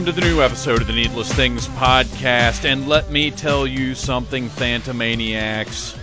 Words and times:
Welcome 0.00 0.14
to 0.14 0.20
the 0.22 0.26
new 0.28 0.40
episode 0.40 0.80
of 0.80 0.86
the 0.86 0.94
Needless 0.94 1.30
Things 1.30 1.68
Podcast, 1.68 2.64
and 2.64 2.88
let 2.88 3.10
me 3.10 3.30
tell 3.30 3.66
you 3.66 3.94
something, 3.94 4.48
Phantomaniacs. 4.48 5.94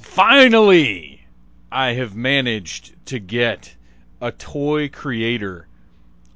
Finally, 0.00 1.26
I 1.72 1.94
have 1.94 2.14
managed 2.14 2.94
to 3.06 3.18
get 3.18 3.74
a 4.20 4.30
toy 4.30 4.88
creator 4.88 5.66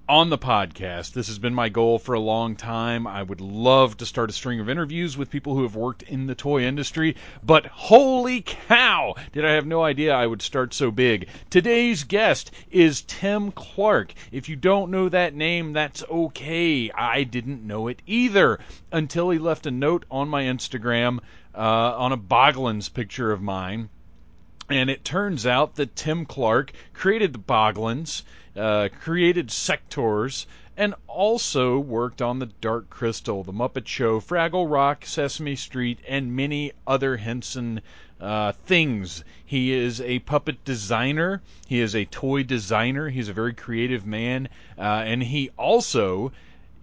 on 0.09 0.31
the 0.31 0.39
podcast. 0.39 1.13
This 1.13 1.27
has 1.27 1.41
been 1.41 1.55
my 1.55 1.69
goal 1.69 1.99
for 1.99 2.15
a 2.15 2.21
long 2.21 2.55
time. 2.55 3.09
I 3.09 3.25
would 3.25 3.41
love 3.41 3.97
to 3.97 4.07
start 4.07 4.31
a 4.31 4.33
string 4.33 4.61
of 4.61 4.69
interviews 4.69 5.17
with 5.17 5.31
people 5.31 5.57
who 5.57 5.65
have 5.65 5.75
worked 5.75 6.03
in 6.03 6.29
the 6.29 6.35
toy 6.37 6.63
industry, 6.63 7.17
but 7.43 7.67
holy 7.67 8.43
cow, 8.43 9.17
did 9.33 9.45
I 9.45 9.53
have 9.53 9.67
no 9.67 9.83
idea 9.83 10.15
I 10.15 10.29
would 10.29 10.43
start 10.43 10.75
so 10.75 10.93
big. 10.93 11.29
Today's 11.51 12.05
guest 12.05 12.53
is 12.71 13.03
Tim 13.03 13.51
Clark. 13.51 14.15
If 14.31 14.49
you 14.49 14.55
don't 14.55 14.93
know 14.93 15.09
that 15.09 15.35
name, 15.35 15.73
that's 15.73 16.05
okay. 16.05 16.89
I 16.93 17.25
didn't 17.25 17.67
know 17.67 17.89
it 17.89 18.01
either 18.07 18.61
until 18.93 19.31
he 19.31 19.39
left 19.41 19.67
a 19.67 19.73
note 19.73 20.05
on 20.09 20.29
my 20.29 20.45
Instagram 20.45 21.19
uh, 21.53 21.97
on 21.97 22.13
a 22.13 22.17
Boglins 22.17 22.93
picture 22.93 23.33
of 23.33 23.43
mine. 23.43 23.89
And 24.69 24.91
it 24.91 25.05
turns 25.05 25.47
out 25.47 25.77
that 25.77 25.95
Tim 25.95 26.27
Clark 26.27 26.73
created 26.93 27.33
the 27.33 27.39
Boglins, 27.39 28.23
uh, 28.57 28.89
created 29.01 29.51
Sectors, 29.53 30.47
and 30.77 30.95
also 31.07 31.79
worked 31.79 32.21
on 32.21 32.41
the 32.41 32.51
Dark 32.61 32.91
Crystal, 32.91 33.45
the 33.45 33.53
Muppet 33.53 33.87
Show, 33.87 34.21
Fraggle 34.21 34.71
Rock, 34.71 35.07
Sesame 35.07 35.55
Street, 35.55 36.01
and 36.09 36.35
many 36.35 36.73
other 36.87 37.17
Henson 37.19 37.81
uh, 38.21 38.53
things. 38.53 39.25
He 39.45 39.73
is 39.73 40.01
a 40.01 40.19
puppet 40.21 40.65
designer. 40.65 41.43
He 41.67 41.81
is 41.81 41.95
a 41.95 42.05
toy 42.07 42.43
designer. 42.43 43.09
He's 43.09 43.29
a 43.29 43.33
very 43.33 43.55
creative 43.55 44.05
man, 44.05 44.49
uh, 44.77 45.05
and 45.07 45.23
he 45.23 45.51
also 45.57 46.33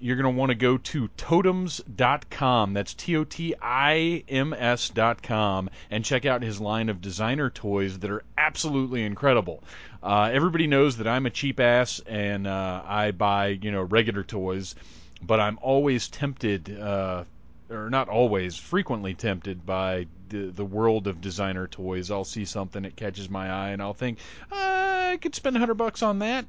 you're 0.04 0.18
going 0.18 0.34
to 0.34 0.38
want 0.38 0.50
to 0.50 0.56
go 0.56 0.78
to 0.78 1.08
totims.com. 1.16 2.74
That's 2.74 2.94
T 2.94 3.16
O 3.16 3.24
T 3.24 3.56
I 3.62 4.26
M 4.28 4.54
S.com 4.54 5.70
and 5.90 6.04
check 6.04 6.26
out 6.26 6.44
his 6.44 6.60
line 6.60 6.90
of 6.90 7.00
designer 7.00 7.50
toys 7.50 8.00
that 8.00 8.12
are 8.12 8.24
absolutely 8.38 9.06
incredible. 9.06 9.64
Uh, 10.04 10.30
everybody 10.34 10.68
knows 10.68 10.98
that 10.98 11.08
I'm 11.08 11.26
a 11.26 11.30
cheap 11.30 11.62
ass 11.62 12.02
and 12.06 12.46
uh, 12.46 12.84
I 12.86 13.12
buy, 13.12 13.60
you 13.62 13.72
know, 13.72 13.84
regular 13.84 14.24
toys, 14.24 14.76
but 15.22 15.40
I'm 15.40 15.58
always 15.62 16.10
tempted, 16.10 16.78
uh, 16.78 17.24
or 17.70 17.90
not 17.90 18.10
always, 18.10 18.58
frequently 18.58 19.14
tempted 19.14 19.66
by 19.66 20.08
the, 20.34 20.52
the 20.52 20.66
world 20.66 21.08
of 21.08 21.22
designer 21.22 21.68
toys. 21.68 22.10
I'll 22.10 22.26
see 22.26 22.44
something 22.44 22.84
that 22.84 22.96
catches 22.96 23.30
my 23.30 23.50
eye 23.50 23.70
and 23.70 23.82
I'll 23.82 23.94
think, 23.94 24.18
I 24.52 25.20
could 25.22 25.36
spend 25.36 25.56
a 25.56 25.60
hundred 25.60 25.76
bucks 25.76 26.02
on 26.02 26.20
that. 26.20 26.46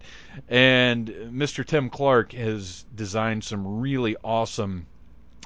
And 0.48 1.08
Mr. 1.08 1.64
Tim 1.64 1.90
Clark 1.90 2.32
has 2.32 2.86
designed 2.94 3.44
some 3.44 3.80
really 3.80 4.16
awesome 4.24 4.86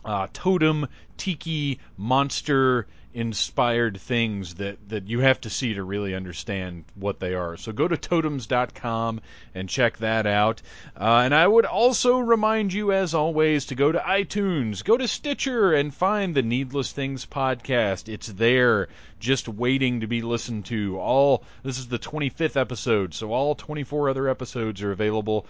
uh, 0.04 0.28
totem 0.32 0.86
tiki 1.16 1.80
monster 1.96 2.86
inspired 3.14 3.98
things 3.98 4.54
that, 4.54 4.76
that 4.88 5.08
you 5.08 5.20
have 5.20 5.40
to 5.40 5.50
see 5.50 5.74
to 5.74 5.82
really 5.82 6.14
understand 6.14 6.84
what 6.94 7.20
they 7.20 7.34
are. 7.34 7.56
So 7.56 7.72
go 7.72 7.88
to 7.88 7.96
totims.com 7.96 9.20
and 9.54 9.68
check 9.68 9.98
that 9.98 10.26
out. 10.26 10.62
Uh, 10.96 11.22
and 11.24 11.34
I 11.34 11.46
would 11.46 11.64
also 11.64 12.18
remind 12.18 12.72
you, 12.72 12.92
as 12.92 13.14
always, 13.14 13.64
to 13.66 13.74
go 13.74 13.90
to 13.90 13.98
iTunes, 13.98 14.84
go 14.84 14.96
to 14.96 15.08
Stitcher, 15.08 15.72
and 15.72 15.94
find 15.94 16.34
the 16.34 16.42
Needless 16.42 16.92
Things 16.92 17.24
podcast. 17.24 18.12
It's 18.12 18.28
there, 18.28 18.88
just 19.18 19.48
waiting 19.48 20.00
to 20.00 20.06
be 20.06 20.22
listened 20.22 20.66
to. 20.66 20.98
All 20.98 21.42
this 21.62 21.78
is 21.78 21.88
the 21.88 21.98
25th 21.98 22.56
episode, 22.56 23.14
so 23.14 23.32
all 23.32 23.54
24 23.54 24.10
other 24.10 24.28
episodes 24.28 24.82
are 24.82 24.92
available. 24.92 25.46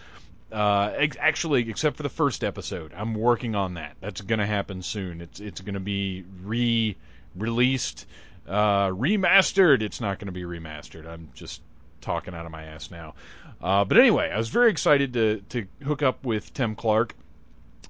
Uh, 0.51 0.93
ex- 0.97 1.17
actually, 1.21 1.69
except 1.69 1.97
for 1.97 2.03
the 2.03 2.09
first 2.09 2.43
episode, 2.43 2.95
I'm 2.97 3.15
working 3.15 3.55
on 3.55 3.75
that. 3.75 3.97
That's 4.01 4.23
going 4.23 4.39
to 4.39 4.47
happen 4.47 4.81
soon. 4.81 5.21
It's 5.21 5.41
it's 5.41 5.61
going 5.61 5.75
to 5.75 5.81
be 5.81 6.25
re 6.43 6.97
released, 7.37 8.06
uh, 8.47 8.89
remastered. 8.89 9.83
It's 9.83 10.00
not 10.00 10.19
going 10.19 10.27
to 10.27 10.33
be 10.33 10.43
remastered. 10.43 11.06
I'm 11.06 11.31
just 11.34 11.62
talking 12.00 12.34
out 12.34 12.47
of 12.47 12.53
my 12.53 12.65
ass 12.65 12.91
now. 12.91 13.15
Uh, 13.61 13.84
but 13.84 13.99
anyway, 13.99 14.31
I 14.31 14.39
was 14.39 14.49
very 14.49 14.71
excited 14.71 15.12
to 15.15 15.43
to 15.50 15.66
hook 15.84 16.03
up 16.03 16.25
with 16.25 16.53
Tim 16.55 16.75
Clark, 16.75 17.15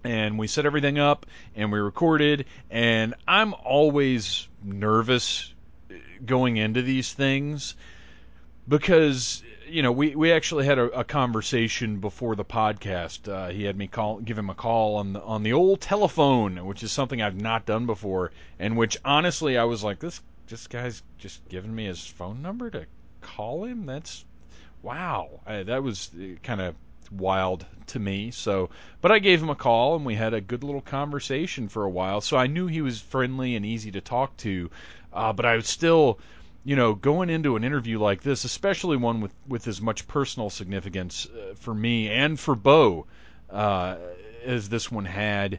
and 0.04 0.38
we 0.38 0.46
set 0.46 0.66
everything 0.66 0.98
up 0.98 1.26
and 1.54 1.70
we 1.70 1.78
recorded. 1.78 2.46
And 2.70 3.14
I'm 3.26 3.54
always 3.54 4.48
nervous 4.62 5.52
going 6.24 6.56
into 6.56 6.82
these 6.82 7.12
things 7.12 7.74
because 8.66 9.42
you 9.68 9.82
know 9.82 9.92
we 9.92 10.14
we 10.14 10.32
actually 10.32 10.64
had 10.64 10.78
a, 10.78 11.00
a 11.00 11.04
conversation 11.04 11.98
before 11.98 12.34
the 12.36 12.44
podcast. 12.44 13.28
Uh, 13.28 13.50
he 13.50 13.64
had 13.64 13.76
me 13.76 13.86
call 13.86 14.20
give 14.20 14.38
him 14.38 14.50
a 14.50 14.54
call 14.54 14.96
on 14.96 15.12
the 15.12 15.22
on 15.22 15.42
the 15.42 15.52
old 15.52 15.80
telephone, 15.80 16.64
which 16.66 16.82
is 16.82 16.92
something 16.92 17.20
I've 17.20 17.40
not 17.40 17.66
done 17.66 17.86
before, 17.86 18.32
and 18.58 18.76
which 18.76 18.96
honestly 19.04 19.58
I 19.58 19.64
was 19.64 19.84
like 19.84 19.98
this 19.98 20.20
this 20.48 20.66
guy's 20.66 21.02
just 21.18 21.46
giving 21.48 21.74
me 21.74 21.86
his 21.86 22.06
phone 22.06 22.42
number 22.42 22.70
to 22.70 22.86
call 23.20 23.64
him. 23.64 23.86
That's 23.86 24.24
wow, 24.82 25.40
I, 25.46 25.62
that 25.64 25.82
was 25.82 26.10
kind 26.42 26.60
of 26.60 26.74
wild 27.10 27.66
to 27.88 27.98
me. 27.98 28.30
So, 28.30 28.70
but 29.00 29.12
I 29.12 29.18
gave 29.18 29.42
him 29.42 29.50
a 29.50 29.54
call 29.54 29.96
and 29.96 30.04
we 30.04 30.14
had 30.14 30.34
a 30.34 30.40
good 30.40 30.64
little 30.64 30.80
conversation 30.80 31.68
for 31.68 31.84
a 31.84 31.90
while. 31.90 32.20
So 32.20 32.36
I 32.36 32.46
knew 32.46 32.66
he 32.66 32.82
was 32.82 33.00
friendly 33.00 33.56
and 33.56 33.64
easy 33.64 33.90
to 33.92 34.00
talk 34.00 34.36
to, 34.38 34.70
uh, 35.12 35.32
but 35.32 35.44
I 35.46 35.56
was 35.56 35.66
still 35.66 36.18
you 36.64 36.76
know, 36.76 36.94
going 36.94 37.30
into 37.30 37.56
an 37.56 37.64
interview 37.64 37.98
like 37.98 38.22
this, 38.22 38.44
especially 38.44 38.96
one 38.96 39.20
with, 39.20 39.34
with 39.46 39.66
as 39.68 39.80
much 39.80 40.06
personal 40.08 40.50
significance 40.50 41.26
uh, 41.26 41.54
for 41.54 41.74
me 41.74 42.08
and 42.10 42.38
for 42.38 42.54
Bo 42.54 43.06
uh, 43.50 43.96
as 44.44 44.68
this 44.68 44.90
one 44.90 45.04
had, 45.04 45.58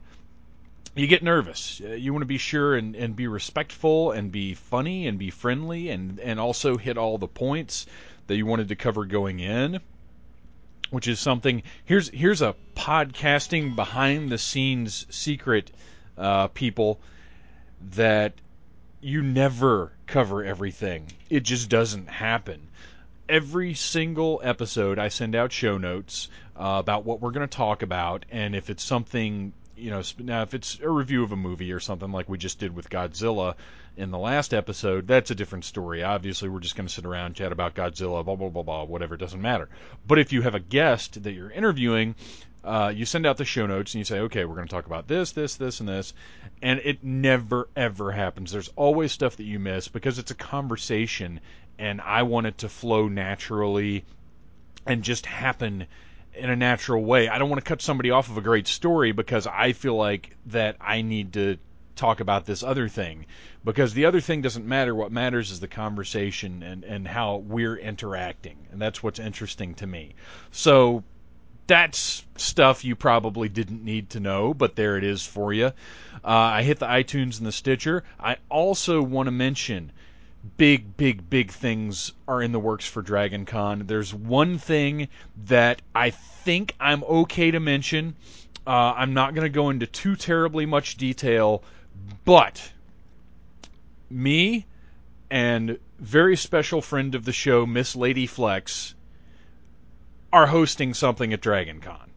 you 0.95 1.07
get 1.07 1.23
nervous. 1.23 1.81
Uh, 1.83 1.93
you 1.93 2.13
want 2.13 2.21
to 2.21 2.27
be 2.27 2.37
sure 2.37 2.75
and, 2.75 2.95
and 2.95 3.15
be 3.15 3.27
respectful 3.27 4.11
and 4.11 4.31
be 4.31 4.53
funny 4.53 5.07
and 5.07 5.17
be 5.17 5.29
friendly 5.29 5.89
and, 5.89 6.19
and 6.19 6.39
also 6.39 6.77
hit 6.77 6.97
all 6.97 7.17
the 7.17 7.27
points 7.27 7.85
that 8.27 8.35
you 8.35 8.45
wanted 8.45 8.67
to 8.67 8.75
cover 8.75 9.05
going 9.05 9.39
in. 9.39 9.79
Which 10.91 11.07
is 11.07 11.19
something. 11.19 11.61
Here's 11.85 12.09
here's 12.09 12.41
a 12.41 12.55
podcasting 12.75 13.75
behind 13.75 14.31
the 14.31 14.39
scenes 14.39 15.05
secret, 15.11 15.69
uh, 16.17 16.47
people 16.47 16.99
that 17.91 18.33
you 18.99 19.21
never 19.21 19.91
cover 20.09 20.43
everything. 20.43 21.05
It 21.29 21.43
just 21.43 21.69
doesn't 21.69 22.07
happen. 22.09 22.67
Every 23.27 23.75
single 23.75 24.41
episode, 24.43 24.97
I 24.97 25.09
send 25.09 25.35
out 25.35 25.51
show 25.51 25.77
notes 25.77 26.29
uh, 26.55 26.77
about 26.79 27.05
what 27.05 27.21
we're 27.21 27.31
going 27.31 27.47
to 27.47 27.55
talk 27.55 27.83
about, 27.83 28.25
and 28.31 28.55
if 28.55 28.71
it's 28.71 28.83
something, 28.83 29.53
you 29.77 29.91
know, 29.91 30.01
now 30.17 30.41
if 30.41 30.55
it's 30.55 30.79
a 30.79 30.89
review 30.89 31.23
of 31.23 31.31
a 31.31 31.35
movie 31.35 31.71
or 31.71 31.79
something 31.79 32.11
like 32.11 32.27
we 32.27 32.39
just 32.39 32.59
did 32.59 32.75
with 32.75 32.89
Godzilla 32.89 33.53
in 33.97 34.09
the 34.09 34.17
last 34.17 34.51
episode, 34.51 35.05
that's 35.07 35.29
a 35.29 35.35
different 35.35 35.65
story. 35.65 36.03
Obviously, 36.03 36.49
we're 36.49 36.59
just 36.59 36.75
going 36.75 36.87
to 36.87 36.93
sit 36.93 37.05
around 37.05 37.35
chat 37.35 37.51
about 37.51 37.75
Godzilla, 37.75 38.25
blah 38.25 38.35
blah 38.35 38.49
blah 38.49 38.63
blah, 38.63 38.83
whatever. 38.85 39.13
It 39.13 39.19
doesn't 39.19 39.41
matter. 39.41 39.69
But 40.07 40.17
if 40.17 40.33
you 40.33 40.41
have 40.41 40.55
a 40.55 40.59
guest 40.59 41.21
that 41.21 41.33
you're 41.33 41.51
interviewing, 41.51 42.15
uh, 42.63 42.91
you 42.93 43.05
send 43.05 43.25
out 43.25 43.37
the 43.37 43.45
show 43.45 43.65
notes 43.65 43.93
and 43.93 43.99
you 43.99 44.05
say, 44.05 44.19
okay, 44.19 44.45
we're 44.45 44.55
going 44.55 44.67
to 44.67 44.73
talk 44.73 44.85
about 44.85 45.07
this, 45.07 45.31
this, 45.31 45.55
this, 45.55 45.79
and 45.79 45.87
this, 45.87 46.13
and 46.61 46.79
it 46.83 47.03
never 47.03 47.69
ever 47.75 48.11
happens. 48.11 48.51
There's 48.51 48.69
always 48.75 49.11
stuff 49.11 49.37
that 49.37 49.45
you 49.45 49.59
miss 49.59 49.87
because 49.87 50.19
it's 50.19 50.31
a 50.31 50.35
conversation, 50.35 51.39
and 51.77 52.01
I 52.01 52.23
want 52.23 52.47
it 52.47 52.57
to 52.59 52.69
flow 52.69 53.07
naturally 53.07 54.03
and 54.85 55.03
just 55.03 55.25
happen 55.25 55.87
in 56.33 56.49
a 56.49 56.55
natural 56.55 57.03
way. 57.03 57.29
I 57.29 57.37
don't 57.37 57.49
want 57.49 57.63
to 57.63 57.67
cut 57.67 57.81
somebody 57.81 58.11
off 58.11 58.29
of 58.29 58.37
a 58.37 58.41
great 58.41 58.67
story 58.67 59.11
because 59.11 59.47
I 59.47 59.73
feel 59.73 59.95
like 59.95 60.35
that 60.47 60.77
I 60.81 61.01
need 61.01 61.33
to 61.33 61.57
talk 61.95 62.21
about 62.21 62.45
this 62.45 62.63
other 62.63 62.87
thing 62.87 63.25
because 63.65 63.93
the 63.93 64.05
other 64.05 64.21
thing 64.21 64.41
doesn't 64.41 64.65
matter 64.65 64.95
what 64.95 65.11
matters 65.11 65.51
is 65.51 65.59
the 65.59 65.67
conversation 65.67 66.63
and 66.63 66.85
and 66.85 67.05
how 67.05 67.35
we're 67.35 67.75
interacting 67.75 68.55
and 68.71 68.81
that's 68.81 69.03
what's 69.03 69.19
interesting 69.19 69.73
to 69.75 69.85
me 69.85 70.15
so 70.49 71.03
that's 71.69 72.25
stuff 72.35 72.83
you 72.83 72.95
probably 72.95 73.47
didn't 73.47 73.85
need 73.85 74.09
to 74.09 74.19
know, 74.19 74.55
but 74.55 74.75
there 74.75 74.97
it 74.97 75.03
is 75.03 75.23
for 75.23 75.53
you. 75.53 75.67
Uh, 75.67 75.71
I 76.23 76.63
hit 76.63 76.79
the 76.79 76.87
iTunes 76.87 77.37
and 77.37 77.45
the 77.45 77.51
Stitcher. 77.51 78.03
I 78.19 78.37
also 78.49 79.03
want 79.03 79.27
to 79.27 79.31
mention 79.31 79.91
big, 80.57 80.97
big, 80.97 81.29
big 81.29 81.51
things 81.51 82.11
are 82.27 82.41
in 82.41 82.53
the 82.53 82.59
works 82.59 82.87
for 82.87 83.03
Dragon 83.03 83.45
Con. 83.45 83.83
There's 83.85 84.15
one 84.15 84.57
thing 84.57 85.09
that 85.45 85.83
I 85.93 86.09
think 86.09 86.73
I'm 86.79 87.03
okay 87.03 87.51
to 87.51 87.59
mention. 87.59 88.15
Uh, 88.65 88.95
I'm 88.97 89.13
not 89.13 89.35
going 89.35 89.45
to 89.45 89.49
go 89.49 89.69
into 89.69 89.85
too 89.85 90.15
terribly 90.15 90.65
much 90.65 90.97
detail, 90.97 91.63
but 92.25 92.71
me 94.09 94.65
and 95.29 95.77
very 95.99 96.35
special 96.35 96.81
friend 96.81 97.13
of 97.13 97.25
the 97.25 97.31
show, 97.31 97.67
Miss 97.67 97.95
Lady 97.95 98.25
Flex, 98.25 98.95
are 100.31 100.47
hosting 100.47 100.93
something 100.93 101.33
at 101.33 101.41
Dragon 101.41 101.81
Con. 101.81 102.11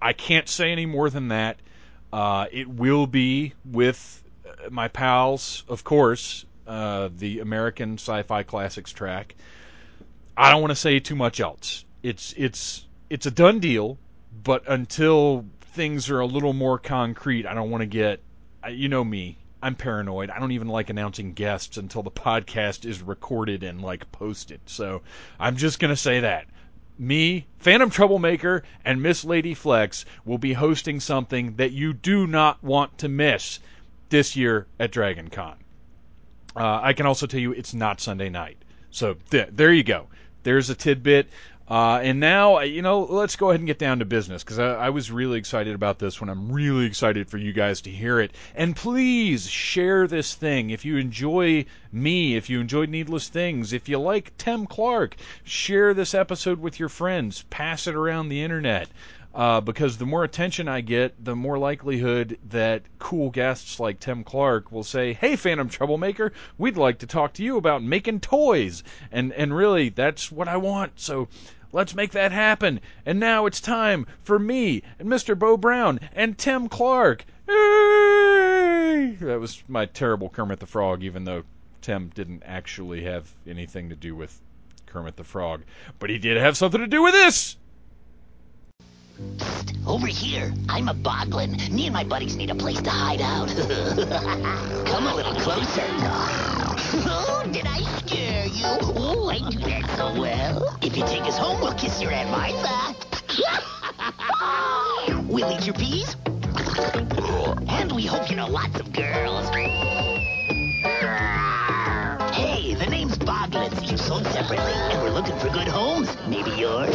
I 0.00 0.12
can't 0.12 0.48
say 0.48 0.70
any 0.70 0.86
more 0.86 1.08
than 1.08 1.28
that. 1.28 1.58
Uh, 2.12 2.46
it 2.52 2.68
will 2.68 3.06
be 3.06 3.54
with 3.64 4.22
uh, 4.46 4.70
my 4.70 4.88
pals, 4.88 5.64
of 5.68 5.82
course, 5.82 6.44
uh, 6.66 7.08
the 7.16 7.40
American 7.40 7.94
Sci-Fi 7.94 8.42
Classics 8.42 8.92
track. 8.92 9.34
I 10.36 10.50
don't 10.50 10.60
want 10.60 10.72
to 10.72 10.76
say 10.76 11.00
too 11.00 11.16
much 11.16 11.40
else. 11.40 11.84
It's 12.02 12.34
it's 12.36 12.86
it's 13.08 13.26
a 13.26 13.30
done 13.30 13.60
deal, 13.60 13.98
but 14.42 14.62
until 14.68 15.46
things 15.60 16.10
are 16.10 16.20
a 16.20 16.26
little 16.26 16.52
more 16.52 16.78
concrete, 16.78 17.46
I 17.46 17.54
don't 17.54 17.70
want 17.70 17.80
to 17.80 17.86
get. 17.86 18.20
You 18.68 18.88
know 18.88 19.04
me. 19.04 19.38
I'm 19.62 19.74
paranoid. 19.74 20.28
I 20.28 20.38
don't 20.38 20.52
even 20.52 20.68
like 20.68 20.90
announcing 20.90 21.32
guests 21.32 21.78
until 21.78 22.02
the 22.02 22.10
podcast 22.26 22.84
is 22.84 23.00
recorded 23.00 23.62
and 23.62 23.80
like 23.80 24.10
posted. 24.12 24.60
So 24.66 25.02
I'm 25.40 25.56
just 25.56 25.78
gonna 25.78 25.96
say 25.96 26.20
that 26.20 26.46
me, 26.98 27.46
Phantom 27.58 27.90
Troublemaker, 27.90 28.62
and 28.84 29.02
Miss 29.02 29.24
Lady 29.24 29.54
Flex 29.54 30.04
will 30.24 30.38
be 30.38 30.52
hosting 30.52 31.00
something 31.00 31.56
that 31.56 31.72
you 31.72 31.92
do 31.92 32.26
not 32.26 32.62
want 32.62 32.98
to 32.98 33.08
miss 33.08 33.60
this 34.10 34.36
year 34.36 34.66
at 34.78 34.92
Dragon 34.92 35.28
Con. 35.28 35.56
Uh, 36.56 36.80
I 36.82 36.92
can 36.92 37.06
also 37.06 37.26
tell 37.26 37.40
you 37.40 37.52
it's 37.52 37.74
not 37.74 38.00
Sunday 38.00 38.28
night. 38.28 38.58
So 38.90 39.16
th- 39.30 39.48
there 39.52 39.72
you 39.72 39.82
go. 39.82 40.06
There's 40.44 40.70
a 40.70 40.74
tidbit. 40.74 41.28
Uh, 41.66 41.98
and 42.02 42.20
now, 42.20 42.60
you 42.60 42.82
know, 42.82 43.04
let's 43.04 43.36
go 43.36 43.48
ahead 43.48 43.60
and 43.60 43.66
get 43.66 43.78
down 43.78 43.98
to 43.98 44.04
business 44.04 44.44
because 44.44 44.58
I, 44.58 44.74
I, 44.74 44.90
was 44.90 45.10
really 45.10 45.38
excited 45.38 45.74
about 45.74 45.98
this 45.98 46.20
one. 46.20 46.28
I'm 46.28 46.52
really 46.52 46.84
excited 46.84 47.26
for 47.26 47.38
you 47.38 47.54
guys 47.54 47.80
to 47.82 47.90
hear 47.90 48.20
it. 48.20 48.32
And 48.54 48.76
please 48.76 49.48
share 49.48 50.06
this 50.06 50.34
thing. 50.34 50.68
If 50.68 50.84
you 50.84 50.98
enjoy 50.98 51.64
me, 51.90 52.36
if 52.36 52.50
you 52.50 52.60
enjoy 52.60 52.84
Needless 52.84 53.28
Things, 53.28 53.72
if 53.72 53.88
you 53.88 53.98
like 53.98 54.36
Tim 54.36 54.66
Clark, 54.66 55.16
share 55.42 55.94
this 55.94 56.12
episode 56.12 56.60
with 56.60 56.78
your 56.78 56.90
friends. 56.90 57.44
Pass 57.48 57.86
it 57.86 57.94
around 57.94 58.28
the 58.28 58.42
internet 58.42 58.88
uh, 59.34 59.60
because 59.60 59.98
the 59.98 60.06
more 60.06 60.22
attention 60.22 60.68
I 60.68 60.80
get, 60.80 61.24
the 61.24 61.34
more 61.34 61.58
likelihood 61.58 62.38
that 62.50 62.82
cool 63.00 63.30
guests 63.30 63.80
like 63.80 63.98
Tim 63.98 64.22
Clark 64.22 64.70
will 64.70 64.84
say, 64.84 65.12
"Hey, 65.12 65.34
Phantom 65.34 65.68
Troublemaker, 65.68 66.32
we'd 66.56 66.76
like 66.76 66.98
to 67.00 67.06
talk 67.06 67.32
to 67.34 67.42
you 67.42 67.56
about 67.56 67.82
making 67.82 68.20
toys," 68.20 68.84
and 69.10 69.32
and 69.32 69.56
really, 69.56 69.88
that's 69.88 70.30
what 70.30 70.48
I 70.48 70.56
want. 70.56 71.00
So. 71.00 71.28
Let's 71.72 71.96
make 71.96 72.12
that 72.12 72.30
happen. 72.30 72.78
And 73.04 73.18
now 73.18 73.46
it's 73.46 73.60
time 73.60 74.06
for 74.22 74.38
me 74.38 74.84
and 75.00 75.08
Mr. 75.08 75.36
Bo 75.36 75.56
Brown 75.56 75.98
and 76.12 76.38
Tim 76.38 76.68
Clark. 76.68 77.24
Hey! 77.48 79.16
That 79.20 79.40
was 79.40 79.64
my 79.66 79.86
terrible 79.86 80.28
Kermit 80.28 80.60
the 80.60 80.66
Frog, 80.66 81.02
even 81.02 81.24
though 81.24 81.42
Tim 81.82 82.12
didn't 82.14 82.44
actually 82.46 83.02
have 83.02 83.28
anything 83.44 83.88
to 83.88 83.96
do 83.96 84.14
with 84.14 84.40
Kermit 84.86 85.16
the 85.16 85.24
Frog. 85.24 85.64
But 85.98 86.10
he 86.10 86.18
did 86.18 86.36
have 86.36 86.56
something 86.56 86.80
to 86.80 86.86
do 86.86 87.02
with 87.02 87.12
this! 87.12 87.56
Psst, 89.14 89.76
over 89.86 90.06
here. 90.08 90.52
I'm 90.68 90.88
a 90.88 90.94
boglin. 90.94 91.70
Me 91.70 91.86
and 91.86 91.94
my 91.94 92.02
buddies 92.02 92.34
need 92.36 92.50
a 92.50 92.54
place 92.54 92.82
to 92.82 92.90
hide 92.90 93.20
out. 93.20 93.48
Come 94.86 95.06
a 95.06 95.14
little 95.14 95.34
closer. 95.34 95.84
Oh, 97.06 97.42
did 97.50 97.66
I 97.66 97.82
scare 97.98 98.46
you? 98.46 98.62
Oh, 98.64 99.28
I 99.28 99.38
do 99.50 99.58
that 99.58 99.90
so 99.96 100.20
well. 100.20 100.78
If 100.80 100.96
you 100.96 101.04
take 101.06 101.22
us 101.22 101.36
home, 101.36 101.60
we'll 101.60 101.74
kiss 101.74 102.00
your 102.00 102.12
Aunt 102.12 102.30
Martha. 102.30 102.94
we'll 105.28 105.50
eat 105.50 105.66
your 105.66 105.74
peas. 105.74 106.14
And 107.68 107.90
we 107.90 108.06
hope 108.06 108.30
you 108.30 108.36
know 108.36 108.46
lots 108.46 108.78
of 108.78 108.92
girls. 108.92 109.48
Hey, 112.32 112.74
the 112.74 112.86
name's 112.88 113.18
Boglins, 113.18 113.82
each 113.82 113.98
sold 113.98 114.24
separately, 114.28 114.72
and 114.72 115.02
we're 115.02 115.10
looking 115.10 115.36
for 115.38 115.48
good 115.48 115.68
homes. 115.68 116.16
Maybe 116.28 116.50
yours? 116.52 116.94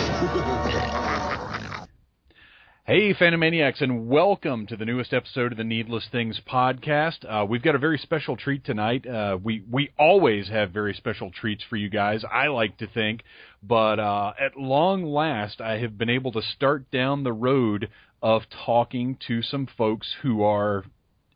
Hey, 2.90 3.14
Phantomaniacs, 3.14 3.82
and 3.82 4.10
welcome 4.10 4.66
to 4.66 4.76
the 4.76 4.84
newest 4.84 5.14
episode 5.14 5.52
of 5.52 5.60
the 5.60 5.64
Needless 5.64 6.08
Things 6.12 6.42
podcast. 6.52 7.24
Uh, 7.24 7.46
we've 7.46 7.62
got 7.62 7.76
a 7.76 7.78
very 7.78 8.00
special 8.00 8.36
treat 8.36 8.66
tonight. 8.66 9.06
Uh, 9.06 9.38
we 9.44 9.62
we 9.70 9.92
always 10.00 10.50
have 10.50 10.72
very 10.72 10.96
special 10.96 11.30
treats 11.30 11.64
for 11.70 11.76
you 11.76 11.88
guys. 11.88 12.24
I 12.34 12.48
like 12.48 12.78
to 12.80 12.88
think, 12.88 13.22
but 13.62 14.00
uh, 14.00 14.34
at 14.40 14.58
long 14.58 15.04
last, 15.04 15.62
I 15.62 15.78
have 15.78 16.00
been 16.00 16.10
able 16.10 16.32
to 16.32 16.42
start 16.42 16.90
down 16.90 17.24
the 17.24 17.32
road 17.32 17.90
of 18.24 18.42
talking 18.66 19.20
to 19.28 19.44
some 19.44 19.68
folks 19.78 20.08
who 20.24 20.42
are 20.42 20.84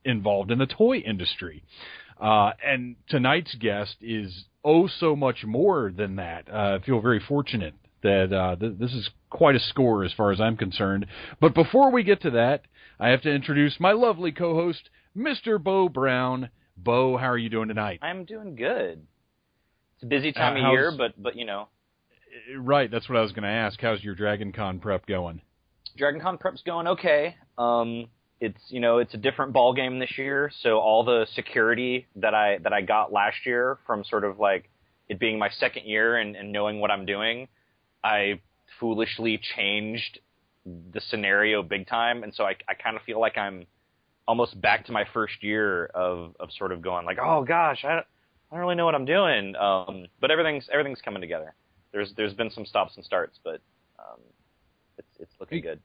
involved 0.04 0.50
in 0.50 0.58
the 0.58 0.66
toy 0.66 0.98
industry. 0.98 1.62
Uh, 2.20 2.54
and 2.66 2.96
tonight's 3.10 3.54
guest 3.54 3.98
is 4.02 4.46
oh 4.66 4.88
so 4.88 5.16
much 5.16 5.44
more 5.46 5.94
than 5.96 6.16
that. 6.16 6.50
Uh, 6.52 6.80
I 6.82 6.84
feel 6.84 7.00
very 7.00 7.20
fortunate 7.20 7.76
that 8.04 8.34
uh, 8.34 8.56
th- 8.56 8.78
this 8.80 8.94
is 8.94 9.10
quite 9.30 9.56
a 9.56 9.60
score 9.60 10.04
as 10.04 10.14
far 10.14 10.32
as 10.32 10.40
I'm 10.40 10.58
concerned. 10.58 11.08
But 11.42 11.56
before 11.56 11.92
we 11.92 12.04
get 12.04 12.22
to 12.22 12.32
that, 12.32 12.64
I 13.00 13.10
have 13.10 13.22
to 13.24 13.34
introduce 13.34 13.80
my 13.80 13.92
lovely 13.92 14.32
co-host, 14.32 14.90
Mr. 15.18 15.62
Bo 15.62 15.90
Brown. 15.90 16.50
Bo, 16.78 17.18
how 17.18 17.28
are 17.28 17.38
you 17.38 17.50
doing 17.50 17.68
tonight? 17.68 18.00
I'm 18.02 18.26
doing 18.26 18.56
good. 18.56 19.06
It's 19.96 20.04
a 20.04 20.06
busy 20.08 20.32
time 20.32 20.58
uh, 20.58 20.68
of 20.68 20.72
year, 20.72 20.94
but 20.98 21.22
but 21.22 21.36
you 21.36 21.46
know. 21.46 21.68
Uh, 22.54 22.60
right, 22.60 22.90
that's 22.90 23.10
what 23.10 23.18
I 23.18 23.22
was 23.22 23.32
going 23.32 23.44
to 23.44 23.50
ask. 23.50 23.80
How's 23.82 24.04
your 24.04 24.16
Dragon 24.16 24.52
Con 24.52 24.80
prep 24.80 25.06
going? 25.06 25.42
Dragon 25.98 26.20
Con 26.22 26.38
prep's 26.38 26.62
going 26.64 26.88
okay. 26.88 27.36
Um, 27.58 28.08
it's 28.40 28.60
you 28.68 28.80
know 28.80 28.98
it's 28.98 29.14
a 29.14 29.18
different 29.18 29.54
ball 29.54 29.74
game 29.74 30.00
this 30.00 30.18
year, 30.18 30.52
so 30.62 30.80
all 30.80 31.04
the 31.04 31.26
security 31.36 32.08
that 32.18 32.34
I 32.34 32.58
that 32.64 32.74
I 32.74 32.82
got 32.82 33.14
last 33.14 33.38
year 33.46 33.78
from 33.86 34.04
sort 34.04 34.24
of 34.24 34.40
like 34.40 34.70
it 35.08 35.20
being 35.20 35.38
my 35.38 35.50
second 35.50 35.86
year 35.86 36.18
and, 36.18 36.36
and 36.36 36.52
knowing 36.52 36.80
what 36.80 36.92
I'm 36.92 37.06
doing, 37.06 37.48
I 38.04 38.42
foolishly 38.80 39.40
changed 39.56 40.20
the 40.66 41.02
scenario 41.10 41.64
big 41.64 41.88
time, 41.88 42.24
and 42.24 42.34
so 42.34 42.44
I, 42.44 42.56
I 42.68 42.74
kind 42.74 42.96
of 42.96 43.04
feel 43.04 43.20
like 43.20 43.38
I'm 43.38 43.66
almost 44.28 44.60
back 44.62 44.86
to 44.86 44.92
my 44.92 45.04
first 45.14 45.42
year 45.42 45.86
of, 45.88 46.36
of 46.40 46.50
sort 46.58 46.72
of 46.72 46.82
going 46.82 47.06
like, 47.06 47.18
oh 47.22 47.44
gosh, 47.44 47.84
I, 47.84 47.98
I 47.98 48.02
don't 48.52 48.60
really 48.60 48.76
know 48.76 48.86
what 48.86 48.96
I'm 48.96 49.06
doing. 49.06 49.56
Um, 49.56 50.06
but 50.22 50.32
everything's 50.32 50.68
everything's 50.72 51.02
coming 51.02 51.22
together. 51.22 51.54
There's 51.92 52.14
there's 52.16 52.34
been 52.34 52.52
some 52.52 52.66
stops 52.66 52.94
and 52.96 53.06
starts, 53.06 53.40
but 53.44 53.62
um, 54.00 54.20
it's 54.98 55.08
it's 55.20 55.34
looking 55.40 55.58
you, 55.58 55.64
good. 55.64 55.80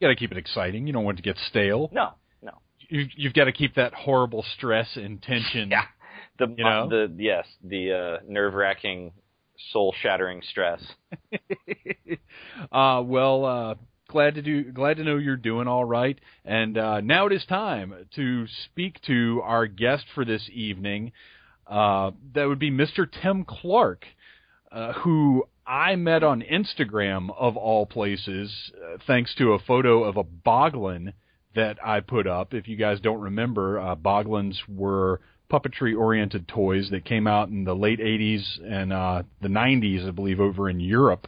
You 0.00 0.06
got 0.06 0.10
to 0.10 0.16
keep 0.16 0.32
it 0.32 0.38
exciting. 0.38 0.86
You 0.86 0.92
don't 0.92 1.04
want 1.04 1.18
it 1.18 1.22
to 1.22 1.28
get 1.28 1.36
stale. 1.48 1.90
No, 1.92 2.12
no. 2.42 2.52
You 2.88 3.06
you've 3.16 3.34
got 3.34 3.44
to 3.44 3.52
keep 3.52 3.74
that 3.76 3.94
horrible 3.94 4.44
stress 4.56 4.88
and 4.96 5.22
tension. 5.22 5.70
yeah. 5.70 5.84
The 6.38 6.54
you 6.56 6.64
know? 6.64 6.88
the 6.88 7.12
yes 7.16 7.46
the 7.62 7.92
uh, 7.92 8.24
nerve 8.26 8.54
wracking 8.54 9.12
soul 9.72 9.94
shattering 10.00 10.42
stress. 10.42 10.82
uh, 12.72 13.02
well, 13.04 13.44
uh, 13.44 13.74
glad 14.08 14.34
to 14.36 14.42
do 14.42 14.64
glad 14.72 14.96
to 14.96 15.04
know 15.04 15.16
you're 15.16 15.36
doing 15.36 15.68
all 15.68 15.84
right. 15.84 16.18
And 16.44 16.78
uh, 16.78 17.00
now 17.00 17.26
it 17.26 17.32
is 17.32 17.44
time 17.46 17.94
to 18.16 18.46
speak 18.64 19.00
to 19.06 19.40
our 19.44 19.66
guest 19.66 20.04
for 20.14 20.24
this 20.24 20.48
evening. 20.52 21.12
Uh, 21.66 22.12
that 22.34 22.46
would 22.46 22.58
be 22.58 22.70
Mr. 22.70 23.06
Tim 23.22 23.44
Clark, 23.44 24.04
uh, 24.72 24.94
who 24.94 25.44
I 25.66 25.96
met 25.96 26.22
on 26.22 26.42
Instagram 26.42 27.28
of 27.38 27.58
all 27.58 27.84
places, 27.84 28.72
uh, 28.74 28.96
thanks 29.06 29.34
to 29.36 29.52
a 29.52 29.58
photo 29.58 30.04
of 30.04 30.16
a 30.16 30.24
boglin 30.24 31.12
that 31.54 31.76
I 31.84 32.00
put 32.00 32.26
up. 32.26 32.54
If 32.54 32.68
you 32.68 32.76
guys 32.76 33.00
don't 33.00 33.20
remember, 33.20 33.78
boglins 34.02 34.56
were 34.66 35.20
puppetry 35.50 35.96
oriented 35.96 36.46
toys 36.48 36.88
that 36.90 37.04
came 37.04 37.26
out 37.26 37.48
in 37.48 37.64
the 37.64 37.74
late 37.74 38.00
80s 38.00 38.42
and 38.64 38.92
uh, 38.92 39.22
the 39.40 39.48
90s, 39.48 40.06
I 40.06 40.10
believe, 40.10 40.40
over 40.40 40.68
in 40.68 40.80
Europe. 40.80 41.26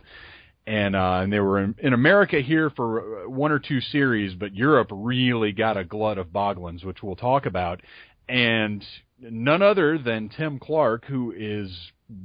And 0.67 0.95
uh, 0.95 1.21
and 1.23 1.33
they 1.33 1.41
were 1.41 1.59
in, 1.59 1.75
in 1.79 1.95
America 1.95 2.41
here 2.41 2.71
for 2.71 3.29
one 3.29 3.51
or 3.51 3.59
two 3.59 3.81
series, 3.81 4.35
but 4.35 4.55
Europe 4.55 4.89
really 4.93 5.53
got 5.53 5.77
a 5.77 5.85
glut 5.85 6.19
of 6.19 6.29
Boglins, 6.29 6.85
which 6.85 7.03
we'll 7.03 7.17
talk 7.17 7.47
about. 7.47 7.81
And 8.29 8.85
none 9.19 9.63
other 9.63 9.99
than 9.99 10.29
Tim 10.29 10.59
Clark, 10.59 11.07
who 11.07 11.33
is 11.37 11.77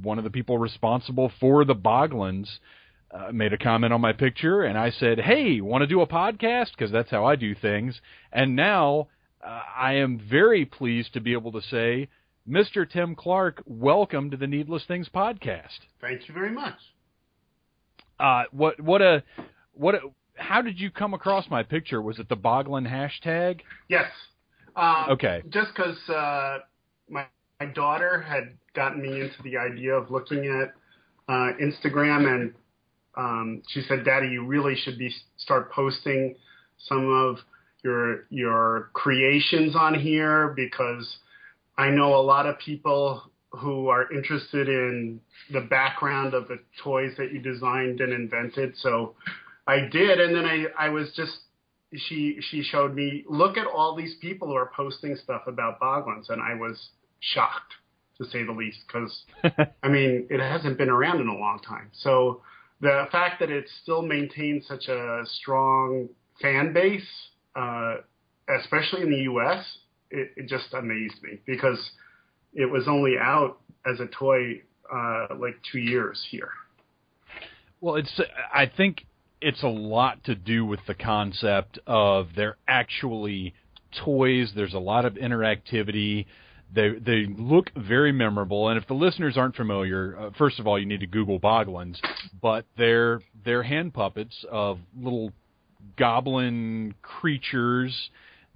one 0.02 0.18
of 0.18 0.24
the 0.24 0.30
people 0.30 0.58
responsible 0.58 1.32
for 1.40 1.64
the 1.64 1.74
Boglins, 1.74 2.48
uh, 3.10 3.32
made 3.32 3.52
a 3.52 3.58
comment 3.58 3.92
on 3.92 4.00
my 4.00 4.12
picture, 4.12 4.64
and 4.64 4.78
I 4.78 4.90
said, 4.90 5.18
"Hey, 5.18 5.60
want 5.60 5.82
to 5.82 5.86
do 5.86 6.02
a 6.02 6.06
podcast? 6.06 6.72
Because 6.72 6.92
that's 6.92 7.10
how 7.10 7.24
I 7.24 7.36
do 7.36 7.54
things." 7.54 8.00
And 8.32 8.54
now 8.54 9.08
uh, 9.46 9.60
I 9.76 9.94
am 9.94 10.20
very 10.28 10.64
pleased 10.64 11.12
to 11.14 11.20
be 11.20 11.32
able 11.32 11.52
to 11.52 11.62
say, 11.62 12.08
Mr. 12.48 12.88
Tim 12.88 13.14
Clark, 13.14 13.62
welcome 13.64 14.30
to 14.30 14.36
the 14.36 14.46
Needless 14.46 14.84
Things 14.86 15.08
podcast. 15.14 15.78
Thank 16.00 16.28
you 16.28 16.34
very 16.34 16.50
much. 16.50 16.74
Uh, 18.18 18.44
what 18.50 18.80
what 18.80 19.02
a 19.02 19.22
what? 19.72 19.94
How 20.34 20.62
did 20.62 20.80
you 20.80 20.90
come 20.90 21.14
across 21.14 21.48
my 21.50 21.62
picture? 21.62 22.02
Was 22.02 22.18
it 22.18 22.28
the 22.28 22.36
Boglin 22.36 22.88
hashtag? 22.90 23.60
Yes. 23.88 24.10
Um, 24.74 25.06
Okay. 25.10 25.42
Just 25.48 25.68
because 25.74 25.96
uh, 26.08 26.58
my 27.08 27.26
my 27.60 27.66
daughter 27.66 28.20
had 28.22 28.56
gotten 28.74 29.02
me 29.02 29.20
into 29.20 29.42
the 29.44 29.58
idea 29.58 29.94
of 29.94 30.10
looking 30.10 30.46
at 30.46 30.74
uh, 31.28 31.52
Instagram, 31.62 32.26
and 32.26 32.54
um, 33.16 33.62
she 33.68 33.82
said, 33.82 34.04
"Daddy, 34.04 34.28
you 34.28 34.44
really 34.46 34.76
should 34.76 34.98
be 34.98 35.14
start 35.36 35.70
posting 35.72 36.36
some 36.88 37.12
of 37.12 37.38
your 37.86 38.24
your 38.30 38.90
creations 38.92 39.76
on 39.76 39.94
here 39.94 40.48
because 40.56 41.18
I 41.78 41.90
know 41.90 42.16
a 42.16 42.24
lot 42.34 42.46
of 42.46 42.58
people 42.58 43.30
who 43.50 43.88
are 43.88 44.12
interested 44.12 44.68
in 44.68 45.20
the 45.52 45.60
background 45.60 46.34
of 46.34 46.48
the 46.48 46.58
toys 46.82 47.12
that 47.16 47.32
you 47.32 47.40
designed 47.40 48.00
and 48.00 48.12
invented." 48.12 48.74
So 48.76 49.14
I 49.66 49.80
did, 49.80 50.20
and 50.20 50.34
then 50.34 50.44
I 50.44 50.86
I 50.86 50.88
was 50.88 51.12
just 51.16 51.38
she 51.94 52.38
she 52.50 52.62
showed 52.62 52.94
me 52.94 53.24
look 53.28 53.56
at 53.56 53.66
all 53.66 53.94
these 53.94 54.16
people 54.20 54.48
who 54.48 54.54
are 54.54 54.72
posting 54.76 55.16
stuff 55.16 55.42
about 55.46 55.80
Boglins, 55.80 56.28
and 56.28 56.42
I 56.42 56.54
was 56.54 56.76
shocked 57.20 57.72
to 58.18 58.24
say 58.24 58.44
the 58.44 58.52
least 58.52 58.78
because 58.86 59.24
I 59.82 59.88
mean 59.88 60.26
it 60.28 60.40
hasn't 60.40 60.76
been 60.76 60.90
around 60.90 61.20
in 61.20 61.28
a 61.28 61.36
long 61.36 61.60
time. 61.66 61.90
So 61.92 62.42
the 62.80 63.06
fact 63.12 63.40
that 63.40 63.50
it 63.50 63.64
still 63.82 64.02
maintains 64.02 64.66
such 64.66 64.88
a 64.88 65.22
strong 65.40 66.08
fan 66.42 66.72
base, 66.72 67.08
uh, 67.56 67.96
especially 68.60 69.02
in 69.02 69.10
the 69.10 69.22
U.S., 69.22 69.64
it, 70.10 70.30
it 70.36 70.48
just 70.48 70.72
amazed 70.74 71.22
me 71.22 71.40
because 71.46 71.78
it 72.54 72.70
was 72.70 72.84
only 72.86 73.16
out 73.20 73.58
as 73.90 73.98
a 74.00 74.06
toy 74.06 74.62
uh, 74.92 75.26
like 75.38 75.56
two 75.72 75.78
years 75.78 76.24
here. 76.30 76.50
Well, 77.80 77.96
it's. 77.96 78.20
I 78.52 78.66
think 78.66 79.04
it's 79.40 79.62
a 79.62 79.68
lot 79.68 80.24
to 80.24 80.34
do 80.34 80.64
with 80.64 80.80
the 80.86 80.94
concept 80.94 81.78
of 81.86 82.28
they're 82.36 82.56
actually 82.66 83.54
toys. 84.04 84.52
There's 84.54 84.74
a 84.74 84.78
lot 84.78 85.04
of 85.04 85.14
interactivity. 85.14 86.26
They 86.74 86.90
they 86.90 87.26
look 87.26 87.70
very 87.76 88.12
memorable, 88.12 88.68
and 88.68 88.80
if 88.80 88.88
the 88.88 88.94
listeners 88.94 89.36
aren't 89.36 89.56
familiar, 89.56 90.16
uh, 90.18 90.30
first 90.38 90.58
of 90.58 90.66
all, 90.66 90.78
you 90.78 90.86
need 90.86 91.00
to 91.00 91.06
Google 91.06 91.38
Boglins, 91.38 91.98
but 92.40 92.64
they're 92.78 93.20
they're 93.44 93.62
hand 93.62 93.92
puppets 93.92 94.44
of 94.50 94.78
little 94.98 95.32
goblin 95.96 96.94
creatures 97.02 98.10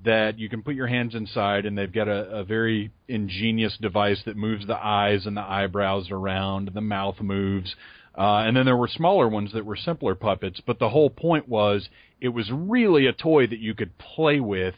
that 0.04 0.38
you 0.38 0.48
can 0.48 0.62
put 0.62 0.74
your 0.74 0.86
hands 0.86 1.14
inside, 1.14 1.66
and 1.66 1.76
they've 1.76 1.92
got 1.92 2.08
a, 2.08 2.30
a 2.30 2.44
very 2.44 2.90
ingenious 3.08 3.76
device 3.80 4.20
that 4.24 4.36
moves 4.36 4.66
the 4.66 4.76
eyes 4.76 5.26
and 5.26 5.36
the 5.36 5.42
eyebrows 5.42 6.10
around, 6.10 6.70
the 6.74 6.80
mouth 6.80 7.20
moves. 7.20 7.74
Uh, 8.16 8.42
and 8.46 8.56
then 8.56 8.64
there 8.64 8.76
were 8.76 8.88
smaller 8.88 9.28
ones 9.28 9.52
that 9.52 9.64
were 9.64 9.76
simpler 9.76 10.14
puppets, 10.14 10.60
but 10.66 10.78
the 10.78 10.88
whole 10.88 11.10
point 11.10 11.48
was 11.48 11.88
it 12.20 12.28
was 12.28 12.50
really 12.52 13.06
a 13.06 13.12
toy 13.12 13.46
that 13.46 13.58
you 13.58 13.74
could 13.74 13.96
play 13.98 14.40
with, 14.40 14.74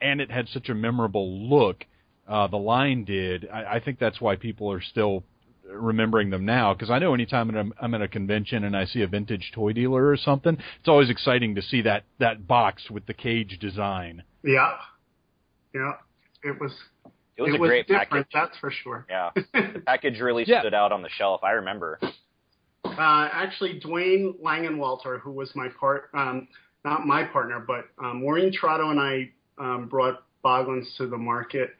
and 0.00 0.20
it 0.20 0.30
had 0.30 0.48
such 0.48 0.68
a 0.68 0.74
memorable 0.74 1.48
look. 1.48 1.84
Uh, 2.28 2.46
the 2.46 2.56
line 2.56 3.04
did. 3.04 3.48
I, 3.52 3.76
I 3.76 3.80
think 3.80 3.98
that's 3.98 4.20
why 4.20 4.36
people 4.36 4.70
are 4.70 4.82
still 4.82 5.24
remembering 5.80 6.30
them 6.30 6.44
now. 6.44 6.74
Because 6.74 6.90
I 6.90 6.98
know 6.98 7.14
anytime 7.14 7.54
I'm, 7.54 7.72
I'm 7.80 7.94
at 7.94 8.02
a 8.02 8.08
convention 8.08 8.64
and 8.64 8.76
I 8.76 8.84
see 8.84 9.02
a 9.02 9.06
vintage 9.06 9.52
toy 9.54 9.72
dealer 9.72 10.08
or 10.08 10.16
something, 10.16 10.54
it's 10.78 10.88
always 10.88 11.10
exciting 11.10 11.54
to 11.54 11.62
see 11.62 11.82
that 11.82 12.04
that 12.18 12.46
box 12.46 12.90
with 12.90 13.06
the 13.06 13.14
cage 13.14 13.58
design. 13.60 14.22
Yeah, 14.42 14.72
yeah, 15.74 15.92
it 16.42 16.60
was. 16.60 16.72
It 17.36 17.42
was 17.42 17.54
a 17.54 17.58
great 17.58 17.86
package. 17.86 18.26
that's 18.32 18.56
for 18.58 18.70
sure. 18.70 19.04
Yeah, 19.10 19.30
the 19.34 19.82
package 19.86 20.20
really 20.20 20.44
Yeah. 20.46 20.60
stood 20.62 20.72
out 20.74 20.90
on 20.90 21.02
the 21.02 21.10
shelf. 21.10 21.42
I 21.44 21.50
remember. 21.52 21.98
Uh, 22.84 23.28
actually, 23.32 23.78
Dwayne 23.80 24.40
Langenwalter, 24.40 25.20
who 25.20 25.32
was 25.32 25.50
my 25.54 25.68
part, 25.78 26.08
um, 26.14 26.48
not 26.84 27.06
my 27.06 27.24
partner, 27.24 27.60
but 27.60 27.88
um, 28.02 28.20
Maureen 28.22 28.50
Trotto 28.52 28.90
and 28.90 28.98
I 29.00 29.30
um, 29.58 29.86
brought 29.88 30.22
Boglins 30.44 30.96
to 30.96 31.06
the 31.08 31.18
market 31.18 31.70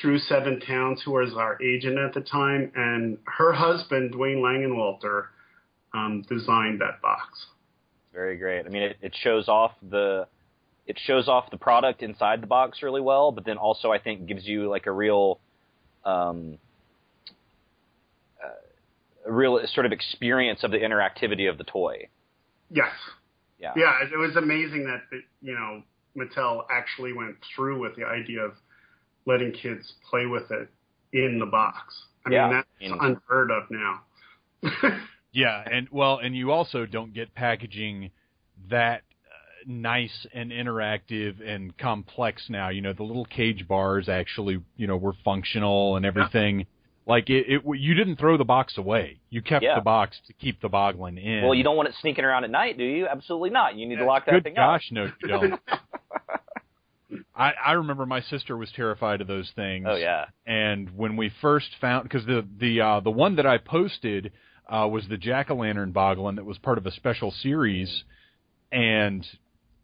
through 0.00 0.18
Seven 0.20 0.60
Towns, 0.60 1.02
who 1.04 1.12
was 1.12 1.34
our 1.36 1.60
agent 1.62 1.98
at 1.98 2.14
the 2.14 2.20
time, 2.20 2.72
and 2.74 3.18
her 3.26 3.52
husband, 3.52 4.14
Dwayne 4.14 4.38
Langenwalter, 4.38 5.26
um, 5.92 6.24
designed 6.28 6.80
that 6.80 7.02
box. 7.02 7.46
Very 8.12 8.36
great. 8.36 8.66
I 8.66 8.68
mean, 8.68 8.82
it, 8.82 8.96
it 9.02 9.16
shows 9.22 9.48
off 9.48 9.72
the 9.82 10.26
it 10.86 10.98
shows 11.06 11.28
off 11.28 11.50
the 11.50 11.56
product 11.56 12.02
inside 12.02 12.42
the 12.42 12.46
box 12.46 12.82
really 12.82 13.00
well, 13.00 13.30
but 13.30 13.44
then 13.44 13.58
also 13.58 13.92
I 13.92 13.98
think 13.98 14.26
gives 14.26 14.44
you 14.44 14.68
like 14.68 14.86
a 14.86 14.92
real 14.92 15.38
um, 16.04 16.58
uh, 18.42 19.28
a 19.28 19.32
real 19.32 19.60
sort 19.72 19.86
of 19.86 19.92
experience 19.92 20.64
of 20.64 20.70
the 20.70 20.78
interactivity 20.78 21.48
of 21.48 21.58
the 21.58 21.64
toy. 21.64 22.08
Yes. 22.70 22.90
Yeah. 23.60 23.72
Yeah, 23.76 23.92
it 24.02 24.16
was 24.16 24.36
amazing 24.36 24.84
that 24.84 25.02
you 25.42 25.52
know 25.52 25.82
Mattel 26.16 26.64
actually 26.70 27.12
went 27.12 27.36
through 27.54 27.78
with 27.78 27.94
the 27.94 28.04
idea 28.04 28.40
of 28.40 28.54
letting 29.30 29.52
kids 29.52 29.94
play 30.08 30.26
with 30.26 30.50
it 30.50 30.68
in 31.12 31.38
the 31.38 31.46
box. 31.46 31.94
I 32.26 32.30
Yeah, 32.30 32.48
mean, 32.48 32.90
that's 32.90 33.00
I 33.00 33.06
unheard 33.06 33.50
of 33.50 33.64
now. 33.70 34.00
Yeah, 35.32 35.62
and 35.70 35.86
well, 35.92 36.18
and 36.18 36.34
you 36.36 36.50
also 36.50 36.86
don't 36.86 37.14
get 37.14 37.32
packaging 37.36 38.10
that 38.68 38.96
uh, 38.96 39.64
nice 39.64 40.26
and 40.34 40.50
interactive 40.50 41.36
and 41.46 41.76
complex 41.78 42.46
now. 42.48 42.70
You 42.70 42.80
know, 42.80 42.92
the 42.92 43.04
little 43.04 43.24
cage 43.24 43.68
bars 43.68 44.08
actually, 44.08 44.60
you 44.76 44.88
know, 44.88 44.96
were 44.96 45.14
functional 45.24 45.94
and 45.94 46.04
everything. 46.04 46.66
Like 47.06 47.30
it, 47.30 47.46
it, 47.48 47.62
you 47.78 47.94
didn't 47.94 48.16
throw 48.16 48.36
the 48.38 48.44
box 48.44 48.76
away. 48.76 49.20
You 49.30 49.40
kept 49.40 49.62
Yeah. 49.62 49.76
the 49.76 49.82
box 49.82 50.16
to 50.26 50.32
keep 50.32 50.60
the 50.60 50.68
boglin 50.68 51.16
in. 51.22 51.44
Well, 51.44 51.54
you 51.54 51.62
don't 51.62 51.76
want 51.76 51.88
it 51.88 51.94
sneaking 52.00 52.24
around 52.24 52.42
at 52.42 52.50
night, 52.50 52.76
do 52.76 52.84
you? 52.84 53.06
Absolutely 53.06 53.50
not. 53.50 53.76
You 53.76 53.86
need 53.86 53.98
to 53.98 54.04
lock 54.06 54.26
that 54.26 54.32
thing 54.32 54.38
Good 54.38 54.44
thing 54.44 54.54
gosh, 54.56 54.88
no, 54.90 55.04
you 55.22 55.28
don't. 55.28 55.60
I, 57.40 57.52
I 57.68 57.72
remember 57.72 58.04
my 58.04 58.20
sister 58.20 58.54
was 58.54 58.70
terrified 58.76 59.22
of 59.22 59.26
those 59.26 59.50
things. 59.56 59.86
Oh 59.88 59.96
yeah. 59.96 60.26
and 60.46 60.90
when 60.94 61.16
we 61.16 61.32
first 61.40 61.68
found 61.80 62.02
because 62.02 62.26
the 62.26 62.46
the 62.58 62.82
uh, 62.82 63.00
the 63.00 63.10
one 63.10 63.36
that 63.36 63.46
I 63.46 63.56
posted 63.56 64.32
uh, 64.68 64.86
was 64.86 65.08
the 65.08 65.16
jack 65.16 65.50
o' 65.50 65.54
lantern 65.54 65.92
boglin 65.92 66.36
that 66.36 66.44
was 66.44 66.58
part 66.58 66.76
of 66.76 66.84
a 66.84 66.92
special 66.92 67.30
series, 67.30 68.04
and 68.70 69.26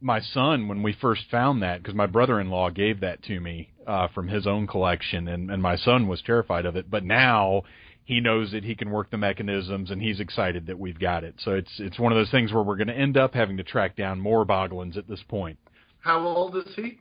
my 0.02 0.20
son 0.20 0.68
when 0.68 0.82
we 0.82 0.92
first 1.00 1.22
found 1.30 1.62
that 1.62 1.82
because 1.82 1.94
my 1.94 2.04
brother-in-law 2.06 2.70
gave 2.70 3.00
that 3.00 3.22
to 3.22 3.40
me 3.40 3.72
uh, 3.86 4.08
from 4.08 4.28
his 4.28 4.46
own 4.46 4.66
collection, 4.66 5.26
and 5.26 5.50
and 5.50 5.62
my 5.62 5.76
son 5.76 6.08
was 6.08 6.20
terrified 6.22 6.66
of 6.66 6.76
it, 6.76 6.90
but 6.90 7.04
now. 7.04 7.62
He 8.08 8.20
knows 8.20 8.52
that 8.52 8.62
he 8.62 8.76
can 8.76 8.90
work 8.90 9.10
the 9.10 9.16
mechanisms, 9.16 9.90
and 9.90 10.00
he's 10.00 10.20
excited 10.20 10.68
that 10.68 10.78
we've 10.78 11.00
got 11.00 11.24
it. 11.24 11.34
So 11.38 11.54
it's 11.54 11.72
it's 11.80 11.98
one 11.98 12.12
of 12.12 12.16
those 12.16 12.30
things 12.30 12.52
where 12.52 12.62
we're 12.62 12.76
going 12.76 12.86
to 12.86 12.94
end 12.94 13.16
up 13.16 13.34
having 13.34 13.56
to 13.56 13.64
track 13.64 13.96
down 13.96 14.20
more 14.20 14.46
boglins 14.46 14.96
at 14.96 15.08
this 15.08 15.24
point. 15.26 15.58
How 15.98 16.24
old 16.24 16.56
is 16.56 16.72
he? 16.76 17.00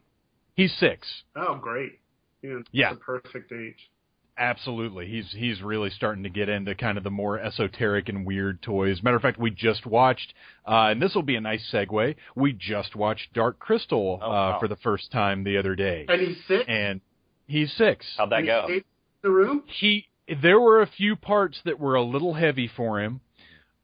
He's 0.55 0.73
six. 0.79 1.07
Oh, 1.35 1.55
great. 1.55 1.99
Yeah, 2.41 2.59
Yeah. 2.71 2.91
It's 2.91 2.97
a 3.01 3.03
perfect 3.03 3.51
age. 3.51 3.89
Absolutely, 4.37 5.07
he's 5.07 5.31
he's 5.31 5.61
really 5.61 5.89
starting 5.89 6.23
to 6.23 6.29
get 6.29 6.49
into 6.49 6.75
kind 6.75 6.97
of 6.97 7.05
the 7.05 7.09
more 7.09 7.39
esoteric 7.39 8.09
and 8.09 8.25
weird 8.25 8.61
toys. 8.61 9.01
Matter 9.01 9.15
of 9.15 9.21
fact, 9.21 9.39
we 9.39 9.49
just 9.49 9.85
watched, 9.85 10.33
uh, 10.67 10.87
and 10.91 11.01
this 11.01 11.15
will 11.15 11.21
be 11.23 11.37
a 11.37 11.41
nice 11.41 11.65
segue. 11.71 12.15
We 12.35 12.51
just 12.51 12.97
watched 12.97 13.31
Dark 13.33 13.59
Crystal 13.59 14.19
Oh, 14.21 14.25
uh, 14.25 14.29
wow. 14.29 14.57
for 14.59 14.67
the 14.67 14.75
first 14.75 15.09
time 15.09 15.45
the 15.45 15.57
other 15.57 15.73
day, 15.73 16.05
And 16.09 16.19
he's 16.19 16.37
sick. 16.49 16.65
and 16.67 16.99
he's 17.47 17.71
six. 17.77 18.05
How'd 18.17 18.29
that 18.31 18.39
And 18.39 18.45
go? 18.47 18.63
stayed 18.65 18.75
in 18.75 18.83
the 19.21 19.29
room. 19.31 19.63
He 19.67 20.07
there 20.41 20.59
were 20.59 20.81
a 20.81 20.87
few 20.87 21.15
parts 21.15 21.61
that 21.63 21.79
were 21.79 21.95
a 21.95 22.03
little 22.03 22.33
heavy 22.33 22.67
for 22.67 22.99
him, 22.99 23.21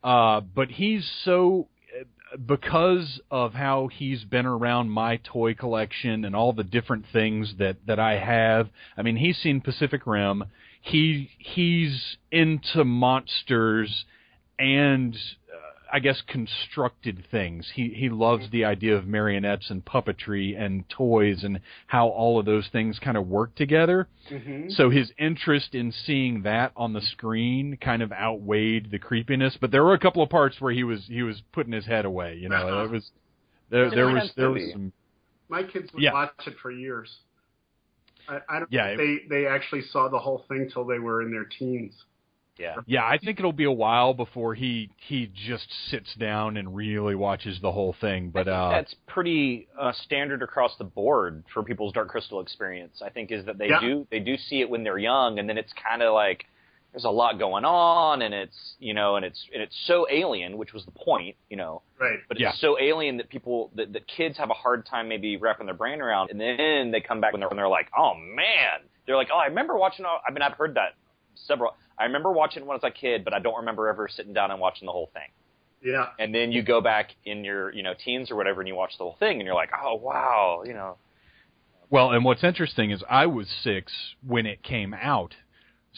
uh, 0.04 0.42
but 0.42 0.70
he's 0.70 1.10
so 1.24 1.70
because 2.46 3.20
of 3.30 3.54
how 3.54 3.88
he's 3.88 4.24
been 4.24 4.46
around 4.46 4.90
my 4.90 5.18
toy 5.18 5.54
collection 5.54 6.26
and 6.26 6.36
all 6.36 6.54
the 6.54 6.64
different 6.64 7.06
things 7.12 7.56
that 7.60 7.78
that 7.88 8.00
I 8.00 8.18
have. 8.18 8.70
I 8.98 9.02
mean, 9.02 9.18
he's 9.18 9.38
seen 9.38 9.62
Pacific 9.62 10.06
Rim. 10.06 10.46
He 10.82 11.30
he's 11.38 12.18
into 12.32 12.84
monsters 12.84 14.06
and 14.58 15.18
I 15.92 16.00
guess 16.00 16.22
constructed 16.28 17.26
things. 17.30 17.70
He 17.76 17.90
he 17.90 18.10
loves 18.10 18.50
the 18.52 18.66
idea 18.66 18.96
of 18.96 19.06
marionettes 19.06 19.70
and 19.70 19.84
puppetry 19.84 20.60
and 20.60 20.88
toys 20.90 21.44
and 21.44 21.60
how 21.88 22.08
all 22.08 22.40
of 22.40 22.46
those 22.46 22.68
things 22.72 22.98
kind 23.00 23.18
of 23.18 23.28
work 23.28 23.56
together. 23.56 24.08
Mm-hmm. 24.30 24.70
So 24.70 24.90
his 24.90 25.12
interest 25.18 25.76
in 25.76 25.92
seeing 25.92 26.44
that 26.44 26.72
on 26.76 26.94
the 26.94 27.02
screen 27.02 27.78
kind 27.82 28.02
of 28.02 28.12
outweighed 28.12 28.92
the 28.92 29.00
creepiness. 29.00 29.58
But 29.60 29.72
there 29.72 29.84
were 29.84 29.94
a 29.94 30.00
couple 30.00 30.24
of 30.24 30.30
parts 30.30 30.62
where 30.62 30.72
he 30.72 30.84
was 30.84 31.06
he 31.08 31.24
was 31.24 31.42
putting 31.52 31.74
his 31.74 31.86
head 31.86 32.06
away. 32.06 32.36
You 32.36 32.50
know, 32.50 32.56
Uh-huh. 32.56 32.86
it 32.86 32.92
was 32.92 33.12
there, 33.70 33.90
there 33.90 34.08
was 34.08 34.32
there 34.36 34.52
was 34.52 34.72
some 34.72 34.94
My 35.50 35.64
kids 35.64 35.92
would 35.94 36.02
Yeah. 36.02 36.14
watch 36.14 36.32
it 36.48 36.56
for 36.62 36.72
years. 36.72 37.10
I, 38.28 38.40
I 38.48 38.60
don't 38.60 38.72
Yeah, 38.72 38.96
think 38.96 39.24
they 39.30 39.42
they 39.42 39.48
actually 39.48 39.82
saw 39.82 40.08
the 40.08 40.20
whole 40.20 40.46
thing 40.48 40.70
till 40.72 40.86
they 40.86 41.00
were 41.00 41.22
in 41.22 41.32
their 41.32 41.46
teens. 41.46 41.94
Yeah. 42.62 42.76
yeah. 42.86 43.04
I 43.06 43.18
think 43.18 43.40
it'll 43.40 43.52
be 43.52 43.64
a 43.66 43.72
while 43.72 44.14
before 44.14 44.54
he 44.56 44.90
he 45.08 45.32
just 45.48 45.68
sits 45.90 46.14
down 46.16 46.58
and 46.58 46.76
really 46.76 47.16
watches 47.16 47.60
the 47.62 47.72
whole 47.72 47.96
thing. 48.00 48.30
But 48.30 48.42
I 48.42 48.44
think 48.44 48.56
uh, 48.56 48.70
that's 48.72 48.96
pretty 49.08 49.68
uh, 49.80 49.92
standard 50.06 50.42
across 50.44 50.78
the 50.78 50.84
board 50.84 51.44
for 51.54 51.64
people's 51.64 51.94
Dark 51.94 52.10
Crystal 52.10 52.40
experience. 52.40 53.02
I 53.04 53.10
think 53.10 53.32
is 53.32 53.46
that 53.46 53.58
they 53.58 53.70
Yeah. 53.70 53.80
do 53.82 54.08
they 54.12 54.20
do 54.20 54.38
see 54.38 54.62
it 54.62 54.70
when 54.70 54.84
they're 54.84 54.98
young, 54.98 55.40
and 55.40 55.50
then 55.50 55.58
it's 55.58 55.74
kind 55.74 56.02
of 56.02 56.14
like 56.14 56.46
there's 56.94 57.06
a 57.06 57.10
lot 57.10 57.40
going 57.40 57.64
on, 57.64 58.22
and 58.22 58.34
it's 58.34 58.76
you 58.80 58.94
know, 58.94 59.16
and 59.16 59.26
it's 59.26 59.42
and 59.54 59.64
it's 59.64 59.76
so 59.88 60.06
alien, 60.12 60.58
which 60.58 60.74
was 60.74 60.84
the 60.86 60.92
point, 60.92 61.36
you 61.50 61.56
know. 61.58 61.82
Right. 62.00 62.20
But 62.28 62.36
it's 62.38 62.42
Yeah. 62.42 62.52
so 62.60 62.78
alien 62.80 63.18
that 63.18 63.30
people 63.30 63.72
that, 63.76 63.94
that 63.94 64.08
kids 64.08 64.38
have 64.38 64.50
a 64.50 64.54
hard 64.54 64.86
time 64.86 65.08
maybe 65.08 65.38
wrapping 65.38 65.66
their 65.68 65.76
brain 65.76 66.02
around, 66.02 66.32
and 66.32 66.40
then 66.40 66.92
they 66.92 67.00
come 67.02 67.22
back 67.22 67.32
when 67.32 67.40
they're 67.40 67.50
when 67.50 67.58
they're 67.58 67.68
like, 67.70 67.90
oh 67.98 68.14
man, 68.16 68.82
they're 69.08 69.16
like, 69.16 69.30
oh, 69.34 69.38
I 69.38 69.46
remember 69.46 69.78
watching. 69.78 70.06
all- 70.06 70.22
I 70.28 70.32
mean, 70.32 70.42
I've 70.42 70.54
heard 70.58 70.76
that 70.76 70.96
several. 71.36 71.76
I 71.98 72.06
remember 72.06 72.32
watching 72.32 72.64
it 72.64 72.66
when 72.66 72.76
I 72.76 72.80
was 72.84 72.84
a 72.84 72.92
kid, 72.92 73.24
but 73.24 73.34
I 73.34 73.40
don't 73.40 73.58
remember 73.58 73.88
ever 73.88 74.08
sitting 74.08 74.34
down 74.34 74.52
and 74.52 74.60
watching 74.60 74.86
the 74.86 74.92
whole 74.92 75.10
thing. 75.14 75.30
Yeah. 75.84 76.08
And 76.20 76.34
then 76.34 76.52
you 76.52 76.62
go 76.62 76.82
back 76.82 77.12
in 77.26 77.44
your 77.44 77.74
you 77.74 77.84
know 77.84 77.94
teens 77.94 78.32
or 78.32 78.36
whatever, 78.36 78.62
and 78.62 78.68
you 78.68 78.76
watch 78.76 78.98
the 78.98 79.04
whole 79.04 79.18
thing, 79.20 79.40
and 79.40 79.46
you're 79.46 79.56
like, 79.56 79.72
oh 79.84 79.96
wow, 79.96 80.64
you 80.66 80.74
know. 80.74 80.98
Well, 81.90 82.12
and 82.12 82.24
what's 82.24 82.44
interesting 82.44 82.92
is 82.92 83.04
I 83.10 83.26
was 83.26 83.48
six 83.64 83.92
when 84.26 84.46
it 84.46 84.64
came 84.64 84.94
out, 84.94 85.36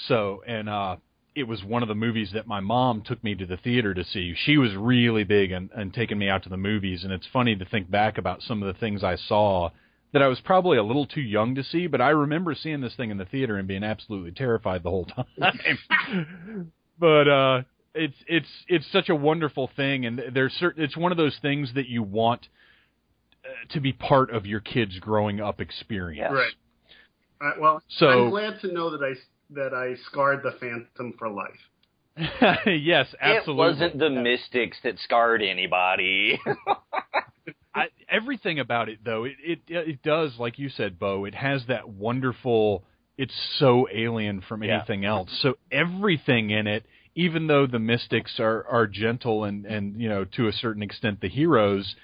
so 0.07 0.41
and 0.47 0.67
uh, 0.69 0.95
it 1.35 1.43
was 1.43 1.63
one 1.63 1.83
of 1.83 1.89
the 1.89 1.95
movies 1.95 2.31
that 2.33 2.47
my 2.47 2.59
mom 2.59 3.01
took 3.01 3.23
me 3.23 3.35
to 3.35 3.45
the 3.45 3.57
theater 3.57 3.93
to 3.93 4.03
see. 4.03 4.35
She 4.45 4.57
was 4.57 4.75
really 4.75 5.23
big 5.23 5.51
and, 5.51 5.69
and 5.75 5.93
taking 5.93 6.17
me 6.17 6.29
out 6.29 6.43
to 6.43 6.49
the 6.49 6.57
movies, 6.57 7.03
and 7.03 7.11
it's 7.11 7.27
funny 7.31 7.55
to 7.55 7.65
think 7.65 7.89
back 7.89 8.17
about 8.17 8.41
some 8.41 8.63
of 8.63 8.73
the 8.73 8.79
things 8.79 9.03
I 9.03 9.15
saw 9.15 9.69
that 10.13 10.21
I 10.21 10.27
was 10.27 10.39
probably 10.39 10.77
a 10.77 10.83
little 10.83 11.05
too 11.05 11.21
young 11.21 11.55
to 11.55 11.63
see, 11.63 11.87
but 11.87 11.99
I 11.99 12.09
remember 12.09 12.55
seeing 12.55 12.81
this 12.81 12.95
thing 12.95 13.09
in 13.09 13.17
the 13.17 13.25
theater 13.25 13.57
and 13.57 13.67
being 13.67 13.83
absolutely 13.83 14.31
terrified 14.31 14.83
the 14.83 14.89
whole 14.89 15.05
time. 15.39 16.71
but 16.99 17.27
uh 17.27 17.61
it's 17.95 18.15
it's 18.27 18.47
it's 18.67 18.91
such 18.91 19.09
a 19.09 19.15
wonderful 19.15 19.69
thing 19.75 20.05
and 20.05 20.21
there's 20.33 20.53
certain 20.53 20.83
it's 20.83 20.95
one 20.95 21.11
of 21.11 21.17
those 21.17 21.37
things 21.41 21.71
that 21.75 21.87
you 21.87 22.01
want 22.03 22.47
uh, 23.43 23.73
to 23.73 23.79
be 23.79 23.91
part 23.93 24.29
of 24.31 24.45
your 24.45 24.59
kids 24.59 24.97
growing 24.99 25.41
up 25.41 25.59
experience. 25.59 26.33
Right. 26.33 26.53
Uh, 27.41 27.51
well, 27.59 27.83
So- 27.97 28.07
I'm 28.25 28.29
glad 28.29 28.61
to 28.61 28.71
know 28.71 28.89
that 28.91 29.03
I 29.03 29.13
that 29.55 29.73
I 29.73 29.95
scarred 30.09 30.41
the 30.43 30.51
Phantom 30.59 31.13
for 31.19 31.29
life. 31.29 31.49
yes, 32.67 33.07
absolutely. 33.19 33.53
It 33.65 33.71
wasn't 33.71 33.99
the 33.99 34.09
mystics 34.11 34.77
that 34.83 34.99
scarred 34.99 35.41
anybody. 35.41 36.39
I, 37.75 37.85
everything 38.09 38.59
about 38.59 38.89
it 38.89 38.99
though 39.03 39.23
it, 39.23 39.33
it 39.43 39.59
it 39.67 40.03
does 40.03 40.33
like 40.37 40.59
you 40.59 40.69
said 40.69 40.99
bo 40.99 41.25
it 41.25 41.33
has 41.35 41.63
that 41.67 41.89
wonderful 41.89 42.83
it's 43.17 43.33
so 43.57 43.87
alien 43.93 44.41
from 44.41 44.63
Yeah. 44.63 44.77
anything 44.77 45.05
else 45.05 45.29
so 45.41 45.55
everything 45.71 46.49
in 46.51 46.67
it 46.67 46.85
even 47.15 47.47
though 47.47 47.65
the 47.67 47.79
mystics 47.79 48.39
are 48.39 48.65
are 48.67 48.87
gentle 48.87 49.43
and 49.43 49.65
and 49.65 49.99
you 50.01 50.09
know 50.09 50.23
to 50.23 50.47
a 50.47 50.51
certain 50.51 50.83
extent 50.83 51.21
the 51.21 51.29
heroes 51.29 51.95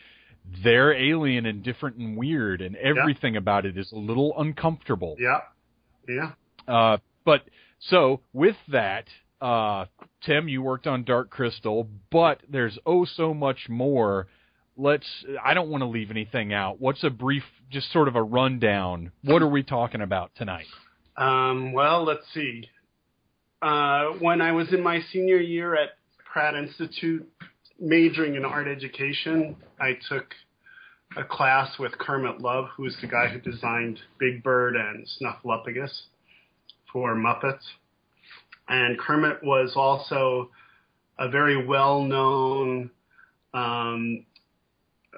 they're 0.64 0.94
alien 0.94 1.46
and 1.46 1.62
different 1.64 1.98
and 1.98 2.18
weird 2.18 2.62
and 2.62 2.76
everything 2.76 3.36
about 3.36 3.66
it 3.66 3.78
is 3.78 3.92
a 3.92 3.98
little 3.98 4.34
uncomfortable 4.40 5.16
Yeah. 5.20 5.42
Yeah. 6.08 6.32
uh, 6.68 6.98
but 7.26 7.42
so 7.80 8.22
with 8.34 8.56
that, 8.70 9.06
uh, 9.40 9.86
Tim, 10.26 10.50
you 10.50 10.62
worked 10.62 10.86
on 10.88 11.04
Dark 11.06 11.30
Crystal, 11.30 11.88
but 12.12 12.42
there's 12.50 12.78
oh 12.86 13.06
so 13.06 13.34
much 13.34 13.70
more. 13.70 14.28
Let's. 14.80 15.06
I 15.44 15.54
don't 15.54 15.70
want 15.70 15.82
to 15.82 15.88
leave 15.88 16.10
anything 16.10 16.54
out. 16.54 16.80
What's 16.80 17.04
a 17.04 17.10
brief, 17.10 17.44
just 17.70 17.92
sort 17.92 18.08
of 18.08 18.16
a 18.16 18.24
rundown? 18.24 19.12
What 19.24 19.42
are 19.42 19.48
we 19.50 19.62
talking 19.62 20.00
about 20.00 20.32
tonight? 20.36 20.68
Um, 21.18 21.74
well, 21.74 22.06
let's 22.06 22.26
see. 22.34 22.70
Uh, 23.62 24.12
when 24.20 24.40
I 24.42 24.54
was 24.54 24.72
in 24.72 24.82
my 24.82 25.02
senior 25.12 25.38
year 25.38 25.76
at 25.76 25.90
Pratt 26.32 26.56
Institute, 26.56 27.28
majoring 27.78 28.36
in 28.36 28.46
art 28.46 28.70
education, 28.70 29.58
I 29.82 29.98
took 30.08 30.34
a 31.18 31.26
class 31.26 31.78
with 31.78 31.92
Kermit 31.98 32.40
Love, 32.40 32.70
who's 32.78 32.96
the 33.02 33.08
guy 33.08 33.28
who 33.28 33.40
designed 33.40 34.00
Big 34.18 34.44
Bird 34.44 34.76
and 34.78 35.06
Snuffleupagus 35.20 36.04
for 36.94 37.16
Muppets. 37.16 37.64
And 38.70 38.98
Kermit 38.98 39.44
was 39.44 39.74
also 39.76 40.52
a 41.18 41.28
very 41.28 41.66
well-known 41.66 42.92
um, 43.54 44.26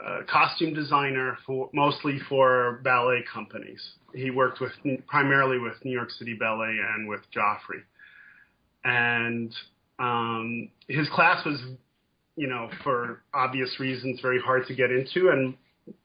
uh, 0.06 0.20
costume 0.32 0.74
designer 0.74 1.38
for 1.46 1.70
mostly 1.74 2.20
for 2.28 2.80
ballet 2.84 3.24
companies. 3.32 3.82
He 4.14 4.32
worked 4.32 4.60
with 4.60 4.72
primarily 5.08 5.60
with 5.60 5.74
New 5.84 5.92
York 5.92 6.10
City 6.12 6.34
Ballet 6.34 6.76
and 6.96 7.08
with 7.08 7.22
Joffrey. 7.36 7.84
And 8.84 9.54
um, 10.00 10.70
his 10.88 11.08
class 11.10 11.46
was, 11.46 11.62
you 12.36 12.48
know, 12.48 12.70
for 12.84 13.22
obvious 13.34 13.80
reasons, 13.80 14.20
very 14.22 14.40
hard 14.40 14.66
to 14.68 14.76
get 14.76 14.92
into, 14.92 15.30
and 15.30 15.54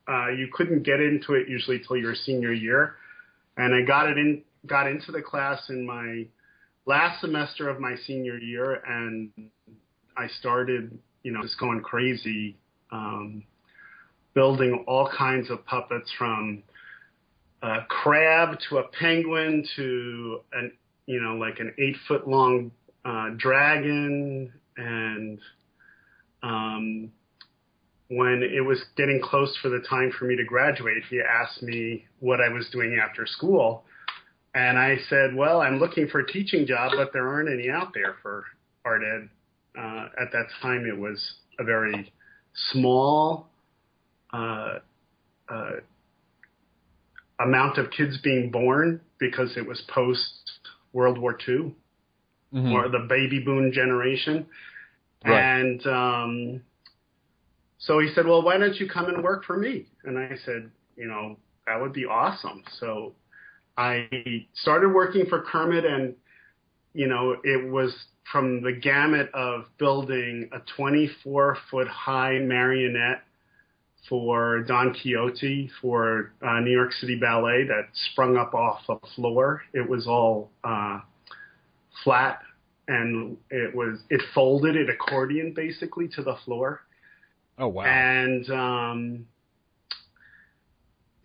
uh, 0.07 0.29
you 0.29 0.49
couldn't 0.53 0.83
get 0.83 1.01
into 1.01 1.35
it 1.35 1.49
usually 1.49 1.81
till 1.87 1.97
your 1.97 2.14
senior 2.14 2.53
year. 2.53 2.97
And 3.57 3.75
I 3.75 3.87
got 3.87 4.09
it 4.09 4.18
in, 4.18 4.42
got 4.66 4.87
into 4.87 5.11
the 5.11 5.23
class 5.23 5.71
in 5.71 5.87
my 5.87 6.27
last 6.85 7.21
semester 7.21 7.68
of 7.68 7.81
my 7.81 7.97
senior 8.07 8.37
year, 8.37 8.83
and 8.87 9.31
I 10.16 10.29
started, 10.38 10.99
you 11.23 11.33
know, 11.33 11.42
just 11.42 11.59
going 11.59 11.81
crazy. 11.81 12.57
Um, 12.92 13.44
building 14.37 14.85
all 14.87 15.11
kinds 15.16 15.51
of 15.51 15.64
puppets 15.64 16.12
from 16.16 16.62
a 17.62 17.79
crab 17.88 18.59
to 18.68 18.77
a 18.77 18.85
penguin 18.88 19.64
to 19.75 20.40
an 20.53 20.70
you 21.07 21.20
know 21.20 21.35
like 21.37 21.59
an 21.59 21.75
eight 21.79 21.96
foot 22.07 22.29
long 22.29 22.70
uh, 23.05 23.31
dragon. 23.38 24.53
And 24.77 25.38
um, 26.42 27.11
when 28.09 28.42
it 28.42 28.61
was 28.61 28.79
getting 28.96 29.20
close 29.22 29.57
for 29.62 29.70
the 29.70 29.81
time 29.88 30.12
for 30.16 30.27
me 30.27 30.37
to 30.37 30.44
graduate 30.44 31.03
he 31.11 31.20
asked 31.20 31.62
me 31.62 32.05
what 32.20 32.40
i 32.40 32.49
was 32.49 32.68
doing 32.70 33.01
after 33.03 33.27
school. 33.27 33.85
And 34.55 34.79
i 34.79 34.99
said 35.09 35.35
well 35.35 35.62
i'm 35.62 35.79
looking 35.79 36.09
for 36.09 36.20
a 36.20 36.27
teaching 36.27 36.66
job 36.66 36.92
but 36.94 37.12
there 37.12 37.27
aren't 37.27 37.51
any 37.51 37.70
out 37.70 37.92
there 37.94 38.16
for 38.22 38.44
art 38.85 39.03
ed. 39.03 39.29
Uh, 39.77 40.09
at 40.20 40.31
that 40.33 40.46
time 40.61 40.87
it 40.87 40.96
was 40.96 41.18
a 41.59 41.64
very 41.64 42.12
small 42.72 43.51
amount 47.39 47.79
of 47.79 47.91
kids 47.91 48.19
being 48.23 48.51
born 48.51 49.01
because 49.19 49.57
it 49.57 49.67
was 49.67 49.81
post 49.89 50.51
World 50.93 51.19
War 51.19 51.37
II 51.49 51.75
Mm-hmm. 52.55 52.73
or 52.73 52.89
the 52.89 53.01
baby 53.09 53.41
boom 53.41 53.73
generation. 53.73 54.47
Right. 55.25 55.41
And 55.41 55.87
um, 55.87 56.62
so 57.79 57.99
he 57.99 58.09
said, 58.15 58.25
Well, 58.25 58.43
why 58.43 58.57
don't 58.57 58.77
you 58.77 58.89
come 58.89 59.07
and 59.07 59.23
work 59.23 59.45
for 59.45 59.57
me? 59.57 59.87
And 60.05 60.17
I 60.17 60.37
said, 60.45 60.71
You 60.97 61.09
know, 61.09 61.37
that 61.67 61.81
would 61.81 61.93
be 61.93 62.07
awesome. 62.07 62.62
So 62.79 63.15
I 63.77 64.09
started 64.55 64.91
working 64.91 65.27
for 65.27 65.43
Kermit, 65.43 65.85
and, 65.85 66.15
you 66.95 67.09
know, 67.09 67.37
it 67.43 67.69
was 67.69 67.93
from 68.31 68.62
the 68.62 68.73
gamut 68.73 69.29
of 69.35 69.65
building 69.77 70.49
a 70.53 70.61
24 70.77 71.59
foot 71.71 71.89
high 71.89 72.39
marionette 72.39 73.25
for 74.09 74.61
Don 74.61 74.95
Quixote 74.95 75.71
for 75.81 76.33
uh, 76.47 76.61
New 76.61 76.71
York 76.71 76.92
City 76.92 77.16
Ballet 77.16 77.64
that 77.64 77.88
sprung 78.11 78.37
up 78.37 78.55
off 78.55 78.81
a 78.88 78.99
floor. 79.14 79.62
It 79.73 79.88
was 79.88 80.07
all 80.07 80.51
uh, 80.64 81.01
flat 82.05 82.40
and 82.88 83.37
it 83.51 83.75
was 83.75 83.99
it 84.11 84.21
folded 84.35 84.77
it 84.77 84.88
accordion 84.88 85.53
basically 85.55 86.09
to 86.09 86.23
the 86.23 86.37
floor. 86.45 86.81
Oh 87.59 87.69
wow! 87.69 87.85
And 87.85 88.51
um, 88.51 89.27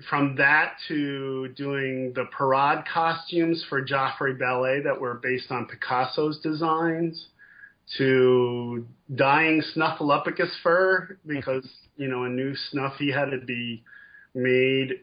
from 0.10 0.36
that 0.38 0.74
to 0.88 1.50
doing 1.50 2.14
the 2.14 2.26
parade 2.26 2.84
costumes 2.92 3.66
for 3.70 3.86
Joffrey 3.86 4.38
Ballet 4.38 4.82
that 4.82 5.00
were 5.00 5.16
based 5.16 5.52
on 5.52 5.68
Picasso's 5.68 6.40
designs, 6.40 7.28
to 7.98 8.88
dyeing 9.16 9.62
Snuffleupagus 9.76 10.52
fur 10.64 11.18
because 11.26 11.68
you 11.98 12.08
know 12.08 12.24
a 12.24 12.30
new 12.30 12.56
Snuffy 12.72 13.12
had 13.12 13.32
to 13.32 13.40
be 13.40 13.84
made 14.34 15.02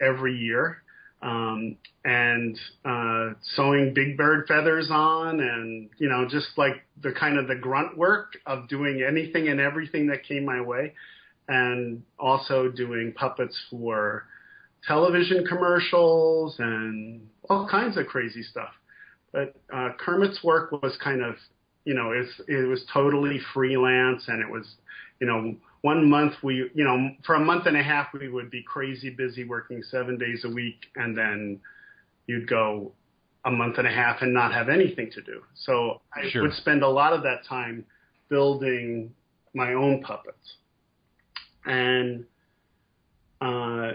every 0.00 0.36
year, 0.36 0.82
um, 1.22 1.76
and 2.04 2.58
uh, 2.84 3.30
sewing 3.54 3.94
Big 3.94 4.16
Bird 4.16 4.46
feathers 4.48 4.88
on, 4.90 5.40
and 5.40 5.88
you 5.98 6.08
know 6.08 6.26
just 6.28 6.48
like 6.56 6.84
the 7.02 7.12
kind 7.12 7.38
of 7.38 7.46
the 7.46 7.54
grunt 7.54 7.96
work 7.96 8.34
of 8.46 8.68
doing 8.68 9.04
anything 9.06 9.48
and 9.48 9.60
everything 9.60 10.08
that 10.08 10.24
came 10.24 10.44
my 10.44 10.60
way, 10.60 10.92
and 11.48 12.02
also 12.18 12.68
doing 12.68 13.12
puppets 13.16 13.56
for 13.70 14.26
television 14.86 15.44
commercials 15.46 16.56
and 16.58 17.26
all 17.48 17.68
kinds 17.68 17.96
of 17.96 18.06
crazy 18.06 18.42
stuff. 18.42 18.70
But 19.32 19.54
uh, 19.72 19.90
Kermit's 19.98 20.42
work 20.42 20.72
was 20.72 20.96
kind 21.02 21.22
of 21.22 21.34
you 21.86 21.94
know, 21.94 22.10
it's, 22.10 22.32
it 22.48 22.68
was 22.68 22.84
totally 22.92 23.40
freelance 23.54 24.24
and 24.28 24.42
it 24.42 24.50
was, 24.50 24.66
you 25.20 25.26
know, 25.26 25.54
one 25.82 26.10
month 26.10 26.34
we, 26.42 26.68
you 26.74 26.84
know, 26.84 27.10
for 27.24 27.36
a 27.36 27.40
month 27.40 27.66
and 27.66 27.76
a 27.76 27.82
half 27.82 28.08
we 28.12 28.28
would 28.28 28.50
be 28.50 28.62
crazy 28.62 29.08
busy 29.08 29.44
working 29.44 29.82
seven 29.84 30.18
days 30.18 30.44
a 30.44 30.50
week 30.50 30.86
and 30.96 31.16
then 31.16 31.60
you'd 32.26 32.48
go 32.48 32.92
a 33.44 33.50
month 33.50 33.78
and 33.78 33.86
a 33.86 33.90
half 33.90 34.20
and 34.20 34.34
not 34.34 34.52
have 34.52 34.68
anything 34.68 35.10
to 35.12 35.22
do. 35.22 35.40
So 35.54 36.02
I 36.12 36.28
Sure. 36.28 36.42
would 36.42 36.54
spend 36.54 36.82
a 36.82 36.88
lot 36.88 37.12
of 37.12 37.22
that 37.22 37.44
time 37.48 37.86
building 38.28 39.14
my 39.54 39.74
own 39.74 40.02
puppets. 40.02 40.56
And 41.64 42.24
uh, 43.40 43.92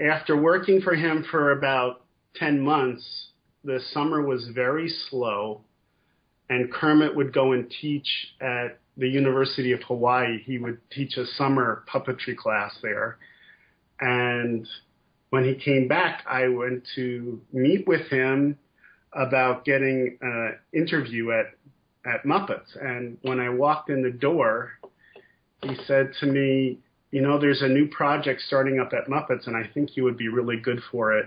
after 0.00 0.40
working 0.40 0.80
for 0.80 0.94
him 0.94 1.24
for 1.30 1.52
about 1.52 2.04
10 2.36 2.58
months, 2.60 3.28
the 3.62 3.78
summer 3.92 4.22
was 4.22 4.48
very 4.54 4.88
slow, 4.88 5.60
and 6.48 6.72
Kermit 6.72 7.14
would 7.14 7.32
go 7.32 7.52
and 7.52 7.70
teach 7.80 8.08
at 8.40 8.78
the 8.96 9.08
University 9.08 9.72
of 9.72 9.82
Hawaii. 9.82 10.42
He 10.42 10.58
would 10.58 10.78
teach 10.90 11.16
a 11.16 11.26
summer 11.26 11.84
puppetry 11.92 12.36
class 12.36 12.74
there. 12.82 13.18
And 14.00 14.68
when 15.30 15.44
he 15.44 15.54
came 15.54 15.88
back, 15.88 16.24
I 16.28 16.48
went 16.48 16.86
to 16.96 17.40
meet 17.52 17.86
with 17.86 18.08
him 18.08 18.58
about 19.14 19.64
getting 19.64 20.18
an 20.20 20.58
interview 20.72 21.30
at, 21.30 21.46
at 22.04 22.24
Muppets. 22.24 22.76
And 22.80 23.18
when 23.22 23.40
I 23.40 23.48
walked 23.48 23.88
in 23.88 24.02
the 24.02 24.10
door, 24.10 24.72
he 25.62 25.76
said 25.86 26.12
to 26.20 26.26
me, 26.26 26.80
You 27.12 27.22
know, 27.22 27.38
there's 27.38 27.62
a 27.62 27.68
new 27.68 27.88
project 27.88 28.42
starting 28.46 28.80
up 28.80 28.92
at 28.92 29.08
Muppets, 29.08 29.46
and 29.46 29.56
I 29.56 29.68
think 29.72 29.96
you 29.96 30.04
would 30.04 30.16
be 30.16 30.28
really 30.28 30.58
good 30.58 30.80
for 30.90 31.16
it. 31.16 31.26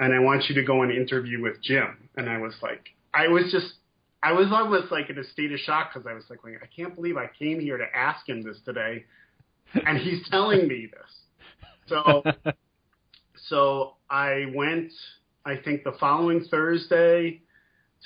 And 0.00 0.12
I 0.12 0.18
want 0.18 0.48
you 0.48 0.54
to 0.56 0.62
go 0.62 0.82
and 0.82 0.92
interview 0.92 1.40
with 1.42 1.62
Jim. 1.62 2.08
And 2.16 2.28
I 2.28 2.38
was 2.38 2.54
like, 2.62 2.88
I 3.14 3.28
was 3.28 3.50
just 3.50 3.74
I 4.22 4.32
was 4.32 4.48
almost 4.50 4.90
like 4.90 5.10
in 5.10 5.18
a 5.18 5.24
state 5.24 5.52
of 5.52 5.60
shock 5.60 5.92
because 5.92 6.06
I 6.06 6.14
was 6.14 6.24
like, 6.28 6.40
I 6.44 6.66
can't 6.66 6.94
believe 6.94 7.16
I 7.16 7.30
came 7.38 7.60
here 7.60 7.76
to 7.76 7.84
ask 7.94 8.28
him 8.28 8.42
this 8.42 8.58
today, 8.64 9.04
and 9.86 9.98
he's 9.98 10.28
telling 10.30 10.66
me 10.66 10.88
this. 10.90 11.70
So, 11.86 12.22
so 13.48 13.94
I 14.10 14.46
went. 14.54 14.92
I 15.44 15.56
think 15.56 15.84
the 15.84 15.92
following 15.98 16.44
Thursday 16.50 17.40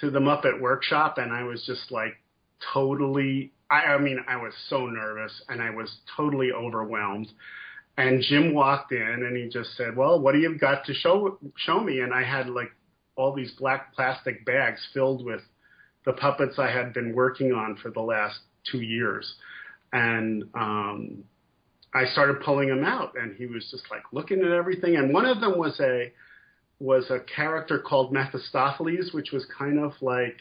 to 0.00 0.10
the 0.10 0.18
Muppet 0.18 0.60
Workshop, 0.60 1.18
and 1.18 1.32
I 1.32 1.44
was 1.44 1.64
just 1.66 1.90
like 1.90 2.14
totally. 2.72 3.52
I, 3.70 3.94
I 3.94 3.98
mean, 3.98 4.18
I 4.28 4.36
was 4.36 4.52
so 4.68 4.86
nervous, 4.86 5.42
and 5.48 5.62
I 5.62 5.70
was 5.70 5.90
totally 6.16 6.52
overwhelmed. 6.52 7.32
And 7.96 8.22
Jim 8.22 8.54
walked 8.54 8.92
in, 8.92 9.00
and 9.00 9.36
he 9.36 9.48
just 9.48 9.76
said, 9.76 9.96
"Well, 9.96 10.20
what 10.20 10.32
do 10.32 10.38
you 10.38 10.58
got 10.58 10.84
to 10.86 10.94
show 10.94 11.38
show 11.56 11.80
me?" 11.80 12.00
And 12.00 12.12
I 12.12 12.22
had 12.22 12.48
like 12.48 12.70
all 13.16 13.34
these 13.34 13.52
black 13.58 13.94
plastic 13.94 14.44
bags 14.44 14.80
filled 14.94 15.24
with 15.24 15.40
the 16.04 16.12
puppets 16.12 16.58
I 16.58 16.70
had 16.70 16.92
been 16.92 17.14
working 17.14 17.52
on 17.52 17.76
for 17.76 17.90
the 17.90 18.00
last 18.00 18.38
two 18.70 18.80
years. 18.80 19.34
And 19.92 20.44
um, 20.54 21.24
I 21.94 22.06
started 22.06 22.40
pulling 22.42 22.68
them 22.68 22.84
out, 22.84 23.14
and 23.16 23.36
he 23.36 23.46
was 23.46 23.68
just 23.70 23.84
like 23.90 24.02
looking 24.12 24.40
at 24.40 24.50
everything. 24.50 24.96
And 24.96 25.12
one 25.12 25.26
of 25.26 25.40
them 25.40 25.58
was 25.58 25.78
a 25.80 26.12
was 26.78 27.10
a 27.10 27.20
character 27.20 27.78
called 27.78 28.12
Mephistopheles, 28.12 29.12
which 29.12 29.30
was 29.30 29.46
kind 29.56 29.78
of 29.78 29.92
like 30.00 30.38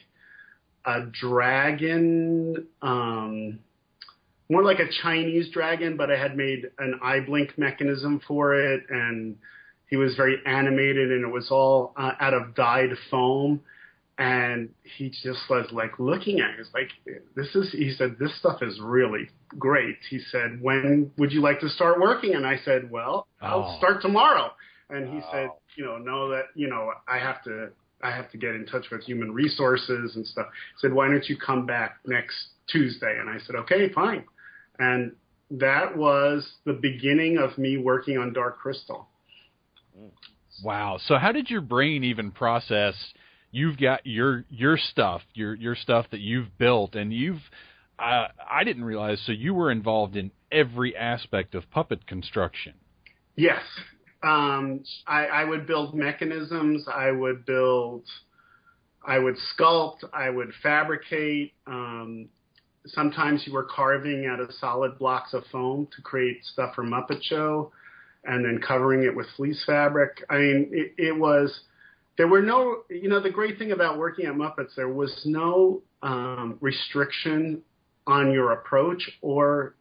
a 0.86 1.02
dragon, 1.12 2.66
um, 2.82 3.60
more 4.50 4.64
like 4.64 4.80
a 4.80 4.90
Chinese 5.04 5.52
dragon, 5.52 5.98
but 5.98 6.10
I 6.10 6.18
had 6.18 6.36
made 6.36 6.72
an 6.80 7.00
eye 7.04 7.20
blink 7.20 7.58
mechanism 7.58 8.22
for 8.28 8.56
it, 8.56 8.84
and 8.90 9.36
he 9.88 9.98
was 9.98 10.16
very 10.16 10.38
animated, 10.46 11.12
and 11.12 11.24
it 11.24 11.32
was 11.32 11.52
all 11.52 11.94
uh, 11.96 12.14
out 12.20 12.34
of 12.34 12.56
dyed 12.56 12.90
foam 13.12 13.62
and 14.22 14.70
he 14.98 15.10
just 15.10 15.40
was 15.50 15.68
like 15.72 15.98
looking 15.98 16.42
at 16.42 16.52
it. 16.52 16.58
He's 16.58 16.74
like, 16.74 16.90
this 17.36 17.56
is, 17.56 17.72
he 17.72 17.92
said, 17.98 18.18
this 18.20 18.38
stuff 18.38 18.62
is 18.62 18.80
really 18.80 19.30
great. 19.58 19.98
He 20.10 20.20
said, 20.32 20.62
when 20.62 21.12
would 21.18 21.32
you 21.32 21.42
like 21.42 21.60
to 21.62 21.70
start 21.70 22.00
working? 22.00 22.36
And 22.36 22.46
I 22.46 22.60
said, 22.64 22.92
well, 22.92 23.28
I'll 23.42 23.74
Oh. 23.74 23.78
start 23.80 24.02
tomorrow. 24.02 24.52
And 24.90 25.12
he 25.12 25.22
said, 25.32 25.50
you 25.76 25.86
know, 25.86 25.98
know 25.98 26.30
that, 26.30 26.46
you 26.54 26.68
know, 26.68 26.92
I 27.08 27.18
have 27.18 27.44
to, 27.46 27.70
I 28.04 28.12
have 28.12 28.30
to 28.32 28.38
get 28.38 28.52
in 28.56 28.66
touch 28.66 28.86
with 28.92 29.04
human 29.04 29.32
resources 29.34 30.16
and 30.16 30.26
stuff. 30.28 30.48
He 30.76 30.88
said, 30.88 30.94
why 30.94 31.08
don't 31.08 31.28
you 31.28 31.38
come 31.38 31.66
back 31.66 31.98
next 32.06 32.36
Tuesday? 32.68 33.18
And 33.20 33.30
I 33.30 33.40
said, 33.46 33.56
okay, 33.56 33.90
fine. 33.94 34.26
And 34.78 35.14
that 35.50 35.98
was 35.98 36.48
the 36.66 36.74
beginning 36.74 37.38
of 37.38 37.58
me 37.58 37.78
working 37.78 38.18
on 38.18 38.34
Dark 38.34 38.60
Crystal. 38.60 39.08
Wow. 40.64 41.00
So 41.08 41.18
how 41.18 41.32
did 41.32 41.50
your 41.50 41.62
brain 41.62 42.04
even 42.04 42.32
process 42.32 42.96
you've 43.52 43.78
got 43.78 44.06
your 44.06 44.46
your 44.50 44.78
stuff, 44.78 45.22
your 45.34 45.54
your 45.56 45.76
stuff 45.76 46.08
that 46.12 46.20
you've 46.20 46.58
built 46.58 46.96
and 46.96 47.14
you've 47.14 47.42
uh, 48.00 48.28
I 48.50 48.64
didn't 48.64 48.84
realize 48.84 49.22
so 49.26 49.32
you 49.32 49.54
were 49.54 49.72
involved 49.72 50.16
in 50.16 50.32
every 50.52 50.96
aspect 50.96 51.54
of 51.56 51.70
puppet 51.70 52.08
construction. 52.08 52.74
Yes. 53.36 53.62
Um, 54.24 54.84
I, 55.08 55.26
I 55.26 55.44
would 55.44 55.66
build 55.68 55.94
mechanisms. 55.94 56.86
I 56.94 57.12
would 57.12 57.46
build, 57.46 58.04
I 59.06 59.18
would 59.20 59.36
sculpt. 59.58 60.04
I 60.14 60.30
would 60.30 60.52
fabricate. 60.62 61.54
Um, 61.68 62.30
sometimes 62.86 63.44
you 63.46 63.54
were 63.54 63.64
carving 63.64 64.26
out 64.26 64.40
of 64.40 64.52
solid 64.54 64.98
blocks 64.98 65.34
of 65.34 65.44
foam 65.52 65.88
to 65.96 66.02
create 66.02 66.44
stuff 66.44 66.76
for 66.76 66.84
Muppet 66.84 67.24
Show 67.24 67.72
and 68.24 68.46
then 68.46 68.60
covering 68.66 69.04
it 69.04 69.16
with 69.16 69.28
fleece 69.36 69.64
fabric. 69.66 70.24
I 70.30 70.38
mean, 70.38 70.70
it, 70.72 70.94
it 70.98 71.18
was, 71.18 71.62
there 72.22 72.28
were 72.28 72.44
no, 72.44 72.84
you 72.88 73.10
know, 73.10 73.20
the 73.20 73.32
great 73.32 73.58
thing 73.58 73.72
about 73.72 73.98
working 73.98 74.28
at 74.28 74.36
Muppets, 74.36 74.76
there 74.76 74.88
was 74.88 75.12
no 75.26 75.82
um, 76.04 76.56
restriction 76.62 77.64
on 78.06 78.32
your 78.32 78.52
approach 78.52 79.10
or 79.24 79.74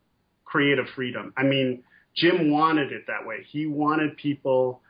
creative 0.46 0.86
freedom. 0.96 1.34
I 1.36 1.42
mean, 1.42 1.82
Jim 2.16 2.50
wanted 2.50 2.92
it 2.92 3.02
that 3.08 3.26
way. 3.26 3.44
He 3.46 3.66
wanted 3.66 4.16
people 4.16 4.80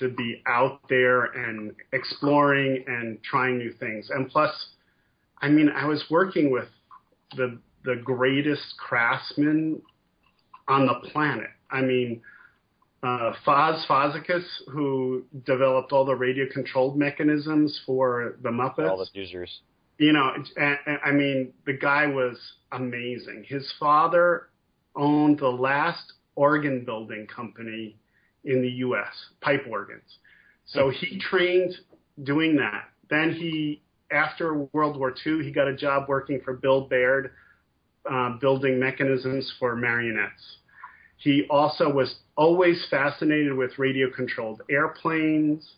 to 0.00 0.08
be 0.08 0.42
out 0.48 0.80
there 0.88 1.26
and 1.26 1.70
exploring 1.92 2.82
and 2.88 3.22
trying 3.22 3.58
new 3.58 3.72
things. 3.74 4.10
And 4.10 4.28
plus, 4.28 4.50
I 5.40 5.50
mean, 5.50 5.68
I 5.68 5.86
was 5.86 6.02
working 6.10 6.50
with 6.50 6.66
the 7.36 7.60
the 7.84 7.94
greatest 7.94 8.76
craftsmen 8.76 9.80
on 10.66 10.86
the 10.86 10.94
planet. 11.10 11.50
I 11.70 11.80
mean, 11.80 12.22
uh, 13.02 13.32
Faz 13.46 13.86
Fazakas, 13.86 14.44
who 14.72 15.24
developed 15.46 15.92
all 15.92 16.04
the 16.04 16.14
radio 16.14 16.46
controlled 16.52 16.96
mechanisms 16.96 17.80
for 17.86 18.36
the 18.42 18.48
Muppets 18.48 18.90
All 18.90 18.98
the 18.98 19.08
users. 19.12 19.60
you 19.98 20.12
know, 20.12 20.32
I, 20.60 21.08
I 21.08 21.12
mean, 21.12 21.52
the 21.64 21.74
guy 21.74 22.06
was 22.06 22.36
amazing. 22.72 23.44
His 23.46 23.72
father 23.78 24.48
owned 24.96 25.38
the 25.38 25.48
last 25.48 26.12
organ 26.34 26.84
building 26.84 27.26
company 27.26 27.96
in 28.44 28.62
the 28.62 28.68
U.S., 28.68 29.12
pipe 29.40 29.64
organs. 29.68 30.18
So 30.66 30.90
he 30.90 31.18
trained 31.18 31.74
doing 32.22 32.56
that. 32.56 32.84
Then 33.10 33.32
he, 33.32 33.82
after 34.10 34.68
World 34.72 34.98
War 34.98 35.14
II, 35.26 35.44
he 35.44 35.50
got 35.50 35.68
a 35.68 35.76
job 35.76 36.08
working 36.08 36.40
for 36.44 36.54
Bill 36.54 36.82
Baird, 36.82 37.32
uh, 38.10 38.38
building 38.40 38.78
mechanisms 38.78 39.52
for 39.58 39.76
marionettes. 39.76 40.57
He 41.18 41.46
also 41.50 41.92
was 41.92 42.14
always 42.36 42.86
fascinated 42.90 43.54
with 43.54 43.78
radio 43.78 44.08
controlled 44.10 44.62
airplanes. 44.70 45.68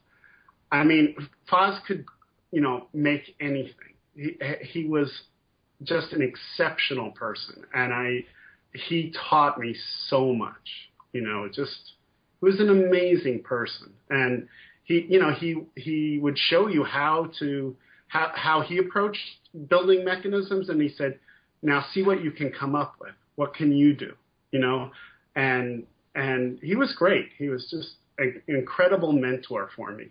I 0.71 0.85
mean, 0.85 1.17
Faz 1.51 1.83
could, 1.87 2.05
you 2.53 2.61
know, 2.61 2.87
make 2.93 3.35
anything. 3.41 3.95
He, 4.15 4.37
he 4.63 4.85
was 4.87 5.11
just 5.83 6.13
an 6.13 6.23
exceptional 6.23 7.11
person, 7.13 7.65
and 7.75 7.93
I 7.93 8.25
he 8.73 9.13
taught 9.29 9.59
me 9.59 9.75
so 10.09 10.33
much. 10.33 10.91
You 11.13 11.23
know, 11.23 11.49
just 11.53 11.95
he 12.41 12.47
was 12.47 12.61
an 12.61 12.69
amazing 12.69 13.43
person, 13.43 13.93
and 14.11 14.47
he 14.85 15.07
you 15.09 15.19
know 15.19 15.33
he 15.33 15.63
he 15.75 16.19
would 16.21 16.37
show 16.37 16.69
you 16.69 16.85
how 16.85 17.31
to 17.39 17.75
how 18.09 18.31
how 18.35 18.61
he 18.61 18.79
approached 18.79 19.19
building 19.69 20.05
mechanisms, 20.05 20.69
and 20.69 20.81
he 20.81 20.89
said, 20.89 21.19
now 21.63 21.85
see 21.93 22.03
what 22.03 22.23
you 22.23 22.31
can 22.31 22.53
come 22.53 22.75
up 22.75 22.95
with. 23.01 23.15
What 23.37 23.55
can 23.55 23.73
you 23.73 23.95
do? 23.95 24.13
You 24.51 24.61
know, 24.61 24.91
and 25.37 25.85
and 26.15 26.59
he 26.63 26.75
was 26.75 26.95
great. 26.95 27.31
He 27.39 27.49
was 27.49 27.69
just 27.71 27.95
an 28.19 28.43
incredible 28.49 29.13
mentor 29.13 29.71
for 29.77 29.93
me. 29.93 30.07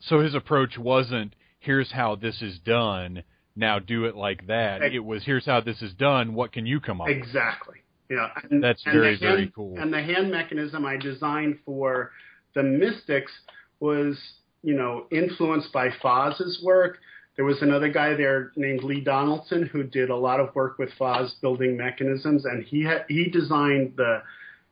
So 0.00 0.20
his 0.20 0.34
approach 0.34 0.78
wasn't 0.78 1.34
here's 1.60 1.90
how 1.92 2.14
this 2.14 2.40
is 2.40 2.58
done, 2.58 3.22
now 3.56 3.78
do 3.78 4.04
it 4.04 4.16
like 4.16 4.46
that. 4.46 4.82
It 4.82 5.00
was 5.00 5.24
here's 5.24 5.46
how 5.46 5.60
this 5.60 5.82
is 5.82 5.92
done, 5.94 6.34
what 6.34 6.52
can 6.52 6.66
you 6.66 6.80
come 6.80 7.00
up 7.00 7.08
with? 7.08 7.16
Exactly. 7.16 7.78
Yeah. 8.08 8.28
And, 8.50 8.62
That's 8.62 8.82
and 8.86 8.94
very, 8.94 9.18
hand, 9.18 9.20
very 9.20 9.52
cool. 9.54 9.78
And 9.78 9.92
the 9.92 10.02
hand 10.02 10.30
mechanism 10.30 10.86
I 10.86 10.96
designed 10.96 11.58
for 11.64 12.12
the 12.54 12.62
Mystics 12.62 13.32
was, 13.80 14.18
you 14.62 14.74
know, 14.74 15.06
influenced 15.10 15.72
by 15.72 15.88
Faz's 16.02 16.62
work. 16.62 16.98
There 17.36 17.44
was 17.44 17.60
another 17.62 17.88
guy 17.88 18.14
there 18.14 18.52
named 18.56 18.82
Lee 18.82 19.00
Donaldson 19.00 19.66
who 19.66 19.84
did 19.84 20.10
a 20.10 20.16
lot 20.16 20.40
of 20.40 20.54
work 20.54 20.78
with 20.78 20.90
Faz 20.98 21.40
building 21.40 21.76
mechanisms, 21.76 22.44
and 22.44 22.64
he 22.64 22.82
had, 22.82 23.04
he 23.08 23.28
designed 23.28 23.94
the 23.96 24.22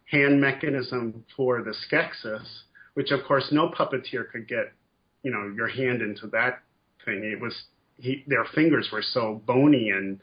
hand 0.07 0.41
mechanism 0.41 1.25
for 1.37 1.63
the 1.63 1.75
Skeksis, 1.87 2.47
which 2.95 3.11
of 3.11 3.25
course 3.25 3.49
no 3.51 3.69
puppeteer 3.69 4.31
could 4.31 4.49
get, 4.49 4.73
you 5.23 5.31
know, 5.31 5.53
your 5.55 5.69
hand 5.69 6.03
into 6.03 6.27
that 6.29 6.61
thing. 7.05 7.25
It 7.25 7.41
was 7.41 7.55
he, 7.99 8.25
their 8.27 8.45
fingers 8.55 8.91
were 8.93 9.03
so 9.03 9.41
bony 9.47 9.91
and 9.91 10.21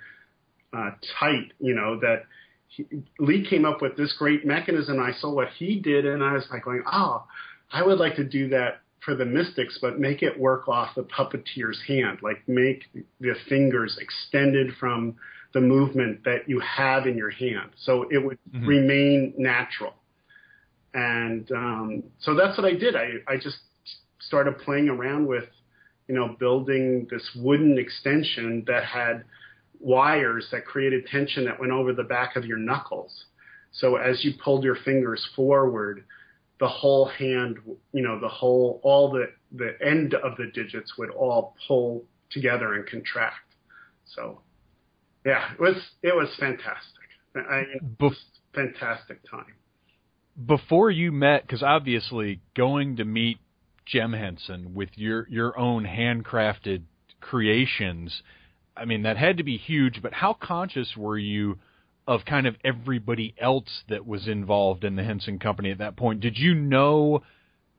uh, 0.71 0.91
tight, 1.19 1.51
you 1.59 1.75
know, 1.75 1.99
that 1.99 2.23
he, 2.67 2.85
Lee 3.19 3.45
came 3.47 3.65
up 3.65 3.81
with 3.81 3.97
this 3.97 4.13
great 4.17 4.45
mechanism. 4.45 4.99
I 4.99 5.11
saw 5.13 5.31
what 5.31 5.49
he 5.57 5.79
did, 5.79 6.05
and 6.05 6.23
I 6.23 6.33
was 6.33 6.45
like 6.51 6.63
going, 6.63 6.83
oh, 6.91 7.25
I 7.71 7.83
would 7.83 7.99
like 7.99 8.15
to 8.15 8.23
do 8.23 8.49
that 8.49 8.81
for 9.03 9.15
the 9.15 9.25
Mystics, 9.25 9.77
but 9.81 9.99
make 9.99 10.23
it 10.23 10.39
work 10.39 10.67
off 10.67 10.95
the 10.95 11.03
puppeteer's 11.03 11.81
hand, 11.87 12.19
like 12.21 12.47
make 12.47 12.83
the 13.19 13.33
fingers 13.49 13.97
extended 14.01 14.73
from 14.79 15.15
the 15.53 15.61
movement 15.61 16.23
that 16.23 16.47
you 16.47 16.59
have 16.59 17.05
in 17.05 17.15
your 17.15 17.29
hand, 17.29 17.71
so 17.75 18.03
it 18.09 18.17
would 18.17 18.39
Mhm. 18.53 18.67
remain 18.67 19.33
natural. 19.37 19.93
And 20.93 21.51
um, 21.51 22.03
so 22.19 22.35
that's 22.35 22.57
what 22.57 22.65
I 22.65 22.73
did. 22.73 22.95
I, 22.95 23.13
I 23.27 23.37
just 23.37 23.57
started 24.19 24.57
playing 24.59 24.89
around 24.89 25.27
with 25.27 25.45
you 26.07 26.15
know, 26.15 26.35
building 26.39 27.07
this 27.09 27.27
wooden 27.35 27.77
extension 27.77 28.63
that 28.67 28.83
had 28.83 29.23
wires 29.79 30.47
that 30.51 30.65
created 30.65 31.05
tension 31.07 31.45
that 31.45 31.59
went 31.59 31.71
over 31.71 31.93
the 31.93 32.03
back 32.03 32.35
of 32.35 32.45
your 32.45 32.57
knuckles. 32.57 33.25
So 33.71 33.95
as 33.95 34.23
you 34.23 34.33
pulled 34.43 34.63
your 34.63 34.75
fingers 34.75 35.25
forward, 35.35 36.03
the 36.59 36.67
whole 36.67 37.05
hand, 37.05 37.57
you 37.93 38.03
know, 38.03 38.19
the 38.19 38.27
whole, 38.27 38.79
all 38.83 39.11
the, 39.11 39.29
the 39.53 39.75
end 39.81 40.13
of 40.13 40.37
the 40.37 40.51
digits 40.53 40.97
would 40.97 41.09
all 41.09 41.55
pull 41.67 42.03
together 42.29 42.73
and 42.75 42.85
contract. 42.85 43.55
So, 44.05 44.41
yeah, 45.25 45.53
it 45.53 45.59
was, 45.59 45.75
it 46.01 46.15
was 46.15 46.29
fantastic. 46.39 47.03
I, 47.35 47.63
Bef- 47.99 48.13
fantastic 48.53 49.19
time. 49.29 49.53
Before 50.45 50.89
you 50.89 51.11
met, 51.11 51.43
because 51.43 51.63
obviously 51.63 52.39
going 52.55 52.95
to 52.97 53.05
meet 53.05 53.37
Jim 53.85 54.13
Henson 54.13 54.73
with 54.73 54.89
your 54.95 55.27
your 55.29 55.57
own 55.59 55.83
handcrafted 55.85 56.83
creations, 57.21 58.21
I 58.75 58.85
mean 58.85 59.03
that 59.03 59.17
had 59.17 59.37
to 59.37 59.43
be 59.43 59.57
huge. 59.57 60.01
But 60.01 60.13
how 60.13 60.33
conscious 60.33 60.95
were 60.97 61.17
you 61.17 61.59
of 62.07 62.25
kind 62.25 62.47
of 62.47 62.55
everybody 62.63 63.33
else 63.39 63.83
that 63.89 64.05
was 64.07 64.27
involved 64.27 64.83
in 64.83 64.95
the 64.95 65.03
Henson 65.03 65.39
Company 65.39 65.71
at 65.71 65.77
that 65.79 65.95
point? 65.95 66.19
Did 66.21 66.37
you 66.37 66.53
know 66.55 67.23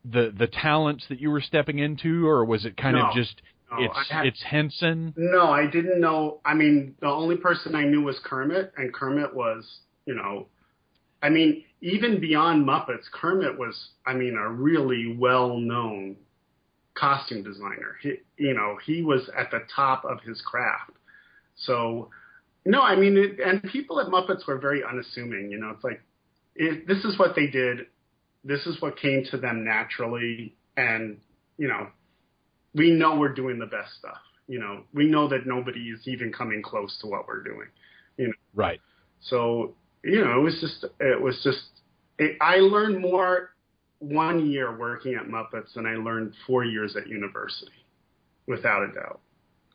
the 0.04 0.33
the 0.37 0.46
talents 0.46 1.04
that 1.09 1.20
you 1.20 1.30
were 1.30 1.40
stepping 1.40 1.78
into, 1.78 2.26
or 2.26 2.44
was 2.44 2.64
it 2.64 2.76
kind 2.76 2.96
No. 2.96 3.07
of 3.07 3.14
just 3.14 3.40
No, 3.78 3.84
it's 3.84 4.08
had- 4.10 4.26
it's 4.26 4.42
Henson? 4.42 5.14
No, 5.16 5.50
I 5.50 5.66
didn't 5.66 6.00
know. 6.00 6.40
I 6.44 6.54
mean, 6.54 6.94
the 7.00 7.08
only 7.08 7.37
person 7.37 7.74
I 7.74 7.84
knew 7.84 8.02
was 8.02 8.18
Kermit, 8.20 8.72
and 8.76 8.92
Kermit 8.92 9.34
was, 9.34 9.80
you 10.06 10.14
know, 10.14 10.48
I 11.22 11.30
mean, 11.30 11.64
even 11.80 12.20
beyond 12.20 12.66
Muppets, 12.66 13.10
Kermit 13.10 13.58
was, 13.58 13.90
I 14.06 14.12
mean, 14.14 14.37
a 14.37 14.48
really 14.48 15.16
well-known 15.16 16.16
costume 16.94 17.42
designer. 17.42 17.96
He, 18.02 18.16
you 18.37 18.54
know, 18.54 18.78
he 18.84 19.02
was 19.02 19.28
at 19.37 19.50
the 19.50 19.60
top 19.74 20.04
of 20.04 20.20
his 20.20 20.40
craft. 20.42 20.92
So, 21.56 22.10
no, 22.66 22.82
I 22.82 22.96
mean, 22.96 23.16
it, 23.16 23.40
and 23.40 23.62
people 23.64 24.00
at 24.00 24.08
Muppets 24.08 24.46
were 24.46 24.58
very 24.58 24.82
unassuming. 24.84 25.50
You 25.50 25.58
know, 25.58 25.70
it's 25.70 25.84
like, 25.84 26.02
it, 26.54 26.87
this 26.87 27.04
is 27.04 27.18
what 27.18 27.34
they 27.34 27.46
did. 27.46 27.87
This 28.44 28.66
is 28.66 28.80
what 28.80 28.98
came 28.98 29.24
to 29.30 29.38
them 29.38 29.64
naturally, 29.64 30.54
and 30.76 31.18
you 31.56 31.68
know, 31.68 31.88
we 32.74 32.90
know 32.90 33.16
we're 33.16 33.32
doing 33.32 33.58
the 33.58 33.66
best 33.66 33.94
stuff. 33.98 34.18
You 34.46 34.58
know, 34.58 34.82
we 34.92 35.06
know 35.06 35.28
that 35.28 35.46
nobody 35.46 35.88
is 35.88 36.06
even 36.06 36.32
coming 36.32 36.62
close 36.62 36.98
to 37.00 37.06
what 37.06 37.26
we're 37.26 37.42
doing. 37.42 37.68
You 38.18 38.28
know, 38.28 38.32
right. 38.54 38.80
So, 39.20 39.74
you 40.02 40.22
know, 40.22 40.38
it 40.38 40.42
was 40.42 40.58
just, 40.60 40.84
it 41.00 41.20
was 41.20 41.40
just, 41.42 41.62
it, 42.18 42.37
I 42.40 42.56
learned 42.56 43.00
more 43.00 43.50
one 44.00 44.50
year 44.50 44.76
working 44.76 45.14
at 45.14 45.26
Muppets 45.26 45.72
than 45.74 45.87
I 45.87 45.94
learned 45.94 46.34
four 46.46 46.64
years 46.64 46.94
at 46.94 47.08
university, 47.08 47.72
without 48.46 48.82
a 48.82 48.92
doubt. 48.92 49.20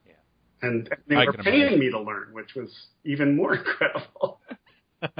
Yeah. 0.05 0.13
And, 0.61 0.87
and 0.87 0.99
they 1.07 1.15
I 1.15 1.25
were 1.25 1.33
paying 1.33 1.61
imagine. 1.61 1.79
me 1.79 1.89
to 1.89 1.99
learn, 1.99 2.27
which 2.33 2.53
was 2.55 2.69
even 3.05 3.35
more 3.35 3.55
incredible. 3.57 4.39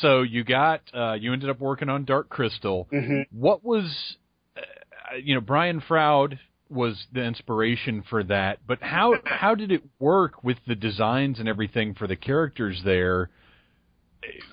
so 0.00 0.22
you 0.22 0.42
got 0.42 0.80
uh, 0.92 1.12
you 1.12 1.32
ended 1.32 1.50
up 1.50 1.60
working 1.60 1.88
on 1.88 2.04
Dark 2.04 2.28
Crystal. 2.28 2.88
hmm 2.90 3.20
What 3.30 3.62
was 3.62 4.16
you 5.22 5.34
know 5.34 5.40
Brian 5.40 5.80
Froud 5.80 6.38
was 6.70 7.06
the 7.12 7.22
inspiration 7.22 8.02
for 8.08 8.24
that, 8.24 8.58
but 8.66 8.82
how 8.82 9.14
how 9.24 9.54
did 9.54 9.70
it 9.70 9.82
work 9.98 10.42
with 10.42 10.58
the 10.66 10.74
designs 10.74 11.38
and 11.38 11.48
everything 11.48 11.94
for 11.94 12.06
the 12.06 12.16
characters 12.16 12.80
there? 12.84 13.30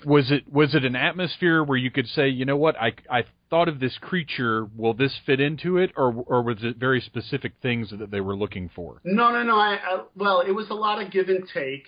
Was 0.04 0.30
it 0.30 0.50
was 0.52 0.74
it 0.74 0.84
an 0.84 0.96
atmosphere 0.96 1.64
where 1.64 1.78
you 1.78 1.90
could 1.90 2.06
say, 2.06 2.28
you 2.28 2.44
know 2.44 2.56
what, 2.56 2.76
I 2.76 2.92
I 3.10 3.24
thought 3.48 3.68
of 3.68 3.80
this 3.80 3.96
creature, 3.98 4.68
will 4.76 4.94
this 4.94 5.14
fit 5.24 5.40
into 5.40 5.78
it, 5.78 5.92
or 5.96 6.12
or 6.26 6.42
was 6.42 6.58
it 6.62 6.76
very 6.76 7.00
specific 7.00 7.54
things 7.62 7.90
that 7.90 8.10
they 8.10 8.20
were 8.20 8.36
looking 8.36 8.70
for? 8.74 9.00
No, 9.04 9.32
no, 9.32 9.42
no. 9.42 9.56
I, 9.56 9.78
I 9.82 10.02
well, 10.16 10.40
it 10.40 10.52
was 10.52 10.68
a 10.70 10.74
lot 10.74 11.02
of 11.02 11.10
give 11.10 11.28
and 11.28 11.48
take. 11.52 11.86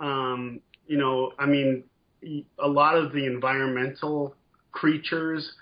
Um, 0.00 0.60
you 0.86 0.98
know, 0.98 1.32
I 1.38 1.46
mean, 1.46 1.84
a 2.58 2.68
lot 2.68 2.96
of 2.96 3.12
the 3.12 3.26
environmental 3.26 4.34
creatures 4.72 5.54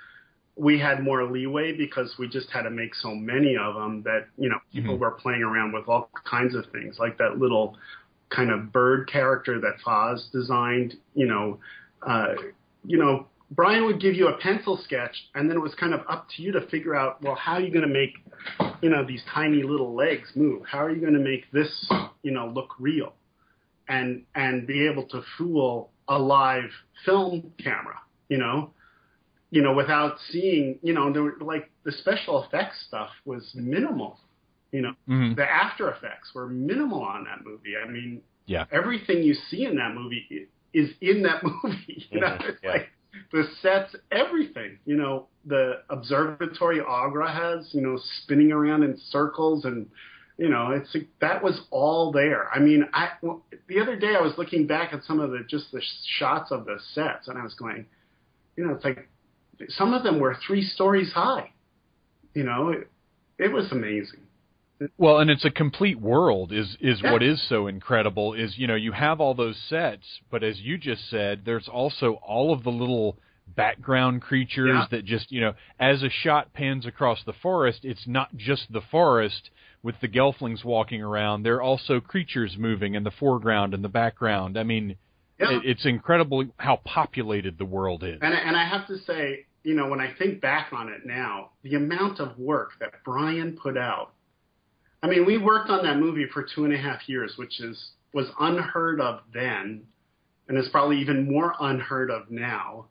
we 0.57 0.79
had 0.79 1.03
more 1.03 1.25
leeway 1.25 1.73
because 1.77 2.15
we 2.19 2.29
just 2.29 2.51
had 2.51 2.62
to 2.62 2.71
make 2.71 2.95
so 2.95 3.15
many 3.15 3.57
of 3.57 3.75
them 3.75 4.03
that 4.03 4.27
you 4.37 4.49
know 4.49 4.59
people 4.73 4.97
Mhm. 4.97 5.01
were 5.01 5.11
playing 5.12 5.43
around 5.43 5.73
with 5.73 5.88
all 5.88 6.11
kinds 6.25 6.55
of 6.55 6.67
things 6.67 6.99
like 6.99 7.19
that 7.19 7.38
little 7.38 7.77
kind 8.29 8.51
of 8.51 8.73
bird 8.73 9.09
character 9.09 9.61
that 9.61 9.79
Faz 9.85 10.31
designed. 10.31 10.97
You 11.15 11.27
know, 11.27 11.59
uh, 12.03 12.35
you 12.85 12.99
know. 12.99 13.27
Brian 13.55 13.85
would 13.85 14.01
give 14.01 14.15
you 14.15 14.29
a 14.29 14.38
pencil 14.38 14.79
sketch, 14.79 15.29
and 15.35 15.47
then 15.47 15.59
it 15.59 15.61
was 15.61 15.75
kind 15.75 15.93
of 15.93 16.01
up 16.09 16.27
to 16.31 16.43
you 16.43 16.53
to 16.53 16.62
figure 16.69 16.95
out, 16.95 17.21
well, 17.21 17.35
how 17.35 17.53
are 17.53 17.61
you 17.61 17.71
going 17.71 17.87
to 17.87 17.87
make 17.87 18.15
you 18.83 18.88
know 18.88 19.05
these 19.05 19.23
tiny 19.33 19.62
little 19.62 19.95
legs 19.95 20.29
move 20.35 20.62
how 20.67 20.79
are 20.79 20.91
you 20.91 21.01
going 21.01 21.12
to 21.12 21.21
make 21.21 21.51
this 21.53 21.88
you 22.23 22.33
know 22.33 22.49
look 22.49 22.75
real 22.79 23.15
and 23.88 24.23
and 24.35 24.67
be 24.67 24.87
able 24.87 25.05
to 25.05 25.23
fool 25.38 25.91
a 26.09 26.19
live 26.19 26.71
film 27.05 27.53
camera 27.62 27.99
you 28.29 28.38
know 28.38 28.71
you 29.53 29.62
know 29.62 29.75
without 29.75 30.17
seeing 30.31 30.81
you 30.83 30.95
know 30.95 31.12
there 31.12 31.23
were 31.23 31.37
like 31.41 31.71
the 31.85 31.93
special 31.93 32.43
effects 32.45 32.77
stuff 32.88 33.11
was 33.25 33.45
minimal 33.55 34.19
you 34.73 34.83
know 34.83 34.95
Mm-hmm. 35.09 35.35
the 35.37 35.45
after 35.45 35.91
effects 35.91 36.35
were 36.35 36.49
minimal 36.49 37.03
on 37.03 37.25
that 37.25 37.45
movie 37.45 37.75
i 37.83 37.88
mean 37.88 38.23
Yeah. 38.47 38.65
everything 38.73 39.23
you 39.23 39.35
see 39.51 39.65
in 39.65 39.77
that 39.77 39.95
movie 39.95 40.49
is 40.75 40.91
in 41.01 41.23
that 41.23 41.43
movie 41.65 42.07
you 42.11 42.21
know 42.21 42.37
Mhm, 42.37 42.49
it's 42.49 42.62
yeah. 42.65 42.71
like 42.73 42.88
the 43.33 43.45
sets 43.62 43.95
everything 44.11 44.79
you 44.87 44.97
know 44.97 45.29
the 45.47 45.83
observatory 45.91 46.81
Aughra 46.81 47.29
has 47.33 47.69
you 47.75 47.83
know 47.83 47.99
spinning 48.23 48.53
around 48.53 48.83
in 48.83 48.99
circles 49.11 49.65
and 49.65 49.87
you 50.38 50.49
know 50.49 50.71
it's 50.73 50.95
like, 50.95 51.09
that 51.21 51.43
was 51.43 51.61
all 51.71 52.11
there 52.12 52.49
i 52.55 52.59
mean 52.59 52.85
i 52.95 53.09
the 53.69 53.81
other 53.81 53.97
day 53.97 54.15
i 54.19 54.21
was 54.21 54.33
looking 54.38 54.67
back 54.67 54.93
at 54.95 55.05
some 55.05 55.21
of 55.21 55.31
the 55.31 55.41
just 55.49 55.71
the 55.73 55.83
shots 56.19 56.51
of 56.51 56.65
the 56.65 56.79
sets 56.95 57.29
and 57.29 57.38
i 57.38 57.43
was 57.43 57.55
going 57.55 57.85
you 58.57 58.65
know 58.67 58.73
it's 58.75 58.85
like 58.85 59.09
some 59.68 59.92
of 59.94 60.03
them 60.03 60.18
were 60.20 60.37
three 60.46 60.62
stories 60.62 61.12
high 61.12 61.51
you 62.35 62.42
know 62.44 62.70
it, 62.70 62.88
it 63.38 63.53
was 63.53 63.70
amazing 63.72 64.20
Well, 64.98 65.18
and 65.18 65.31
it's 65.31 65.44
a 65.44 65.51
complete 65.51 66.01
world 66.01 66.51
is 66.53 66.77
is 66.81 67.01
Yeah. 67.01 67.12
what 67.12 67.22
is 67.22 67.40
so 67.48 67.68
incredible 67.68 68.35
is 68.35 68.59
you 68.59 68.66
know 68.66 68.75
you 68.75 68.90
have 68.92 69.20
all 69.20 69.33
those 69.35 69.57
sets, 69.68 70.07
but 70.29 70.42
as 70.42 70.61
you 70.61 70.77
just 70.77 71.09
said, 71.09 71.44
there's 71.44 71.68
also 71.68 72.14
all 72.14 72.53
of 72.53 72.64
the 72.64 72.72
little 72.72 73.16
background 73.46 74.22
creatures 74.22 74.68
Yeah. 74.75 74.87
that 74.90 75.05
just 75.05 75.31
you 75.31 75.40
know 75.40 75.55
as 75.79 76.03
a 76.03 76.11
shot 76.11 76.53
pans 76.53 76.85
across 76.87 77.22
the 77.25 77.33
forest, 77.33 77.85
it's 77.85 78.07
not 78.09 78.35
just 78.37 78.72
the 78.72 78.81
forest 78.81 79.51
with 79.85 79.94
the 80.01 80.09
gelflings 80.09 80.64
walking 80.64 81.01
around. 81.03 81.44
There 81.44 81.55
are 81.57 81.62
also 81.62 82.01
creatures 82.01 82.57
moving 82.59 82.94
in 82.94 83.05
the 83.05 83.12
foreground 83.12 83.75
and 83.75 83.85
the 83.85 83.88
background. 83.88 84.59
I 84.59 84.64
mean, 84.64 84.96
yeah 85.38 85.59
it, 85.59 85.62
it's 85.64 85.87
incredible 85.87 86.44
how 86.57 86.77
populated 86.85 87.57
the 87.57 87.64
world 87.66 88.03
is. 88.03 88.18
And, 88.20 88.35
and 88.35 88.57
I 88.57 88.64
have 88.66 88.87
to 88.88 88.98
say, 88.98 89.46
you 89.64 89.75
know, 89.75 89.88
when 89.88 90.01
I 90.01 90.12
think 90.18 90.40
back 90.40 90.72
on 90.72 90.88
it 90.88 91.07
now, 91.07 91.51
the 91.62 91.75
amount 91.75 92.18
of 92.20 92.38
work 92.38 92.70
that 92.81 92.92
Brian 93.05 93.59
put 93.61 93.77
out. 93.77 94.12
I 95.03 95.09
mean, 95.09 95.25
we 95.25 95.38
worked 95.38 95.70
on 95.70 95.85
that 95.85 95.98
movie 95.98 96.27
for 96.33 96.44
two 96.55 96.64
and 96.64 96.72
a 96.72 96.79
half 96.79 97.09
years, 97.09 97.35
which 97.37 97.61
is 97.61 97.90
was 98.12 98.29
unheard 98.38 99.01
of 99.01 99.20
then, 99.33 99.85
and 100.48 100.59
is 100.59 100.68
probably 100.68 101.01
even 101.01 101.31
more 101.31 101.55
unheard 101.61 102.11
of 102.11 102.31
now. 102.31 102.87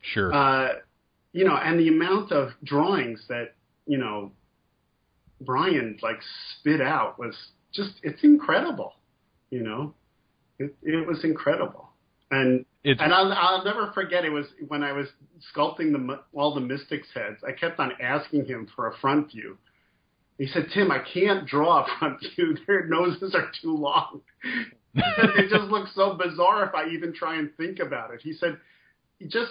Sure. 0.00 0.32
Uh, 0.32 0.68
you 1.32 1.44
know, 1.44 1.56
and 1.56 1.78
the 1.78 1.88
amount 1.88 2.32
of 2.32 2.50
drawings 2.64 3.24
that 3.28 3.54
you 3.86 3.98
know 3.98 4.32
Brian 5.40 5.98
like 6.02 6.18
spit 6.58 6.80
out 6.80 7.18
was 7.18 7.34
just 7.72 7.92
it's 8.02 8.22
incredible. 8.24 8.94
You 9.50 9.62
know, 9.62 9.94
it, 10.58 10.74
it 10.82 11.06
was 11.06 11.24
incredible, 11.24 11.88
and 12.30 12.64
it's 12.86 13.00
and 13.02 13.12
I'll, 13.12 13.32
I'll 13.32 13.64
never 13.64 13.90
forget. 13.92 14.24
It 14.24 14.30
was 14.30 14.46
when 14.68 14.84
I 14.84 14.92
was 14.92 15.08
sculpting 15.52 15.90
the 15.90 16.20
all 16.32 16.54
the 16.54 16.60
mystics 16.60 17.08
heads. 17.12 17.38
I 17.44 17.50
kept 17.50 17.80
on 17.80 17.90
asking 18.00 18.44
him 18.44 18.68
for 18.76 18.86
a 18.86 18.96
front 18.98 19.32
view. 19.32 19.58
He 20.38 20.46
said, 20.46 20.68
"Tim, 20.72 20.92
I 20.92 21.00
can't 21.12 21.48
draw 21.48 21.82
a 21.82 21.98
front 21.98 22.20
view. 22.20 22.56
Their 22.68 22.86
noses 22.86 23.34
are 23.34 23.50
too 23.60 23.76
long. 23.76 24.20
it 24.94 25.50
just 25.50 25.64
looks 25.64 25.90
so 25.96 26.14
bizarre 26.14 26.64
if 26.64 26.74
I 26.76 26.88
even 26.90 27.12
try 27.12 27.40
and 27.40 27.50
think 27.56 27.80
about 27.80 28.14
it." 28.14 28.20
He 28.22 28.32
said, 28.34 28.56
"Just 29.26 29.50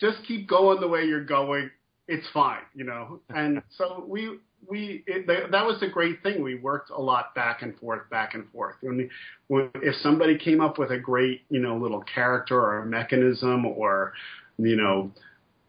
just 0.00 0.18
keep 0.26 0.48
going 0.48 0.80
the 0.80 0.88
way 0.88 1.04
you're 1.04 1.24
going. 1.24 1.70
It's 2.08 2.26
fine, 2.34 2.62
you 2.74 2.82
know." 2.82 3.20
And 3.28 3.62
so 3.78 4.04
we 4.08 4.40
we 4.68 5.04
it, 5.06 5.26
that 5.26 5.64
was 5.64 5.82
a 5.82 5.88
great 5.88 6.22
thing. 6.22 6.42
We 6.42 6.56
worked 6.56 6.90
a 6.90 7.00
lot 7.00 7.34
back 7.34 7.62
and 7.62 7.78
forth, 7.78 8.08
back 8.10 8.34
and 8.34 8.50
forth. 8.50 8.76
When, 8.80 9.08
when 9.48 9.70
if 9.76 9.94
somebody 9.96 10.38
came 10.38 10.60
up 10.60 10.78
with 10.78 10.90
a 10.90 10.98
great 10.98 11.42
you 11.50 11.60
know 11.60 11.76
little 11.76 12.02
character 12.02 12.58
or 12.60 12.82
a 12.82 12.86
mechanism 12.86 13.64
or 13.66 14.12
you 14.58 14.76
know 14.76 15.10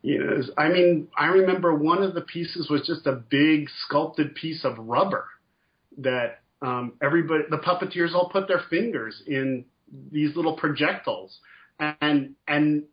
you 0.01 0.23
know 0.23 0.41
I 0.57 0.69
mean 0.69 1.07
I 1.17 1.27
remember 1.27 1.73
one 1.75 2.03
of 2.03 2.13
the 2.13 2.21
pieces 2.21 2.69
was 2.69 2.85
just 2.85 3.05
a 3.07 3.13
big 3.13 3.69
sculpted 3.85 4.35
piece 4.35 4.63
of 4.63 4.77
rubber 4.77 5.25
that 5.99 6.39
um, 6.61 6.93
everybody 7.01 7.43
the 7.49 7.57
puppeteers 7.57 8.13
all 8.13 8.29
put 8.29 8.47
their 8.47 8.61
fingers 8.69 9.21
in 9.27 9.65
these 10.11 10.35
little 10.35 10.55
projectiles 10.55 11.39
and 11.79 12.33
and 12.47 12.83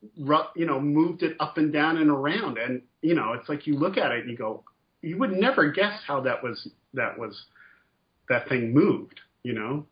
you 0.54 0.66
know 0.66 0.80
moved 0.80 1.22
it 1.22 1.36
up 1.40 1.56
and 1.56 1.72
down 1.72 1.96
and 1.96 2.10
around 2.10 2.58
and 2.58 2.82
you 3.02 3.14
know 3.14 3.32
it's 3.32 3.48
like 3.48 3.66
you 3.66 3.78
look 3.78 3.96
at 3.96 4.12
it 4.12 4.20
and 4.20 4.30
you 4.30 4.36
go 4.36 4.62
you 5.04 5.18
would 5.18 5.32
never 5.32 5.70
guess 5.70 6.00
how 6.06 6.20
that 6.22 6.42
was 6.42 6.68
that 6.94 7.18
was 7.18 7.44
that 8.28 8.48
thing 8.48 8.72
moved, 8.72 9.20
you 9.42 9.52
know. 9.52 9.86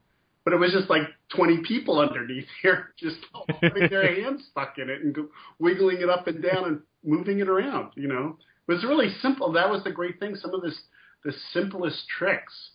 But 0.45 0.55
it 0.55 0.57
was 0.57 0.73
just 0.73 0.91
like 0.91 1.03
20 1.37 1.59
people 1.59 2.01
underneath 2.01 2.47
here, 2.63 2.93
just 2.99 3.17
putting 3.61 3.91
their 3.91 4.15
hands 4.23 4.43
stuck 4.51 4.79
in 4.79 4.91
it 4.91 5.03
and 5.03 5.15
go, 5.15 5.29
wiggling 5.59 6.01
it 6.01 6.09
up 6.09 6.27
and 6.27 6.43
down 6.43 6.65
and 6.65 6.81
moving 7.05 7.41
it 7.41 7.49
around. 7.49 7.93
You 7.95 8.09
know, 8.09 8.39
it 8.67 8.73
was 8.73 8.85
really 8.85 9.15
simple. 9.21 9.53
That 9.53 9.71
was 9.71 9.85
the 9.85 9.93
great 9.93 10.19
thing. 10.19 10.37
Some 10.37 10.55
of 10.55 10.63
this, 10.63 10.79
the 11.25 11.33
simplest 11.53 12.09
tricks 12.09 12.71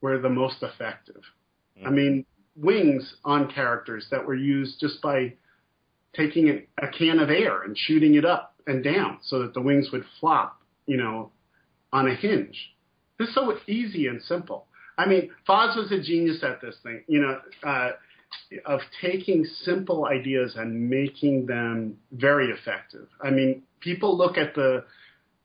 were 0.00 0.18
the 0.18 0.28
most 0.28 0.62
effective. 0.62 1.22
Mm. 1.80 1.86
I 1.86 1.90
mean, 1.90 2.26
wings 2.56 3.14
on 3.24 3.50
characters 3.50 4.06
that 4.10 4.26
were 4.26 4.34
used 4.34 4.80
just 4.80 5.00
by 5.00 5.34
taking 6.14 6.48
a, 6.48 6.84
a 6.84 6.88
can 6.88 7.20
of 7.20 7.30
air 7.30 7.62
and 7.62 7.76
shooting 7.78 8.16
it 8.16 8.24
up 8.24 8.56
and 8.66 8.82
down 8.82 9.18
so 9.22 9.40
that 9.40 9.54
the 9.54 9.60
wings 9.60 9.90
would 9.92 10.04
flop, 10.20 10.60
you 10.86 10.96
know, 10.96 11.30
on 11.92 12.08
a 12.08 12.14
hinge. 12.14 12.74
It's 13.18 13.34
so 13.34 13.56
easy 13.66 14.06
and 14.06 14.22
simple. 14.22 14.66
I 14.96 15.06
mean, 15.06 15.30
Faz 15.48 15.76
was 15.76 15.90
a 15.92 16.00
genius 16.00 16.42
at 16.42 16.60
this 16.60 16.76
thing, 16.82 17.02
you 17.06 17.20
know, 17.20 17.40
uh, 17.62 17.90
of 18.66 18.80
taking 19.00 19.44
simple 19.62 20.06
ideas 20.06 20.54
and 20.56 20.90
making 20.90 21.46
them 21.46 21.96
very 22.12 22.50
effective. 22.50 23.08
I 23.22 23.30
mean, 23.30 23.62
people 23.80 24.16
look 24.16 24.36
at 24.36 24.54
the 24.54 24.84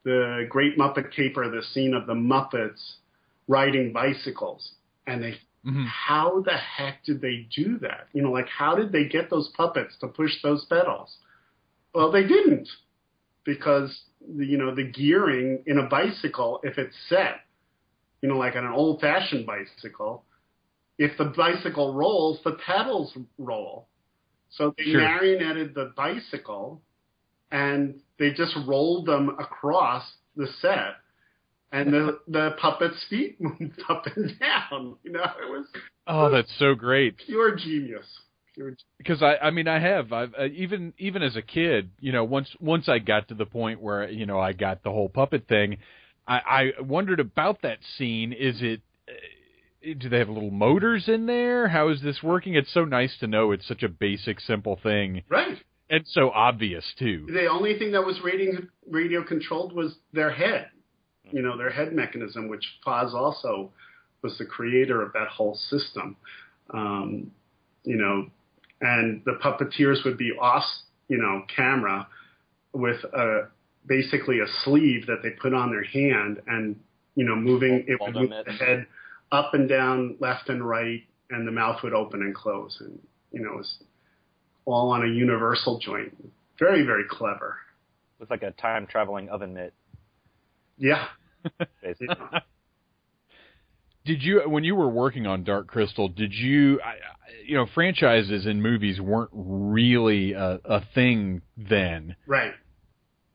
the 0.03 0.45
Great 0.49 0.77
Muppet 0.77 1.13
Caper, 1.15 1.49
the 1.49 1.63
scene 1.63 1.93
of 1.93 2.07
the 2.07 2.13
Muppets 2.13 2.95
riding 3.47 3.93
bicycles, 3.93 4.73
and 5.07 5.23
they 5.23 5.39
Mhm. 5.65 5.85
how 5.85 6.41
the 6.41 6.57
heck 6.57 7.05
did 7.05 7.21
they 7.21 7.47
do 7.55 7.77
that? 7.77 8.09
You 8.11 8.21
know, 8.21 8.31
like 8.31 8.49
how 8.49 8.75
did 8.75 8.91
they 8.91 9.05
get 9.05 9.29
those 9.29 9.47
puppets 9.49 9.95
to 9.99 10.09
push 10.09 10.41
those 10.41 10.65
pedals? 10.65 11.17
Well, 11.93 12.11
they 12.11 12.23
didn't 12.27 12.67
because 13.45 13.95
the, 14.37 14.45
you 14.45 14.57
know 14.57 14.73
the 14.73 14.83
gearing 14.83 15.63
in 15.65 15.77
a 15.77 15.87
bicycle, 15.87 16.59
if 16.63 16.77
it's 16.77 16.95
set, 17.09 17.41
you 18.21 18.29
know, 18.29 18.37
like 18.37 18.55
on 18.55 18.65
an 18.65 18.71
old-fashioned 18.73 19.45
bicycle, 19.45 20.23
if 20.97 21.17
the 21.17 21.25
bicycle 21.25 21.93
rolls, 21.93 22.39
the 22.43 22.57
pedals 22.65 23.15
roll. 23.37 23.87
So 24.49 24.73
they 24.77 24.83
Sure. 24.85 25.01
marionetted 25.01 25.73
the 25.73 25.93
bicycle, 25.97 26.81
and 27.51 27.99
they 28.19 28.31
just 28.31 28.55
rolled 28.67 29.07
them 29.07 29.29
across 29.39 30.03
the 30.35 30.47
set, 30.61 30.95
and 31.71 31.91
the 31.93 32.19
the 32.27 32.51
puppet's 32.61 33.03
feet 33.09 33.37
moved 33.41 33.81
up 33.89 34.05
and 34.15 34.39
down. 34.39 34.95
You 35.03 35.11
know, 35.13 35.23
it 35.23 35.49
was 35.49 35.65
Oh, 36.05 36.29
that's 36.29 36.53
so 36.59 36.75
great. 36.75 37.17
pure 37.17 37.55
genius. 37.55 38.05
Because 38.97 39.21
I 39.21 39.35
I 39.37 39.51
mean 39.51 39.67
I 39.67 39.79
have 39.79 40.13
I've 40.13 40.33
uh, 40.37 40.45
even 40.45 40.93
even 40.97 41.21
as 41.23 41.35
a 41.35 41.41
kid 41.41 41.91
you 41.99 42.11
know 42.11 42.23
once 42.23 42.55
once 42.59 42.87
I 42.87 42.99
got 42.99 43.27
to 43.29 43.33
the 43.35 43.45
point 43.45 43.81
where 43.81 44.09
you 44.09 44.25
know 44.25 44.39
I 44.39 44.53
got 44.53 44.83
the 44.83 44.91
whole 44.91 45.09
puppet 45.09 45.47
thing 45.47 45.77
I 46.27 46.71
I 46.77 46.81
wondered 46.81 47.19
about 47.19 47.61
that 47.63 47.79
scene 47.97 48.33
is 48.33 48.61
it 48.61 48.81
uh, 49.07 49.93
do 49.99 50.09
they 50.09 50.19
have 50.19 50.29
little 50.29 50.51
motors 50.51 51.09
in 51.09 51.25
there 51.25 51.67
how 51.67 51.89
is 51.89 52.01
this 52.01 52.21
working 52.23 52.53
it's 52.55 52.73
so 52.73 52.85
nice 52.85 53.17
to 53.19 53.27
know 53.27 53.51
it's 53.51 53.67
such 53.67 53.83
a 53.83 53.89
basic 53.89 54.39
simple 54.39 54.79
thing 54.81 55.23
Right. 55.29 55.57
and 55.89 56.05
so 56.07 56.29
obvious 56.29 56.85
too 56.97 57.27
The 57.31 57.47
only 57.47 57.77
thing 57.77 57.91
that 57.91 58.05
was 58.05 58.21
radio 58.23 58.61
radio 58.89 59.23
controlled 59.23 59.73
was 59.73 59.95
their 60.13 60.31
head. 60.31 60.69
You 61.31 61.41
know, 61.41 61.57
their 61.57 61.71
head 61.71 61.93
mechanism, 61.93 62.47
which 62.47 62.63
Faz 62.85 63.13
also 63.13 63.71
was 64.21 64.37
the 64.37 64.45
creator 64.45 65.01
of 65.01 65.13
that 65.13 65.29
whole 65.29 65.55
system. 65.55 66.15
Um, 66.69 67.31
you 67.83 67.95
know, 67.95 68.27
and 68.83 69.21
the 69.25 69.39
puppeteers 69.43 70.03
would 70.03 70.17
be 70.17 70.33
off, 70.39 70.65
you 71.07 71.17
know, 71.17 71.43
camera 71.55 72.05
with 72.73 73.03
a 73.13 73.47
basically 73.87 74.39
a 74.39 74.45
sleeve 74.63 75.07
that 75.07 75.21
they 75.23 75.29
put 75.29 75.53
on 75.53 75.71
their 75.71 75.83
hand 75.83 76.41
and 76.47 76.79
you 77.15 77.25
know 77.25 77.35
moving 77.35 77.85
it 77.87 77.99
would 77.99 78.13
move 78.13 78.29
the 78.45 78.51
head 78.51 78.85
up 79.31 79.53
and 79.53 79.67
down, 79.67 80.15
left 80.19 80.49
and 80.49 80.67
right, 80.67 81.01
and 81.31 81.47
the 81.47 81.51
mouth 81.51 81.81
would 81.83 81.93
open 81.93 82.21
and 82.21 82.35
close, 82.35 82.77
and 82.81 82.99
you 83.31 83.41
know 83.41 83.53
it 83.53 83.57
was 83.57 83.77
all 84.65 84.91
on 84.91 85.03
a 85.03 85.07
universal 85.07 85.79
joint. 85.79 86.15
Very 86.59 86.83
very 86.83 87.05
clever. 87.09 87.57
Looks 88.19 88.29
like 88.31 88.43
a 88.43 88.51
time 88.51 88.85
traveling 88.85 89.29
oven 89.29 89.53
mitt, 89.53 89.73
Yeah. 90.77 91.07
yeah. 91.83 92.39
Did 94.05 94.21
you 94.23 94.41
when 94.47 94.63
you 94.63 94.75
were 94.75 94.89
working 94.89 95.25
on 95.27 95.43
Dark 95.43 95.67
Crystal 95.67 96.07
did 96.07 96.33
you 96.33 96.79
you 97.45 97.55
know 97.55 97.65
franchises 97.73 98.45
in 98.45 98.61
movies 98.61 98.99
weren't 99.01 99.31
really 99.33 100.33
a, 100.33 100.59
a 100.65 100.81
thing 100.93 101.41
then 101.57 102.15
Right. 102.25 102.53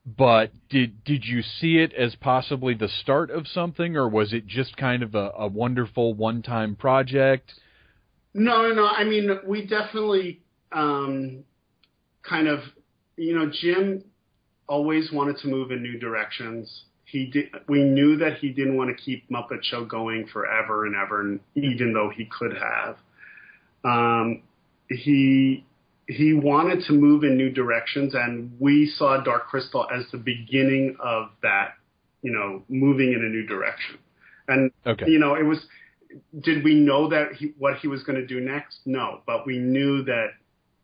but 0.07 0.50
did 0.70 1.04
did 1.04 1.24
you 1.24 1.42
see 1.42 1.78
it 1.78 1.92
as 1.92 2.14
possibly 2.16 2.74
the 2.74 2.88
start 2.88 3.31
of 3.31 3.46
something 3.46 3.96
or 3.96 4.09
was 4.09 4.33
it 4.33 4.46
just 4.46 4.76
kind 4.76 5.02
of 5.02 5.14
a, 5.14 5.31
a 5.37 5.46
wonderful 5.46 6.14
one 6.14 6.42
time 6.42 6.74
project 6.76 7.52
No, 8.35 8.62
no, 8.62 8.74
no. 8.74 8.87
I 8.87 9.04
mean, 9.04 9.40
we 9.46 9.66
definitely 9.66 10.40
um, 10.70 11.44
kind 12.22 12.46
of, 12.46 12.61
you 13.16 13.35
know, 13.37 13.50
Jim 13.50 14.04
always 14.68 15.11
wanted 15.11 15.38
to 15.38 15.48
move 15.48 15.70
in 15.70 15.83
new 15.83 15.98
directions. 15.98 16.85
He 17.10 17.26
did. 17.26 17.50
We 17.68 17.84
knew 17.84 18.16
that 18.18 18.38
he 18.38 18.50
didn't 18.50 18.76
want 18.76 18.94
to 18.94 19.02
keep 19.02 19.28
Muppet 19.30 19.62
Show 19.62 19.84
going 19.84 20.26
forever 20.26 20.84
and 20.84 20.94
ever, 20.94 21.20
and 21.22 21.40
even 21.54 21.94
though 21.94 22.10
he 22.14 22.26
could 22.26 22.54
have. 22.54 22.96
Um, 23.82 24.42
he 24.90 25.64
he 26.06 26.34
wanted 26.34 26.84
to 26.84 26.92
move 26.92 27.24
in 27.24 27.36
new 27.36 27.50
directions, 27.50 28.14
and 28.14 28.52
we 28.58 28.86
saw 28.86 29.22
Dark 29.22 29.48
Crystal 29.48 29.86
as 29.90 30.04
the 30.12 30.18
beginning 30.18 30.96
of 31.02 31.30
that. 31.42 31.74
You 32.20 32.32
know, 32.32 32.62
moving 32.68 33.12
in 33.12 33.24
a 33.24 33.28
new 33.28 33.46
direction, 33.46 33.98
and 34.48 34.70
okay 34.86 35.08
you 35.08 35.18
know, 35.18 35.34
it 35.34 35.44
was. 35.44 35.58
Did 36.40 36.64
we 36.64 36.74
know 36.74 37.08
that 37.08 37.34
he, 37.34 37.52
what 37.58 37.76
he 37.76 37.86
was 37.88 38.02
going 38.02 38.18
to 38.18 38.26
do 38.26 38.40
next? 38.40 38.80
No, 38.86 39.20
but 39.26 39.46
we 39.46 39.58
knew 39.58 40.02
that 40.04 40.30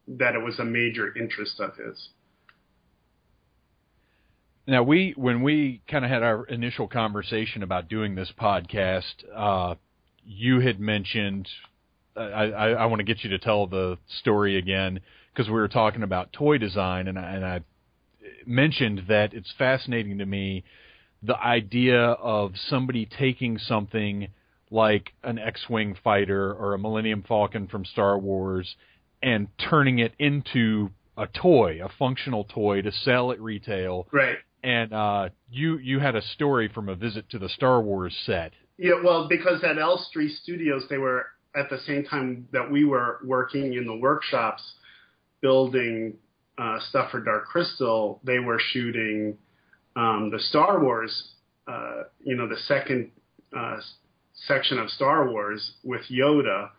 that 0.06 0.34
it 0.34 0.42
was 0.42 0.58
a 0.58 0.64
major 0.64 1.16
interest 1.16 1.60
of 1.60 1.76
his. 1.76 2.08
Now 4.66 4.82
we 4.82 5.14
when 5.16 5.42
we 5.42 5.82
kind 5.88 6.04
of 6.04 6.10
had 6.10 6.22
our 6.22 6.44
initial 6.46 6.88
conversation 6.88 7.62
about 7.62 7.88
doing 7.88 8.14
this 8.14 8.32
podcast 8.38 9.14
uh 9.34 9.74
you 10.24 10.60
had 10.60 10.80
mentioned 10.80 11.48
I, 12.16 12.20
I, 12.22 12.68
I 12.70 12.86
want 12.86 13.00
to 13.00 13.04
get 13.04 13.24
you 13.24 13.30
to 13.30 13.38
tell 13.38 13.66
the 13.66 13.98
story 14.20 14.56
again 14.56 15.00
because 15.32 15.48
we 15.48 15.54
were 15.54 15.68
talking 15.68 16.02
about 16.02 16.32
toy 16.32 16.58
design, 16.58 17.08
and 17.08 17.18
I, 17.18 17.32
and 17.32 17.44
I 17.44 17.60
mentioned 18.46 19.04
that 19.08 19.34
it's 19.34 19.52
fascinating 19.58 20.18
to 20.18 20.26
me 20.26 20.64
the 21.22 21.36
idea 21.36 22.00
of 22.00 22.52
somebody 22.68 23.06
taking 23.06 23.58
something 23.58 24.28
like 24.70 25.12
an 25.22 25.38
X-wing 25.38 25.96
fighter 26.04 26.52
or 26.52 26.74
a 26.74 26.78
Millennium 26.78 27.24
Falcon 27.26 27.66
from 27.66 27.84
Star 27.84 28.18
Wars 28.18 28.76
and 29.22 29.48
turning 29.58 29.98
it 29.98 30.12
into 30.18 30.90
a 31.16 31.26
toy, 31.26 31.80
a 31.82 31.88
functional 31.98 32.44
toy 32.44 32.82
to 32.82 32.92
sell 32.92 33.32
at 33.32 33.40
retail. 33.40 34.06
Right. 34.12 34.36
And 34.64 34.92
uh, 34.92 35.28
you 35.50 35.78
you 35.78 36.00
had 36.00 36.16
a 36.16 36.22
story 36.22 36.68
from 36.74 36.88
a 36.88 36.94
visit 36.94 37.28
to 37.30 37.38
the 37.38 37.48
Star 37.50 37.80
Wars 37.82 38.16
set. 38.24 38.52
Yeah, 38.78 38.94
well, 39.04 39.28
because 39.28 39.62
at 39.62 39.78
Elstree 39.78 40.34
Studios, 40.42 40.84
they 40.90 40.98
were 40.98 41.26
at 41.54 41.70
the 41.70 41.78
same 41.86 42.04
time 42.04 42.48
that 42.52 42.68
we 42.68 42.84
were 42.84 43.20
working 43.24 43.74
in 43.74 43.86
the 43.86 43.94
workshops 43.94 44.62
building 45.40 46.14
uh, 46.56 46.78
stuff 46.88 47.10
for 47.10 47.20
Dark 47.20 47.46
Crystal, 47.46 48.20
they 48.24 48.38
were 48.38 48.60
shooting 48.72 49.36
um, 49.96 50.30
the 50.30 50.38
Star 50.38 50.82
Wars, 50.82 51.32
uh, 51.66 52.04
you 52.22 52.36
know, 52.36 52.48
the 52.48 52.56
second 52.68 53.10
uh, 53.56 53.76
section 54.46 54.78
of 54.78 54.90
Star 54.90 55.30
Wars 55.30 55.72
with 55.82 56.02
Yoda, 56.10 56.70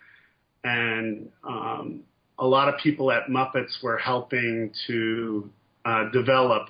and 0.63 1.29
um, 1.43 2.01
a 2.39 2.45
lot 2.45 2.67
of 2.67 2.79
people 2.79 3.11
at 3.11 3.27
Muppets 3.27 3.81
were 3.83 3.97
helping 3.97 4.71
to 4.87 5.49
uh, 5.85 6.09
develop 6.11 6.67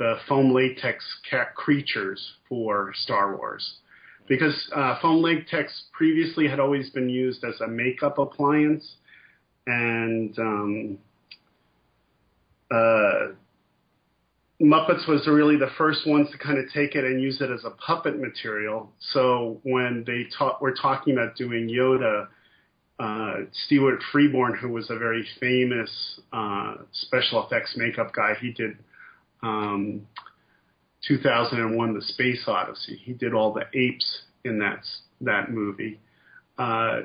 the 0.00 0.16
foam 0.26 0.52
latex 0.52 1.04
ca- 1.30 1.50
creatures 1.54 2.32
for 2.48 2.92
Star 2.96 3.36
Wars 3.36 3.76
because 4.26 4.70
uh, 4.74 4.98
foam 5.02 5.22
latex 5.22 5.82
previously 5.92 6.48
had 6.48 6.58
always 6.58 6.88
been 6.90 7.10
used 7.10 7.44
as 7.44 7.60
a 7.60 7.68
makeup 7.68 8.16
appliance, 8.16 8.94
and 9.66 10.38
um, 10.38 10.98
uh, 12.70 13.32
Muppets 14.62 15.06
was 15.08 15.26
really 15.26 15.56
the 15.56 15.70
first 15.76 16.06
ones 16.06 16.30
to 16.30 16.38
kind 16.38 16.58
of 16.58 16.64
take 16.72 16.94
it 16.94 17.04
and 17.04 17.20
use 17.20 17.40
it 17.40 17.50
as 17.50 17.64
a 17.64 17.70
puppet 17.70 18.20
material. 18.20 18.90
So 19.12 19.60
when 19.64 20.04
they 20.06 20.28
ta- 20.38 20.58
were 20.60 20.74
talking 20.74 21.14
about 21.14 21.34
doing 21.34 21.68
Yoda, 21.68 22.28
uh, 23.00 23.34
Stuart 23.66 24.00
Freeborn, 24.12 24.56
who 24.56 24.68
was 24.68 24.90
a 24.90 24.96
very 24.96 25.26
famous 25.40 26.20
uh, 26.32 26.74
special 26.92 27.44
effects 27.44 27.74
makeup 27.76 28.14
guy, 28.14 28.34
he 28.40 28.52
did. 28.52 28.78
Um, 29.42 30.06
2001: 31.06 31.94
The 31.94 32.02
Space 32.02 32.44
Odyssey. 32.46 33.00
He 33.02 33.12
did 33.12 33.34
all 33.34 33.52
the 33.52 33.64
apes 33.74 34.22
in 34.44 34.58
that 34.58 34.84
that 35.20 35.50
movie. 35.50 35.98
Uh, 36.58 37.02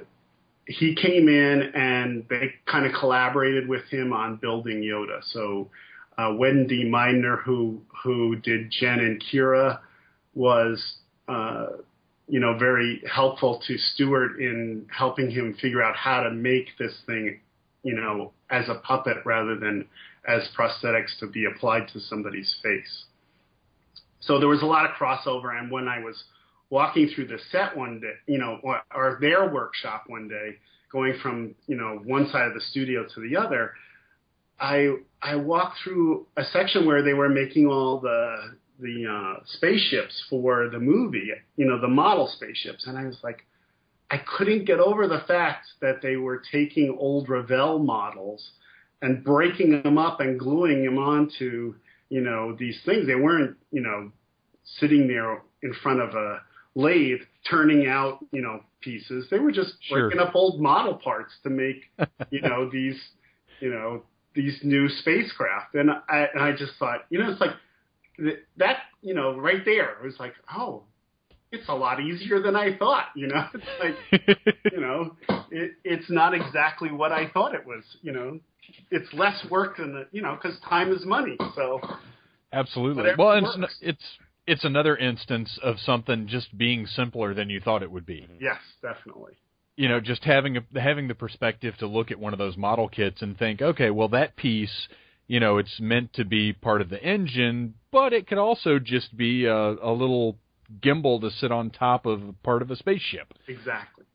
he 0.67 0.95
came 0.95 1.29
in 1.29 1.71
and 1.75 2.25
they 2.29 2.53
kind 2.65 2.85
of 2.85 2.93
collaborated 2.99 3.67
with 3.67 3.83
him 3.85 4.13
on 4.13 4.37
building 4.37 4.81
Yoda. 4.81 5.23
So 5.23 5.69
uh, 6.17 6.33
Wendy 6.37 6.83
Midener, 6.83 7.37
who 7.37 7.81
who 8.03 8.35
did 8.37 8.71
Jen 8.71 8.99
and 8.99 9.23
Kira, 9.23 9.79
was, 10.33 10.97
uh, 11.27 11.67
you 12.27 12.39
know, 12.39 12.57
very 12.57 13.03
helpful 13.11 13.61
to 13.67 13.77
Stuart 13.77 14.39
in 14.39 14.87
helping 14.95 15.29
him 15.29 15.55
figure 15.61 15.83
out 15.83 15.95
how 15.95 16.23
to 16.23 16.31
make 16.31 16.69
this 16.79 16.93
thing, 17.05 17.39
you 17.83 17.95
know, 17.95 18.31
as 18.49 18.67
a 18.69 18.75
puppet 18.75 19.17
rather 19.25 19.55
than 19.55 19.87
as 20.27 20.47
prosthetics 20.57 21.17
to 21.19 21.27
be 21.27 21.45
applied 21.45 21.87
to 21.93 21.99
somebody's 21.99 22.55
face. 22.63 23.05
So 24.19 24.39
there 24.39 24.47
was 24.47 24.61
a 24.61 24.65
lot 24.65 24.85
of 24.85 24.91
crossover, 24.91 25.57
and 25.57 25.69
when 25.69 25.87
I 25.87 25.99
was 25.99 26.23
walking 26.69 27.09
through 27.13 27.27
the 27.27 27.39
set 27.51 27.77
one 27.77 27.99
day, 27.99 28.13
you 28.27 28.39
know, 28.39 28.59
or, 28.91 29.17
their 29.21 29.49
workshop 29.51 30.05
one 30.07 30.27
day, 30.27 30.57
going 30.91 31.13
from 31.21 31.55
you 31.67 31.75
know 31.75 32.01
one 32.05 32.27
side 32.29 32.47
of 32.47 32.53
the 32.53 32.61
studio 32.61 33.05
to 33.13 33.21
the 33.21 33.37
other, 33.37 33.73
I 34.59 34.95
I 35.21 35.35
walked 35.35 35.77
through 35.83 36.27
a 36.37 36.43
section 36.43 36.85
where 36.85 37.03
they 37.03 37.13
were 37.13 37.29
making 37.29 37.67
all 37.67 37.99
the 37.99 38.55
the 38.79 39.05
uh, 39.07 39.43
spaceships 39.45 40.23
for 40.29 40.69
the 40.69 40.79
movie, 40.79 41.31
you 41.55 41.65
know, 41.65 41.79
the 41.79 41.87
model 41.87 42.27
spaceships, 42.27 42.87
and 42.87 42.97
I 42.97 43.05
was 43.05 43.19
like, 43.23 43.45
I 44.11 44.17
couldn't 44.17 44.65
get 44.65 44.79
over 44.79 45.07
the 45.07 45.23
fact 45.27 45.67
that 45.81 46.01
they 46.01 46.15
were 46.17 46.41
taking 46.51 46.95
old 46.99 47.29
Revell 47.29 47.79
models 47.79 48.51
and 49.01 49.23
breaking 49.23 49.81
them 49.83 49.97
up 49.97 50.19
and 50.19 50.39
gluing 50.39 50.83
them 50.85 50.97
onto, 50.97 51.75
you 52.09 52.21
know, 52.21 52.55
these 52.57 52.79
things. 52.85 53.07
They 53.07 53.15
weren't, 53.15 53.57
you 53.71 53.81
know, 53.81 54.11
sitting 54.79 55.07
there 55.07 55.41
in 55.61 55.73
front 55.83 56.01
of 56.01 56.13
a 56.15 56.39
lathe 56.75 57.19
turning 57.49 57.87
out, 57.87 58.19
you 58.31 58.41
know, 58.41 58.61
pieces. 58.81 59.27
They 59.29 59.39
were 59.39 59.51
just 59.51 59.73
Sure. 59.83 60.09
breaking 60.09 60.19
up 60.19 60.35
old 60.35 60.61
model 60.61 60.95
parts 60.95 61.33
to 61.43 61.49
make, 61.49 61.83
you 62.29 62.41
know, 62.41 62.69
these, 62.73 62.99
you 63.59 63.69
know, 63.69 64.03
these 64.33 64.59
new 64.63 64.89
spacecraft. 64.89 65.75
And 65.75 65.89
I, 65.91 66.27
and 66.33 66.43
I 66.43 66.51
just 66.51 66.73
thought, 66.77 67.05
you 67.09 67.19
know, 67.19 67.31
it's 67.31 67.41
like 67.41 67.55
that, 68.57 68.77
you 69.01 69.13
know, 69.13 69.37
right 69.37 69.63
there. 69.65 69.97
It 69.99 70.03
was 70.03 70.15
like, 70.19 70.33
oh, 70.55 70.83
it's 71.51 71.67
a 71.69 71.73
lot 71.73 72.01
easier 72.01 72.41
than 72.41 72.55
I 72.55 72.77
thought. 72.77 73.05
You 73.15 73.27
know, 73.27 73.45
it's 73.53 73.65
like, 74.11 74.37
you 74.71 74.81
know, 74.81 75.15
it, 75.51 75.73
it's 75.83 76.09
not 76.09 76.33
exactly 76.33 76.91
what 76.91 77.11
I 77.11 77.29
thought 77.29 77.55
it 77.55 77.65
was. 77.65 77.83
You 78.01 78.11
know, 78.11 78.39
it's 78.91 79.11
less 79.13 79.45
work 79.49 79.77
than 79.77 79.93
the, 79.93 80.07
you 80.11 80.21
know, 80.21 80.37
because 80.41 80.59
time 80.67 80.91
is 80.91 81.05
money. 81.05 81.37
So 81.55 81.79
Absolutely. 82.53 83.11
Well, 83.17 83.55
it's, 83.57 83.75
it's 83.81 84.03
it's 84.47 84.63
another 84.63 84.95
instance 84.95 85.59
of 85.63 85.79
something 85.79 86.27
just 86.27 86.55
being 86.57 86.85
simpler 86.85 87.33
than 87.33 87.49
you 87.49 87.59
thought 87.59 87.83
it 87.83 87.91
would 87.91 88.05
be. 88.05 88.21
Mm-hmm. 88.21 88.37
yes, 88.39 88.59
definitely. 88.81 89.33
You 89.75 89.89
know, 89.89 89.99
just 89.99 90.23
having 90.23 90.57
a, 90.57 90.79
having 90.79 91.07
the 91.07 91.15
perspective 91.15 91.75
to 91.79 91.87
look 91.87 92.11
at 92.11 92.19
one 92.19 92.31
of 92.31 92.39
those 92.39 92.55
model 92.55 92.87
kits 92.87 93.21
and 93.21 93.37
think, 93.37 93.61
okay, 93.61 93.89
well 93.89 94.07
that 94.09 94.35
piece, 94.37 94.87
you 95.27 95.39
know, 95.39 95.57
it's 95.57 95.79
meant 95.79 96.13
to 96.13 96.23
be 96.23 96.53
part 96.53 96.81
of 96.81 96.89
the 96.89 97.03
engine, 97.03 97.73
but 97.91 98.13
it 98.13 98.27
could 98.27 98.37
also 98.37 98.79
just 98.79 99.15
be 99.17 99.45
a, 99.45 99.53
a 99.53 99.91
little 99.91 100.37
gimbal 100.79 101.19
to 101.21 101.29
sit 101.29 101.51
on 101.51 101.71
top 101.71 102.05
of 102.05 102.21
part 102.43 102.61
of 102.61 102.71
a 102.71 102.75
spaceship. 102.75 103.33
Exactly. 103.47 104.05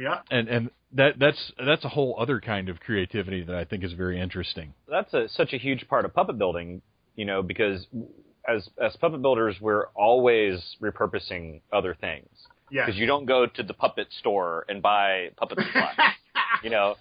Yeah. 0.00 0.20
And 0.30 0.48
and 0.48 0.70
that 0.92 1.18
that's 1.18 1.52
that's 1.64 1.84
a 1.84 1.88
whole 1.88 2.16
other 2.18 2.40
kind 2.40 2.68
of 2.68 2.80
creativity 2.80 3.42
that 3.44 3.54
I 3.54 3.64
think 3.64 3.84
is 3.84 3.92
very 3.92 4.20
interesting. 4.20 4.74
that's 4.88 5.12
a, 5.14 5.28
such 5.28 5.52
a 5.52 5.58
huge 5.58 5.86
part 5.88 6.04
of 6.04 6.14
puppet 6.14 6.38
building, 6.38 6.82
you 7.16 7.24
know, 7.24 7.42
because 7.42 7.86
as 8.48 8.68
as 8.82 8.96
puppet 8.96 9.20
builders, 9.22 9.56
we're 9.60 9.86
always 9.94 10.60
repurposing 10.80 11.60
other 11.72 11.94
things 12.00 12.28
Yes. 12.70 12.86
because 12.86 12.98
you 12.98 13.06
don't 13.06 13.26
go 13.26 13.46
to 13.46 13.62
the 13.62 13.74
puppet 13.74 14.08
store 14.18 14.64
and 14.68 14.80
buy 14.80 15.28
puppet 15.36 15.58
supplies. 15.58 15.94
you 16.64 16.70
know, 16.70 16.94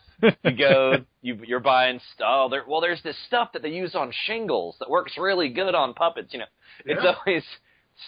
you 0.43 0.51
go, 0.57 0.95
you 1.21 1.39
you're 1.47 1.59
buying 1.59 1.99
stuff. 2.15 2.27
Oh, 2.51 2.61
well, 2.67 2.81
there's 2.81 3.01
this 3.03 3.15
stuff 3.27 3.53
that 3.53 3.61
they 3.61 3.69
use 3.69 3.95
on 3.95 4.11
shingles 4.25 4.75
that 4.79 4.89
works 4.89 5.13
really 5.17 5.49
good 5.49 5.73
on 5.75 5.93
puppets. 5.93 6.33
You 6.33 6.39
know, 6.39 6.45
it's 6.85 7.01
always 7.05 7.43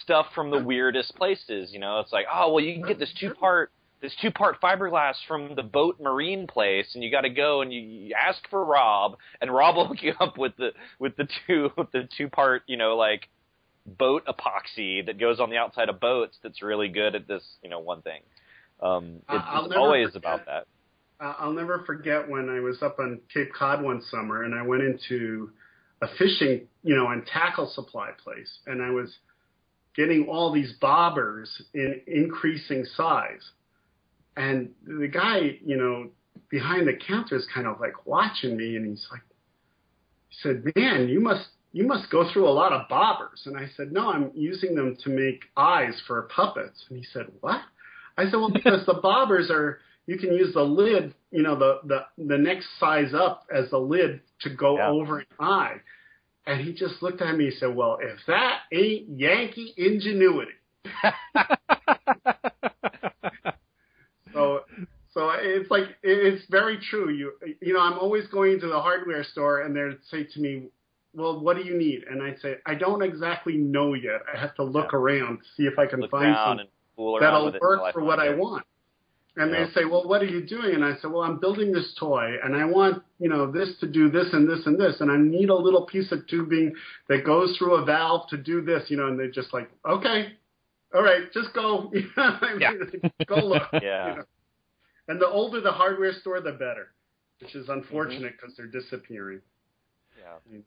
stuff 0.04 0.26
from 0.34 0.50
the 0.50 0.62
weirdest 0.62 1.14
places. 1.16 1.70
You 1.72 1.78
know, 1.80 2.00
it's 2.00 2.12
like, 2.12 2.26
oh, 2.32 2.52
well, 2.52 2.62
you 2.64 2.74
can 2.74 2.86
get 2.86 2.98
this 2.98 3.12
two 3.18 3.32
part 3.34 3.70
this 4.02 4.12
two 4.20 4.32
part 4.32 4.60
fiberglass 4.60 5.14
from 5.28 5.54
the 5.54 5.62
boat 5.62 5.98
marine 6.00 6.46
place, 6.48 6.86
and 6.94 7.02
you 7.02 7.10
got 7.10 7.20
to 7.22 7.30
go 7.30 7.62
and 7.62 7.72
you, 7.72 7.80
you 7.80 8.14
ask 8.14 8.38
for 8.50 8.62
Rob, 8.62 9.16
and 9.40 9.50
Rob 9.50 9.76
will 9.76 9.86
hook 9.86 10.02
you 10.02 10.12
up 10.20 10.36
with 10.36 10.52
the 10.58 10.70
with 10.98 11.16
the 11.16 11.28
two 11.46 11.70
with 11.76 11.90
the 11.92 12.08
two 12.18 12.28
part, 12.28 12.62
you 12.66 12.76
know, 12.76 12.96
like 12.96 13.28
boat 13.86 14.24
epoxy 14.26 15.06
that 15.06 15.18
goes 15.18 15.40
on 15.40 15.50
the 15.50 15.56
outside 15.56 15.88
of 15.88 16.00
boats. 16.00 16.36
That's 16.42 16.62
really 16.62 16.88
good 16.88 17.14
at 17.14 17.26
this, 17.26 17.42
you 17.62 17.70
know, 17.70 17.78
one 17.78 18.02
thing. 18.02 18.20
Um, 18.82 19.20
it's 19.30 19.44
it's 19.66 19.74
always 19.76 20.08
forget- 20.08 20.16
about 20.16 20.46
that. 20.46 20.66
I'll 21.20 21.52
never 21.52 21.84
forget 21.86 22.28
when 22.28 22.48
I 22.50 22.58
was 22.58 22.82
up 22.82 22.98
on 22.98 23.20
Cape 23.32 23.52
Cod 23.56 23.80
one 23.80 24.02
summer 24.10 24.42
and 24.42 24.56
I 24.56 24.62
went 24.62 24.82
into 24.82 25.50
a 26.00 26.08
fishing, 26.18 26.66
you 26.82 26.96
know, 26.96 27.10
and 27.10 27.24
tackle 27.24 27.70
supply 27.72 28.10
place 28.24 28.58
and 28.66 28.82
I 28.82 28.90
was 28.90 29.14
getting 29.94 30.26
all 30.28 30.52
these 30.52 30.74
bobbers 30.82 31.46
in 31.74 32.00
increasing 32.08 32.84
size. 32.96 33.52
And 34.36 34.70
the 34.86 35.08
guy, 35.08 35.58
you 35.64 35.76
know, 35.76 36.08
behind 36.48 36.86
the 36.88 36.94
counter 36.94 37.36
is 37.36 37.46
kind 37.54 37.66
of 37.66 37.80
like 37.80 38.06
watching 38.06 38.56
me 38.56 38.76
and 38.76 38.86
he's 38.86 39.06
like, 39.10 39.20
he 40.28 40.36
said, 40.42 40.64
man, 40.76 41.08
you 41.08 41.20
must, 41.20 41.46
you 41.72 41.86
must 41.86 42.10
go 42.10 42.30
through 42.32 42.48
a 42.48 42.50
lot 42.50 42.72
of 42.72 42.88
bobbers. 42.88 43.46
And 43.46 43.56
I 43.56 43.68
said, 43.76 43.92
no, 43.92 44.10
I'm 44.10 44.30
using 44.34 44.74
them 44.74 44.96
to 45.04 45.10
make 45.10 45.42
eyes 45.56 45.94
for 46.06 46.22
puppets. 46.34 46.84
And 46.88 46.98
he 46.98 47.04
said, 47.12 47.26
what? 47.40 47.60
I 48.16 48.24
said, 48.24 48.34
well, 48.36 48.50
because 48.50 48.84
the 48.86 48.94
bobbers 48.94 49.50
are, 49.50 49.80
you 50.06 50.18
can 50.18 50.32
use 50.34 50.52
the 50.54 50.62
lid, 50.62 51.14
you 51.30 51.42
know, 51.42 51.58
the, 51.58 51.80
the, 51.84 52.24
the 52.26 52.38
next 52.38 52.66
size 52.80 53.14
up 53.14 53.46
as 53.54 53.70
the 53.70 53.78
lid 53.78 54.20
to 54.40 54.50
go 54.50 54.76
Yeah. 54.76 54.88
over 54.90 55.20
an 55.20 55.26
eye. 55.38 55.76
And 56.46 56.60
he 56.60 56.72
just 56.72 57.02
looked 57.02 57.22
at 57.22 57.36
me 57.36 57.46
and 57.46 57.54
said, 57.58 57.74
well, 57.74 57.98
if 58.02 58.18
that 58.26 58.60
ain't 58.72 59.18
Yankee 59.18 59.74
ingenuity. 59.76 60.52
so 65.14 65.30
it's 65.34 65.70
like 65.70 65.84
it's 66.02 66.44
very 66.50 66.78
true. 66.78 67.10
You 67.10 67.32
you 67.60 67.74
know, 67.74 67.80
I'm 67.80 67.98
always 67.98 68.26
going 68.28 68.60
to 68.60 68.66
the 68.66 68.80
hardware 68.80 69.24
store, 69.24 69.60
and 69.60 69.76
they'd 69.76 69.98
say 70.10 70.24
to 70.24 70.40
me, 70.40 70.68
"Well, 71.14 71.40
what 71.40 71.56
do 71.56 71.64
you 71.64 71.76
need?" 71.76 72.04
And 72.04 72.22
I'd 72.22 72.40
say, 72.40 72.56
"I 72.64 72.74
don't 72.74 73.02
exactly 73.02 73.58
know 73.58 73.92
yet. 73.92 74.22
I 74.32 74.38
have 74.38 74.54
to 74.54 74.64
look 74.64 74.94
around 74.94 75.38
to 75.38 75.44
see 75.56 75.64
if 75.64 75.78
I 75.78 75.86
can 75.86 76.00
Look 76.00 76.10
find 76.10 76.34
something 76.36 76.60
and 76.60 76.68
fool 76.96 77.18
around 77.18 77.52
that'll 77.52 77.60
work 77.60 77.92
for 77.92 78.02
what 78.02 78.18
find 78.18 78.30
I 78.30 78.34
want." 78.34 78.64
And 79.36 79.50
Yeah. 79.50 79.64
they 79.64 79.72
say, 79.72 79.84
"Well, 79.84 80.06
what 80.08 80.22
are 80.22 80.26
you 80.26 80.42
doing?" 80.42 80.74
And 80.74 80.84
I 80.84 80.94
say, 80.96 81.08
"Well, 81.08 81.22
I'm 81.22 81.38
building 81.38 81.72
this 81.72 81.94
toy, 81.94 82.38
and 82.42 82.56
I 82.56 82.64
want 82.64 83.02
you 83.18 83.28
know 83.28 83.50
this 83.50 83.78
to 83.80 83.86
do 83.86 84.08
this 84.08 84.32
and 84.32 84.48
this 84.48 84.66
and 84.66 84.78
this, 84.80 85.02
and 85.02 85.10
I 85.10 85.18
need 85.18 85.50
a 85.50 85.54
little 85.54 85.84
piece 85.84 86.10
of 86.10 86.26
tubing 86.26 86.74
that 87.08 87.24
goes 87.24 87.54
through 87.58 87.74
a 87.74 87.84
valve 87.84 88.28
to 88.28 88.38
do 88.38 88.62
this." 88.62 88.90
You 88.90 88.96
know, 88.96 89.08
and 89.08 89.18
they're 89.18 89.30
just 89.30 89.52
like, 89.52 89.70
"Okay, 89.86 90.32
all 90.94 91.02
right, 91.02 91.30
just 91.32 91.52
go, 91.52 91.92
I 92.16 92.54
mean, 92.54 93.12
go 93.26 93.44
look." 93.44 93.68
Yeah. 93.82 94.08
you 94.08 94.16
know. 94.16 94.24
And 95.08 95.20
the 95.20 95.26
older 95.28 95.60
the 95.60 95.72
hardware 95.72 96.12
store, 96.12 96.40
the 96.40 96.52
better, 96.52 96.92
which 97.40 97.54
is 97.54 97.68
unfortunate 97.68 98.34
Mm-hmm. 98.34 98.46
because 98.46 98.56
they're 98.56 98.66
disappearing. 98.66 99.40
Yeah. 100.18 100.58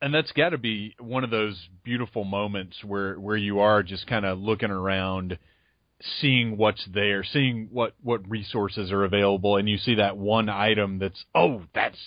and 0.00 0.14
that's 0.14 0.32
got 0.32 0.50
to 0.50 0.58
be 0.58 0.94
one 1.00 1.24
of 1.24 1.30
those 1.30 1.68
beautiful 1.84 2.24
moments 2.24 2.82
where 2.84 3.18
where 3.18 3.36
you 3.36 3.60
are 3.60 3.82
just 3.82 4.06
kind 4.06 4.24
of 4.24 4.38
looking 4.38 4.70
around 4.70 5.38
seeing 6.20 6.56
what's 6.56 6.84
there 6.92 7.24
seeing 7.24 7.68
what 7.72 7.94
what 8.02 8.28
resources 8.28 8.90
are 8.92 9.04
available 9.04 9.56
and 9.56 9.68
you 9.68 9.76
see 9.78 9.94
that 9.96 10.16
one 10.16 10.48
item 10.48 10.98
that's 10.98 11.24
oh 11.34 11.62
that's 11.74 11.98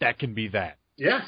that 0.00 0.18
can 0.18 0.34
be 0.34 0.48
that 0.48 0.78
Yes, 0.96 1.24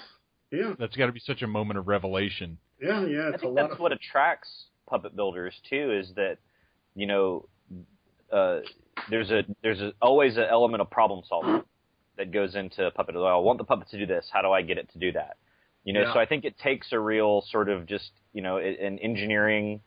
yeah, 0.53 0.75
that's 0.79 0.95
got 0.97 1.07
to 1.07 1.13
be 1.13 1.21
such 1.21 1.43
a 1.43 1.47
moment 1.47 1.79
of 1.79 1.89
revelation 1.89 2.59
yeah, 2.81 3.05
yeah. 3.07 3.29
I 3.29 3.29
It's 3.31 3.37
a 3.37 3.47
think 3.47 3.57
lot 3.57 3.63
that's 3.63 3.73
of 3.75 3.79
what 3.81 3.93
attracts 3.93 4.49
puppet 4.89 5.17
builders 5.17 5.55
too 5.69 5.93
is 5.93 6.13
that 6.17 6.37
you 6.95 7.07
know 7.07 7.49
uh, 8.33 8.61
there's 9.11 9.31
a 9.31 9.43
there's 9.63 9.81
a, 9.81 9.93
always 10.01 10.37
an 10.37 10.45
element 10.51 10.81
of 10.81 10.91
problem 10.91 11.23
solving 11.29 11.63
that 12.17 12.33
goes 12.33 12.55
into 12.55 12.91
puppet. 12.93 13.15
Well, 13.15 13.27
I 13.27 13.37
want 13.37 13.59
the 13.59 13.65
puppet 13.65 13.89
to 13.91 13.99
do 13.99 14.07
this. 14.07 14.27
How 14.33 14.43
do 14.43 14.51
I 14.51 14.63
get 14.63 14.79
it 14.79 14.91
to 14.93 14.99
do 14.99 15.13
that? 15.13 15.37
You 15.85 15.93
know, 15.93 16.03
Yeah. 16.03 16.15
so 16.15 16.19
I 16.19 16.27
think 16.27 16.45
it 16.45 16.59
takes 16.59 16.93
a 16.93 16.99
real 16.99 17.43
sort 17.51 17.69
of 17.69 17.87
just 17.87 18.11
you 18.33 18.43
know 18.43 18.57
an 18.59 18.99
engineering 18.99 19.81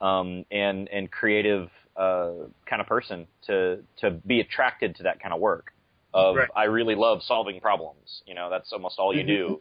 um, 0.00 0.44
and 0.50 0.88
and 0.88 1.10
creative 1.10 1.70
uh, 1.96 2.32
kind 2.66 2.80
of 2.80 2.86
person 2.86 3.26
to 3.46 3.82
to 4.00 4.10
be 4.10 4.40
attracted 4.40 4.96
to 4.96 5.04
that 5.04 5.20
kind 5.20 5.32
of 5.32 5.40
work. 5.40 5.72
Of 6.14 6.36
Right. 6.36 6.48
I 6.56 6.64
really 6.64 6.94
love 6.94 7.22
solving 7.22 7.60
problems. 7.60 8.22
You 8.26 8.34
know, 8.34 8.48
that's 8.50 8.72
almost 8.72 8.98
all 8.98 9.14
you 9.14 9.24
do. 9.24 9.60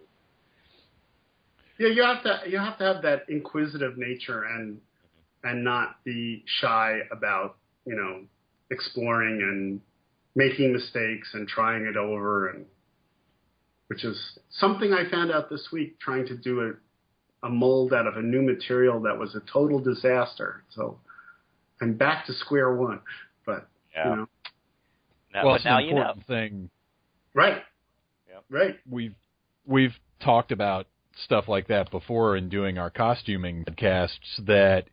Yeah, 1.78 1.90
you 1.90 2.04
have 2.04 2.24
to 2.24 2.42
you 2.50 2.58
have 2.58 2.78
to 2.80 2.84
have 2.84 3.02
that 3.04 3.30
inquisitive 3.30 3.98
nature 3.98 4.44
and 4.44 4.80
and 5.44 5.64
not 5.64 6.04
be 6.04 6.44
shy 6.46 7.00
about 7.12 7.58
you 7.86 7.96
know 7.96 8.26
exploring 8.72 9.42
and 9.42 9.82
making 10.36 10.72
mistakes 10.74 11.30
and 11.34 11.48
trying 11.48 11.86
it 11.86 11.98
over 11.98 12.50
and 12.50 12.66
which 13.88 14.04
is 14.04 14.38
something 14.52 14.94
I 14.94 15.10
found 15.10 15.32
out 15.32 15.50
this 15.50 15.70
week 15.72 16.00
trying 16.00 16.26
to 16.28 16.36
do 16.38 16.62
a 16.62 16.74
a 17.46 17.50
mold 17.50 17.94
out 17.94 18.08
of 18.08 18.18
a 18.18 18.22
new 18.22 18.42
material 18.42 19.00
that 19.02 19.18
was 19.18 19.36
a 19.36 19.42
total 19.52 19.80
disaster. 19.80 20.64
So 20.70 21.00
I'm 21.80 21.94
back 21.94 22.26
to 22.26 22.34
square 22.34 22.74
one. 22.76 23.00
But 23.46 23.68
Yeah. 23.94 24.10
you 24.10 24.16
know, 24.18 24.28
Now- 25.34 25.46
well 25.46 25.56
it's 25.56 25.66
now 25.66 25.78
an 25.78 25.86
you 25.86 25.94
know. 25.94 26.02
important 26.02 26.26
thing 26.26 26.70
right, 27.34 27.64
Yep. 28.30 28.44
right, 28.50 28.80
we've 28.90 29.16
we've 29.66 29.98
talked 30.20 30.52
about 30.52 30.88
stuff 31.16 31.48
like 31.48 31.68
that 31.68 31.90
before 31.92 32.36
in 32.38 32.50
doing 32.50 32.78
our 32.78 32.90
costuming 32.90 33.64
podcasts 33.66 34.46
that 34.46 34.88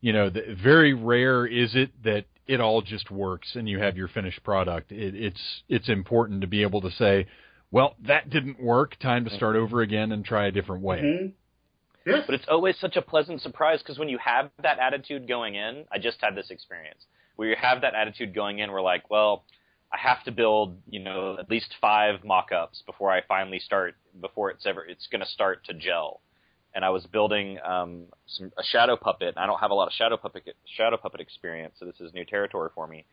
you 0.00 0.12
know, 0.12 0.28
the, 0.30 0.56
very 0.60 0.94
rare 0.94 1.46
is 1.46 1.76
it 1.76 1.90
that 2.02 2.24
it 2.46 2.60
all 2.60 2.82
just 2.82 3.10
works 3.10 3.54
and 3.54 3.68
you 3.68 3.78
have 3.78 3.96
your 3.96 4.08
finished 4.08 4.42
product. 4.42 4.92
It, 4.92 5.14
it's 5.14 5.62
it's 5.68 5.88
important 5.88 6.40
to 6.42 6.46
be 6.46 6.62
able 6.62 6.80
to 6.82 6.90
say, 6.90 7.26
well, 7.70 7.96
that 8.06 8.30
didn't 8.30 8.62
work. 8.62 8.98
Time 8.98 9.24
to 9.24 9.30
start 9.34 9.56
over 9.56 9.80
again 9.80 10.12
and 10.12 10.24
try 10.24 10.46
a 10.46 10.52
different 10.52 10.82
way. 10.82 11.00
Mm-hmm. 11.00 11.26
Yes. 12.04 12.24
But 12.26 12.34
it's 12.34 12.46
always 12.48 12.76
such 12.78 12.96
a 12.96 13.02
pleasant 13.02 13.40
surprise 13.42 13.78
because 13.78 13.98
when 13.98 14.08
you 14.08 14.18
have 14.18 14.50
that 14.62 14.78
attitude 14.78 15.28
going 15.28 15.54
in, 15.54 15.84
I 15.92 15.98
just 15.98 16.18
had 16.20 16.34
this 16.34 16.50
experience 16.50 17.06
where 17.36 17.48
you 17.48 17.56
have 17.60 17.80
that 17.82 17.94
attitude 17.94 18.34
going 18.34 18.58
in, 18.58 18.70
we're 18.70 18.82
like, 18.82 19.08
well, 19.10 19.44
I 19.92 19.98
have 19.98 20.22
to 20.24 20.32
build, 20.32 20.78
you 20.88 21.00
know, 21.00 21.36
at 21.38 21.50
least 21.50 21.74
five 21.80 22.24
mock-ups 22.24 22.82
before 22.86 23.10
I 23.10 23.22
finally 23.26 23.58
start, 23.58 23.94
before 24.20 24.50
it's 24.50 24.64
ever, 24.66 24.84
it's 24.84 25.06
going 25.06 25.20
to 25.20 25.26
start 25.26 25.64
to 25.66 25.74
gel. 25.74 26.20
And 26.74 26.84
I 26.84 26.90
was 26.90 27.04
building 27.06 27.58
um, 27.64 28.04
some, 28.26 28.50
a 28.58 28.62
shadow 28.62 28.96
puppet. 28.96 29.34
And 29.36 29.38
I 29.38 29.46
don't 29.46 29.60
have 29.60 29.70
a 29.70 29.74
lot 29.74 29.88
of 29.88 29.92
shadow 29.92 30.16
puppet 30.16 30.44
shadow 30.76 30.96
puppet 30.96 31.20
experience, 31.20 31.74
so 31.78 31.84
this 31.84 32.00
is 32.00 32.12
new 32.14 32.24
territory 32.24 32.70
for 32.74 32.86
me. 32.86 33.04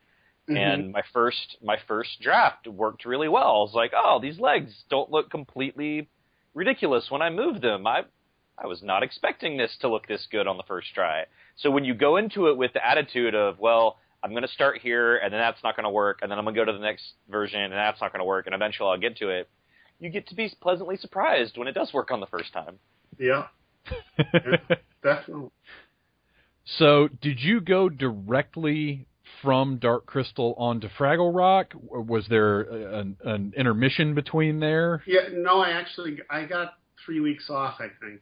Mm-hmm. 0.50 0.58
And 0.58 0.92
my 0.92 1.04
first 1.14 1.58
my 1.64 1.78
first 1.88 2.22
draft 2.22 2.68
worked 2.68 3.06
really 3.06 3.28
well. 3.28 3.44
I 3.44 3.60
was 3.60 3.74
like, 3.74 3.92
oh, 3.96 4.20
these 4.22 4.40
legs 4.40 4.72
don't 4.90 5.12
look 5.12 5.30
completely 5.30 6.10
ridiculous 6.54 7.08
when 7.10 7.22
I 7.22 7.30
move 7.30 7.62
them. 7.62 7.86
I 7.86 8.04
I 8.62 8.68
was 8.68 8.82
not 8.84 9.04
expecting 9.04 9.58
this 9.58 9.76
to 9.82 9.90
look 9.90 10.08
this 10.08 10.28
good 10.32 10.48
on 10.48 10.58
the 10.58 10.64
first 10.64 10.94
try. 10.94 11.26
So 11.56 11.72
when 11.72 11.86
you 11.86 11.94
go 11.94 12.18
into 12.18 12.48
it 12.48 12.58
with 12.58 12.74
the 12.74 12.86
attitude 12.86 13.36
of, 13.36 13.58
well, 13.60 13.98
I'm 14.22 14.32
going 14.32 14.44
to 14.44 14.50
start 14.50 14.80
here, 14.80 15.16
and 15.16 15.32
then 15.32 15.40
that's 15.40 15.64
not 15.64 15.78
going 15.78 15.86
to 15.86 15.90
work, 15.90 16.20
and 16.22 16.30
then 16.30 16.38
I'm 16.38 16.44
going 16.44 16.56
to 16.56 16.62
go 16.62 16.66
to 16.66 16.74
the 16.74 16.84
next 16.84 17.06
version, 17.30 17.62
and 17.62 17.72
that's 17.72 18.02
not 18.02 18.12
going 18.12 18.20
to 18.20 18.26
work, 18.26 18.48
and 18.48 18.56
eventually 18.56 18.90
I'll 18.90 19.00
get 19.00 19.18
to 19.18 19.30
it. 19.30 19.50
You 20.00 20.10
get 20.10 20.28
to 20.28 20.36
be 20.36 20.52
pleasantly 20.62 20.98
surprised 20.98 21.58
when 21.58 21.68
it 21.70 21.74
does 21.74 21.94
work 21.94 22.12
on 22.12 22.20
the 22.20 22.26
first 22.26 22.52
time. 22.52 22.80
Yeah. 23.20 23.48
yeah 24.18 24.58
definitely. 25.04 25.50
So, 26.78 27.10
did 27.22 27.40
you 27.40 27.62
go 27.62 27.90
directly 27.90 29.08
from 29.42 29.78
Dark 29.78 30.06
Crystal 30.06 30.54
onto 30.58 30.88
Fraggle 30.90 31.36
Rock? 31.36 31.74
Or 31.88 32.02
was 32.02 32.26
there 32.30 32.62
an, 32.62 33.18
an 33.24 33.54
intermission 33.58 34.14
between 34.16 34.60
there? 34.60 35.04
Yeah, 35.06 35.30
no, 35.34 35.60
I 35.60 35.72
actually 35.72 36.20
I 36.30 36.46
got 36.46 36.76
three 37.06 37.20
weeks 37.20 37.50
off. 37.50 37.80
I 37.80 37.88
think. 38.00 38.22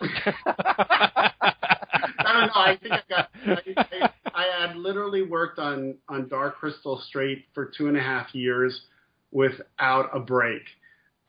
I 0.46 2.32
don't 2.32 2.46
know. 2.46 2.52
I 2.54 2.78
think 2.80 2.94
I 2.94 3.02
got. 3.08 3.30
I, 3.46 4.10
I, 4.34 4.66
had 4.66 4.76
literally 4.76 5.22
worked 5.22 5.58
on 5.58 5.96
on 6.08 6.28
Dark 6.28 6.56
Crystal 6.58 7.02
straight 7.08 7.44
for 7.54 7.70
two 7.76 7.88
and 7.88 7.96
a 7.96 8.00
half 8.00 8.34
years 8.34 8.82
without 9.30 10.10
a 10.14 10.20
break, 10.20 10.62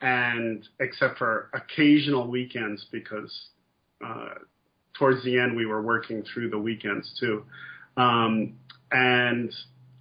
and 0.01 0.67
except 0.79 1.17
for 1.17 1.49
occasional 1.53 2.27
weekends 2.27 2.85
because 2.91 3.31
uh, 4.05 4.35
towards 4.97 5.23
the 5.23 5.39
end 5.39 5.55
we 5.55 5.65
were 5.65 5.81
working 5.81 6.23
through 6.33 6.49
the 6.49 6.59
weekends 6.59 7.15
too. 7.19 7.43
Um, 7.97 8.53
and 8.91 9.53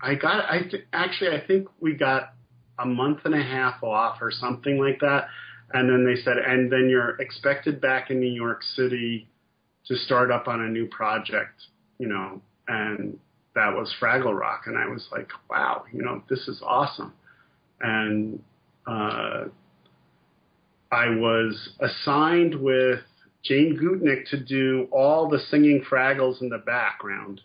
I 0.03 0.14
got. 0.14 0.51
I 0.51 0.62
th- 0.62 0.86
actually 0.92 1.30
I 1.30 1.47
think 1.47 1.68
we 1.80 1.95
got 1.95 2.34
a 2.78 2.86
month 2.86 3.20
and 3.24 3.34
a 3.34 3.42
half 3.42 3.82
off 3.82 4.18
or 4.20 4.30
something 4.30 4.78
like 4.78 5.01
that. 5.01 5.28
And 5.72 5.88
then 5.88 6.05
they 6.05 6.20
said, 6.20 6.38
and 6.38 6.70
then 6.70 6.88
you're 6.88 7.16
expected 7.20 7.80
back 7.80 8.11
in 8.11 8.20
New 8.20 8.32
York 8.32 8.62
City 8.62 9.28
to 9.86 9.97
start 9.97 10.30
up 10.30 10.49
on 10.49 10.61
a 10.61 10.68
new 10.68 10.86
project, 10.86 11.62
you 11.99 12.09
know, 12.09 12.40
and 12.68 13.18
that 13.55 13.74
was 13.74 13.92
Fraggle 14.01 14.38
Rock. 14.38 14.62
And 14.66 14.78
I 14.78 14.86
was 14.86 15.07
like, 15.11 15.28
wow, 15.51 15.84
you 15.92 16.03
know, 16.03 16.22
this 16.28 16.49
is 16.49 16.61
awesome. 16.64 17.12
And 17.80 18.42
uh, 18.86 19.45
I 20.95 21.09
was 21.09 21.70
assigned 21.80 22.55
with 22.55 23.01
Jane 23.42 23.76
Gootnick 23.76 24.28
to 24.30 24.38
do 24.38 24.86
all 24.92 25.28
the 25.28 25.40
singing 25.51 25.84
Fraggles 25.90 26.40
in 26.40 26.49
the 26.49 26.59
background, 26.59 27.40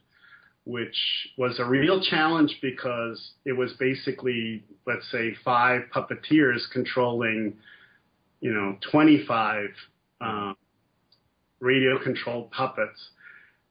which 0.65 0.95
was 1.35 1.59
a 1.59 1.65
real 1.65 1.99
challenge 1.99 2.59
because 2.61 3.31
it 3.45 3.53
was 3.53 3.73
basically, 3.79 4.63
let's 4.85 5.09
say, 5.11 5.35
five 5.43 5.81
puppeteers 5.93 6.61
controlling, 6.71 7.57
you 8.39 8.53
know, 8.53 8.77
25 8.91 9.69
um, 10.21 10.55
radio 11.59 11.97
controlled 12.03 12.51
puppets. 12.51 13.09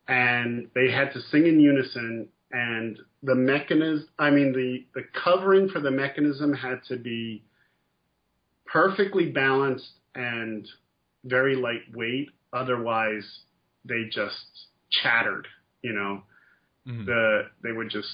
And 0.08 0.68
they 0.74 0.90
had 0.90 1.12
to 1.12 1.20
sing 1.30 1.46
in 1.46 1.60
unison 1.60 2.28
and 2.50 2.98
the 3.22 3.34
mechanism 3.34 4.08
I 4.18 4.30
mean 4.30 4.52
the, 4.52 4.84
the 4.94 5.06
covering 5.22 5.68
for 5.68 5.80
the 5.80 5.90
mechanism 5.90 6.52
had 6.54 6.80
to 6.88 6.96
be 6.96 7.42
perfectly 8.72 9.26
balanced 9.30 9.90
and 10.14 10.66
very 11.24 11.56
lightweight. 11.56 12.28
Otherwise 12.52 13.24
they 13.84 14.04
just 14.10 14.66
chattered, 14.90 15.46
you 15.82 15.92
know. 15.92 16.22
Mm-hmm. 16.86 17.04
The 17.06 17.42
they 17.62 17.72
would 17.72 17.90
just 17.90 18.08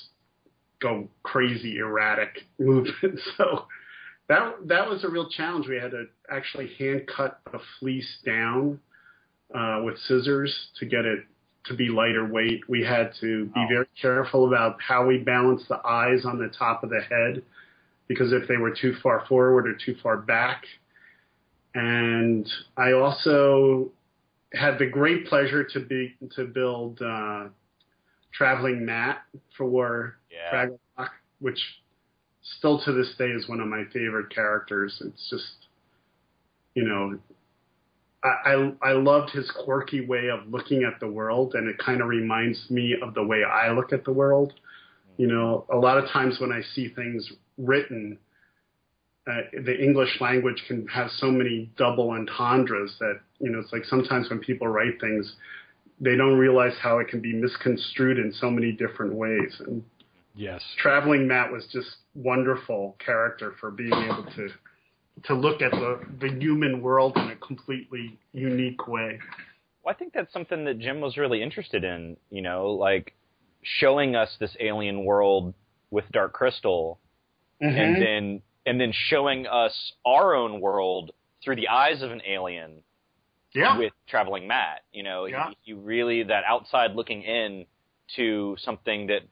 go 0.80 1.08
crazy 1.22 1.78
erratic 1.78 2.44
movement. 2.58 3.20
So 3.36 3.66
that 4.28 4.54
that 4.66 4.88
was 4.88 5.04
a 5.04 5.08
real 5.08 5.28
challenge. 5.28 5.66
We 5.68 5.76
had 5.76 5.92
to 5.92 6.06
actually 6.30 6.74
hand 6.78 7.02
cut 7.14 7.40
the 7.52 7.60
fleece 7.78 8.18
down 8.24 8.80
uh, 9.54 9.82
with 9.84 9.98
scissors 10.06 10.54
to 10.78 10.86
get 10.86 11.04
it 11.04 11.20
to 11.66 11.74
be 11.74 11.88
lighter 11.88 12.26
weight. 12.26 12.60
We 12.68 12.84
had 12.84 13.12
to 13.20 13.46
be 13.46 13.60
oh. 13.60 13.66
very 13.68 13.86
careful 14.00 14.46
about 14.46 14.76
how 14.86 15.06
we 15.06 15.18
balanced 15.18 15.68
the 15.68 15.80
eyes 15.86 16.24
on 16.24 16.38
the 16.38 16.48
top 16.48 16.84
of 16.84 16.90
the 16.90 17.00
head 17.00 17.42
because 18.08 18.32
if 18.32 18.46
they 18.48 18.56
were 18.56 18.70
too 18.70 18.94
far 19.02 19.24
forward 19.28 19.68
or 19.68 19.74
too 19.74 19.96
far 20.02 20.16
back. 20.16 20.64
And 21.74 22.48
I 22.76 22.92
also 22.92 23.90
had 24.52 24.78
the 24.78 24.86
great 24.86 25.26
pleasure 25.26 25.64
to 25.64 25.80
be 25.80 26.14
to 26.36 26.44
build 26.44 27.00
uh, 27.02 27.48
traveling 28.32 28.84
Matt 28.84 29.22
for 29.56 30.16
yeah. 30.30 30.66
Rock, 30.98 31.12
which 31.40 31.58
still 32.58 32.80
to 32.84 32.92
this 32.92 33.14
day 33.18 33.30
is 33.30 33.48
one 33.48 33.60
of 33.60 33.68
my 33.68 33.84
favorite 33.92 34.32
characters. 34.32 35.02
It's 35.04 35.30
just, 35.30 35.68
you 36.74 36.84
know, 36.84 37.18
I, 38.22 38.72
I, 38.80 38.92
loved 38.92 39.30
his 39.30 39.50
quirky 39.64 40.06
way 40.06 40.28
of 40.30 40.48
looking 40.48 40.82
at 40.84 40.98
the 40.98 41.06
world, 41.06 41.54
and 41.54 41.68
it 41.68 41.76
kind 41.76 42.00
of 42.00 42.08
reminds 42.08 42.70
me 42.70 42.96
of 43.02 43.12
the 43.12 43.22
way 43.22 43.44
I 43.44 43.70
look 43.72 43.92
at 43.92 44.04
the 44.04 44.12
world. 44.12 44.54
You 45.18 45.26
know, 45.26 45.66
a 45.70 45.76
lot 45.76 45.98
of 45.98 46.08
times 46.08 46.40
when 46.40 46.50
I 46.50 46.62
see 46.74 46.88
things 46.88 47.30
written, 47.58 48.18
uh, 49.26 49.40
the 49.64 49.76
English 49.82 50.20
language 50.20 50.62
can 50.68 50.86
have 50.88 51.10
so 51.10 51.30
many 51.30 51.70
double 51.76 52.10
entendres 52.10 52.94
that 53.00 53.20
you 53.38 53.50
know 53.50 53.58
it's 53.58 53.72
like 53.72 53.84
sometimes 53.84 54.28
when 54.28 54.38
people 54.38 54.68
write 54.68 55.00
things, 55.00 55.36
they 56.00 56.16
don't 56.16 56.38
realize 56.38 56.74
how 56.82 56.98
it 56.98 57.08
can 57.08 57.20
be 57.20 57.32
misconstrued 57.32 58.18
in 58.18 58.32
so 58.32 58.50
many 58.50 58.72
different 58.72 59.14
ways. 59.14 59.60
And 59.66 59.82
yes, 60.34 60.62
traveling 60.78 61.26
Matt 61.26 61.50
was 61.50 61.66
just 61.72 61.96
wonderful 62.14 62.96
character 63.04 63.54
for 63.60 63.70
being 63.70 63.92
able 63.92 64.26
to 64.36 64.48
to 65.24 65.34
look 65.34 65.62
at 65.62 65.70
the, 65.70 66.00
the 66.20 66.28
human 66.40 66.82
world 66.82 67.16
in 67.16 67.30
a 67.30 67.36
completely 67.36 68.18
unique 68.32 68.88
way. 68.88 69.18
Well, 69.82 69.94
I 69.94 69.98
think 69.98 70.12
that's 70.12 70.32
something 70.32 70.64
that 70.64 70.78
Jim 70.78 71.00
was 71.00 71.16
really 71.16 71.42
interested 71.42 71.84
in, 71.84 72.16
you 72.30 72.42
know, 72.42 72.66
like 72.70 73.14
showing 73.62 74.16
us 74.16 74.36
this 74.40 74.56
alien 74.60 75.04
world 75.04 75.54
with 75.90 76.04
Dark 76.10 76.32
Crystal 76.32 76.98
mm-hmm. 77.64 77.78
and 77.78 78.02
then 78.02 78.42
and 78.66 78.80
then 78.80 78.92
showing 78.92 79.46
us 79.46 79.92
our 80.04 80.34
own 80.34 80.60
world 80.60 81.12
through 81.42 81.56
the 81.56 81.68
eyes 81.68 82.02
of 82.02 82.10
an 82.10 82.22
alien 82.26 82.82
yeah. 83.54 83.78
with 83.78 83.92
traveling 84.08 84.48
Matt. 84.48 84.82
You 84.92 85.02
know, 85.02 85.26
yeah. 85.26 85.50
he, 85.50 85.56
he 85.62 85.72
really 85.72 86.22
that 86.24 86.44
outside 86.46 86.92
looking 86.94 87.22
in 87.22 87.66
to 88.16 88.56
something 88.60 89.08
that 89.08 89.22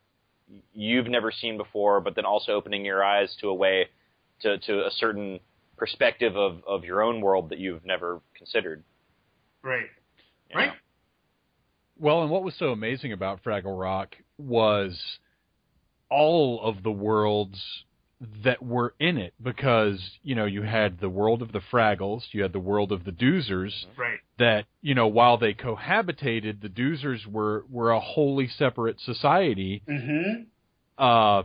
you've 0.72 1.06
never 1.06 1.32
seen 1.32 1.56
before, 1.56 2.00
but 2.00 2.14
then 2.14 2.24
also 2.24 2.52
opening 2.52 2.84
your 2.84 3.02
eyes 3.04 3.34
to 3.40 3.48
a 3.48 3.54
way 3.54 3.86
to, 4.40 4.58
to 4.58 4.86
a 4.86 4.90
certain 4.90 5.40
perspective 5.76 6.36
of, 6.36 6.62
of 6.66 6.84
your 6.84 7.02
own 7.02 7.20
world 7.20 7.50
that 7.50 7.58
you've 7.58 7.84
never 7.84 8.20
considered. 8.36 8.84
Right. 9.62 9.86
You 10.50 10.56
right. 10.56 10.66
Know? 10.66 10.72
Well, 11.98 12.22
and 12.22 12.30
what 12.30 12.42
was 12.42 12.54
so 12.58 12.66
amazing 12.66 13.12
about 13.12 13.44
Fraggle 13.44 13.78
Rock 13.78 14.16
was 14.36 14.98
all 16.10 16.60
of 16.62 16.82
the 16.82 16.90
worlds 16.90 17.62
that 18.44 18.62
were 18.62 18.94
in 19.00 19.18
it 19.18 19.34
because 19.42 20.00
you 20.22 20.34
know 20.34 20.44
you 20.44 20.62
had 20.62 21.00
the 21.00 21.08
world 21.08 21.42
of 21.42 21.52
the 21.52 21.60
Fraggles, 21.72 22.22
you 22.32 22.42
had 22.42 22.52
the 22.52 22.60
world 22.60 22.92
of 22.92 23.04
the 23.04 23.10
Doozers. 23.10 23.86
Right. 23.96 24.18
That 24.38 24.66
you 24.80 24.94
know 24.94 25.08
while 25.08 25.38
they 25.38 25.54
cohabitated, 25.54 26.62
the 26.62 26.68
Doozers 26.68 27.26
were 27.26 27.64
were 27.70 27.90
a 27.90 28.00
wholly 28.00 28.48
separate 28.48 29.00
society. 29.00 29.82
Mm-hmm. 29.88 30.42
Uh, 31.02 31.42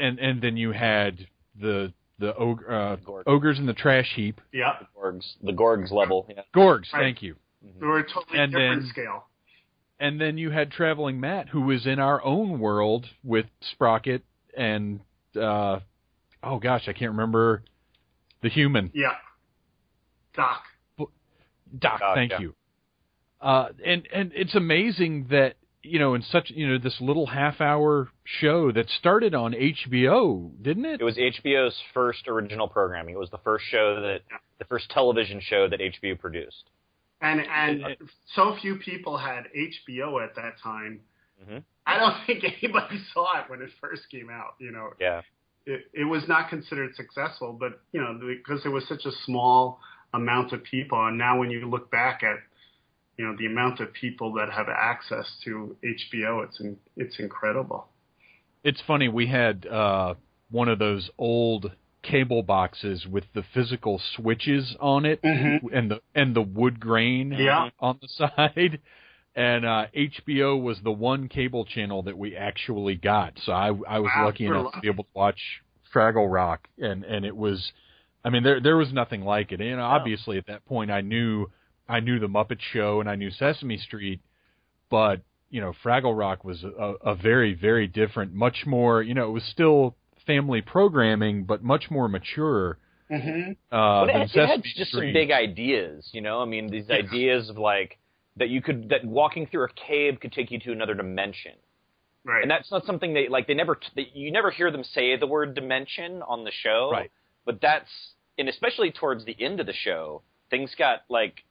and 0.00 0.18
and 0.18 0.40
then 0.40 0.56
you 0.56 0.72
had 0.72 1.26
the 1.60 1.92
the 2.18 2.34
og- 2.36 2.64
uh, 2.68 2.96
ogres 3.26 3.58
in 3.58 3.66
the 3.66 3.74
trash 3.74 4.12
heap. 4.14 4.40
Yeah. 4.52 4.74
The 4.80 4.86
Gorgs, 4.98 5.34
the 5.42 5.52
Gorgs 5.52 5.90
level. 5.90 6.26
Yeah. 6.28 6.42
Gorgs, 6.54 6.92
right. 6.92 7.02
thank 7.02 7.22
you. 7.22 7.34
Mm-hmm. 7.64 7.80
They 7.80 7.86
were 7.86 7.98
a 7.98 8.04
totally 8.04 8.38
and 8.38 8.52
different 8.52 8.82
then, 8.82 8.90
scale. 8.90 9.24
And 10.00 10.20
then 10.20 10.38
you 10.38 10.50
had 10.50 10.70
traveling 10.70 11.20
Matt, 11.20 11.48
who 11.48 11.62
was 11.62 11.86
in 11.86 11.98
our 11.98 12.22
own 12.24 12.58
world 12.58 13.06
with 13.22 13.46
Sprocket 13.72 14.22
and 14.56 15.00
uh, 15.36 15.80
oh 16.42 16.58
gosh, 16.58 16.88
I 16.88 16.92
can't 16.92 17.12
remember 17.12 17.62
the 18.42 18.48
human. 18.48 18.90
Yeah. 18.94 19.14
Doc. 20.34 20.62
Doc, 21.78 22.00
Doc, 22.00 22.14
thank 22.14 22.32
yeah. 22.32 22.40
you. 22.40 22.54
Uh, 23.40 23.68
and 23.84 24.08
and 24.12 24.32
it's 24.34 24.54
amazing 24.54 25.26
that 25.30 25.54
you 25.82 25.98
know 25.98 26.14
in 26.14 26.22
such 26.22 26.50
you 26.50 26.68
know 26.68 26.78
this 26.78 26.96
little 27.00 27.26
half 27.26 27.60
hour 27.60 28.08
show 28.24 28.72
that 28.72 28.88
started 28.88 29.34
on 29.34 29.52
HBO, 29.52 30.50
didn't 30.62 30.84
it? 30.84 31.00
It 31.00 31.04
was 31.04 31.16
HBO's 31.16 31.76
first 31.92 32.26
original 32.28 32.68
programming. 32.68 33.14
It 33.14 33.18
was 33.18 33.30
the 33.30 33.38
first 33.38 33.64
show 33.70 34.00
that 34.00 34.20
the 34.58 34.64
first 34.64 34.88
television 34.90 35.40
show 35.42 35.68
that 35.68 35.80
HBO 35.80 36.18
produced. 36.18 36.70
And 37.20 37.40
and 37.40 37.96
so 38.34 38.56
few 38.60 38.76
people 38.76 39.18
had 39.18 39.44
HBO 39.56 40.22
at 40.22 40.36
that 40.36 40.54
time. 40.62 41.00
Mhm. 41.48 41.62
I 41.86 41.98
don't 41.98 42.16
think 42.26 42.44
anybody 42.44 42.98
saw 43.12 43.40
it 43.40 43.50
when 43.50 43.60
it 43.62 43.70
first 43.80 44.08
came 44.10 44.30
out. 44.30 44.54
You 44.58 44.72
know, 44.72 44.90
Yeah. 44.98 45.22
it, 45.66 45.86
it 45.92 46.04
was 46.04 46.26
not 46.28 46.48
considered 46.48 46.94
successful, 46.96 47.52
but 47.52 47.80
you 47.92 48.00
know 48.00 48.18
because 48.26 48.64
it 48.64 48.70
was 48.70 48.86
such 48.88 49.04
a 49.04 49.12
small 49.24 49.80
amount 50.12 50.52
of 50.52 50.62
people, 50.62 51.06
and 51.06 51.18
now 51.18 51.38
when 51.38 51.50
you 51.50 51.68
look 51.68 51.90
back 51.90 52.22
at 52.22 52.36
you 53.18 53.24
know 53.26 53.36
the 53.36 53.46
amount 53.46 53.80
of 53.80 53.92
people 53.92 54.32
that 54.34 54.50
have 54.50 54.68
access 54.68 55.26
to 55.44 55.76
HBO, 55.84 56.44
it's 56.44 56.60
in, 56.60 56.76
it's 56.96 57.18
incredible. 57.18 57.88
It's 58.62 58.80
funny 58.86 59.08
we 59.08 59.26
had 59.26 59.66
uh, 59.66 60.14
one 60.50 60.68
of 60.68 60.78
those 60.78 61.10
old 61.18 61.72
cable 62.02 62.42
boxes 62.42 63.06
with 63.06 63.24
the 63.34 63.42
physical 63.54 63.98
switches 64.14 64.76
on 64.78 65.04
it 65.06 65.20
Mhm. 65.22 65.60
and 65.72 65.90
the 65.90 66.00
and 66.14 66.34
the 66.36 66.42
wood 66.42 66.78
grain 66.80 67.32
Yeah. 67.32 67.70
on 67.78 67.98
the 68.00 68.08
side. 68.36 68.80
And 69.36 69.64
uh, 69.64 69.86
HBO 69.96 70.62
was 70.62 70.78
the 70.84 70.92
one 70.92 71.28
cable 71.28 71.64
channel 71.64 72.02
that 72.04 72.16
we 72.16 72.36
actually 72.36 72.94
got, 72.94 73.32
so 73.44 73.52
I 73.52 73.66
I 73.88 73.98
was 73.98 74.10
Wow, 74.14 74.26
lucky 74.26 74.44
you're 74.44 74.54
enough 74.56 74.74
to 74.74 74.80
be 74.80 74.88
able 74.88 75.04
to 75.04 75.10
watch 75.14 75.40
Fraggle 75.92 76.32
Rock, 76.32 76.68
and 76.78 77.02
and 77.04 77.24
it 77.24 77.36
was, 77.36 77.72
I 78.24 78.30
mean 78.30 78.44
there 78.44 78.60
there 78.60 78.76
was 78.76 78.92
nothing 78.92 79.22
like 79.22 79.50
it. 79.50 79.60
And 79.60 79.80
obviously 79.80 80.38
at 80.38 80.46
that 80.46 80.64
point 80.66 80.90
I 80.92 81.00
knew 81.00 81.50
I 81.88 81.98
knew 82.00 82.20
the 82.20 82.28
Muppet 82.28 82.60
Show 82.72 83.00
and 83.00 83.10
I 83.10 83.16
knew 83.16 83.30
Sesame 83.30 83.76
Street, 83.76 84.20
but 84.88 85.20
you 85.50 85.60
know 85.60 85.72
Fraggle 85.84 86.16
Rock 86.16 86.44
was 86.44 86.62
a, 86.62 86.94
a 87.04 87.14
very 87.16 87.54
very 87.54 87.88
different, 87.88 88.32
much 88.34 88.64
more 88.66 89.02
you 89.02 89.14
know 89.14 89.26
it 89.28 89.32
was 89.32 89.44
still 89.44 89.96
family 90.26 90.62
programming, 90.62 91.42
but 91.44 91.62
much 91.62 91.90
more 91.90 92.08
mature. 92.08 92.78
Mm-hmm. 93.10 93.50
Uh, 93.74 94.06
But 94.06 94.08
it, 94.10 94.14
had- 94.14 94.30
it 94.30 94.48
had 94.48 94.62
just 94.76 94.92
some 94.92 95.12
big 95.12 95.30
ideas, 95.32 96.08
you 96.12 96.20
know. 96.20 96.40
I 96.40 96.44
mean, 96.44 96.68
these 96.70 96.88
ideas 96.88 97.50
of 97.50 97.58
like 97.58 97.98
that 98.36 98.48
you 98.48 98.60
could 98.62 98.88
that 98.90 99.04
walking 99.04 99.46
through 99.46 99.64
a 99.64 99.68
cave 99.68 100.18
could 100.20 100.32
take 100.32 100.50
you 100.50 100.58
to 100.60 100.72
another 100.72 100.94
dimension, 100.94 101.52
Right. 102.24 102.42
and 102.42 102.50
that's 102.50 102.70
not 102.70 102.84
something 102.86 103.14
they 103.14 103.28
like. 103.28 103.46
They 103.46 103.54
never 103.54 103.78
they, 103.94 104.08
you 104.12 104.32
never 104.32 104.50
hear 104.50 104.70
them 104.70 104.84
say 104.84 105.16
the 105.16 105.26
word 105.26 105.54
dimension 105.54 106.22
on 106.22 106.44
the 106.44 106.50
show, 106.52 106.90
Right. 106.92 107.10
But 107.44 107.60
that's 107.60 107.90
and 108.38 108.48
especially 108.48 108.90
towards 108.90 109.24
the 109.24 109.36
end 109.38 109.60
of 109.60 109.66
the 109.66 109.72
show, 109.72 110.22
things 110.50 110.74
got 110.76 111.00
like 111.08 111.44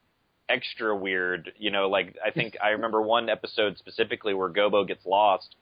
extra 0.49 0.95
weird. 0.95 1.51
You 1.57 1.71
know, 1.71 1.87
like 1.89 2.15
I 2.25 2.31
think 2.31 2.55
I 2.61 2.69
remember 2.77 3.01
one 3.01 3.29
episode 3.29 3.77
specifically 3.77 4.33
where 4.33 4.49
Gobo 4.49 4.85
gets 4.87 5.05
lost, 5.05 5.55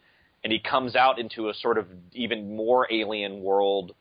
and 0.43 0.51
he 0.51 0.59
comes 0.59 0.95
out 0.95 1.19
into 1.19 1.49
a 1.49 1.53
sort 1.53 1.77
of 1.77 1.85
even 2.13 2.55
more 2.55 2.87
alien 2.91 3.41
world 3.43 3.93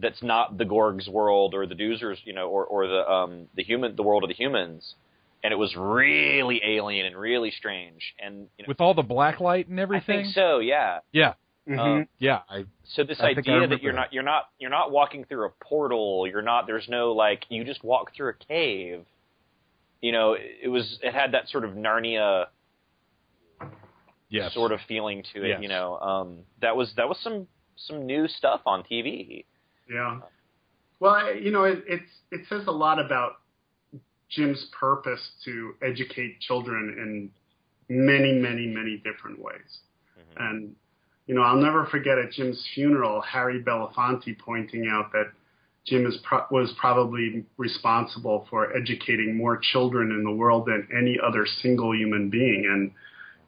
that's 0.00 0.22
not 0.22 0.56
the 0.56 0.64
Gorg's 0.64 1.08
world 1.08 1.54
or 1.54 1.66
the 1.66 1.74
Doozers, 1.74 2.16
you 2.24 2.32
know, 2.32 2.48
or 2.48 2.64
or 2.64 2.86
the 2.88 3.08
um 3.08 3.46
the 3.54 3.62
human 3.62 3.94
the 3.94 4.02
world 4.02 4.24
of 4.24 4.28
the 4.28 4.34
humans, 4.34 4.94
and 5.42 5.52
it 5.52 5.56
was 5.56 5.74
really 5.76 6.60
alien 6.64 7.06
and 7.06 7.16
really 7.16 7.50
strange. 7.50 8.14
And 8.18 8.48
you 8.58 8.64
know, 8.64 8.68
with 8.68 8.80
all 8.80 8.94
the 8.94 9.02
black 9.02 9.40
light 9.40 9.68
and 9.68 9.78
everything. 9.78 10.20
I 10.20 10.22
think 10.22 10.34
so, 10.34 10.58
yeah. 10.58 11.00
Yeah, 11.12 11.34
Mhm. 11.68 11.78
Um, 11.78 12.08
yeah. 12.18 12.40
I 12.48 12.64
so 12.84 13.04
this 13.04 13.20
I 13.20 13.34
think 13.34 13.48
I 13.48 13.56
idea 13.56 13.68
that 13.68 13.82
you're 13.82 13.92
not 13.92 14.12
you're 14.12 14.22
not 14.22 14.48
you're 14.58 14.70
not 14.70 14.90
walking 14.90 15.24
through 15.24 15.46
a 15.46 15.50
portal, 15.50 16.26
you're 16.26 16.42
not 16.42 16.66
there's 16.66 16.88
no 16.88 17.12
like 17.12 17.44
you 17.50 17.64
just 17.64 17.84
walk 17.84 18.14
through 18.14 18.30
a 18.30 18.34
cave. 18.34 19.04
You 20.00 20.12
know, 20.12 20.32
it, 20.32 20.42
it 20.62 20.68
was 20.68 20.98
it 21.02 21.12
had 21.12 21.32
that 21.32 21.48
sort 21.48 21.64
of 21.64 21.72
Narnia 21.72 22.46
yes. 24.30 24.54
sort 24.54 24.72
of 24.72 24.80
feeling 24.88 25.24
to 25.34 25.44
it. 25.44 25.48
Yes. 25.48 25.58
You 25.62 25.68
know, 25.68 25.98
um, 25.98 26.38
that 26.62 26.76
was 26.76 26.92
that 26.96 27.08
was 27.08 27.18
some 27.22 27.46
some 27.76 28.06
new 28.06 28.28
stuff 28.28 28.60
on 28.66 28.82
TV. 28.82 29.44
Yeah. 29.90 30.20
Well, 31.00 31.12
I- 31.14 31.32
you 31.32 31.50
know, 31.50 31.64
it, 31.64 31.84
it's 31.86 32.10
it 32.30 32.40
says 32.48 32.66
a 32.66 32.72
lot 32.72 32.98
about 32.98 33.36
Jim's 34.30 34.66
purpose 34.78 35.20
to 35.44 35.74
educate 35.82 36.40
children 36.40 36.94
in 36.98 37.30
many, 37.88 38.32
many, 38.32 38.66
many 38.66 38.98
different 38.98 39.40
ways. 39.40 39.80
Mm-hmm. 40.18 40.42
And 40.42 40.76
you 41.26 41.34
know, 41.34 41.42
I'll 41.42 41.60
never 41.60 41.84
forget 41.86 42.18
at 42.18 42.32
Jim's 42.32 42.66
funeral, 42.74 43.20
Harry 43.20 43.62
Belafonte 43.62 44.38
pointing 44.38 44.88
out 44.90 45.12
that 45.12 45.30
Jim 45.86 46.06
is 46.06 46.18
pro- 46.22 46.46
was 46.50 46.74
probably 46.78 47.44
responsible 47.58 48.46
for 48.50 48.74
educating 48.74 49.36
more 49.36 49.58
children 49.58 50.10
in 50.10 50.24
the 50.24 50.30
world 50.30 50.66
than 50.66 50.88
any 50.96 51.18
other 51.22 51.46
single 51.62 51.94
human 51.94 52.30
being. 52.30 52.66
And 52.70 52.90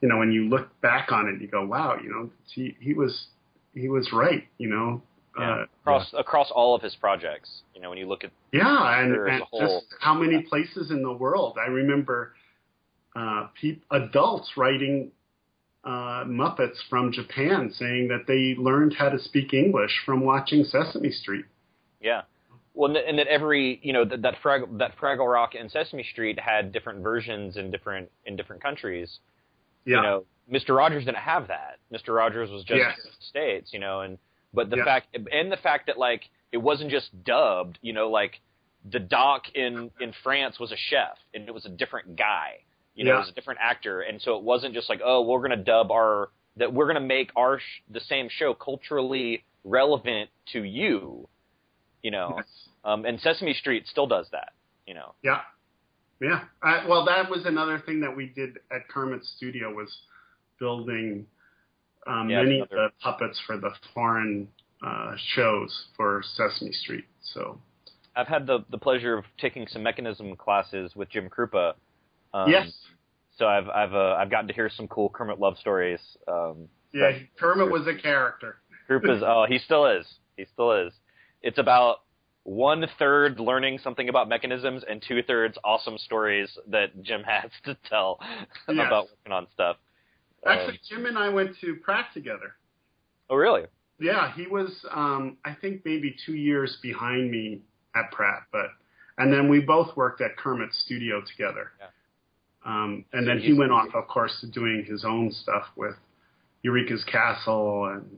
you 0.03 0.09
know, 0.09 0.19
when 0.19 0.31
you 0.31 0.49
look 0.49 0.69
back 0.81 1.11
on 1.11 1.29
it, 1.29 1.41
you 1.41 1.49
go, 1.49 1.65
wow, 1.67 1.97
you 2.03 2.11
know, 2.11 2.31
he 2.55 2.77
he 2.81 2.95
was 2.95 3.27
he 3.75 3.89
was 3.89 4.13
right. 4.13 4.47
You 4.59 4.69
know. 4.69 5.03
Yeah. 5.41 5.51
Uh, 5.51 5.65
across 5.83 6.15
across 6.17 6.51
all 6.51 6.75
of 6.75 6.83
his 6.83 6.95
projects. 6.97 7.63
You 7.75 7.81
know, 7.81 7.89
when 7.89 7.99
you 7.99 8.07
look 8.09 8.25
at 8.25 8.31
yeah, 8.53 9.01
and, 9.03 9.15
and 9.15 9.43
whole. 9.45 9.61
just 9.61 9.87
how 10.01 10.15
many 10.15 10.43
places 10.43 10.91
in 10.91 11.03
the 11.03 11.13
world. 11.13 11.57
I 11.61 11.69
remember 11.69 12.35
uh, 13.17 13.49
peop 13.61 13.83
adults 13.91 14.53
writing 14.57 15.11
uh, 15.85 16.25
Muppets 16.27 16.77
from 16.89 17.11
Japan 17.13 17.73
saying 17.73 18.09
that 18.09 18.25
they 18.29 18.55
learned 18.61 18.95
how 18.99 19.09
to 19.09 19.19
speak 19.19 19.55
English 19.55 20.03
from 20.05 20.21
watching 20.21 20.63
Sesame 20.65 21.11
Street. 21.11 21.47
Yeah. 22.01 22.23
Well, 22.75 22.89
and 22.89 22.97
that- 22.97 23.09
and 23.09 23.19
that 23.19 23.27
every 23.27 23.81
you 23.83 23.93
know 23.93 24.05
that 24.05 24.23
that 24.23 24.37
Fraggle, 24.43 24.79
that 24.79 24.97
Fraggle 24.99 25.31
Rock 25.33 25.55
and 25.59 25.71
Sesame 25.71 26.03
Street 26.05 26.39
had 26.39 26.71
different 26.73 27.03
versions 27.03 27.57
in 27.57 27.71
different 27.71 28.11
in 28.27 28.37
different 28.37 28.63
countries. 28.63 29.19
Yeah, 29.87 29.97
You 29.97 30.03
know, 30.03 30.25
Mr. 30.53 30.77
Rogers 30.77 31.05
didn't 31.07 31.17
have 31.19 31.49
that. 31.49 31.79
Mr. 31.93 32.15
Rogers 32.15 32.51
was 32.51 32.63
just 32.65 32.77
Yes. 32.79 32.99
in 33.05 33.11
the 33.11 33.25
states. 33.27 33.73
You 33.73 33.79
know, 33.81 34.03
and 34.03 34.19
but 34.53 34.71
the 34.71 34.79
Yeah. 34.79 34.85
fact 34.85 35.17
and 35.33 35.51
the 35.53 35.57
fact 35.57 35.87
that 35.87 35.99
like 35.99 36.29
it 36.53 36.59
wasn't 36.59 36.91
just 36.91 37.25
dubbed. 37.25 37.79
You 37.83 37.93
know, 37.93 38.11
like 38.11 38.41
the 38.91 38.99
doc 39.01 39.45
in 39.55 39.91
in 40.01 40.13
France 40.23 40.59
was 40.59 40.73
a 40.73 40.77
chef 40.77 41.17
and 41.35 41.47
it 41.49 41.53
was 41.55 41.65
a 41.67 41.71
different 41.71 42.17
guy. 42.17 42.65
You 42.95 43.05
know, 43.05 43.13
Yeah. 43.13 43.17
it 43.17 43.21
was 43.21 43.29
a 43.31 43.35
different 43.35 43.61
actor, 43.63 44.01
and 44.01 44.21
so 44.21 44.37
it 44.37 44.43
wasn't 44.43 44.75
just 44.75 44.89
like 44.89 45.01
oh 45.05 45.23
we're 45.23 45.41
gonna 45.43 45.57
dub 45.57 45.91
our 45.91 46.31
that 46.57 46.73
we're 46.73 46.87
gonna 46.87 47.01
make 47.01 47.31
our 47.37 47.59
sh- 47.61 47.83
the 47.89 48.01
same 48.01 48.29
show 48.29 48.53
culturally 48.55 49.45
relevant 49.65 50.31
to 50.53 50.63
you. 50.65 51.29
You 52.03 52.11
know. 52.11 52.35
Yes. 52.39 52.69
Um, 52.85 53.05
and 53.05 53.21
Sesame 53.21 53.53
Street 53.53 53.87
still 53.87 54.07
does 54.07 54.27
that, 54.31 54.55
you 54.87 54.95
know. 54.95 55.15
yeah, 55.23 55.43
yeah. 56.19 56.45
I, 56.63 56.87
well, 56.89 57.05
that 57.05 57.29
was 57.29 57.45
another 57.45 57.79
thing 57.79 58.01
that 58.01 58.17
we 58.17 58.25
did 58.27 58.59
at 58.73 58.89
Kermit's 58.89 59.29
studio 59.37 59.73
was 59.75 59.95
building 60.59 61.27
um, 62.07 62.29
Yeah, 62.31 62.43
many 62.43 62.61
of 62.61 62.69
the 62.69 62.89
puppets 63.03 63.41
for 63.47 63.57
the 63.57 63.71
foreign 63.95 64.49
uh, 64.85 65.15
shows 65.35 65.87
for 65.97 66.23
Sesame 66.35 66.73
Street. 66.73 67.05
So 67.23 67.61
I've 68.17 68.29
had 68.29 68.47
the 68.47 68.65
the 68.71 68.79
pleasure 68.79 69.17
of 69.19 69.25
taking 69.39 69.67
some 69.69 69.83
mechanism 69.83 70.35
classes 70.37 70.97
with 70.97 71.11
Jim 71.11 71.29
Kroupa. 71.29 71.75
Um, 72.33 72.51
yes, 72.51 72.71
So 73.37 73.47
I've 73.47 73.69
I've 73.69 73.95
uh, 73.95 74.15
I've 74.19 74.31
gotten 74.31 74.49
to 74.49 74.55
hear 74.55 74.71
some 74.75 74.89
cool 74.89 75.09
Kermit 75.11 75.39
love 75.39 75.59
stories. 75.59 76.01
Um, 76.27 76.69
yeah, 76.93 77.13
Kermit 77.39 77.71
was 77.71 77.87
a 77.87 77.95
character. 77.95 78.57
Kroupa's 78.89 79.23
oh 79.27 79.47
he 79.49 79.59
still 79.59 79.87
is 79.87 80.07
he 80.37 80.47
still 80.53 80.73
is. 80.73 80.93
It's 81.43 81.59
about 81.59 81.99
one 82.45 82.87
third 82.99 83.39
learning 83.39 83.79
something 83.85 84.09
about 84.09 84.29
mechanisms 84.29 84.83
and 84.89 85.03
two 85.07 85.23
thirds 85.23 85.59
awesome 85.63 85.99
stories 85.99 86.49
that 86.69 87.03
Jim 87.03 87.23
has 87.27 87.51
to 87.65 87.77
tell 87.89 88.19
Yes. 88.69 88.87
about 88.87 89.09
working 89.11 89.33
on 89.33 89.47
stuff. 89.53 89.77
Actually, 90.47 90.81
Jim 90.89 91.07
and 91.07 91.19
I 91.19 91.29
went 91.29 91.57
to 91.61 91.77
Pratt 91.77 92.07
together. 92.15 92.55
oh 93.29 93.37
really? 93.37 93.65
Yeah, 93.99 94.33
he 94.33 94.47
was, 94.47 94.71
um, 94.91 95.37
I 95.45 95.55
think, 95.61 95.83
maybe 95.85 96.17
two 96.25 96.35
years 96.35 96.79
behind 96.83 97.31
me 97.31 97.61
at 97.95 98.11
Pratt, 98.13 98.45
but 98.51 98.69
and 99.19 99.31
then 99.31 99.49
we 99.51 99.61
both 99.61 99.95
worked 99.97 100.23
at 100.23 100.37
Kermit's 100.39 100.79
studio 100.87 101.21
together. 101.21 101.73
Yeah. 101.79 101.87
Um, 102.65 103.05
and 103.13 103.25
So 103.25 103.29
then 103.29 103.39
he 103.41 103.53
went 103.53 103.71
off, 103.73 103.89
of 103.95 104.09
course, 104.09 104.33
to 104.41 104.47
doing 104.47 104.85
his 104.89 105.05
own 105.05 105.31
stuff 105.31 105.65
with 105.77 105.95
Eureka's 106.63 107.05
Castle 107.05 107.87
and, 107.93 108.17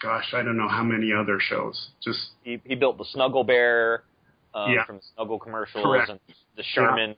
gosh, 0.00 0.32
I 0.32 0.42
don't 0.42 0.56
know 0.56 0.68
how 0.68 0.82
many 0.82 1.12
other 1.12 1.38
shows. 1.40 1.88
Just 2.02 2.30
He 2.42 2.60
he 2.64 2.74
built 2.74 2.96
the 2.96 3.04
Snuggle 3.04 3.44
Bear 3.44 4.04
um, 4.54 4.72
Yeah. 4.72 4.86
from 4.86 5.00
Snuggle 5.14 5.38
commercials 5.38 5.84
Correct. 5.84 6.08
and 6.08 6.20
the 6.56 6.62
Charmin 6.74 7.14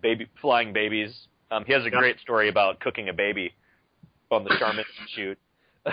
baby 0.00 0.28
flying 0.40 0.72
babies. 0.72 1.26
Um, 1.52 1.64
he 1.66 1.72
has 1.74 1.82
a 1.82 1.90
Yeah. 1.90 1.98
great 1.98 2.18
story 2.20 2.48
about 2.48 2.80
cooking 2.80 3.08
a 3.08 3.12
baby 3.12 3.54
on 4.30 4.44
the 4.44 4.56
Charmin 4.58 4.84
shoot. 5.14 5.38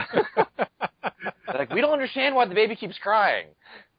like 1.47 1.71
we 1.73 1.81
don't 1.81 1.91
understand 1.93 2.35
why 2.35 2.45
the 2.45 2.55
baby 2.55 2.75
keeps 2.75 2.97
crying. 2.99 3.47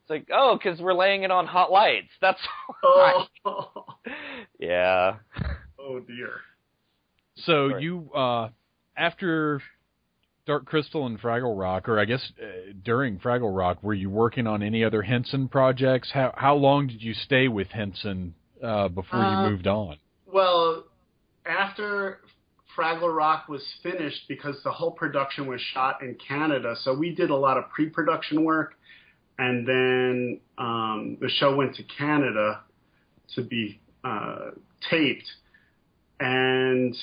It's 0.02 0.10
like 0.10 0.28
oh, 0.32 0.56
because 0.56 0.80
we're 0.80 0.94
laying 0.94 1.22
it 1.24 1.30
on 1.30 1.46
hot 1.46 1.70
lights. 1.70 2.08
That's 2.20 2.40
why. 2.80 3.26
oh, 3.44 3.84
yeah. 4.58 5.16
oh 5.78 6.00
dear. 6.00 6.30
So 7.36 7.68
Right. 7.68 7.82
you 7.82 8.10
uh 8.14 8.48
after 8.96 9.60
Dark 10.46 10.64
Crystal 10.66 11.06
and 11.06 11.20
Fraggle 11.20 11.58
Rock, 11.58 11.88
or 11.88 11.98
I 12.00 12.04
guess 12.06 12.32
uh, 12.42 12.72
during 12.84 13.18
Fraggle 13.18 13.56
Rock, 13.56 13.82
were 13.82 13.94
you 13.94 14.10
working 14.10 14.46
on 14.46 14.62
any 14.62 14.82
other 14.82 15.02
Henson 15.02 15.48
projects? 15.48 16.10
How 16.12 16.32
how 16.36 16.54
long 16.54 16.86
did 16.86 17.02
you 17.02 17.14
stay 17.14 17.48
with 17.48 17.68
Henson 17.68 18.34
uh, 18.62 18.88
before 18.88 19.20
Uh, 19.20 19.30
you 19.44 19.50
moved 19.50 19.66
on? 19.66 19.96
Well, 20.32 20.84
after 21.46 22.20
Fraggle 22.76 23.14
Rock 23.14 23.48
was 23.48 23.62
finished, 23.82 24.28
because 24.28 24.56
the 24.62 24.70
whole 24.70 24.92
production 24.92 25.46
was 25.46 25.60
shot 25.60 26.02
in 26.02 26.16
Canada, 26.26 26.76
so 26.82 26.94
we 26.94 27.14
did 27.14 27.30
a 27.30 27.36
lot 27.36 27.56
of 27.56 27.68
pre-production 27.70 28.44
work, 28.44 28.74
and 29.38 29.66
then 29.66 30.40
um, 30.58 31.16
the 31.20 31.28
show 31.28 31.56
went 31.56 31.74
to 31.76 31.82
Canada 31.82 32.60
to 33.34 33.42
be 33.42 33.80
uh, 34.04 34.50
taped, 34.88 35.28
and 36.20 36.96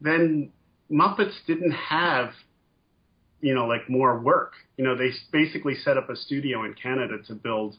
then 0.00 0.50
Muppets 0.90 1.34
didn't 1.46 1.72
have, 1.72 2.30
you 3.40 3.54
know, 3.54 3.66
like 3.66 3.88
more 3.88 4.18
work. 4.18 4.52
You 4.76 4.84
know, 4.84 4.96
they 4.96 5.10
basically 5.32 5.74
set 5.76 5.96
up 5.96 6.10
a 6.10 6.16
studio 6.16 6.64
in 6.64 6.74
Canada 6.74 7.18
to 7.26 7.34
build 7.34 7.76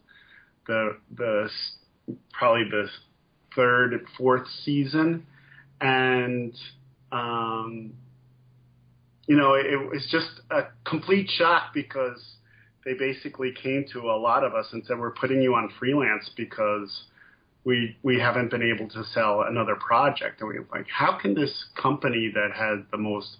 the 0.68 0.98
the 1.16 1.50
probably 2.34 2.64
the 2.70 2.88
third, 3.56 4.06
fourth 4.18 4.48
season, 4.64 5.26
and 5.82 6.54
um, 7.12 7.94
you 9.28 9.36
know, 9.36 9.56
it 9.56 9.90
was 9.90 10.06
just 10.12 10.42
a 10.52 10.64
complete 10.86 11.30
shock 11.30 11.74
because 11.74 12.22
they 12.84 12.94
basically 12.94 13.52
came 13.52 13.86
to 13.92 14.12
a 14.12 14.18
lot 14.18 14.44
of 14.44 14.54
us 14.54 14.68
and 14.72 14.84
said, 14.86 15.00
"We're 15.00 15.12
putting 15.12 15.42
you 15.42 15.56
on 15.56 15.70
freelance 15.80 16.30
because 16.38 17.06
we 17.64 17.98
we 18.04 18.20
haven't 18.20 18.52
been 18.52 18.62
able 18.62 18.88
to 18.90 19.04
sell 19.06 19.42
another 19.42 19.76
project." 19.76 20.42
And 20.42 20.50
we 20.50 20.60
were 20.60 20.68
like, 20.72 20.88
"How 20.88 21.18
can 21.18 21.34
this 21.34 21.66
company 21.76 22.32
that 22.36 22.52
had 22.56 22.86
the 22.92 22.98
most 22.98 23.38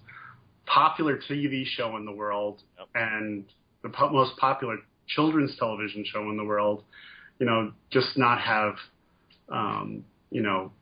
popular 0.66 1.16
TV 1.16 1.64
show 1.64 1.96
in 1.96 2.04
the 2.04 2.12
world 2.12 2.62
Yep. 2.78 2.88
and 2.94 3.44
the 3.82 3.88
po- 3.88 4.10
most 4.10 4.36
popular 4.36 4.78
children's 5.06 5.56
television 5.56 6.04
show 6.04 6.28
in 6.30 6.36
the 6.36 6.44
world, 6.44 6.82
you 7.38 7.46
know, 7.46 7.72
just 7.90 8.18
not 8.18 8.40
have, 8.40 8.74
um, 9.48 10.04
you 10.30 10.42
know, 10.42 10.72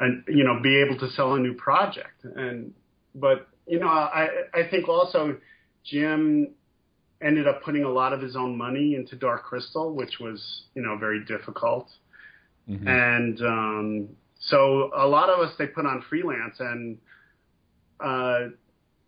and 0.00 0.24
you 0.28 0.44
know, 0.44 0.60
be 0.60 0.76
able 0.76 0.98
to 0.98 1.08
sell 1.10 1.34
a 1.34 1.38
new 1.38 1.54
project. 1.54 2.24
And 2.24 2.72
but 3.14 3.48
you 3.66 3.78
know, 3.78 3.88
I 3.88 4.28
I 4.52 4.68
think 4.70 4.88
also 4.88 5.36
Jim 5.84 6.48
ended 7.20 7.46
up 7.46 7.62
putting 7.62 7.84
a 7.84 7.90
lot 7.90 8.12
of 8.12 8.20
his 8.20 8.36
own 8.36 8.56
money 8.56 8.94
into 8.94 9.16
Dark 9.16 9.44
Crystal, 9.44 9.92
which 9.94 10.18
was 10.20 10.64
you 10.74 10.82
know 10.82 10.96
very 10.96 11.24
difficult. 11.24 11.88
Mhm. 12.68 12.86
And 12.86 13.42
um, 13.42 14.08
so 14.38 14.90
a 14.96 15.06
lot 15.06 15.28
of 15.28 15.40
us 15.40 15.54
they 15.58 15.66
put 15.66 15.86
on 15.86 16.02
freelance, 16.08 16.56
and 16.60 16.98
uh, 18.00 18.48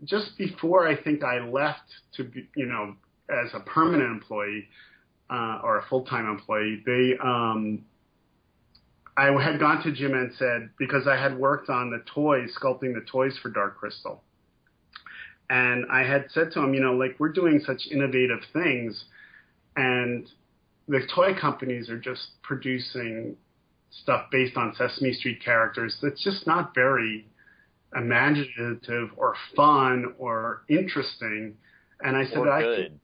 just 0.04 0.36
before 0.38 0.86
I 0.86 0.96
think 0.96 1.24
I 1.24 1.40
left 1.40 1.88
to 2.16 2.24
be, 2.24 2.48
you 2.54 2.66
know, 2.66 2.94
as 3.30 3.52
a 3.54 3.60
permanent 3.60 4.10
employee 4.10 4.68
uh, 5.30 5.60
or 5.62 5.78
a 5.78 5.82
full 5.88 6.04
time 6.04 6.28
employee, 6.28 6.82
they 6.86 7.16
um, 7.22 7.84
I 9.16 9.26
had 9.42 9.58
gone 9.58 9.82
to 9.82 9.92
Jim 9.92 10.12
and 10.14 10.32
said 10.38 10.70
because 10.78 11.06
I 11.06 11.16
had 11.16 11.38
worked 11.38 11.70
on 11.70 11.90
the 11.90 12.02
toys, 12.14 12.50
sculpting 12.60 12.94
the 12.94 13.04
toys 13.10 13.38
for 13.42 13.48
Dark 13.48 13.78
Crystal, 13.78 14.22
and 15.48 15.86
I 15.90 16.02
had 16.02 16.26
said 16.30 16.52
to 16.52 16.60
him, 16.60 16.74
you 16.74 16.80
know, 16.80 16.92
like 16.94 17.16
we're 17.18 17.32
doing 17.32 17.60
such 17.64 17.82
innovative 17.90 18.40
things, 18.52 19.04
and 19.76 20.28
the 20.88 21.00
toy 21.14 21.34
companies 21.34 21.88
are 21.88 21.98
just 21.98 22.28
producing 22.42 23.36
stuff 23.90 24.26
based 24.30 24.56
on 24.56 24.74
Sesame 24.74 25.12
Street 25.12 25.42
characters 25.42 25.96
that's 26.02 26.22
just 26.22 26.46
not 26.46 26.74
very 26.74 27.26
imaginative 27.96 29.10
or 29.16 29.34
fun 29.54 30.14
or 30.18 30.62
interesting. 30.68 31.54
And 32.02 32.16
I 32.16 32.26
said, 32.26 32.38
or 32.38 32.50
I 32.50 32.62
good. 32.62 33.00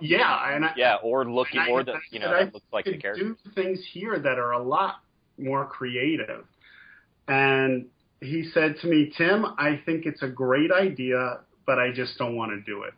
yeah, 0.00 0.54
and 0.54 0.64
I, 0.64 0.72
Yeah, 0.76 0.96
or 1.02 1.24
looking, 1.28 1.60
I- 1.60 1.68
or 1.68 1.82
the 1.82 1.94
you 2.10 2.20
know 2.20 2.28
I 2.32 2.44
that 2.44 2.54
looks 2.54 2.66
like 2.72 2.84
the 2.84 2.96
character. 2.96 3.24
do 3.24 3.36
things 3.54 3.80
here 3.92 4.18
that 4.18 4.38
are 4.38 4.52
a 4.52 4.62
lot 4.62 5.00
more 5.42 5.66
creative. 5.66 6.44
And 7.28 7.86
he 8.20 8.48
said 8.54 8.76
to 8.82 8.86
me, 8.86 9.12
Tim, 9.16 9.44
I 9.58 9.80
think 9.84 10.06
it's 10.06 10.22
a 10.22 10.28
great 10.28 10.70
idea, 10.70 11.40
but 11.66 11.78
I 11.78 11.92
just 11.92 12.18
don't 12.18 12.36
want 12.36 12.52
to 12.52 12.60
do 12.60 12.82
it. 12.84 12.94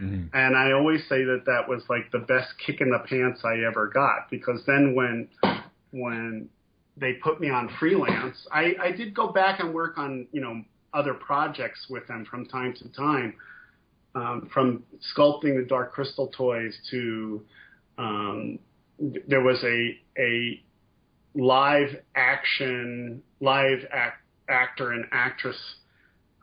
Mhm. 0.00 0.30
And 0.32 0.56
I 0.56 0.72
always 0.72 1.06
say 1.08 1.24
that 1.24 1.44
that 1.46 1.68
was 1.68 1.82
like 1.88 2.10
the 2.12 2.20
best 2.20 2.56
kick 2.64 2.80
in 2.80 2.90
the 2.90 3.00
pants 3.00 3.44
I 3.44 3.64
ever 3.64 3.88
got 3.88 4.30
because 4.30 4.64
then 4.66 4.94
when 4.94 5.28
when 5.90 6.48
they 6.96 7.14
put 7.14 7.40
me 7.40 7.50
on 7.50 7.68
freelance, 7.80 8.46
I, 8.52 8.74
I 8.80 8.92
did 8.92 9.14
go 9.14 9.28
back 9.28 9.60
and 9.60 9.72
work 9.72 9.98
on 9.98 10.26
you 10.32 10.40
know 10.40 10.62
other 10.94 11.14
projects 11.14 11.86
with 11.90 12.06
them 12.06 12.24
from 12.24 12.46
time 12.46 12.74
to 12.74 12.88
time, 12.90 13.34
um, 14.14 14.48
from 14.52 14.84
sculpting 15.14 15.56
the 15.56 15.66
Dark 15.68 15.92
Crystal 15.92 16.28
toys 16.28 16.78
to 16.90 17.44
um, 17.98 18.58
there 19.26 19.42
was 19.42 19.62
a 19.64 19.98
a 20.18 20.62
live 21.38 21.90
action 22.16 23.22
live 23.40 23.78
act, 23.92 24.22
actor 24.48 24.92
and 24.92 25.04
actress 25.12 25.56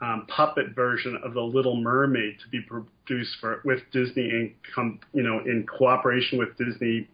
um, 0.01 0.25
puppet 0.27 0.73
version 0.73 1.19
of 1.23 1.33
the 1.33 1.41
Little 1.41 1.75
Mermaid 1.81 2.37
to 2.39 2.49
be 2.49 2.61
produced 2.61 3.35
for 3.39 3.61
with 3.65 3.79
Disney 3.91 4.29
in 4.29 4.99
you 5.13 5.23
know 5.23 5.39
in 5.39 5.65
cooperation 5.67 6.39
with 6.39 6.57
Disney, 6.57 7.07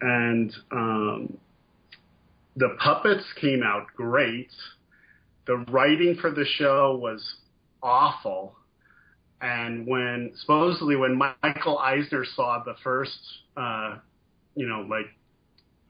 and 0.00 0.54
um, 0.70 1.38
the 2.56 2.76
puppets 2.82 3.24
came 3.40 3.62
out 3.62 3.86
great. 3.96 4.50
The 5.46 5.64
writing 5.70 6.16
for 6.20 6.30
the 6.30 6.44
show 6.44 6.98
was 7.00 7.22
awful, 7.82 8.54
and 9.40 9.86
when 9.86 10.32
supposedly 10.40 10.96
when 10.96 11.18
Michael 11.42 11.78
Eisner 11.78 12.24
saw 12.34 12.62
the 12.64 12.74
first, 12.82 13.18
uh, 13.56 13.96
you 14.54 14.66
know, 14.66 14.86
like 14.88 15.06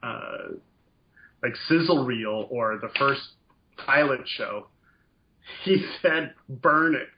uh, 0.03 0.55
like 1.43 1.55
sizzle 1.67 2.05
reel 2.05 2.47
or 2.49 2.77
the 2.77 2.89
first 2.97 3.21
pilot 3.77 4.21
show, 4.25 4.67
he 5.63 5.83
said, 6.01 6.33
"Burn 6.49 6.95
it," 6.95 7.09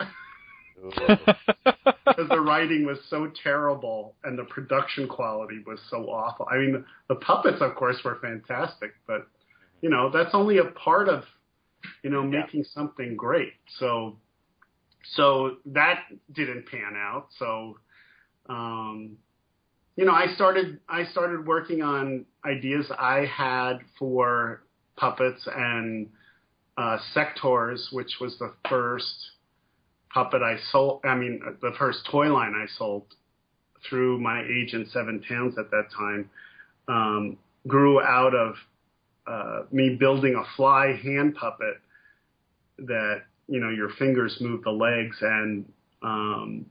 because 2.05 2.29
the 2.29 2.39
writing 2.39 2.85
was 2.85 2.99
so 3.09 3.31
terrible 3.43 4.15
and 4.23 4.37
the 4.37 4.43
production 4.45 5.07
quality 5.07 5.61
was 5.65 5.79
so 5.89 6.09
awful. 6.09 6.47
I 6.51 6.57
mean, 6.57 6.85
the 7.09 7.15
puppets, 7.15 7.57
of 7.61 7.75
course, 7.75 7.97
were 8.03 8.19
fantastic, 8.21 8.91
but 9.07 9.27
you 9.81 9.89
know, 9.89 10.09
that's 10.09 10.33
only 10.33 10.57
a 10.59 10.65
part 10.65 11.09
of 11.09 11.23
you 12.03 12.09
know 12.09 12.21
Yeah. 12.23 12.41
making 12.41 12.63
something 12.73 13.15
great. 13.17 13.53
So, 13.79 14.17
so 15.15 15.57
that 15.65 16.05
didn't 16.31 16.65
pan 16.67 16.93
out. 16.95 17.27
So, 17.37 17.77
um, 18.47 19.17
you 19.95 20.05
know, 20.05 20.13
I 20.13 20.33
started 20.35 20.79
I 20.89 21.05
started 21.05 21.45
working 21.45 21.81
on 21.81 22.25
ideas 22.45 22.91
I 22.97 23.25
had 23.25 23.79
for 23.99 24.63
puppets 24.97 25.47
and 25.53 26.09
uh, 26.77 26.97
Sectaurs, 27.15 27.91
which 27.91 28.17
was 28.19 28.37
the 28.39 28.53
first 28.67 29.13
puppet 30.11 30.41
I 30.41 30.57
sold. 30.71 31.01
I 31.03 31.15
mean, 31.15 31.41
the 31.61 31.73
first 31.77 32.07
toy 32.09 32.33
line 32.33 32.53
I 32.55 32.65
sold 32.77 33.05
through 33.87 34.19
my 34.19 34.43
agent 34.43 34.87
Seven 34.91 35.23
Towns 35.27 35.57
at 35.57 35.69
that 35.71 35.87
time 35.95 36.29
um, 36.87 37.37
grew 37.67 38.01
out 38.01 38.33
of 38.33 38.55
uh, 39.27 39.63
me 39.71 39.95
building 39.99 40.35
a 40.35 40.43
fly 40.55 40.99
hand 41.03 41.35
puppet 41.35 41.75
that 42.79 43.21
you 43.47 43.59
know 43.59 43.69
your 43.69 43.89
fingers 43.99 44.37
move 44.41 44.63
the 44.63 44.71
legs, 44.71 45.17
and 45.21 45.71
um, 46.01 46.65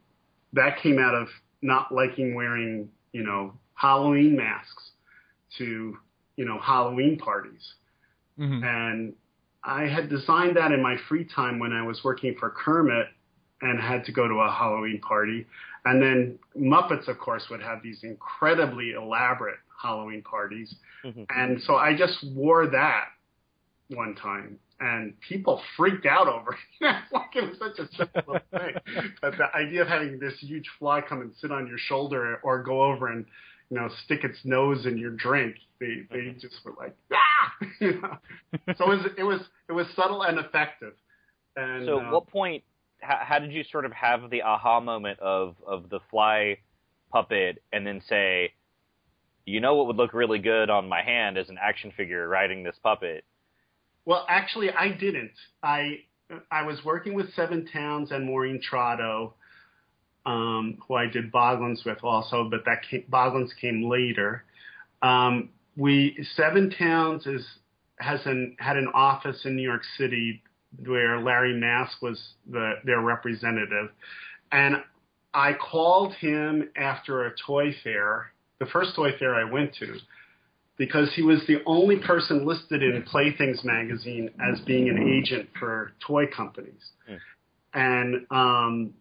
that 0.54 0.82
came 0.82 0.98
out 0.98 1.14
of 1.14 1.28
not 1.62 1.94
liking 1.94 2.34
wearing 2.34 2.88
you 3.12 3.22
know 3.22 3.52
Halloween 3.74 4.36
masks 4.36 4.90
to 5.58 5.96
you 6.36 6.44
know 6.44 6.58
Halloween 6.58 7.18
parties. 7.18 7.74
Mhm. 8.38 8.64
And 8.64 9.14
I 9.64 9.82
had 9.82 10.08
designed 10.08 10.56
that 10.56 10.72
in 10.72 10.82
my 10.82 10.96
free 11.08 11.24
time 11.24 11.58
when 11.58 11.72
I 11.72 11.82
was 11.82 12.02
working 12.02 12.34
for 12.36 12.50
Kermit 12.50 13.06
and 13.60 13.80
had 13.80 14.04
to 14.06 14.12
go 14.12 14.26
to 14.26 14.34
a 14.40 14.50
Halloween 14.50 15.00
party. 15.00 15.46
And 15.84 16.02
then 16.02 16.38
Muppets, 16.56 17.08
of 17.08 17.18
course, 17.18 17.48
would 17.50 17.62
have 17.62 17.82
these 17.82 18.02
incredibly 18.02 18.92
elaborate 18.92 19.58
Halloween 19.80 20.22
parties. 20.22 20.74
Mhm. 21.04 21.26
And 21.30 21.60
so 21.62 21.76
I 21.76 21.96
just 21.96 22.24
wore 22.34 22.66
that 22.68 23.08
one 23.88 24.14
time. 24.14 24.58
And 24.80 25.14
people 25.28 25.62
freaked 25.76 26.06
out 26.06 26.28
over 26.28 26.56
it. 26.80 26.96
like 27.12 27.36
it 27.36 27.48
was 27.48 27.58
such 27.58 27.78
a 27.78 27.88
simple 27.96 28.38
thing. 28.50 28.74
But 29.20 29.36
the 29.38 29.54
idea 29.54 29.82
of 29.82 29.88
having 29.88 30.18
this 30.18 30.34
huge 30.40 30.68
fly 30.78 31.00
come 31.00 31.20
and 31.20 31.32
sit 31.40 31.52
on 31.52 31.66
your 31.66 31.78
shoulder 31.78 32.40
or 32.42 32.62
go 32.62 32.82
over 32.82 33.08
and, 33.08 33.24
you 33.70 33.78
know, 33.78 33.88
stick 34.04 34.24
its 34.24 34.38
nose 34.44 34.84
in 34.84 34.98
your 34.98 35.12
drink, 35.12 35.56
they 35.78 36.02
they 36.10 36.32
just 36.38 36.56
were 36.64 36.74
like, 36.78 36.96
ah! 37.12 37.66
you 37.80 38.00
know? 38.00 38.18
So 38.76 38.90
it 38.90 38.96
was 38.96 39.06
it 39.18 39.22
was 39.24 39.40
it 39.68 39.72
was 39.72 39.86
subtle 39.94 40.22
and 40.22 40.38
effective. 40.38 40.94
And 41.56 41.86
So, 41.86 42.00
uh, 42.00 42.10
what 42.10 42.26
point? 42.28 42.64
How, 43.00 43.20
how 43.22 43.38
did 43.38 43.52
you 43.52 43.64
sort 43.70 43.84
of 43.84 43.92
have 43.92 44.30
the 44.30 44.42
aha 44.42 44.80
moment 44.80 45.20
of 45.20 45.56
of 45.66 45.90
the 45.90 46.00
fly 46.10 46.58
puppet, 47.12 47.62
and 47.72 47.86
then 47.86 48.00
say, 48.08 48.52
you 49.44 49.60
know, 49.60 49.74
what 49.74 49.86
would 49.86 49.96
look 49.96 50.14
really 50.14 50.38
good 50.38 50.70
on 50.70 50.88
my 50.88 51.02
hand 51.02 51.36
as 51.36 51.48
an 51.48 51.58
action 51.60 51.92
figure 51.96 52.26
riding 52.28 52.62
this 52.62 52.76
puppet? 52.82 53.24
Well, 54.04 54.26
actually, 54.28 54.70
I 54.70 54.88
didn't. 54.88 55.32
I 55.62 56.00
I 56.50 56.62
was 56.62 56.84
working 56.84 57.14
with 57.14 57.32
Seven 57.34 57.66
Towns 57.72 58.10
and 58.10 58.24
Maureen 58.24 58.60
Trotto, 58.60 59.34
um, 60.26 60.78
who 60.86 60.94
I 60.94 61.06
did 61.06 61.30
Boglins 61.30 61.84
with 61.84 61.98
also, 62.02 62.48
but 62.48 62.64
that 62.64 62.82
came, 62.88 63.04
Boglins 63.10 63.50
came 63.60 63.88
later. 63.88 64.44
Um, 65.02 65.50
we 65.76 66.26
Seven 66.36 66.70
Towns 66.70 67.26
is 67.26 67.44
has 67.98 68.20
an 68.26 68.56
had 68.58 68.76
an 68.76 68.88
office 68.94 69.44
in 69.44 69.56
New 69.56 69.62
York 69.62 69.82
City 69.96 70.42
where 70.84 71.20
Larry 71.20 71.54
Mask 71.54 72.00
was 72.02 72.18
the 72.50 72.74
their 72.84 73.00
representative, 73.00 73.90
and 74.50 74.76
I 75.34 75.54
called 75.54 76.14
him 76.14 76.70
after 76.76 77.26
a 77.26 77.34
toy 77.46 77.74
fair, 77.82 78.32
the 78.58 78.66
first 78.66 78.94
toy 78.94 79.12
fair 79.18 79.34
I 79.34 79.44
went 79.44 79.74
to, 79.76 79.96
because 80.76 81.12
he 81.14 81.22
was 81.22 81.40
the 81.46 81.58
only 81.66 81.96
person 81.96 82.46
listed 82.46 82.82
in 82.82 83.02
Playthings 83.02 83.62
magazine 83.64 84.30
as 84.40 84.60
being 84.60 84.88
an 84.88 84.98
agent 84.98 85.48
for 85.58 85.92
toy 86.06 86.26
companies, 86.26 86.82
Hmm. 87.06 87.16
and 87.74 88.26
um, 88.30 88.94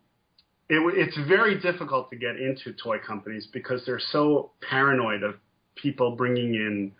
it, 0.70 0.80
it's 0.96 1.18
very 1.28 1.60
difficult 1.60 2.10
to 2.12 2.16
get 2.16 2.38
into 2.38 2.74
toy 2.74 2.98
companies 3.00 3.48
because 3.52 3.84
they're 3.86 4.00
so 4.12 4.52
paranoid 4.70 5.24
of 5.24 5.36
people 5.76 6.16
bringing 6.16 6.54
in 6.56 6.92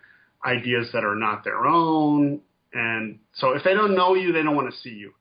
ideas 0.44 0.88
that 0.92 1.04
are 1.04 1.14
not 1.14 1.44
their 1.44 1.64
own. 1.66 2.40
And 2.74 3.18
so 3.34 3.52
if 3.52 3.62
they 3.64 3.74
don't 3.74 3.94
know 3.94 4.14
you, 4.14 4.32
they 4.32 4.42
don't 4.42 4.56
want 4.56 4.72
to 4.72 4.80
see 4.80 4.90
you. 4.90 5.12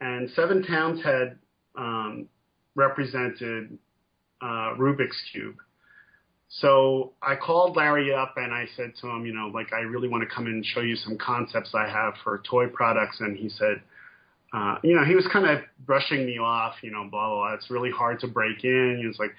And 0.00 0.30
Seven 0.30 0.62
Towns 0.62 1.02
had 1.02 1.38
um, 1.76 2.28
represented 2.74 3.78
uh, 4.40 4.74
Rubik's 4.78 5.20
Cube. 5.32 5.56
So 6.60 7.12
I 7.22 7.36
called 7.36 7.76
Larry 7.76 8.12
up 8.12 8.34
and 8.36 8.52
I 8.52 8.66
said 8.76 8.92
to 9.00 9.08
him, 9.08 9.24
you 9.24 9.32
know, 9.32 9.46
like 9.46 9.72
I 9.72 9.80
really 9.80 10.08
want 10.08 10.28
to 10.28 10.34
come 10.34 10.46
in 10.46 10.54
and 10.54 10.66
show 10.66 10.80
you 10.80 10.96
some 10.96 11.16
concepts 11.16 11.74
I 11.74 11.88
have 11.88 12.14
for 12.22 12.42
toy 12.48 12.66
products. 12.66 13.20
And 13.20 13.36
he 13.36 13.48
said, 13.48 13.80
uh, 14.52 14.76
you 14.82 14.94
know, 14.94 15.02
he 15.04 15.14
was 15.14 15.26
kind 15.32 15.46
of 15.46 15.60
brushing 15.86 16.26
me 16.26 16.38
off, 16.38 16.74
you 16.82 16.90
know, 16.90 17.08
blah, 17.10 17.28
blah, 17.28 17.36
blah. 17.36 17.54
It's 17.54 17.70
really 17.70 17.90
hard 17.90 18.20
to 18.20 18.26
break 18.26 18.64
in. 18.64 18.98
He 19.00 19.06
was 19.06 19.18
like, 19.18 19.30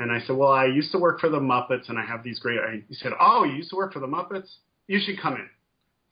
and 0.00 0.10
I 0.10 0.20
said, 0.26 0.34
well, 0.34 0.50
I 0.50 0.64
used 0.64 0.92
to 0.92 0.98
work 0.98 1.20
for 1.20 1.28
the 1.28 1.38
Muppets 1.38 1.90
and 1.90 1.98
I 1.98 2.06
have 2.06 2.24
these 2.24 2.38
great, 2.38 2.58
I, 2.58 2.82
he 2.88 2.94
said, 2.94 3.12
oh, 3.20 3.44
you 3.44 3.52
used 3.52 3.70
to 3.70 3.76
work 3.76 3.92
for 3.92 4.00
the 4.00 4.06
Muppets? 4.06 4.48
You 4.86 4.98
should 5.04 5.20
come 5.20 5.36
in. 5.36 5.48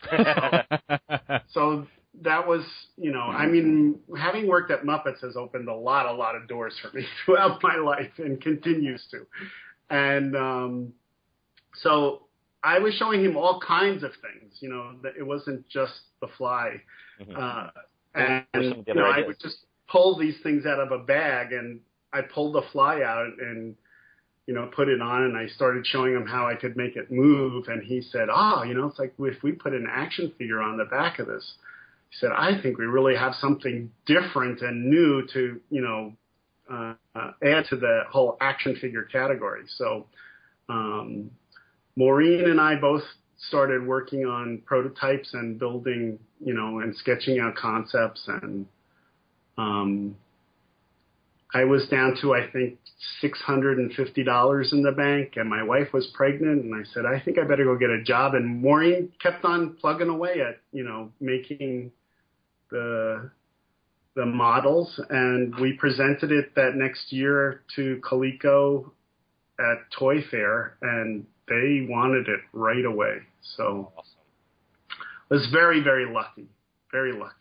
So 1.53 1.87
that 2.23 2.47
was, 2.47 2.65
you 2.97 3.13
know, 3.13 3.21
I 3.21 3.47
mean, 3.47 3.99
having 4.17 4.47
worked 4.47 4.71
at 4.71 4.83
Muppets 4.83 5.21
has 5.23 5.37
opened 5.37 5.69
a 5.69 5.75
lot, 5.75 6.07
a 6.07 6.13
lot 6.13 6.37
of 6.37 6.49
doors 6.49 6.75
for 6.81 6.95
me 6.97 7.07
throughout 7.25 7.63
my 7.63 7.77
life 7.77 8.11
and 8.19 8.41
continues 8.41 9.03
to. 9.11 9.27
And 9.91 10.37
um, 10.37 10.93
so 11.83 12.23
I 12.63 12.79
was 12.79 12.95
showing 12.95 13.25
him 13.25 13.37
all 13.37 13.61
kinds 13.61 14.03
of 14.03 14.13
things, 14.23 14.55
you 14.61 14.69
know, 14.69 14.93
that 15.03 15.15
it 15.19 15.27
wasn't 15.27 15.69
just 15.69 16.01
the 16.21 16.29
fly. 16.39 16.81
Mhm. 17.21 17.37
Uh, 17.37 17.71
and, 18.15 18.47
were 18.55 18.63
some 18.63 18.79
of 18.81 18.85
the 18.85 18.93
you 18.93 18.95
know, 18.95 19.07
I 19.07 19.27
would 19.27 19.41
just 19.41 19.67
pull 19.89 20.17
these 20.17 20.41
things 20.43 20.67
out 20.67 20.79
of 20.79 20.93
a 20.93 20.99
bag 20.99 21.53
and 21.53 21.81
I 22.13 22.23
pulled 22.23 22.55
the 22.55 22.63
fly 22.73 23.03
out 23.03 23.33
and, 23.41 23.77
you 24.47 24.55
know, 24.55 24.67
put 24.75 24.89
it 24.89 25.01
on 25.01 25.25
and 25.25 25.37
I 25.37 25.47
started 25.49 25.87
showing 25.87 26.15
him 26.15 26.27
how 26.27 26.47
I 26.47 26.55
could 26.55 26.77
make 26.77 26.97
it 26.97 27.11
move. 27.11 27.69
And 27.69 27.83
he 27.83 28.01
said, 28.01 28.29
oh, 28.33 28.63
you 28.63 28.75
know, 28.75 28.87
it's 28.87 28.99
like 28.99 29.15
if 29.19 29.43
we 29.43 29.53
put 29.53 29.73
an 29.73 29.87
action 29.89 30.33
figure 30.39 30.61
on 30.61 30.77
the 30.77 30.85
back 30.85 31.19
of 31.19 31.27
this, 31.27 31.55
he 32.11 32.17
said, 32.19 32.31
I 32.37 32.61
think 32.61 32.79
we 32.79 32.87
really 32.87 33.17
have 33.17 33.35
something 33.37 33.91
different 34.07 34.61
and 34.61 34.91
new 34.91 35.27
to, 35.33 35.61
you 35.71 35.81
know, 35.81 36.15
uh, 36.71 36.95
add 37.43 37.65
to 37.71 37.77
the 37.77 38.03
whole 38.11 38.37
action 38.41 38.77
figure 38.77 39.05
category. 39.05 39.63
So, 39.77 40.07
um, 40.69 41.31
Maureen 41.97 42.49
and 42.49 42.61
I 42.61 42.77
both 42.77 43.03
started 43.49 43.87
working 43.87 44.25
on 44.27 44.63
prototypes 44.67 45.35
and 45.35 45.59
building, 45.59 46.19
you 46.45 46.55
know, 46.55 46.81
and 46.81 46.95
sketching 46.97 47.41
out 47.41 47.57
concepts. 47.57 48.23
And 48.29 48.67
um, 49.59 50.17
I 51.53 51.65
was 51.65 51.89
down 51.89 52.17
to, 52.23 52.35
I 52.35 52.49
think, 52.51 52.79
$650 53.23 54.73
in 54.73 54.83
the 54.83 54.93
bank, 54.93 55.33
and 55.37 55.49
my 55.49 55.63
wife 55.63 55.93
was 55.93 56.07
pregnant. 56.15 56.65
And 56.65 56.75
I 56.75 56.85
said, 56.93 57.05
I 57.07 57.19
think 57.21 57.39
I 57.39 57.45
better 57.45 57.65
go 57.65 57.77
get 57.77 57.91
a 57.91 58.03
job. 58.03 58.35
And 58.35 58.63
Maureen 58.63 59.11
kept 59.21 59.45
on 59.45 59.77
plugging 59.81 60.09
away 60.09 60.41
at, 60.47 60.59
you 60.73 60.85
know, 60.85 61.11
making 61.21 61.91
the 62.71 63.31
the 64.21 64.27
models, 64.27 65.01
and 65.09 65.59
we 65.59 65.73
presented 65.73 66.31
it 66.31 66.55
that 66.55 66.73
next 66.75 67.11
year 67.11 67.63
to 67.75 67.99
Coleco 68.05 68.91
at 69.59 69.79
Toy 69.99 70.17
Fair, 70.31 70.77
and 70.83 71.27
they 71.49 71.87
wanted 71.89 72.29
it 72.29 72.41
right 72.53 72.85
away. 72.85 73.17
So 73.57 73.91
Awesome. 73.97 74.13
I 75.31 75.35
was 75.35 75.49
very, 75.51 75.83
very 75.83 76.13
lucky, 76.13 76.49
very 76.93 77.13
lucky. 77.13 77.35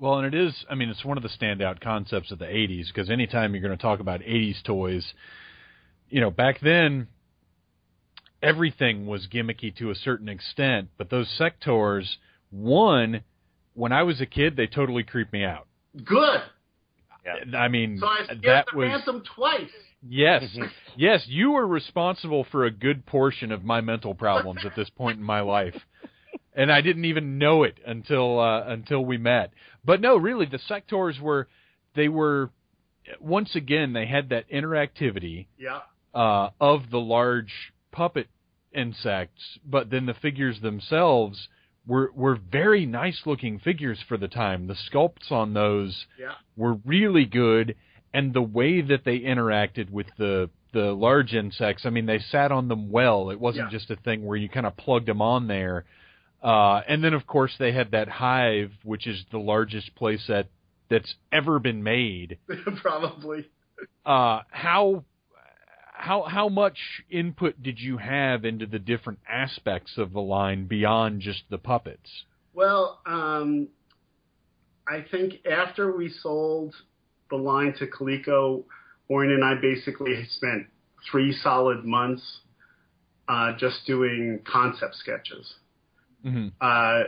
Well, 0.00 0.18
and 0.18 0.26
it 0.26 0.36
is, 0.36 0.64
I 0.68 0.74
mean, 0.74 0.88
it's 0.88 1.04
one 1.04 1.16
of 1.16 1.22
the 1.22 1.28
standout 1.28 1.80
concepts 1.80 2.32
of 2.32 2.40
the 2.40 2.46
80s 2.46 2.88
because 2.88 3.08
anytime 3.08 3.54
you're 3.54 3.62
going 3.62 3.76
to 3.76 3.80
talk 3.80 4.00
about 4.00 4.22
80s 4.22 4.60
toys, 4.64 5.06
you 6.08 6.20
know, 6.20 6.32
back 6.32 6.58
then, 6.60 7.06
everything 8.42 9.06
was 9.06 9.28
gimmicky 9.32 9.76
to 9.76 9.90
a 9.90 9.94
certain 9.94 10.28
extent, 10.28 10.88
but 10.98 11.10
those 11.10 11.28
Sectaurs, 11.38 12.16
one, 12.50 13.22
when 13.74 13.92
I 13.92 14.02
was 14.02 14.20
a 14.20 14.26
kid, 14.26 14.56
they 14.56 14.66
totally 14.66 15.04
creeped 15.04 15.32
me 15.32 15.44
out. 15.44 15.68
Good. 16.04 16.40
Yeah. 17.24 17.58
I 17.58 17.68
mean, 17.68 17.98
So 17.98 18.06
I 18.06 18.24
scared 18.24 18.42
that 18.42 18.66
the 18.72 18.78
was. 18.78 18.88
Phantom 18.90 19.22
twice. 19.34 19.70
Yes, 20.08 20.42
yes, 20.96 21.22
you 21.28 21.52
were 21.52 21.66
responsible 21.66 22.44
for 22.50 22.64
a 22.64 22.70
good 22.70 23.06
portion 23.06 23.52
of 23.52 23.62
my 23.62 23.80
mental 23.80 24.14
problems 24.14 24.60
at 24.64 24.74
this 24.74 24.90
point 24.90 25.18
in 25.18 25.24
my 25.24 25.40
life, 25.40 25.76
and 26.54 26.72
I 26.72 26.80
didn't 26.80 27.04
even 27.04 27.38
know 27.38 27.62
it 27.62 27.78
until 27.86 28.40
uh, 28.40 28.64
until 28.66 29.04
we 29.04 29.16
met. 29.18 29.52
But 29.84 30.00
no, 30.00 30.16
really, 30.16 30.46
the 30.46 30.58
Sectaurs 30.68 31.20
were 31.20 31.46
they 31.94 32.08
were 32.08 32.50
once 33.20 33.54
again 33.54 33.92
they 33.92 34.06
had 34.06 34.30
that 34.30 34.50
interactivity 34.50 35.46
Yeah. 35.56 35.80
uh, 36.14 36.50
of 36.60 36.90
the 36.90 36.98
large 37.00 37.52
puppet 37.92 38.26
insects, 38.74 39.58
but 39.64 39.90
then 39.90 40.06
the 40.06 40.14
figures 40.14 40.60
themselves 40.60 41.46
were 41.86 42.10
were 42.14 42.36
very 42.50 42.86
nice 42.86 43.22
looking 43.26 43.58
figures 43.58 43.98
for 44.08 44.16
the 44.16 44.28
time. 44.28 44.66
The 44.66 44.74
sculpts 44.90 45.30
on 45.32 45.54
those 45.54 46.06
Yeah. 46.18 46.32
were 46.56 46.74
really 46.84 47.24
good 47.24 47.74
and 48.14 48.32
the 48.34 48.42
way 48.42 48.80
that 48.82 49.04
they 49.04 49.20
interacted 49.20 49.90
with 49.90 50.06
the 50.18 50.50
the 50.74 50.92
large 50.94 51.34
insects 51.34 51.84
i 51.84 51.90
mean 51.90 52.06
they 52.06 52.18
sat 52.18 52.50
on 52.50 52.66
them 52.68 52.90
well 52.90 53.28
it 53.30 53.38
wasn't 53.38 53.70
Yeah. 53.70 53.78
just 53.78 53.90
a 53.90 53.96
thing 53.96 54.24
where 54.24 54.38
you 54.38 54.48
kind 54.48 54.64
of 54.64 54.74
plugged 54.76 55.06
them 55.06 55.20
on 55.20 55.46
there 55.46 55.84
uh 56.42 56.80
and 56.88 57.04
then 57.04 57.12
of 57.12 57.26
course 57.26 57.54
they 57.58 57.72
had 57.72 57.90
that 57.90 58.08
hive 58.08 58.70
which 58.82 59.06
is 59.06 59.22
the 59.32 59.38
largest 59.38 59.94
playset 59.94 60.44
that's 60.88 61.14
ever 61.30 61.58
been 61.58 61.82
made 61.82 62.38
Probably. 62.82 63.50
uh 64.06 64.40
how 64.50 65.04
how 66.02 66.22
how 66.24 66.48
much 66.48 66.78
input 67.10 67.62
did 67.62 67.78
you 67.78 67.96
have 67.96 68.44
into 68.44 68.66
the 68.66 68.78
different 68.80 69.20
aspects 69.30 69.98
of 69.98 70.12
the 70.12 70.20
line 70.20 70.66
beyond 70.66 71.20
just 71.20 71.44
the 71.48 71.58
puppets 71.58 72.24
Well, 72.54 73.00
um, 73.06 73.68
I 74.88 75.04
think 75.08 75.46
after 75.46 75.96
we 75.96 76.08
sold 76.08 76.74
the 77.30 77.36
line 77.36 77.72
to 77.78 77.86
Coleco, 77.86 78.64
Warren 79.08 79.30
and 79.30 79.44
I 79.44 79.54
basically 79.54 80.26
spent 80.30 80.66
three 81.08 81.32
solid 81.32 81.84
months 81.84 82.40
uh, 83.28 83.52
just 83.56 83.86
doing 83.86 84.40
concept 84.44 84.96
sketches. 84.96 85.54
mm-hmm. 86.26 86.48
Uh, 86.60 87.04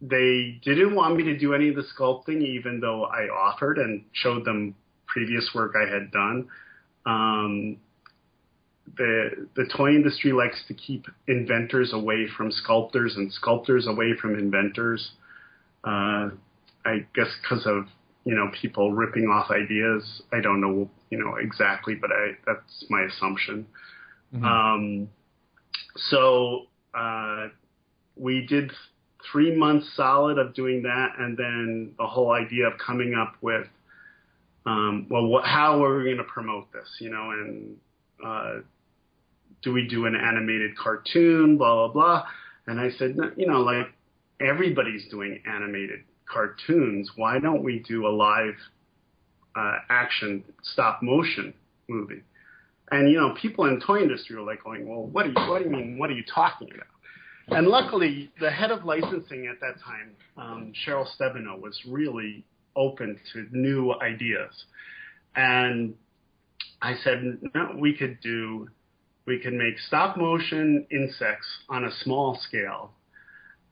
they 0.00 0.60
didn't 0.64 0.94
want 0.94 1.16
me 1.16 1.22
to 1.24 1.38
do 1.38 1.54
any 1.54 1.68
of 1.68 1.76
the 1.76 1.84
sculpting, 1.96 2.42
even 2.42 2.80
though 2.80 3.04
I 3.04 3.28
offered 3.28 3.78
and 3.78 4.04
showed 4.12 4.44
them 4.44 4.74
previous 5.06 5.50
work 5.54 5.74
I 5.76 5.88
had 5.92 6.10
done. 6.10 6.48
Um, 7.06 7.78
the 8.96 9.48
the 9.56 9.66
toy 9.76 9.90
industry 9.90 10.32
likes 10.32 10.62
to 10.68 10.74
keep 10.74 11.06
inventors 11.26 11.92
away 11.92 12.26
from 12.36 12.50
sculptors 12.50 13.16
and 13.16 13.32
sculptors 13.32 13.86
away 13.86 14.14
from 14.20 14.38
inventors. 14.38 15.12
Uh, 15.84 16.30
I 16.84 17.06
guess 17.14 17.28
because 17.42 17.66
of 17.66 17.86
you 18.24 18.34
know 18.34 18.50
people 18.60 18.92
ripping 18.92 19.24
off 19.24 19.50
ideas. 19.50 20.22
I 20.32 20.40
don't 20.40 20.60
know 20.60 20.88
you 21.10 21.18
know 21.18 21.36
exactly, 21.36 21.94
but 21.94 22.10
I 22.12 22.32
that's 22.46 22.84
my 22.90 23.02
assumption. 23.02 23.66
Mhm. 24.34 24.44
Um, 24.44 25.08
so 26.10 26.66
uh, 26.94 27.48
we 28.16 28.46
did 28.46 28.72
three 29.32 29.54
months 29.54 29.88
solid 29.96 30.38
of 30.38 30.54
doing 30.54 30.82
that, 30.82 31.12
and 31.18 31.36
then 31.36 31.94
the 31.98 32.06
whole 32.06 32.32
idea 32.32 32.66
of 32.66 32.74
coming 32.78 33.14
up 33.14 33.34
with, 33.40 33.66
um, 34.66 35.06
well, 35.08 35.26
what, 35.26 35.44
how 35.44 35.82
are 35.84 35.98
we 35.98 36.04
going 36.04 36.18
to 36.18 36.24
promote 36.24 36.72
this? 36.72 36.88
You 37.00 37.10
know, 37.10 37.30
and 37.30 37.76
uh, 38.24 38.54
do 39.62 39.72
we 39.72 39.86
do 39.88 40.06
an 40.06 40.14
animated 40.14 40.76
cartoon? 40.76 41.56
Blah 41.56 41.88
blah 41.88 41.92
blah. 41.92 42.26
And 42.66 42.80
I 42.80 42.90
said, 42.98 43.16
you 43.36 43.46
know, 43.46 43.60
like 43.60 43.86
everybody's 44.40 45.08
doing 45.08 45.42
animated 45.46 46.00
cartoons. 46.30 47.10
Why 47.16 47.38
don't 47.38 47.62
we 47.62 47.84
do 47.88 48.06
a 48.06 48.10
live 48.10 48.54
uh, 49.56 49.76
action 49.88 50.44
stop 50.62 51.02
motion 51.02 51.54
movie? 51.88 52.22
And 52.90 53.10
you 53.10 53.18
know, 53.18 53.34
people 53.40 53.66
in 53.66 53.78
the 53.78 53.84
toy 53.84 54.00
industry 54.00 54.36
are 54.36 54.42
like 54.42 54.64
going, 54.64 54.88
"Well, 54.88 55.04
what 55.06 55.24
do 55.24 55.30
you 55.30 55.48
what 55.48 55.58
do 55.58 55.64
you 55.64 55.70
mean? 55.70 55.98
What 55.98 56.10
are 56.10 56.14
you 56.14 56.24
talking 56.34 56.68
about?" 56.74 56.86
and 57.50 57.66
luckily, 57.66 58.30
the 58.40 58.50
head 58.50 58.70
of 58.70 58.84
licensing 58.84 59.46
at 59.46 59.60
that 59.60 59.82
time, 59.82 60.16
um, 60.36 60.72
Cheryl 60.86 61.06
Stebino, 61.18 61.58
was 61.58 61.78
really 61.88 62.44
open 62.76 63.18
to 63.32 63.46
new 63.52 63.94
ideas. 64.02 64.52
And 65.34 65.94
I 66.82 66.94
said, 67.02 67.38
no, 67.54 67.74
we 67.78 67.94
could 67.94 68.20
do, 68.20 68.68
we 69.28 69.38
can 69.38 69.56
make 69.56 69.78
stop 69.78 70.16
motion 70.16 70.86
insects 70.90 71.46
on 71.68 71.84
a 71.84 71.90
small 72.02 72.40
scale 72.48 72.90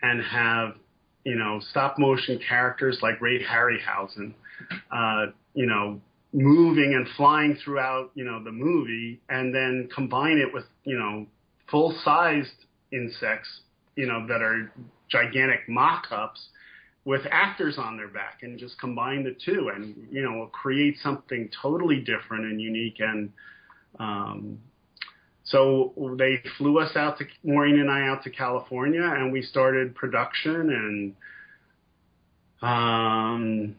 and 0.03 0.23
have, 0.23 0.75
you 1.25 1.35
know, 1.35 1.61
stop 1.71 1.99
motion 1.99 2.39
characters 2.47 2.99
like 3.03 3.21
Ray 3.21 3.43
Harryhausen, 3.43 4.35
uh, 4.93 5.33
you 5.55 5.67
know, 5.67 6.01
moving 6.33 6.93
and 6.95 7.09
flying 7.17 7.57
throughout, 7.65 8.11
you 8.15 8.25
know, 8.25 8.45
the 8.45 8.53
movie 8.53 9.21
and 9.31 9.55
then 9.55 9.89
combine 9.93 10.39
it 10.39 10.53
with, 10.53 10.65
you 10.85 10.99
know, 10.99 11.27
full 11.71 11.99
sized 12.05 12.67
insects, 12.93 13.49
you 13.97 14.07
know, 14.07 14.27
that 14.29 14.43
are 14.43 14.71
gigantic 15.09 15.69
mock 15.69 16.05
ups 16.13 16.49
with 17.07 17.23
actors 17.31 17.79
on 17.79 17.97
their 17.97 18.09
back 18.09 18.41
and 18.43 18.59
just 18.59 18.79
combine 18.81 19.23
the 19.23 19.35
two 19.45 19.71
and 19.73 19.95
you 20.11 20.21
know 20.21 20.51
create 20.53 20.97
something 21.01 21.49
totally 21.63 22.01
different 22.01 22.45
and 22.45 22.61
unique 22.61 22.97
and 22.99 23.33
um, 24.01 24.59
so 25.47 25.93
they 26.19 26.43
flew 26.59 26.79
us 26.79 26.95
out 26.97 27.19
to 27.19 27.25
Maureen 27.43 27.81
and 27.81 27.91
I 27.91 28.07
out 28.09 28.23
to 28.25 28.31
California 28.31 29.03
and 29.03 29.33
we 29.33 29.43
started 29.43 29.95
production 29.95 30.71
and 30.71 31.15
um, 32.63 33.77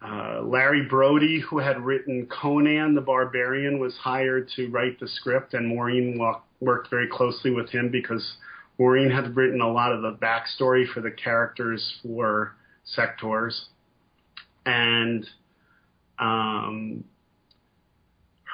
uh, 0.00 0.42
Larry 0.42 0.82
Brody, 0.82 1.40
who 1.40 1.58
had 1.58 1.80
written 1.80 2.26
Conan 2.26 2.94
the 2.94 3.00
Barbarian, 3.00 3.78
was 3.80 3.96
hired 3.96 4.48
to 4.56 4.68
write 4.68 5.00
the 5.00 5.08
script, 5.08 5.54
and 5.54 5.66
Maureen 5.66 6.20
worked 6.60 6.88
very 6.88 7.08
closely 7.08 7.50
with 7.50 7.68
him 7.70 7.90
because 7.90 8.36
Maureen 8.78 9.10
had 9.10 9.34
written 9.36 9.60
a 9.60 9.70
lot 9.70 9.92
of 9.92 10.02
the 10.02 10.12
backstory 10.12 10.86
for 10.86 11.00
the 11.00 11.10
characters 11.10 11.98
for 12.02 12.54
Sectaurs, 12.96 13.66
and 14.66 15.28
um, 16.20 17.04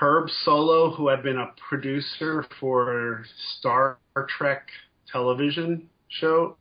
Herb 0.01 0.29
Solow, 0.47 0.97
who 0.97 1.09
had 1.09 1.23
been 1.23 1.39
a 1.39 1.53
producer 1.69 2.45
for 2.61 3.25
Star 3.59 3.99
Trek 4.29 4.69
television 5.11 5.89
show, 6.09 6.57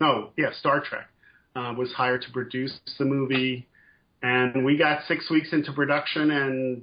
no, 0.00 0.30
yeah, 0.36 0.52
Star 0.58 0.80
Trek, 0.80 1.08
uh, 1.54 1.74
was 1.76 1.92
hired 1.92 2.22
to 2.22 2.30
produce 2.32 2.78
the 2.98 3.04
movie, 3.04 3.68
and 4.22 4.64
we 4.64 4.76
got 4.76 5.04
six 5.06 5.30
weeks 5.30 5.52
into 5.52 5.72
production 5.72 6.30
and 6.30 6.82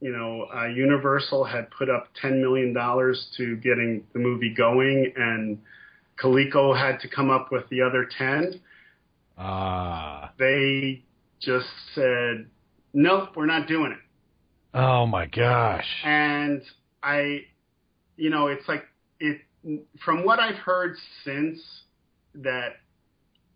you 0.00 0.10
know, 0.10 0.46
uh, 0.54 0.66
Universal 0.66 1.44
had 1.44 1.70
put 1.70 1.90
up 1.90 2.08
$10 2.22 2.40
million 2.40 2.74
to 2.74 3.56
getting 3.56 4.02
the 4.14 4.18
movie 4.18 4.52
going, 4.54 5.12
and 5.14 5.58
Coleco 6.22 6.76
had 6.76 7.00
to 7.00 7.08
come 7.08 7.30
up 7.30 7.52
with 7.52 7.68
the 7.68 7.82
other 7.82 8.08
10. 8.18 8.60
Ah. 9.36 10.32
They 10.38 11.02
just 11.40 11.66
said, 11.94 12.46
nope, 12.94 13.30
we're 13.36 13.46
not 13.46 13.68
doing 13.68 13.92
it. 13.92 13.98
Oh 14.72 15.06
my 15.06 15.26
gosh. 15.26 15.86
And 16.04 16.62
I, 17.02 17.42
you 18.16 18.30
know, 18.30 18.46
it's 18.46 18.66
like, 18.68 18.84
it, 19.18 19.40
from 20.04 20.24
what 20.24 20.38
I've 20.38 20.56
heard 20.56 20.96
since 21.24 21.60
that 22.34 22.76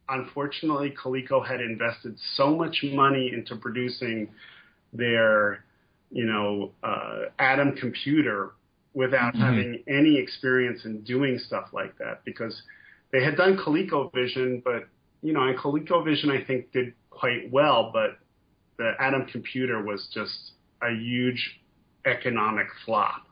unfortunately 0.08 0.94
Coleco 1.02 1.46
had 1.46 1.60
invested 1.60 2.16
so 2.34 2.54
much 2.54 2.84
money 2.84 3.32
into 3.32 3.56
producing 3.56 4.28
their 4.92 5.64
you 6.14 6.24
know, 6.24 6.70
uh, 6.84 7.22
Adam 7.40 7.74
computer 7.74 8.52
without 8.94 9.34
mm-hmm. 9.34 9.42
having 9.42 9.84
any 9.88 10.16
experience 10.16 10.84
in 10.84 11.02
doing 11.02 11.38
stuff 11.38 11.66
like 11.72 11.98
that 11.98 12.24
because 12.24 12.62
they 13.12 13.22
had 13.22 13.36
done 13.36 13.58
ColecoVision, 13.58 14.62
but 14.62 14.84
you 15.22 15.32
know, 15.32 15.42
and 15.42 15.58
ColecoVision 15.58 16.30
I 16.30 16.44
think 16.44 16.70
did 16.72 16.94
quite 17.10 17.50
well, 17.50 17.90
but 17.92 18.18
the 18.78 18.92
Adam 19.00 19.26
computer 19.26 19.82
was 19.82 20.06
just 20.14 20.52
a 20.84 20.94
huge 20.94 21.60
economic 22.06 22.66
flop. 22.84 23.26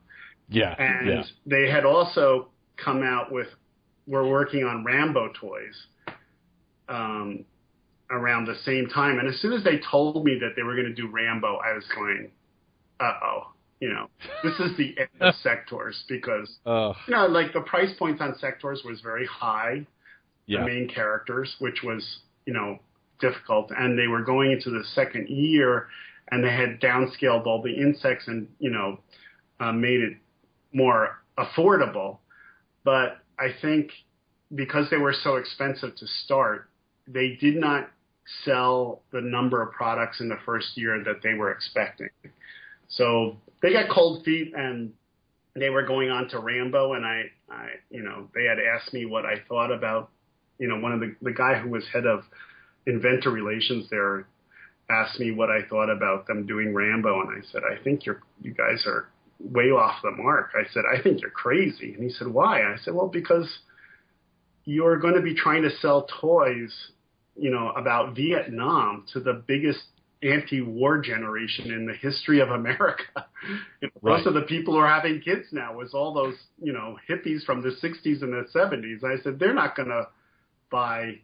Yeah. 0.48 0.74
And 0.78 1.08
yeah. 1.08 1.22
they 1.46 1.70
had 1.70 1.84
also 1.84 2.48
come 2.76 3.02
out 3.02 3.32
with 3.32 3.48
we're 4.06 4.28
working 4.28 4.64
on 4.64 4.84
Rambo 4.84 5.32
toys. 5.40 5.86
Um, 6.88 7.44
around 8.12 8.44
the 8.44 8.54
same 8.64 8.86
time. 8.88 9.18
And 9.18 9.26
as 9.26 9.40
soon 9.40 9.52
as 9.52 9.64
they 9.64 9.80
told 9.90 10.24
me 10.24 10.38
that 10.40 10.50
they 10.54 10.62
were 10.62 10.74
going 10.74 10.86
to 10.86 10.94
do 10.94 11.08
Rambo, 11.08 11.56
I 11.56 11.72
was 11.72 11.84
going, 11.94 12.30
uh 13.00 13.12
oh, 13.24 13.52
you 13.80 13.88
know, 13.88 14.08
this 14.44 14.54
is 14.60 14.76
the 14.76 14.94
end 14.98 15.08
of 15.20 15.34
Sectaurs 15.44 16.02
because 16.08 16.58
uh, 16.66 16.92
you 17.08 17.14
know, 17.14 17.26
like 17.26 17.52
the 17.52 17.62
price 17.62 17.90
points 17.98 18.20
on 18.20 18.34
Sectaurs 18.34 18.84
was 18.84 19.00
very 19.02 19.26
high. 19.26 19.86
Yeah. 20.46 20.60
The 20.60 20.66
main 20.66 20.88
characters, 20.88 21.56
which 21.58 21.82
was 21.82 22.18
you 22.46 22.52
know 22.52 22.78
difficult, 23.20 23.70
and 23.76 23.98
they 23.98 24.06
were 24.06 24.22
going 24.22 24.52
into 24.52 24.70
the 24.70 24.84
second 24.94 25.28
year, 25.28 25.88
and 26.32 26.42
they 26.42 26.50
had 26.50 26.80
downscaled 26.80 27.46
all 27.46 27.62
the 27.62 27.72
insects 27.72 28.26
and 28.26 28.48
you 28.58 28.70
know 28.70 28.98
uh, 29.60 29.70
made 29.70 30.00
it 30.00 30.16
more 30.72 31.22
affordable. 31.38 32.18
But 32.82 33.18
I 33.38 33.48
think 33.60 33.90
because 34.52 34.90
they 34.90 34.96
were 34.96 35.12
so 35.12 35.36
expensive 35.36 35.94
to 35.96 36.06
start, 36.24 36.68
they 37.06 37.36
did 37.40 37.56
not 37.56 37.90
sell 38.44 39.02
the 39.12 39.20
number 39.20 39.62
of 39.62 39.72
products 39.72 40.20
in 40.20 40.28
the 40.28 40.38
first 40.44 40.76
year 40.76 41.04
that 41.04 41.22
they 41.22 41.34
were 41.34 41.52
expecting. 41.52 42.08
So 42.88 43.36
they 43.60 43.72
got 43.72 43.90
cold 43.90 44.24
feet 44.24 44.52
and 44.56 44.92
they 45.54 45.68
were 45.68 45.86
going 45.86 46.10
on 46.10 46.28
to 46.30 46.38
Rambo 46.38 46.94
and 46.94 47.04
I, 47.04 47.24
I, 47.50 47.68
you 47.90 48.02
know, 48.02 48.28
they 48.34 48.44
had 48.44 48.58
asked 48.58 48.94
me 48.94 49.04
what 49.04 49.26
I 49.26 49.34
thought 49.48 49.70
about, 49.70 50.10
you 50.58 50.68
know, 50.68 50.78
one 50.78 50.92
of 50.92 51.00
the, 51.00 51.14
the 51.20 51.32
guy 51.32 51.58
who 51.58 51.68
was 51.68 51.84
head 51.92 52.06
of 52.06 52.22
inventor 52.86 53.30
relations 53.30 53.88
there 53.90 54.26
asked 54.92 55.18
me 55.18 55.30
what 55.30 55.50
I 55.50 55.62
thought 55.68 55.90
about 55.90 56.26
them 56.26 56.46
doing 56.46 56.74
Rambo. 56.74 57.22
And 57.22 57.30
I 57.30 57.46
said, 57.50 57.62
I 57.64 57.82
think 57.82 58.04
you're, 58.06 58.20
you 58.40 58.52
guys 58.52 58.84
are 58.86 59.08
way 59.40 59.70
off 59.70 60.02
the 60.02 60.10
mark. 60.10 60.50
I 60.54 60.70
said, 60.72 60.84
I 60.92 61.02
think 61.02 61.20
you're 61.20 61.30
crazy. 61.30 61.94
And 61.94 62.02
he 62.02 62.10
said, 62.10 62.28
why? 62.28 62.62
I 62.62 62.76
said, 62.84 62.94
well, 62.94 63.08
because 63.08 63.48
you're 64.64 64.98
going 64.98 65.14
to 65.14 65.22
be 65.22 65.34
trying 65.34 65.62
to 65.62 65.70
sell 65.78 66.06
toys, 66.20 66.72
you 67.36 67.50
know, 67.50 67.70
about 67.70 68.14
Vietnam 68.14 69.06
to 69.12 69.20
the 69.20 69.42
biggest 69.46 69.80
anti-war 70.22 70.98
generation 70.98 71.72
in 71.72 71.86
the 71.86 71.94
history 71.94 72.40
of 72.40 72.50
America. 72.50 73.04
you 73.80 73.88
know, 73.88 73.90
right. 74.02 74.16
Most 74.18 74.26
of 74.26 74.34
the 74.34 74.42
people 74.42 74.74
who 74.74 74.80
are 74.80 74.88
having 74.88 75.20
kids 75.20 75.46
now 75.50 75.74
was 75.74 75.94
all 75.94 76.14
those, 76.14 76.36
you 76.62 76.72
know, 76.72 76.96
hippies 77.08 77.44
from 77.44 77.62
the 77.62 77.70
60s 77.82 78.22
and 78.22 78.32
the 78.32 78.46
70s. 78.54 79.02
I 79.04 79.20
said 79.22 79.38
they're 79.38 79.54
not 79.54 79.74
going 79.74 79.88
to 79.88 80.06
buy 80.70 81.14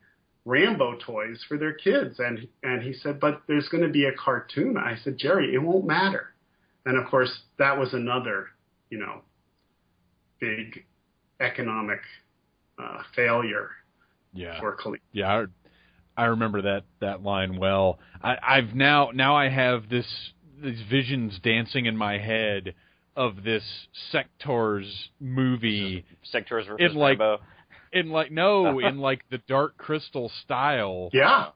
Rambo 0.44 0.96
toys 1.04 1.44
for 1.46 1.58
their 1.58 1.74
kids, 1.74 2.18
and 2.18 2.48
and 2.62 2.82
he 2.82 2.92
said, 2.92 3.20
but 3.20 3.42
there's 3.46 3.68
going 3.68 3.82
to 3.82 3.90
be 3.90 4.04
a 4.04 4.12
cartoon. 4.12 4.76
I 4.76 4.96
said, 5.02 5.18
Jerry, 5.18 5.54
it 5.54 5.58
won't 5.58 5.86
matter. 5.86 6.34
And 6.86 6.96
of 6.96 7.10
course, 7.10 7.30
that 7.58 7.78
was 7.78 7.92
another, 7.92 8.46
you 8.90 8.98
know, 8.98 9.22
big 10.40 10.84
economic 11.40 12.00
uh, 12.82 13.02
failure 13.14 13.70
yeah. 14.32 14.58
for 14.60 14.76
Coleco. 14.76 15.00
Yeah, 15.12 15.44
I 16.16 16.24
remember 16.26 16.62
that 16.62 16.84
that 17.00 17.22
line 17.22 17.58
well. 17.58 17.98
I, 18.22 18.36
I've 18.42 18.74
now 18.74 19.10
now 19.12 19.36
I 19.36 19.48
have 19.48 19.88
this 19.88 20.06
these 20.62 20.82
visions 20.88 21.38
dancing 21.42 21.86
in 21.86 21.96
my 21.96 22.18
head 22.18 22.74
of 23.14 23.42
this 23.42 23.64
Sectaurs 24.12 24.90
movie. 25.20 26.04
Sectaurs 26.32 26.66
versus 26.66 26.76
in 26.78 26.94
like, 26.94 27.18
Rambo. 27.18 27.42
In 27.92 28.10
like 28.10 28.30
no, 28.30 28.78
in 28.88 28.98
like 28.98 29.24
the 29.30 29.38
Dark 29.48 29.76
Crystal 29.76 30.30
style. 30.44 31.10
Yeah. 31.12 31.48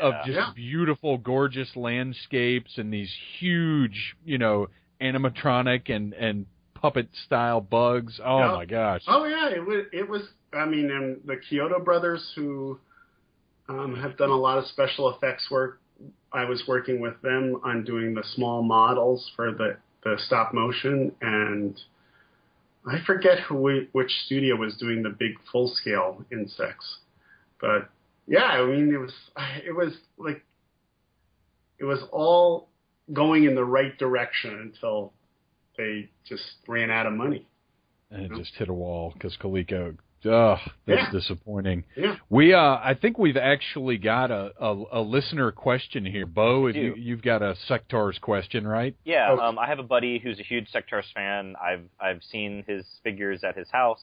Of 0.00 0.14
Yeah. 0.14 0.22
just 0.24 0.36
Yeah. 0.36 0.52
beautiful, 0.54 1.18
gorgeous 1.18 1.76
landscapes 1.76 2.78
and 2.78 2.92
these 2.92 3.12
huge, 3.38 4.16
you 4.24 4.38
know, 4.38 4.68
animatronic 5.00 5.90
and 5.94 6.14
and 6.14 6.46
puppet 6.74 7.08
style 7.26 7.60
bugs. 7.60 8.20
Oh 8.24 8.38
Yeah. 8.38 8.52
my 8.52 8.64
gosh! 8.64 9.02
Oh 9.06 9.24
yeah, 9.24 9.50
it 9.50 9.64
was. 9.64 9.86
It 9.92 10.08
was. 10.08 10.22
I 10.52 10.64
mean, 10.66 10.90
and 10.90 11.20
the 11.24 11.36
Chiodo 11.50 11.82
brothers 11.84 12.32
who 12.34 12.78
um, 13.68 13.96
have 13.96 14.16
done 14.16 14.30
a 14.30 14.36
lot 14.36 14.58
of 14.58 14.66
special 14.66 15.10
effects 15.14 15.50
work. 15.50 15.80
I 16.32 16.44
was 16.44 16.62
working 16.66 17.00
with 17.00 17.20
them 17.22 17.60
on 17.64 17.84
doing 17.84 18.14
the 18.14 18.24
small 18.34 18.62
models 18.62 19.30
for 19.36 19.52
the 19.52 19.76
the 20.04 20.16
stop 20.26 20.52
motion, 20.52 21.12
and 21.20 21.80
I 22.86 22.98
forget 23.06 23.38
who 23.40 23.56
we, 23.56 23.88
which 23.92 24.10
studio 24.26 24.56
was 24.56 24.76
doing 24.76 25.02
the 25.02 25.10
big 25.10 25.32
full 25.50 25.68
scale 25.68 26.24
insects, 26.32 26.98
but 27.60 27.88
yeah, 28.26 28.44
I 28.44 28.64
mean 28.66 28.92
it 28.92 28.98
was 28.98 29.12
it 29.66 29.74
was 29.74 29.94
like 30.18 30.44
it 31.78 31.84
was 31.84 32.00
all 32.10 32.68
going 33.12 33.44
in 33.44 33.54
the 33.54 33.64
right 33.64 33.96
direction 33.98 34.58
until 34.60 35.12
they 35.76 36.08
just 36.28 36.42
ran 36.68 36.90
out 36.90 37.06
of 37.06 37.12
money. 37.12 37.46
and 38.10 38.24
it 38.24 38.32
just 38.36 38.54
hit 38.56 38.68
a 38.68 38.72
wall 38.72 39.12
because 39.14 39.36
Coleco. 39.40 39.96
Ugh, 40.24 40.58
that's 40.86 41.00
Yeah. 41.02 41.10
disappointing. 41.10 41.84
Yeah. 41.96 42.16
We, 42.30 42.54
uh, 42.54 42.58
I 42.60 42.94
think 43.00 43.18
we've 43.18 43.36
actually 43.36 43.98
got 43.98 44.30
a, 44.30 44.52
a, 44.60 44.84
a 44.92 45.00
listener 45.00 45.50
question 45.52 46.04
here, 46.04 46.26
Bo. 46.26 46.66
If 46.66 46.76
you, 46.76 46.94
you've 46.96 47.22
got 47.22 47.42
a 47.42 47.56
Sectaurs 47.68 48.20
question, 48.20 48.66
right? 48.66 48.94
Yeah, 49.04 49.32
Okay. 49.32 49.42
um, 49.42 49.58
I 49.58 49.66
have 49.66 49.78
a 49.78 49.82
buddy 49.84 50.18
who's 50.18 50.38
a 50.38 50.44
huge 50.44 50.68
Sectaurs 50.72 51.12
fan. 51.14 51.54
I've 51.62 51.84
I've 52.00 52.22
seen 52.22 52.64
his 52.66 52.84
figures 53.02 53.42
at 53.44 53.56
his 53.56 53.68
house, 53.70 54.02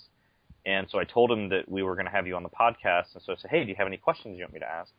And 0.65 0.87
so 0.89 0.99
I 0.99 1.05
told 1.05 1.31
him 1.31 1.49
that 1.49 1.69
we 1.69 1.83
were 1.83 1.95
going 1.95 2.05
to 2.05 2.11
have 2.11 2.27
you 2.27 2.35
on 2.35 2.43
the 2.43 2.49
podcast, 2.49 3.13
and 3.13 3.23
so 3.25 3.31
I 3.33 3.35
said, 3.37 3.49
"Hey, 3.49 3.63
do 3.63 3.69
you 3.69 3.75
have 3.75 3.87
any 3.87 3.97
questions 3.97 4.37
you 4.37 4.43
want 4.43 4.53
me 4.53 4.59
to 4.59 4.69
ask?" 4.69 4.91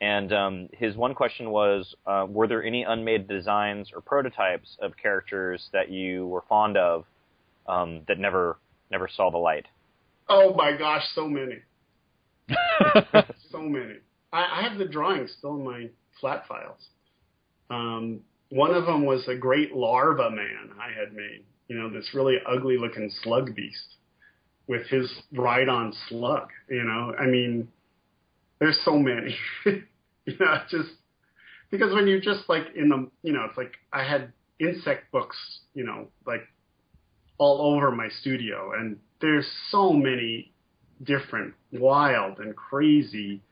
And 0.00 0.32
um, 0.32 0.68
his 0.72 0.96
one 0.96 1.14
question 1.14 1.50
was, 1.50 1.94
uh, 2.06 2.26
"Were 2.28 2.48
there 2.48 2.62
any 2.64 2.82
unmade 2.82 3.28
designs 3.28 3.92
or 3.94 4.00
prototypes 4.00 4.76
of 4.82 4.96
characters 4.96 5.68
that 5.72 5.90
you 5.90 6.26
were 6.26 6.42
fond 6.48 6.76
of 6.76 7.04
um, 7.68 8.02
that 8.08 8.18
never 8.18 8.58
never 8.90 9.08
saw 9.08 9.30
the 9.30 9.38
light?" 9.38 9.66
Oh 10.28 10.54
my 10.54 10.76
gosh, 10.76 11.04
so 11.14 11.28
many, 11.28 11.58
so 13.50 13.60
many. 13.60 13.94
I, 14.32 14.60
I 14.60 14.68
have 14.68 14.78
the 14.78 14.86
drawings 14.86 15.34
still 15.38 15.54
in 15.54 15.64
my 15.64 15.88
flat 16.20 16.46
files. 16.48 16.80
Um, 17.70 18.20
one 18.50 18.72
of 18.74 18.86
them 18.86 19.04
was 19.04 19.26
a 19.28 19.36
great 19.36 19.74
larva 19.74 20.30
man 20.30 20.70
I 20.80 20.88
had 20.98 21.12
made. 21.12 21.44
You 21.68 21.78
know, 21.78 21.90
this 21.90 22.10
really 22.14 22.36
ugly 22.46 22.78
looking 22.78 23.10
slug 23.22 23.54
beast 23.54 23.96
with 24.66 24.86
his 24.88 25.10
ride 25.32 25.68
on 25.68 25.92
slug. 26.08 26.48
You 26.68 26.84
know, 26.84 27.14
I 27.18 27.26
mean, 27.26 27.68
there's 28.58 28.78
so 28.84 28.98
many. 28.98 29.36
you 29.64 30.34
know, 30.40 30.58
just 30.70 30.88
because 31.70 31.92
when 31.92 32.06
you're 32.06 32.20
just 32.20 32.48
like 32.48 32.64
in 32.74 32.88
the, 32.88 33.08
you 33.22 33.32
know, 33.32 33.44
it's 33.48 33.56
like 33.56 33.74
I 33.92 34.04
had 34.04 34.32
insect 34.60 35.10
books, 35.12 35.36
you 35.74 35.84
know, 35.84 36.08
like 36.26 36.42
all 37.38 37.74
over 37.74 37.90
my 37.90 38.08
studio, 38.20 38.72
and 38.78 38.96
there's 39.20 39.46
so 39.70 39.92
many 39.92 40.52
different 41.02 41.54
wild 41.72 42.38
and 42.38 42.54
crazy 42.56 43.42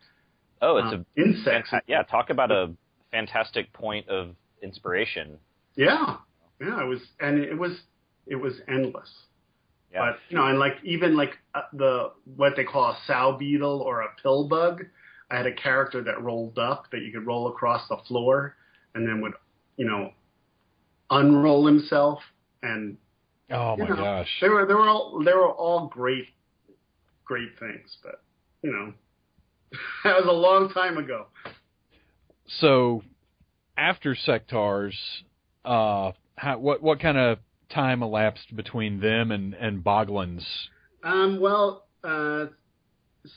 Oh, 0.62 0.78
it's 0.78 0.94
uh, 0.94 0.98
a 0.98 1.20
insects. 1.20 1.70
fanta- 1.70 1.82
yeah. 1.86 2.02
Talk 2.04 2.30
about 2.30 2.50
a 2.50 2.72
fantastic 3.12 3.70
point 3.74 4.08
of 4.08 4.34
inspiration. 4.62 5.36
Yeah, 5.76 6.16
yeah, 6.60 6.80
it 6.82 6.86
was, 6.86 7.00
and 7.20 7.38
it 7.38 7.58
was, 7.58 7.72
it 8.26 8.36
was 8.36 8.54
endless. 8.66 9.10
Yeah. 9.92 10.12
But 10.12 10.18
you 10.30 10.36
know, 10.38 10.46
and 10.46 10.58
like 10.58 10.76
even 10.82 11.16
like 11.16 11.36
uh, 11.54 11.62
the 11.74 12.12
what 12.36 12.54
they 12.56 12.64
call 12.64 12.92
a 12.92 12.98
sow 13.06 13.36
beetle 13.38 13.80
or 13.80 14.02
a 14.02 14.08
pill 14.22 14.48
bug, 14.48 14.84
I 15.30 15.36
had 15.36 15.46
a 15.46 15.52
character 15.52 16.02
that 16.02 16.22
rolled 16.22 16.58
up 16.58 16.86
that 16.92 17.02
you 17.02 17.12
could 17.12 17.26
roll 17.26 17.48
across 17.48 17.86
the 17.88 17.98
floor, 18.08 18.56
and 18.94 19.06
then 19.06 19.20
would, 19.20 19.34
you 19.76 19.84
know, 19.86 20.12
unroll 21.10 21.66
himself, 21.66 22.20
and 22.62 22.96
Oh 23.51 23.76
you 23.76 23.84
my 23.84 23.90
know, 23.90 23.97
gosh. 23.97 24.28
they 24.40 24.49
were 24.49 24.66
they 24.66 24.74
were 24.74 24.88
all 24.88 25.22
they 25.24 25.32
were 25.32 25.51
all 25.51 25.88
great, 25.88 26.28
great 27.24 27.59
things. 27.59 27.97
But 28.03 28.22
you 28.62 28.72
know, 28.72 28.92
that 30.05 30.16
was 30.16 30.26
a 30.26 30.32
long 30.32 30.70
time 30.70 30.99
ago. 30.99 31.26
So 32.61 33.03
after 33.76 34.14
Sectaurs, 34.14 34.95
uh, 35.64 36.12
how, 36.36 36.59
what 36.59 36.82
what 36.82 37.01
kind 37.01 37.18
of 37.18 37.38
time 37.70 38.03
elapsed 38.03 38.55
between 38.57 39.01
them 39.01 39.30
and 39.30 39.55
and 39.55 39.84
Boglins? 39.84 40.45
Um, 41.03 41.38
well, 41.38 41.86
uh, 42.03 42.47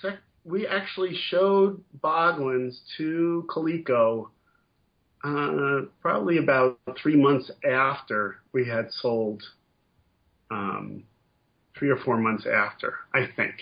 sec- 0.01 0.23
we 0.45 0.65
actually 0.65 1.15
showed 1.29 1.83
Boglins 2.01 2.79
to 2.97 3.45
Coleco 3.49 4.29
uh, 5.23 5.81
probably 6.01 6.37
about 6.37 6.79
three 7.01 7.15
months 7.15 7.51
after 7.69 8.37
we 8.53 8.67
had 8.67 8.89
sold, 9.01 9.43
um, 10.51 11.03
three 11.77 11.89
or 11.89 11.97
four 11.97 12.17
months 12.17 12.45
after, 12.45 12.95
I 13.13 13.27
think. 13.35 13.55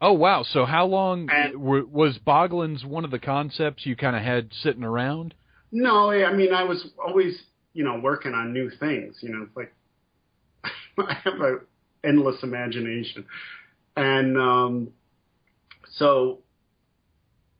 Oh 0.00 0.12
wow! 0.12 0.44
So 0.44 0.64
how 0.64 0.86
long 0.86 1.28
And- 1.30 1.56
was 1.56 2.18
Boglins 2.18 2.84
one 2.84 3.04
of 3.04 3.10
the 3.10 3.18
concepts 3.18 3.84
you 3.84 3.96
kind 3.96 4.14
of 4.14 4.22
had 4.22 4.52
sitting 4.62 4.84
around? 4.84 5.34
No, 5.72 6.10
I 6.10 6.32
mean, 6.32 6.52
I 6.54 6.62
was 6.64 6.88
always, 7.04 7.42
you 7.74 7.84
know, 7.84 7.98
working 8.00 8.32
on 8.32 8.52
new 8.52 8.70
things. 8.70 9.16
You 9.20 9.30
know, 9.30 9.42
it's 9.42 9.56
like 9.56 9.74
I 10.98 11.14
have 11.24 11.40
an 11.40 11.60
endless 12.04 12.42
imagination, 12.42 13.26
and 13.96 14.38
um, 14.38 14.88
so 15.96 16.38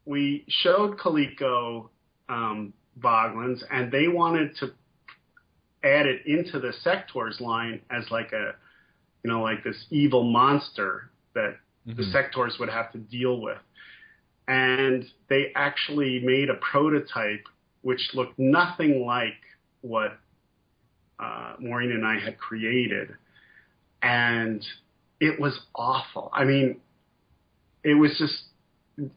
we 0.04 0.44
showed 0.48 0.96
Coleco 0.96 1.88
um, 2.28 2.72
Boglins, 2.98 3.62
and 3.70 3.90
they 3.90 4.08
wanted 4.08 4.56
to 4.58 4.72
add 5.84 6.06
it 6.06 6.26
into 6.26 6.58
the 6.58 6.72
Sectaurs 6.84 7.40
line 7.40 7.80
as 7.90 8.10
like 8.10 8.32
a, 8.32 8.54
you 9.22 9.30
know, 9.30 9.42
like 9.42 9.62
this 9.64 9.86
evil 9.90 10.24
monster 10.24 11.10
that 11.34 11.56
the 11.86 12.02
Mhm. 12.02 12.12
Sectaurs 12.12 12.58
would 12.58 12.68
have 12.68 12.92
to 12.92 12.98
deal 12.98 13.40
with. 13.40 13.58
And 14.46 15.10
they 15.28 15.52
actually 15.54 16.20
made 16.20 16.50
a 16.50 16.54
prototype 16.54 17.46
which 17.82 18.14
looked 18.14 18.38
nothing 18.38 19.06
like 19.06 19.40
what 19.82 20.18
uh, 21.20 21.54
Maureen 21.58 21.90
and 21.92 22.06
I 22.06 22.18
had 22.18 22.38
created. 22.38 23.14
And 24.02 24.64
it 25.20 25.38
was 25.40 25.58
awful. 25.74 26.30
I 26.32 26.44
mean, 26.44 26.80
it 27.82 27.94
was 27.94 28.16
just 28.18 28.44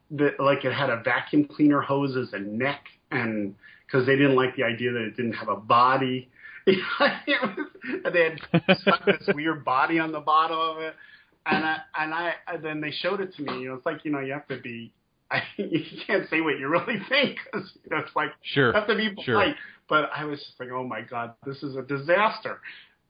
the, 0.09 0.35
like 0.39 0.65
it 0.65 0.73
had 0.73 0.89
a 0.89 1.01
vacuum 1.03 1.45
cleaner 1.45 1.81
hose 1.81 2.15
as 2.17 2.33
a 2.33 2.39
neck, 2.39 2.85
and 3.11 3.55
because 3.85 4.05
they 4.05 4.15
didn't 4.15 4.35
like 4.35 4.55
the 4.55 4.63
idea 4.63 4.91
that 4.91 5.01
it 5.01 5.15
didn't 5.15 5.33
have 5.33 5.49
a 5.49 5.55
body. 5.55 6.29
it 7.27 7.41
was, 7.41 7.67
and 8.05 8.13
they 8.15 8.23
had 8.23 8.77
stuck 8.79 9.05
this 9.05 9.27
weird 9.33 9.65
body 9.65 9.99
on 9.99 10.11
the 10.11 10.19
bottom 10.19 10.57
of 10.57 10.77
it, 10.79 10.93
and 11.45 11.65
I 11.65 11.77
and 11.97 12.13
I 12.13 12.33
and 12.47 12.63
then 12.63 12.81
they 12.81 12.91
showed 12.91 13.21
it 13.21 13.33
to 13.35 13.41
me. 13.41 13.61
You 13.61 13.69
know, 13.69 13.75
it's 13.75 13.85
like 13.85 14.05
you 14.05 14.11
know 14.11 14.19
you 14.19 14.33
have 14.33 14.47
to 14.47 14.59
be. 14.59 14.93
I, 15.29 15.43
you 15.57 15.81
can't 16.05 16.29
say 16.29 16.41
what 16.41 16.59
you 16.59 16.67
really 16.67 16.99
think 17.07 17.37
because 17.45 17.71
you 17.83 17.89
know 17.89 17.97
it's 18.03 18.15
like 18.15 18.31
Sure. 18.41 18.67
you 18.67 18.73
have 18.73 18.87
to 18.87 18.95
be 18.95 19.13
Sure. 19.23 19.35
polite. 19.35 19.55
But 19.89 20.09
I 20.15 20.25
was 20.25 20.39
just 20.39 20.59
like, 20.59 20.69
oh 20.71 20.83
my 20.85 21.01
god, 21.01 21.33
this 21.45 21.63
is 21.63 21.75
a 21.75 21.81
disaster. 21.81 22.59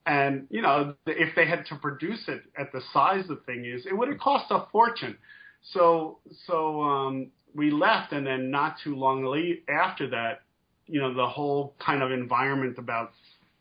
And 0.05 0.47
you 0.49 0.61
know, 0.61 0.95
if 1.05 1.35
they 1.35 1.45
had 1.45 1.65
to 1.67 1.75
produce 1.75 2.23
it 2.27 2.41
at 2.57 2.71
the 2.71 2.81
size 2.93 3.25
the 3.27 3.35
thing 3.45 3.65
is, 3.65 3.85
it 3.85 3.95
would 3.95 4.07
have 4.07 4.19
cost 4.19 4.45
a 4.49 4.65
fortune. 4.71 5.17
So 5.73 6.19
so 6.47 6.81
um, 6.81 7.27
we 7.53 7.69
left, 7.69 8.13
and 8.13 8.25
then 8.25 8.49
not 8.49 8.77
too 8.83 8.95
long 8.95 9.23
after 9.69 10.09
that, 10.09 10.41
you 10.87 10.99
know, 10.99 11.13
the 11.13 11.27
whole 11.27 11.75
kind 11.79 12.01
of 12.01 12.11
environment 12.11 12.77
about 12.77 13.11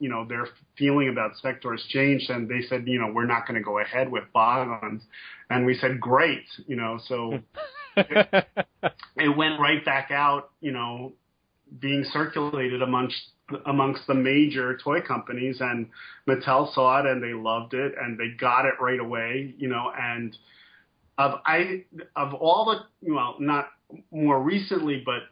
you 0.01 0.09
know 0.09 0.25
their 0.25 0.49
feeling 0.77 1.09
about 1.09 1.33
Sectaurs 1.43 1.87
changed, 1.89 2.31
and 2.31 2.49
they 2.49 2.63
said, 2.63 2.89
you 2.89 2.99
know, 2.99 3.13
we're 3.13 3.27
not 3.27 3.47
going 3.47 3.57
to 3.57 3.65
go 3.65 3.79
ahead 3.79 4.11
with 4.11 4.25
Boglins, 4.35 5.03
and 5.51 5.65
we 5.65 5.77
said, 5.77 6.01
great, 6.01 6.47
you 6.67 6.75
know, 6.75 6.99
so 7.07 7.39
it 7.97 9.37
went 9.37 9.61
right 9.61 9.85
back 9.85 10.11
out, 10.11 10.51
you 10.61 10.73
know, 10.73 11.13
being 11.79 12.05
circulated 12.13 12.83
amongst 12.83 13.21
amongst 13.67 14.07
the 14.07 14.15
major 14.15 14.77
toy 14.77 15.01
companies 15.01 15.57
and 15.61 15.89
Mattel 16.29 16.73
saw 16.73 17.01
it 17.01 17.07
and 17.07 17.23
they 17.23 17.33
loved 17.33 17.75
it 17.75 17.95
and 18.01 18.19
they 18.19 18.29
got 18.39 18.65
it 18.65 18.75
right 18.81 19.01
away, 19.01 19.55
you 19.59 19.69
know, 19.69 19.93
and 19.99 20.37
of 21.19 21.41
I 21.45 21.85
of 22.17 22.35
all 22.35 22.65
the 22.67 23.13
well, 23.13 23.37
not 23.39 23.71
more 24.11 24.41
recently, 24.41 25.03
but 25.05 25.23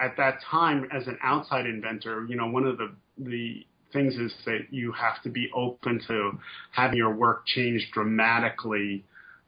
at 0.00 0.16
that 0.16 0.40
time 0.42 0.88
as 0.92 1.06
an 1.06 1.18
outside 1.22 1.66
inventor, 1.66 2.26
you 2.28 2.36
know, 2.36 2.46
one 2.48 2.64
of 2.64 2.78
the 2.78 2.94
the 3.18 3.66
things 3.92 4.16
is 4.16 4.32
that 4.44 4.66
you 4.70 4.92
have 4.92 5.22
to 5.22 5.30
be 5.30 5.50
open 5.54 6.00
to 6.06 6.38
having 6.72 6.98
your 6.98 7.14
work 7.14 7.46
change 7.46 7.90
dramatically 7.92 9.04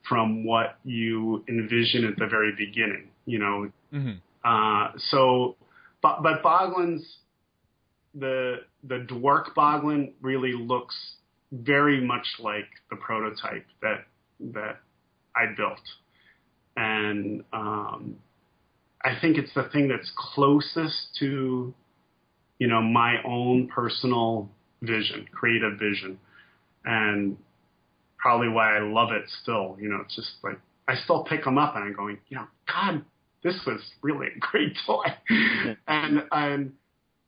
from 0.09 0.45
what 0.45 0.79
you 0.85 1.45
envision 1.49 2.05
at 2.05 2.17
the 2.17 2.27
very 2.27 2.53
beginning, 2.57 3.09
you 3.27 3.39
know, 3.39 3.71
Mhm. 3.93 4.21
uh, 4.45 4.93
so, 4.99 5.57
but 6.01 6.23
but 6.23 6.43
Boglins, 6.43 7.03
the 8.15 8.65
the 8.85 9.01
Dwork 9.01 9.55
Boglin 9.55 10.13
really 10.23 10.53
looks 10.53 11.17
very 11.53 12.01
much 12.01 12.27
like 12.39 12.69
the 12.89 12.97
prototype 12.97 13.67
that 13.83 14.07
that 14.41 14.81
I 15.37 15.47
built, 15.55 15.83
and 16.77 17.45
um, 17.53 18.17
I 19.03 19.19
think 19.21 19.37
it's 19.37 19.53
the 19.55 19.65
thing 19.65 19.89
that's 19.89 20.11
closest 20.17 21.17
to, 21.21 21.75
you 22.61 22.69
know, 22.69 22.81
my 22.81 23.17
own 23.25 23.69
personal 23.69 24.49
vision, 24.83 25.27
creative 25.33 25.79
vision, 25.79 26.21
and 26.85 27.37
probably 28.19 28.49
why 28.49 28.77
I 28.77 28.81
love 28.81 29.13
it 29.13 29.25
still. 29.43 29.77
You 29.81 29.89
know, 29.89 30.01
it's 30.05 30.15
just 30.15 30.31
like 30.45 30.61
I 30.87 30.95
still 30.95 31.25
pick 31.25 31.43
them 31.43 31.59
up 31.59 31.75
and 31.75 31.85
I'm 31.85 31.95
going, 31.95 32.19
you 32.29 32.37
know, 32.37 32.45
God, 32.69 33.03
this 33.43 33.59
was 33.67 33.81
really 34.03 34.29
a 34.29 34.39
great 34.39 34.77
toy. 34.87 35.07
and 35.89 36.23
and 36.31 36.73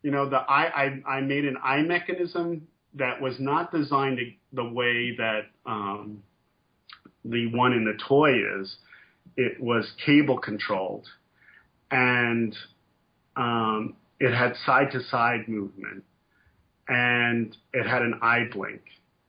you 0.02 0.10
know, 0.10 0.28
the 0.28 0.36
I, 0.36 0.84
I 0.84 1.16
I 1.16 1.20
made 1.22 1.46
an 1.46 1.56
eye 1.64 1.82
mechanism 1.82 2.68
that 2.94 3.20
was 3.22 3.34
not 3.38 3.72
designed 3.72 4.20
the 4.52 4.64
way 4.64 5.16
that 5.16 5.46
um, 5.64 6.22
the 7.24 7.46
one 7.54 7.72
in 7.72 7.84
the 7.84 7.98
toy 8.06 8.34
is. 8.60 8.76
It 9.34 9.62
was 9.62 9.90
cable 10.04 10.36
controlled, 10.36 11.06
and 11.90 12.54
um, 13.34 13.96
it 14.22 14.32
had 14.32 14.52
side 14.64 14.90
to 14.92 15.02
side 15.04 15.48
movement, 15.48 16.04
and 16.88 17.56
it 17.72 17.86
had 17.86 18.02
an 18.02 18.14
eye 18.22 18.44
blink 18.52 18.82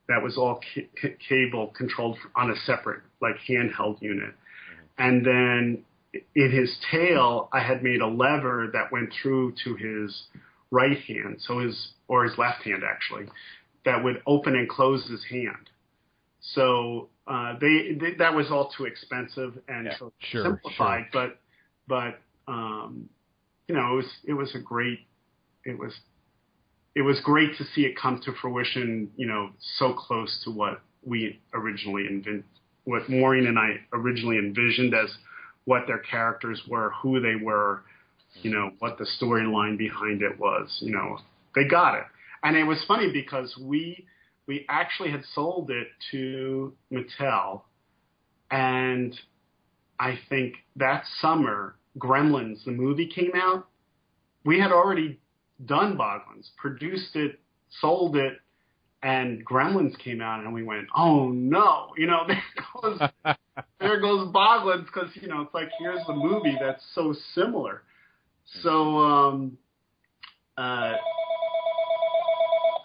that 0.08 0.22
was 0.22 0.38
all 0.38 0.60
ca- 0.74 0.90
ca- 1.02 1.18
cable 1.28 1.68
controlled 1.76 2.18
on 2.36 2.52
a 2.52 2.56
separate 2.66 3.02
like 3.22 3.36
handheld 3.50 4.02
unit, 4.02 4.34
and 4.98 5.26
then 5.26 5.84
in 6.36 6.52
his 6.52 6.78
tail, 6.92 7.50
I 7.52 7.60
had 7.60 7.82
made 7.84 8.02
a 8.02 8.08
lever 8.08 8.70
that 8.74 8.92
went 8.92 9.10
through 9.22 9.56
to 9.64 9.76
his 9.76 10.24
right 10.70 11.00
hand, 11.00 11.38
so 11.40 11.60
his 11.60 11.76
or 12.08 12.26
his 12.26 12.38
left 12.38 12.64
hand 12.64 12.84
actually, 12.88 13.26
that 13.86 14.04
would 14.04 14.22
open 14.28 14.56
and 14.56 14.70
close 14.70 15.08
his 15.10 15.24
hand. 15.26 15.70
So 16.56 17.10
uh, 17.26 17.54
they, 17.60 17.98
they 18.00 18.14
that 18.20 18.36
was 18.36 18.52
all 18.52 18.70
too 18.78 18.86
expensive 18.86 19.58
and 19.68 19.88
Yeah, 19.88 19.98
so 19.98 20.14
sure, 20.20 20.44
simplified. 20.44 21.06
But 21.12 21.40
but 21.88 22.20
um, 22.48 23.10
you 23.68 23.76
know 23.76 23.94
it 23.94 23.96
was 23.96 24.12
it 24.26 24.34
was 24.34 24.56
a 24.56 24.60
great 24.60 25.00
it 25.66 25.78
was 25.78 25.94
it 26.96 27.02
was 27.02 27.20
great 27.22 27.58
to 27.58 27.64
see 27.74 27.82
it 27.82 27.98
come 27.98 28.22
to 28.26 28.34
fruition. 28.42 29.10
You 29.16 29.28
know, 29.28 29.50
so 29.78 29.94
close 29.94 30.42
to 30.44 30.52
what 30.52 30.82
we 31.04 31.40
originally 31.54 32.08
envisioned, 32.08 32.44
what 32.86 33.10
Maureen 33.10 33.48
and 33.48 33.58
I 33.58 33.78
originally 33.94 34.38
envisioned 34.38 34.94
as 34.94 35.10
what 35.66 35.88
their 35.88 36.00
characters 36.00 36.62
were, 36.68 36.92
who 37.02 37.20
they 37.20 37.36
were, 37.36 37.84
you 38.42 38.52
know, 38.52 38.72
what 38.80 38.98
the 38.98 39.08
storyline 39.20 39.78
behind 39.78 40.22
it 40.22 40.38
was. 40.40 40.78
You 40.82 40.92
know, 40.92 41.20
they 41.56 41.66
got 41.66 41.96
it, 41.96 42.06
and 42.44 42.56
it 42.56 42.64
was 42.64 42.84
funny 42.88 43.12
because 43.12 43.56
we 43.58 44.06
we 44.48 44.66
actually 44.70 45.12
had 45.12 45.24
sold 45.34 45.72
it 45.72 45.88
to 46.12 46.74
Mattel, 46.92 47.62
and 48.52 49.18
I 50.00 50.20
think 50.30 50.56
that 50.76 51.06
summer 51.22 51.76
Gremlins 51.98 52.64
the 52.66 52.72
movie 52.72 53.08
came 53.08 53.32
out. 53.36 53.68
We 54.46 54.60
had 54.60 54.72
already 54.72 55.20
done 55.66 55.98
Boglins, 55.98 56.48
produced 56.58 57.16
it, 57.16 57.40
sold 57.80 58.18
it, 58.18 58.34
and 59.02 59.46
Gremlins 59.46 59.98
came 60.00 60.22
out, 60.22 60.44
and 60.44 60.54
we 60.54 60.64
went, 60.64 60.88
"Oh 60.96 61.30
no!" 61.30 61.94
You 61.98 62.08
know, 62.08 62.24
there 62.28 62.44
goes 62.82 63.00
there 63.80 64.00
goes 64.00 64.28
Boglins 64.34 64.86
because 64.86 65.10
you 65.16 65.28
know 65.28 65.42
it's 65.42 65.54
like 65.54 65.70
here's 65.80 66.06
the 66.08 66.16
movie 66.16 66.58
that's 66.60 66.84
so 66.96 67.14
similar. 67.36 67.84
So 68.62 68.98
um, 68.98 69.58
uh, 70.58 70.94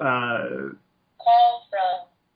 uh, 0.01 0.49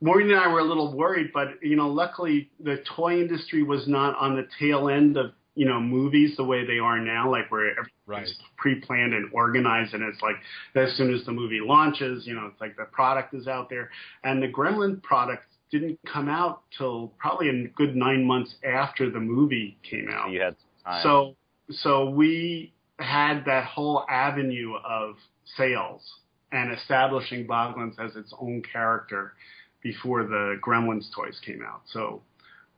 Maureen 0.01 0.31
and 0.31 0.41
I 0.41 0.49
were 0.49 0.61
a 0.61 0.65
little 0.65 0.97
worried, 0.97 1.31
but 1.33 1.63
you 1.63 1.77
know, 1.77 1.89
luckily 1.89 2.51
the 2.63 2.83
toy 2.97 3.21
industry 3.21 3.63
was 3.63 3.87
not 3.87 4.17
on 4.19 4.37
the 4.37 4.49
tail 4.59 4.89
end 4.89 5.17
of 5.17 5.33
you 5.55 5.67
know 5.67 5.81
movies 5.81 6.37
the 6.37 6.45
way 6.45 6.65
they 6.67 6.79
are 6.79 6.99
now, 6.99 7.31
like 7.31 7.51
where 7.51 7.71
everything's 7.71 7.89
Right. 8.05 8.29
pre-planned 8.57 9.15
and 9.15 9.31
organized, 9.33 9.95
and 9.95 10.03
it's 10.03 10.21
like 10.21 10.37
as 10.75 10.95
soon 10.97 11.15
as 11.15 11.25
the 11.25 11.33
movie 11.33 11.61
launches, 11.61 12.27
you 12.27 12.35
know, 12.35 12.47
it's 12.47 12.61
like 12.61 12.77
the 12.77 12.85
product 12.87 13.33
is 13.33 13.47
out 13.47 13.71
there, 13.71 13.91
and 14.25 14.43
the 14.43 14.49
Gremlin 14.49 15.03
product 15.03 15.45
didn't 15.71 15.99
come 16.07 16.29
out 16.29 16.63
till 16.77 17.15
probably 17.19 17.49
a 17.49 17.69
good 17.69 17.97
nine 17.97 18.25
months 18.25 18.55
after 18.65 19.09
the 19.11 19.21
movie 19.21 19.79
came 19.89 20.09
out. 20.11 20.31
You 20.31 20.41
had 20.41 20.57
time. 20.85 21.03
So 21.03 21.37
so 21.71 22.11
we 22.11 22.73
had 22.99 23.45
that 23.47 23.65
whole 23.65 24.05
avenue 24.09 24.75
of 24.85 25.15
sales 25.57 26.03
and 26.51 26.73
establishing 26.73 27.47
Boglins 27.47 27.99
as 27.99 28.15
its 28.17 28.33
own 28.39 28.63
character 28.71 29.35
before 29.83 30.25
the 30.25 30.61
Gremlins 30.61 31.07
toys 31.15 31.41
came 31.45 31.63
out. 31.67 31.83
So 31.87 32.23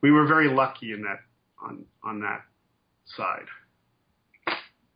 we 0.01 0.11
were 0.11 0.25
very 0.27 0.49
lucky 0.49 0.93
in 0.93 1.01
that 1.01 1.19
on 1.61 1.83
on 2.03 2.19
that 2.21 2.43
side. 3.17 3.45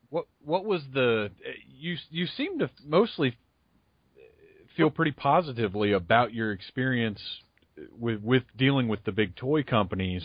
What 0.09 0.25
what 0.43 0.65
was 0.65 0.81
the 0.93 1.31
you 1.67 1.97
you 2.09 2.25
seem 2.25 2.59
to 2.59 2.69
mostly 2.85 3.37
feel 4.75 4.89
pretty 4.89 5.11
positively 5.11 5.91
about 5.91 6.33
your 6.33 6.51
experience 6.51 7.21
with 7.97 8.21
with 8.21 8.43
dealing 8.57 8.87
with 8.87 9.03
the 9.03 9.11
big 9.11 9.35
toy 9.35 9.63
companies. 9.63 10.23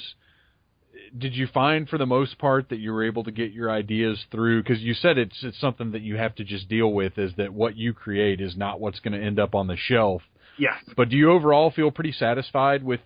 Did 1.16 1.34
you 1.34 1.48
find 1.52 1.88
for 1.88 1.98
the 1.98 2.06
most 2.06 2.38
part 2.38 2.68
that 2.68 2.78
you 2.78 2.92
were 2.92 3.04
able 3.04 3.24
to 3.24 3.32
get 3.32 3.52
your 3.52 3.70
ideas 3.70 4.24
through 4.30 4.62
because 4.62 4.80
you 4.80 4.94
said 4.94 5.18
it's 5.18 5.42
it's 5.42 5.60
something 5.60 5.92
that 5.92 6.02
you 6.02 6.16
have 6.16 6.34
to 6.36 6.44
just 6.44 6.68
deal 6.68 6.92
with 6.92 7.18
is 7.18 7.32
that 7.36 7.52
what 7.52 7.76
you 7.76 7.92
create 7.92 8.40
is 8.40 8.56
not 8.56 8.80
what's 8.80 9.00
going 9.00 9.18
to 9.18 9.24
end 9.24 9.38
up 9.38 9.54
on 9.54 9.66
the 9.66 9.76
shelf. 9.76 10.22
Yes. 10.58 10.76
But 10.96 11.08
do 11.08 11.16
you 11.16 11.32
overall 11.32 11.70
feel 11.70 11.90
pretty 11.90 12.12
satisfied 12.12 12.82
with 12.82 13.00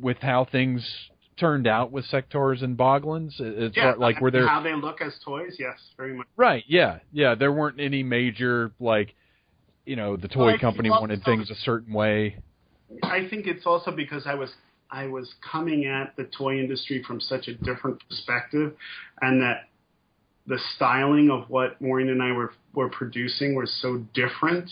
with 0.00 0.18
how 0.18 0.46
things 0.50 0.88
turned 1.36 1.66
out 1.66 1.92
with 1.92 2.04
Sectaurs 2.06 2.62
and 2.62 2.76
Boglins? 2.76 3.40
As 3.40 3.76
Yeah, 3.76 3.94
like 3.96 4.20
were 4.20 4.30
there 4.30 4.46
how 4.46 4.62
they 4.62 4.74
look 4.74 5.00
as 5.00 5.14
toys? 5.24 5.56
Yes, 5.58 5.78
very 5.96 6.14
much. 6.14 6.26
Right. 6.36 6.64
Yeah. 6.66 6.98
Yeah. 7.12 7.34
There 7.34 7.52
weren't 7.52 7.80
any 7.80 8.02
major 8.02 8.72
like, 8.78 9.14
you 9.84 9.96
know, 9.96 10.16
the 10.16 10.28
toy 10.28 10.46
Well, 10.46 10.58
company 10.58 10.90
wanted 10.90 11.24
things 11.24 11.50
a 11.50 11.54
certain 11.56 11.92
way. 11.92 12.36
I 13.02 13.26
think 13.28 13.46
it's 13.46 13.66
also 13.66 13.90
because 13.90 14.26
I 14.26 14.34
was 14.34 14.50
I 14.90 15.06
was 15.06 15.32
coming 15.50 15.86
at 15.86 16.14
the 16.16 16.24
toy 16.24 16.58
industry 16.58 17.02
from 17.02 17.20
such 17.20 17.48
a 17.48 17.54
different 17.54 18.02
perspective, 18.08 18.74
and 19.20 19.40
that 19.40 19.68
the 20.46 20.58
styling 20.76 21.30
of 21.30 21.48
what 21.48 21.80
Maureen 21.80 22.10
and 22.10 22.22
I 22.22 22.32
were 22.32 22.52
were 22.74 22.90
producing 22.90 23.54
was 23.54 23.72
so 23.80 23.98
different 24.12 24.70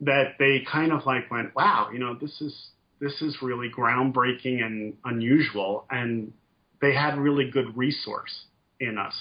that 0.00 0.34
they 0.38 0.64
kind 0.70 0.92
of 0.92 1.06
like 1.06 1.30
went, 1.30 1.54
wow, 1.54 1.88
you 1.92 1.98
know, 1.98 2.14
this 2.14 2.40
is 2.40 2.68
this 3.00 3.20
is 3.22 3.36
really 3.42 3.70
groundbreaking 3.70 4.64
and 4.64 4.94
unusual, 5.04 5.86
and 5.90 6.32
they 6.80 6.94
had 6.94 7.18
really 7.18 7.50
good 7.50 7.76
resource 7.76 8.46
in 8.80 8.98
us, 8.98 9.14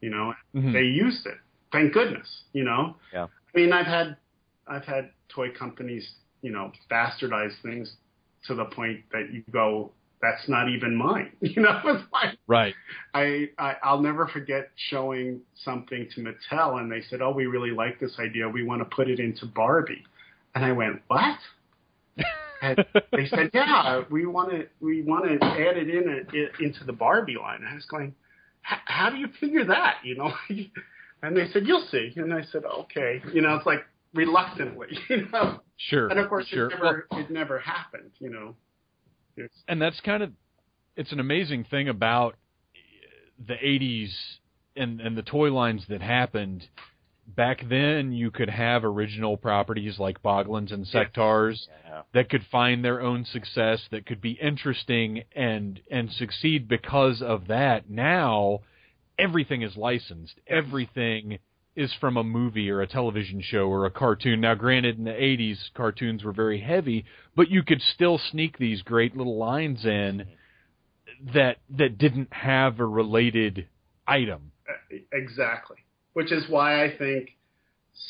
you 0.00 0.10
know. 0.10 0.34
Mhm. 0.54 0.72
They 0.72 0.84
used 0.84 1.26
it, 1.26 1.38
thank 1.72 1.92
goodness, 1.92 2.44
you 2.52 2.64
know. 2.64 2.96
Yeah. 3.12 3.24
I 3.54 3.58
mean, 3.58 3.72
I've 3.72 3.86
had 3.86 4.16
I've 4.66 4.84
had 4.84 5.10
toy 5.28 5.50
companies, 5.50 6.14
you 6.42 6.50
know, 6.50 6.72
bastardize 6.90 7.54
things 7.62 7.96
to 8.46 8.54
the 8.54 8.64
point 8.64 9.00
that 9.12 9.30
you 9.32 9.42
go, 9.50 9.92
that's 10.20 10.48
not 10.48 10.68
even 10.70 10.96
mine. 10.96 11.32
You 11.40 11.62
know, 11.62 11.80
it's 11.84 12.04
like 12.12 12.38
Right. 12.46 12.74
I, 13.12 13.50
I 13.58 13.76
I'll 13.82 14.00
never 14.00 14.26
forget 14.26 14.70
showing 14.88 15.40
something 15.64 16.08
to 16.14 16.20
Mattel 16.22 16.80
and 16.80 16.90
they 16.90 17.02
said, 17.02 17.20
"Oh, 17.20 17.30
we 17.32 17.46
really 17.46 17.70
like 17.70 18.00
this 18.00 18.18
idea. 18.18 18.48
We 18.48 18.62
want 18.64 18.80
to 18.80 18.86
put 18.96 19.08
it 19.08 19.20
into 19.20 19.44
Barbie." 19.46 20.04
And 20.54 20.64
I 20.64 20.72
went, 20.72 21.02
"What?" 21.08 21.38
and 22.64 22.84
they 23.12 23.26
said, 23.26 23.50
"Yeah, 23.52 24.02
we 24.10 24.26
want 24.26 24.50
to 24.50 24.66
we 24.80 25.02
want 25.02 25.24
to 25.24 25.44
add 25.44 25.76
it 25.76 25.88
in 25.88 26.08
uh, 26.08 26.32
a, 26.32 26.64
into 26.64 26.84
the 26.84 26.92
Barbie 26.92 27.36
line." 27.40 27.60
And 27.60 27.68
I 27.68 27.74
was 27.74 27.86
going, 27.86 28.14
"H- 28.70 28.78
"How 28.86 29.10
do 29.10 29.16
you 29.16 29.28
figure 29.40 29.64
that?" 29.66 29.98
You 30.04 30.16
know? 30.16 30.32
and 31.22 31.36
they 31.36 31.48
said, 31.52 31.66
"You'll 31.66 31.86
see." 31.90 32.12
And 32.16 32.32
I 32.32 32.42
said, 32.50 32.64
"Okay." 32.64 33.22
You 33.32 33.42
know, 33.42 33.56
it's 33.56 33.66
like 33.66 33.84
reluctantly, 34.14 34.88
you 35.08 35.28
know. 35.32 35.60
Sure. 35.76 36.08
And 36.08 36.18
of 36.18 36.28
course, 36.28 36.46
sure. 36.46 36.70
it 36.70 36.80
Well, 36.80 36.92
never 36.92 37.22
it 37.22 37.30
never 37.30 37.58
happened. 37.58 38.10
You 38.18 38.30
know. 38.30 38.54
It's, 39.36 39.54
and 39.66 39.82
that's 39.82 40.00
kind 40.00 40.22
of 40.22 40.30
it's 40.96 41.12
an 41.12 41.20
amazing 41.20 41.64
thing 41.64 41.88
about 41.88 42.36
the 43.46 43.54
80s 43.54 44.12
and 44.76 45.00
and 45.00 45.16
the 45.16 45.22
toy 45.22 45.52
lines 45.52 45.84
that 45.88 46.00
happened 46.00 46.68
back 47.26 47.64
then 47.68 48.12
you 48.12 48.30
could 48.30 48.50
have 48.50 48.84
original 48.84 49.36
properties 49.36 49.98
like 49.98 50.22
Boglins 50.22 50.72
and 50.72 50.86
Sectaurs 50.86 51.66
Yeah. 51.84 52.02
that 52.12 52.28
could 52.28 52.44
find 52.50 52.84
their 52.84 53.00
own 53.00 53.24
success 53.24 53.86
that 53.90 54.06
could 54.06 54.20
be 54.20 54.32
interesting 54.32 55.24
and 55.34 55.80
and 55.90 56.10
succeed 56.12 56.68
because 56.68 57.22
of 57.22 57.46
that. 57.48 57.88
Now 57.88 58.60
everything 59.18 59.62
is 59.62 59.76
licensed. 59.76 60.38
Everything 60.46 61.38
is 61.76 61.92
from 61.94 62.16
a 62.16 62.22
movie 62.24 62.70
or 62.70 62.82
a 62.82 62.86
television 62.86 63.40
show 63.40 63.68
or 63.68 63.86
a 63.86 63.90
cartoon. 63.90 64.40
Now 64.40 64.54
granted 64.54 64.98
in 64.98 65.04
the 65.04 65.10
80s 65.10 65.58
cartoons 65.74 66.22
were 66.24 66.32
very 66.32 66.60
heavy 66.60 67.04
but 67.34 67.50
you 67.50 67.62
could 67.62 67.82
still 67.82 68.18
sneak 68.18 68.58
these 68.58 68.82
great 68.82 69.16
little 69.16 69.36
lines 69.38 69.84
in 69.84 70.26
that 71.32 71.58
that 71.70 71.98
didn't 71.98 72.32
have 72.32 72.80
a 72.80 72.86
related 72.86 73.66
item. 74.06 74.52
Exactly. 75.12 75.78
Which 76.14 76.32
is 76.32 76.48
why 76.48 76.84
I 76.84 76.96
think 76.96 77.30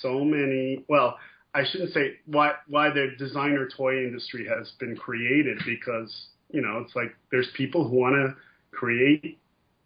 so 0.01 0.25
many, 0.25 0.85
well, 0.89 1.19
I 1.55 1.65
shouldn't 1.65 1.93
say 1.93 2.17
why 2.27 2.53
why 2.69 2.91
the 2.91 3.15
designer 3.19 3.69
toy 3.69 4.05
industry 4.05 4.47
has 4.49 4.73
been 4.81 4.97
created 4.97 5.59
because, 5.65 6.27
you 6.51 6.61
know, 6.61 6.83
it's 6.85 6.97
like 6.97 7.15
there's 7.31 7.49
people 7.57 7.89
who 7.89 7.97
want 7.97 8.15
to 8.15 8.35
create 8.77 9.39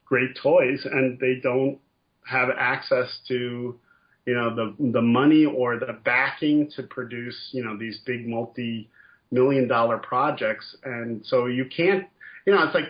great 0.04 0.36
toys 0.42 0.86
and 0.90 1.18
they 1.20 1.40
don't 1.42 1.78
have 2.26 2.48
access 2.56 3.18
to, 3.28 3.78
you 4.26 4.34
know, 4.34 4.54
the 4.54 4.74
the 4.92 5.02
money 5.02 5.44
or 5.44 5.78
the 5.78 5.98
backing 6.04 6.70
to 6.76 6.82
produce, 6.84 7.50
you 7.52 7.62
know, 7.62 7.76
these 7.76 8.00
big 8.06 8.26
multi 8.26 8.88
million 9.30 9.68
dollar 9.68 9.98
projects. 9.98 10.76
And 10.84 11.24
so 11.26 11.46
you 11.46 11.66
can't, 11.66 12.06
you 12.46 12.54
know, 12.54 12.64
it's 12.64 12.74
like 12.74 12.88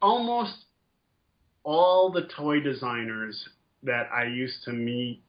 almost 0.00 0.64
all 1.62 2.10
the 2.10 2.22
toy 2.22 2.60
designers 2.60 3.48
that 3.82 4.08
I 4.12 4.24
used 4.24 4.64
to 4.64 4.72
meet, 4.72 5.22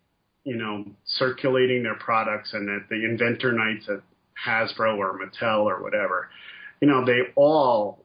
you 0.44 0.56
know, 0.56 0.86
circulating 1.06 1.84
their 1.84 1.96
products 1.96 2.54
and 2.54 2.70
at 2.70 2.90
the 2.90 3.04
inventor 3.04 3.52
nights 3.52 3.88
at 3.90 4.02
Hasbro 4.46 4.98
or 4.98 5.20
Mattel 5.20 5.66
or 5.66 5.82
whatever, 5.82 6.30
you 6.82 6.88
know, 6.88 7.06
they 7.06 7.20
all, 7.36 8.04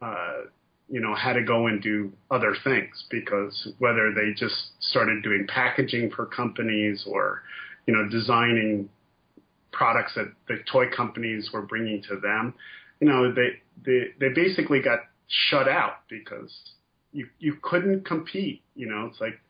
uh, 0.00 0.42
you 0.88 1.00
know, 1.00 1.14
had 1.14 1.34
to 1.34 1.42
go 1.42 1.66
and 1.68 1.82
do 1.82 2.12
other 2.30 2.54
things 2.64 3.04
because 3.10 3.72
whether 3.78 4.12
they 4.12 4.32
just 4.34 4.72
started 4.80 5.22
doing 5.22 5.46
packaging 5.48 6.10
for 6.10 6.26
companies 6.26 7.04
or, 7.06 7.42
you 7.86 7.94
know, 7.94 8.08
designing 8.08 8.88
products 9.72 10.14
that 10.14 10.32
the 10.48 10.58
toy 10.70 10.86
companies 10.94 11.50
were 11.52 11.62
bringing 11.62 12.02
to 12.02 12.16
them, 12.20 12.54
you 13.00 13.08
know, 13.08 13.32
they 13.32 13.60
they 13.84 14.08
they 14.20 14.28
basically 14.28 14.80
got 14.80 15.00
shut 15.28 15.68
out 15.68 16.00
because 16.08 16.52
you 17.12 17.26
you 17.38 17.56
couldn't 17.62 18.04
compete. 18.04 18.62
You 18.74 18.86
know, 18.86 19.08
it's 19.10 19.20
like 19.20 19.40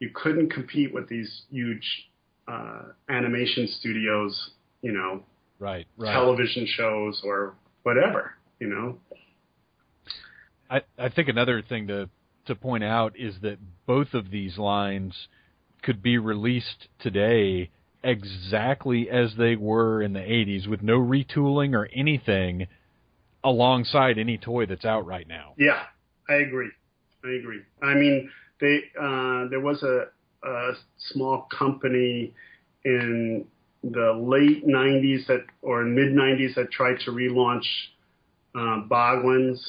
you 0.00 0.10
couldn't 0.14 0.50
compete 0.50 0.92
with 0.92 1.08
these 1.08 1.42
huge 1.50 2.08
uh, 2.46 2.82
animation 3.08 3.68
studios. 3.78 4.50
You 4.82 4.92
know, 4.92 5.22
right, 5.58 5.86
right. 5.96 6.12
television 6.12 6.66
shows 6.66 7.20
or 7.24 7.54
whatever. 7.82 8.34
You 8.60 8.68
know. 8.68 8.98
I 10.70 10.82
I 10.98 11.08
think 11.08 11.28
another 11.28 11.62
thing 11.62 11.88
to 11.88 12.08
to 12.46 12.54
point 12.54 12.84
out 12.84 13.14
is 13.18 13.34
that 13.42 13.58
both 13.86 14.14
of 14.14 14.30
these 14.30 14.58
lines 14.58 15.28
could 15.82 16.02
be 16.02 16.18
released 16.18 16.88
today 16.98 17.70
exactly 18.02 19.08
as 19.10 19.34
they 19.36 19.56
were 19.56 20.02
in 20.02 20.12
the 20.12 20.20
80s 20.20 20.68
with 20.68 20.82
no 20.82 20.98
retooling 20.98 21.74
or 21.74 21.88
anything 21.94 22.66
alongside 23.44 24.18
any 24.18 24.38
toy 24.38 24.66
that's 24.66 24.84
out 24.84 25.06
right 25.06 25.26
now. 25.28 25.54
Yeah, 25.56 25.82
I 26.28 26.34
agree. 26.34 26.70
I 27.24 27.30
agree. 27.30 27.60
I 27.82 27.94
mean, 27.94 28.30
they 28.60 28.80
uh, 29.00 29.48
there 29.48 29.60
was 29.60 29.82
a, 29.82 30.06
a 30.46 30.72
small 31.12 31.46
company 31.56 32.34
in 32.84 33.44
the 33.84 34.12
late 34.12 34.66
90s 34.66 35.26
that 35.26 35.44
or 35.62 35.84
mid 35.84 36.12
90s 36.12 36.54
that 36.56 36.70
tried 36.70 36.98
to 37.04 37.12
relaunch 37.12 37.64
uh, 38.54 38.82
Boglins, 38.88 39.60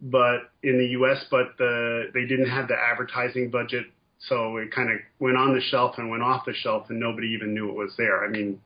but 0.00 0.50
in 0.62 0.78
the 0.78 0.86
U.S., 0.86 1.24
but 1.30 1.56
the 1.58 2.10
they 2.14 2.26
didn't 2.26 2.48
have 2.48 2.68
the 2.68 2.76
advertising 2.76 3.50
budget, 3.50 3.86
so 4.28 4.56
it 4.56 4.72
kind 4.72 4.90
of 4.90 4.98
went 5.18 5.36
on 5.36 5.54
the 5.54 5.60
shelf 5.60 5.96
and 5.98 6.10
went 6.10 6.22
off 6.22 6.44
the 6.46 6.54
shelf, 6.54 6.86
and 6.90 6.98
nobody 6.98 7.28
even 7.28 7.54
knew 7.54 7.68
it 7.68 7.74
was 7.74 7.92
there. 7.96 8.24
I 8.24 8.28
mean, 8.28 8.60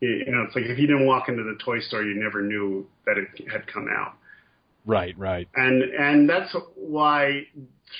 you 0.00 0.24
know, 0.28 0.42
it's 0.42 0.54
like 0.54 0.64
if 0.64 0.78
you 0.78 0.86
didn't 0.86 1.06
walk 1.06 1.28
into 1.28 1.42
the 1.42 1.58
toy 1.64 1.80
store, 1.80 2.02
you 2.02 2.14
never 2.14 2.42
knew 2.42 2.86
that 3.06 3.18
it 3.18 3.28
had 3.50 3.66
come 3.66 3.88
out. 3.90 4.14
Right, 4.86 5.16
right. 5.18 5.48
And 5.54 5.82
and 5.82 6.28
that's 6.28 6.54
why 6.76 7.46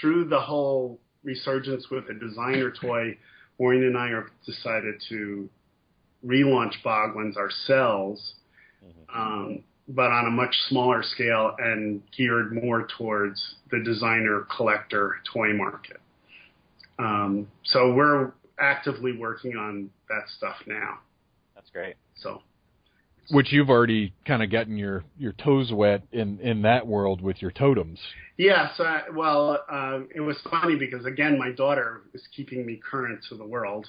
through 0.00 0.26
the 0.28 0.40
whole 0.40 1.00
resurgence 1.22 1.88
with 1.90 2.06
the 2.08 2.14
designer 2.14 2.70
toy, 2.70 3.16
Maureen 3.58 3.84
and 3.84 3.96
I 3.96 4.08
are 4.08 4.30
decided 4.44 5.02
to 5.08 5.48
relaunch 6.26 6.74
Boglins 6.84 7.36
ourselves, 7.36 8.34
um, 9.14 9.62
but 9.88 10.10
on 10.10 10.26
a 10.26 10.30
much 10.30 10.54
smaller 10.68 11.02
scale 11.02 11.54
and 11.58 12.02
geared 12.16 12.52
more 12.52 12.86
towards 12.98 13.56
the 13.70 13.80
designer 13.82 14.46
collector 14.54 15.16
toy 15.32 15.52
market. 15.52 15.98
Um, 16.98 17.48
so 17.64 17.92
we're 17.92 18.32
actively 18.58 19.16
working 19.16 19.56
on 19.56 19.90
that 20.08 20.22
stuff 20.36 20.56
now. 20.66 20.98
That's 21.54 21.70
great. 21.70 21.96
So 22.16 22.42
Which 23.30 23.52
you've 23.52 23.70
already 23.70 24.12
kind 24.26 24.42
of 24.42 24.50
gotten 24.50 24.76
your 24.76 25.04
your 25.18 25.32
toes 25.32 25.72
wet 25.72 26.02
in 26.12 26.38
in 26.40 26.62
that 26.62 26.86
world 26.86 27.20
with 27.20 27.40
your 27.40 27.50
totems. 27.50 27.98
Yes, 28.36 28.72
I, 28.80 29.02
well, 29.14 29.64
uh, 29.70 30.00
it 30.12 30.20
was 30.20 30.36
funny 30.50 30.76
because 30.76 31.04
again, 31.06 31.38
my 31.38 31.52
daughter 31.52 32.02
is 32.12 32.22
keeping 32.36 32.66
me 32.66 32.80
current 32.90 33.20
to 33.28 33.36
the 33.36 33.46
world. 33.46 33.86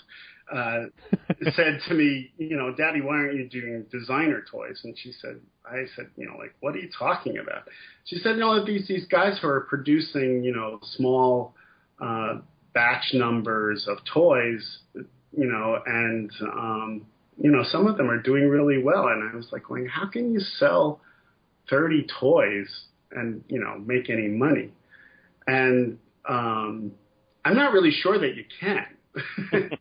Uh, 0.53 0.85
said 1.55 1.79
to 1.87 1.95
me, 1.95 2.31
you 2.37 2.55
know, 2.55 2.71
Daddy, 2.71 3.01
why 3.01 3.15
aren't 3.15 3.35
you 3.35 3.49
doing 3.49 3.85
designer 3.91 4.43
toys? 4.49 4.79
And 4.83 4.95
she 4.95 5.11
said, 5.19 5.39
I 5.65 5.85
said, 5.95 6.09
you 6.15 6.27
know, 6.27 6.37
like, 6.37 6.53
what 6.59 6.75
are 6.75 6.77
you 6.77 6.89
talking 6.97 7.39
about? 7.39 7.67
She 8.03 8.17
said, 8.17 8.37
no, 8.37 8.63
these 8.63 8.87
these 8.87 9.05
guys 9.05 9.39
who 9.41 9.47
are 9.47 9.61
producing, 9.61 10.43
you 10.43 10.55
know, 10.55 10.79
small 10.95 11.55
uh, 11.99 12.39
batch 12.75 13.13
numbers 13.13 13.87
of 13.87 13.97
toys, 14.05 14.79
you 14.93 15.47
know, 15.47 15.79
and 15.85 16.31
um, 16.43 17.05
you 17.37 17.51
know, 17.51 17.63
some 17.63 17.87
of 17.87 17.97
them 17.97 18.09
are 18.09 18.21
doing 18.21 18.47
really 18.47 18.81
well. 18.81 19.07
And 19.07 19.29
I 19.29 19.35
was 19.35 19.49
like, 19.51 19.63
going, 19.63 19.87
how 19.87 20.07
can 20.07 20.33
you 20.33 20.39
sell 20.39 21.01
30 21.69 22.07
toys 22.19 22.67
and 23.11 23.43
you 23.47 23.59
know 23.59 23.77
make 23.79 24.09
any 24.09 24.27
money? 24.27 24.71
And 25.47 25.97
um, 26.27 26.91
I'm 27.43 27.55
not 27.55 27.73
really 27.73 27.91
sure 27.91 28.19
that 28.19 28.35
you 28.35 28.45
can. 28.59 28.85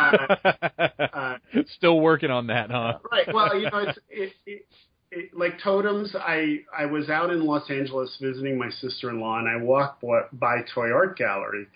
uh, 0.00 1.36
Still 1.76 2.00
working 2.00 2.30
on 2.30 2.46
that, 2.48 2.70
huh? 2.70 2.98
right. 3.12 3.32
Well, 3.32 3.56
you 3.56 3.70
know, 3.70 3.78
it's 3.78 3.98
it, 4.08 4.32
it, 4.46 4.66
it, 5.10 5.36
like 5.36 5.60
totems. 5.62 6.14
I 6.18 6.60
I 6.76 6.86
was 6.86 7.08
out 7.08 7.30
in 7.30 7.44
Los 7.44 7.70
Angeles 7.70 8.16
visiting 8.20 8.58
my 8.58 8.70
sister-in-law, 8.70 9.38
and 9.38 9.48
I 9.48 9.62
walked 9.62 10.02
by 10.32 10.62
Toy 10.74 10.90
Art 10.90 11.16
Gallery, 11.16 11.66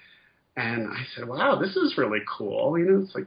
and 0.59 0.89
I 0.89 1.05
said, 1.15 1.29
"Wow, 1.29 1.55
this 1.55 1.77
is 1.77 1.97
really 1.97 2.19
cool." 2.37 2.77
You 2.79 2.85
know, 2.87 3.03
it's 3.05 3.15
like 3.15 3.27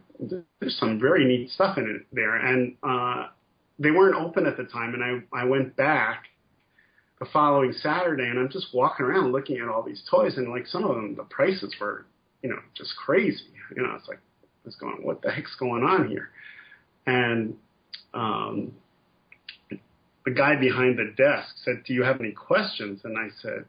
there's 0.59 0.77
some 0.77 0.99
very 0.99 1.23
neat 1.23 1.49
stuff 1.51 1.77
in 1.77 1.89
it 1.89 2.05
there, 2.13 2.35
and 2.35 2.75
uh, 2.83 3.27
they 3.79 3.89
weren't 3.89 4.15
open 4.15 4.45
at 4.45 4.57
the 4.57 4.65
time, 4.65 4.93
and 4.93 5.01
I 5.01 5.41
I 5.41 5.45
went 5.45 5.77
back 5.77 6.25
the 7.19 7.25
following 7.31 7.71
Saturday, 7.71 8.27
and 8.27 8.37
I'm 8.37 8.49
just 8.49 8.73
walking 8.73 9.05
around 9.05 9.31
looking 9.31 9.59
at 9.59 9.69
all 9.69 9.81
these 9.81 10.03
toys, 10.11 10.35
and 10.35 10.49
like 10.49 10.67
some 10.67 10.83
of 10.83 10.95
them, 10.95 11.15
the 11.15 11.23
prices 11.23 11.73
were, 11.79 12.05
you 12.43 12.49
know, 12.49 12.59
just 12.75 12.93
crazy. 12.97 13.45
You 13.77 13.83
know, 13.83 13.95
it's 13.97 14.09
like 14.09 14.19
was 14.65 14.75
going, 14.75 14.97
"What 15.01 15.21
the 15.21 15.31
heck's 15.31 15.55
going 15.55 15.83
on 15.83 16.09
here?" 16.09 16.31
And 17.05 17.55
um, 18.13 18.73
the 20.25 20.31
guy 20.31 20.57
behind 20.57 20.99
the 20.99 21.13
desk 21.15 21.55
said, 21.63 21.83
"Do 21.85 21.93
you 21.93 22.03
have 22.03 22.19
any 22.19 22.33
questions?" 22.33 22.99
And 23.05 23.17
I 23.17 23.29
said, 23.41 23.63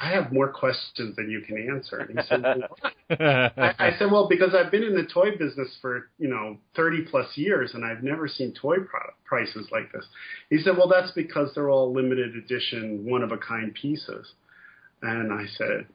"I 0.00 0.10
have 0.10 0.32
more 0.32 0.48
questions 0.48 1.16
than 1.16 1.30
you 1.30 1.40
can 1.42 1.68
answer." 1.68 1.98
And 1.98 2.18
he 2.18 2.26
said, 2.26 2.42
well, 2.42 2.76
I, 3.10 3.74
I 3.78 3.96
said, 3.98 4.10
"Well, 4.10 4.28
because 4.28 4.54
I've 4.54 4.70
been 4.70 4.82
in 4.82 4.94
the 4.94 5.06
toy 5.06 5.36
business 5.36 5.76
for 5.80 6.08
you 6.18 6.28
know 6.28 6.56
30 6.76 7.02
plus 7.10 7.36
years, 7.36 7.72
and 7.74 7.84
I've 7.84 8.02
never 8.02 8.26
seen 8.28 8.52
toy 8.52 8.76
product 8.78 9.22
prices 9.24 9.68
like 9.70 9.92
this." 9.92 10.04
He 10.48 10.58
said, 10.58 10.76
"Well, 10.76 10.88
that's 10.88 11.10
because 11.12 11.50
they're 11.54 11.70
all 11.70 11.92
limited 11.92 12.36
edition, 12.36 13.04
one 13.08 13.22
of 13.22 13.32
a 13.32 13.38
kind 13.38 13.74
pieces." 13.74 14.32
And 15.02 15.32
I 15.32 15.46
said, 15.56 15.86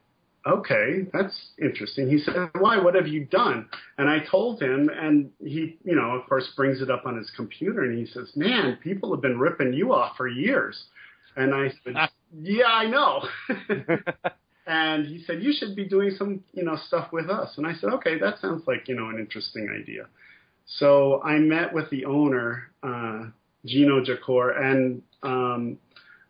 okay, 0.46 1.06
that's 1.12 1.34
interesting. 1.60 2.08
He 2.08 2.18
said, 2.18 2.50
why? 2.58 2.78
What 2.78 2.94
have 2.94 3.08
you 3.08 3.24
done? 3.24 3.68
And 3.98 4.08
I 4.08 4.18
told 4.30 4.62
him, 4.62 4.90
and 4.94 5.30
he, 5.40 5.78
you 5.84 5.94
know, 5.96 6.10
of 6.10 6.28
course, 6.28 6.48
brings 6.56 6.80
it 6.80 6.90
up 6.90 7.04
on 7.06 7.16
his 7.16 7.30
computer, 7.36 7.82
and 7.82 7.98
he 7.98 8.06
says, 8.06 8.30
man, 8.36 8.78
people 8.82 9.12
have 9.12 9.22
been 9.22 9.38
ripping 9.38 9.72
you 9.72 9.92
off 9.92 10.16
for 10.16 10.28
years. 10.28 10.84
And 11.36 11.54
I 11.54 11.72
said, 11.84 11.94
yeah, 12.42 12.66
I 12.66 12.86
know. 12.86 13.22
and 14.66 15.06
he 15.06 15.22
said, 15.24 15.42
you 15.42 15.52
should 15.52 15.76
be 15.76 15.84
doing 15.84 16.10
some, 16.16 16.42
you 16.52 16.64
know, 16.64 16.76
stuff 16.86 17.12
with 17.12 17.30
us. 17.30 17.54
And 17.56 17.66
I 17.66 17.74
said, 17.74 17.90
okay, 17.94 18.18
that 18.18 18.40
sounds 18.40 18.64
like, 18.66 18.88
you 18.88 18.94
know, 18.94 19.08
an 19.08 19.18
interesting 19.18 19.68
idea. 19.70 20.06
So 20.66 21.22
I 21.22 21.38
met 21.38 21.72
with 21.72 21.88
the 21.90 22.04
owner, 22.04 22.70
uh, 22.82 23.26
Gino 23.64 24.02
Jacor, 24.04 24.50
and 24.50 25.02
um, 25.22 25.78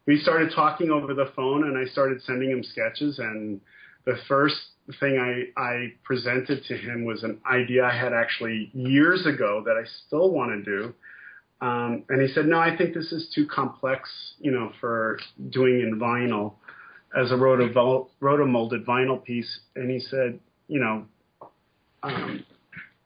we 0.07 0.19
started 0.21 0.53
talking 0.55 0.91
over 0.91 1.15
the 1.15 1.31
phone, 1.35 1.65
and 1.65 1.77
I 1.77 1.91
started 1.91 2.23
sending 2.23 2.51
him 2.51 2.63
sketches. 2.63 3.19
And 3.19 3.61
the 4.05 4.17
first 4.29 4.57
thing 5.01 5.19
I, 5.19 5.61
I 5.61 5.93
presented 6.05 6.65
to 6.65 6.77
him 6.77 7.05
was 7.05 7.25
an 7.25 7.41
idea 7.51 7.85
I 7.85 7.97
had 7.97 8.13
actually 8.13 8.71
years 8.73 9.27
ago 9.27 9.63
that 9.67 9.77
I 9.77 9.85
still 10.07 10.31
want 10.31 10.53
to 10.53 10.63
do. 10.63 10.95
Um, 11.61 12.05
and 12.09 12.21
he 12.21 12.29
said, 12.29 12.47
no, 12.47 12.59
I 12.59 12.77
think 12.77 12.95
this 12.95 13.13
is 13.13 13.31
too 13.35 13.47
complex, 13.47 14.11
you 14.39 14.51
know, 14.51 14.73
for 14.81 15.19
doing 15.51 15.81
in 15.81 15.99
vinyl 15.99 16.55
as 17.19 17.33
a 17.33 17.37
roto 17.37 18.09
rotomolded 18.21 18.85
vinyl 18.85 19.23
piece. 19.23 19.61
And 19.75 19.91
he 19.91 20.01
said, 20.01 20.39
you 20.69 20.81
know, 20.81 21.07
um, 22.03 22.45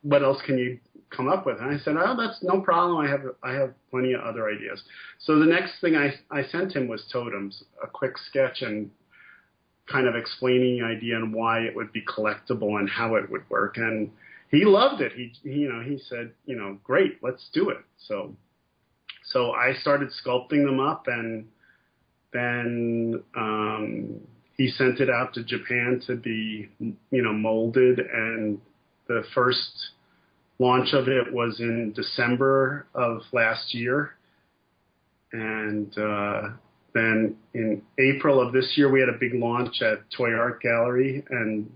what 0.03 0.23
else 0.23 0.41
can 0.45 0.59
you 0.59 0.79
come 1.11 1.29
up 1.29 1.47
with? 1.47 1.59
And 1.61 1.71
I 1.71 1.79
said, 1.79 1.95
oh, 1.97 2.17
that's 2.17 2.43
no 2.43 2.61
problem. 2.61 2.99
I 2.99 3.09
have 3.09 3.23
I 3.43 3.53
have 3.53 3.73
plenty 3.91 4.15
of 4.15 4.23
other 4.23 4.49
ideas. 4.51 4.83
So 5.21 5.39
the 5.39 5.47
next 5.47 5.81
thing 5.81 5.97
I 5.97 6.15
I 6.31 6.45
sent 6.45 6.75
him 6.75 6.89
was 6.89 7.05
totems, 7.13 7.63
a 7.83 7.87
quick 7.87 8.19
sketch 8.19 8.63
and 8.63 8.91
kind 9.91 10.07
of 10.07 10.15
explaining 10.15 10.79
the 10.79 10.85
idea 10.85 11.17
and 11.17 11.35
why 11.35 11.61
it 11.61 11.75
would 11.75 11.93
be 11.93 12.03
collectible 12.03 12.79
and 12.79 12.89
how 12.89 13.17
it 13.17 13.31
would 13.31 13.49
work. 13.51 13.77
And 13.77 14.11
he 14.51 14.65
loved 14.65 15.01
it. 15.01 15.13
He, 15.13 15.33
he 15.43 15.61
you 15.61 15.73
know 15.73 15.83
he 15.83 15.99
said, 16.09 16.33
you 16.47 16.57
know, 16.57 16.79
great, 16.85 17.19
let's 17.23 17.49
do 17.53 17.71
it. 17.71 17.85
So 17.99 18.35
so 19.25 19.53
I 19.53 19.75
started 19.81 20.11
sculpting 20.25 20.65
them 20.65 20.81
up 20.81 21.07
and 21.07 21.47
then 22.33 23.23
um, 23.37 24.21
he 24.57 24.69
sent 24.69 25.01
it 25.01 25.09
out 25.09 25.35
to 25.35 25.45
Japan 25.45 26.03
to 26.07 26.17
be, 26.17 26.69
you 26.79 27.23
know, 27.23 27.33
molded. 27.33 27.99
And 27.99 28.61
the 29.09 29.23
first 29.35 29.73
launch 30.59 30.93
of 30.93 31.09
it 31.09 31.33
was 31.33 31.61
in 31.61 31.93
December 31.95 32.87
of 32.95 33.23
last 33.33 33.75
year. 33.75 34.17
And 35.33 35.97
uh, 35.97 36.51
then 36.93 37.37
in 37.55 37.83
April 37.99 38.47
of 38.47 38.53
this 38.53 38.75
year, 38.77 38.91
we 38.91 39.01
had 39.01 39.09
a 39.09 39.19
big 39.19 39.35
launch 39.35 39.81
at 39.81 39.99
Toy 40.17 40.35
Art 40.35 40.61
Gallery. 40.61 41.25
And, 41.31 41.71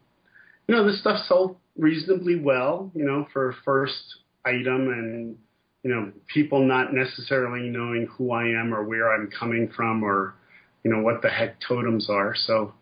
you 0.69 0.75
know, 0.75 0.87
this 0.87 1.01
stuff 1.01 1.25
sold 1.27 1.57
reasonably 1.77 2.37
well, 2.37 2.91
you 2.95 3.05
know, 3.05 3.27
for 3.33 3.51
a 3.51 3.55
first 3.65 4.17
item 4.45 4.89
and, 4.89 5.37
you 5.83 5.95
know, 5.95 6.13
people 6.33 6.65
not 6.65 6.95
necessarily 6.95 7.69
knowing 7.69 8.07
who 8.07 8.33
I 8.33 8.45
am 8.49 8.73
or 8.75 8.85
where 8.85 9.13
I'm 9.13 9.31
coming 9.31 9.69
from 9.77 10.03
or, 10.03 10.35
you 10.83 10.91
know, 10.91 11.03
what 11.03 11.23
the 11.23 11.29
heck 11.29 11.61
totems 11.61 12.09
are. 12.09 12.35
So, 12.35 12.73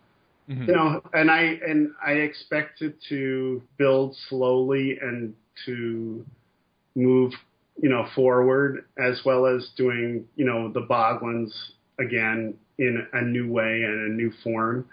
Mhm. 0.49 0.69
you 0.69 0.75
know, 0.75 1.03
and 1.15 1.31
I 1.31 1.61
and 1.67 1.93
I 2.05 2.13
expect 2.13 2.83
it 2.83 3.01
to 3.09 3.63
build 3.79 4.17
slowly 4.29 4.99
and 5.01 5.35
to 5.67 6.25
move, 6.95 7.33
you 7.81 7.89
know, 7.89 8.07
forward 8.15 8.85
as 8.99 9.25
well 9.25 9.47
as 9.47 9.71
doing, 9.77 10.27
you 10.37 10.45
know, 10.45 10.71
the 10.71 10.83
Boglins 10.83 11.53
again 11.99 12.55
in 12.79 13.07
a 13.13 13.23
new 13.23 13.51
way 13.51 13.83
and 13.83 14.11
a 14.11 14.15
new 14.15 14.33
form. 14.43 14.87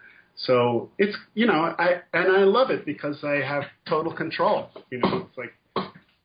So 0.45 0.90
it's 0.98 1.18
you 1.34 1.45
know 1.45 1.76
I 1.78 2.02
and 2.14 2.32
I 2.32 2.44
love 2.44 2.70
it 2.70 2.86
because 2.86 3.24
I 3.24 3.41
have 3.45 3.64
total 3.88 4.14
control. 4.14 4.70
You 4.90 4.99
know, 4.99 5.28
it's 5.28 5.38
like 5.38 5.53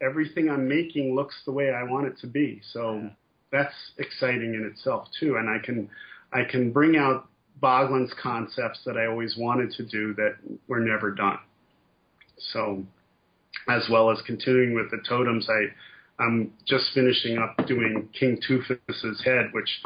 everything 0.00 0.48
I'm 0.50 0.68
making 0.68 1.14
looks 1.14 1.34
the 1.44 1.52
way 1.52 1.70
I 1.70 1.82
want 1.82 2.06
it 2.06 2.18
to 2.20 2.26
be. 2.26 2.60
So 2.72 3.00
Yeah. 3.02 3.08
that's 3.50 3.74
exciting 3.98 4.54
in 4.54 4.64
itself 4.64 5.08
too. 5.18 5.36
And 5.36 5.48
I 5.48 5.58
can 5.64 5.88
I 6.32 6.44
can 6.44 6.70
bring 6.72 6.96
out 6.96 7.28
Boglin's 7.60 8.12
concepts 8.20 8.80
that 8.84 8.96
I 8.96 9.06
always 9.06 9.36
wanted 9.36 9.70
to 9.72 9.84
do 9.84 10.14
that 10.14 10.36
were 10.68 10.80
never 10.80 11.10
done. 11.10 11.38
So 12.52 12.84
as 13.68 13.88
well 13.90 14.10
as 14.10 14.20
continuing 14.26 14.74
with 14.74 14.90
the 14.90 14.98
totems, 15.08 15.48
I 15.48 16.22
I'm 16.22 16.52
just 16.66 16.92
finishing 16.94 17.38
up 17.38 17.66
doing 17.66 18.08
King 18.18 18.38
Toothless's 18.46 19.22
head, 19.24 19.50
which 19.52 19.82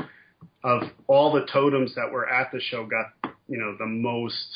of 0.64 0.82
all 1.06 1.32
the 1.32 1.46
totems 1.50 1.94
that 1.94 2.10
were 2.12 2.28
at 2.28 2.52
the 2.52 2.60
show 2.60 2.84
got 2.86 3.06
you 3.48 3.58
know 3.58 3.74
the 3.78 3.86
most 3.86 4.46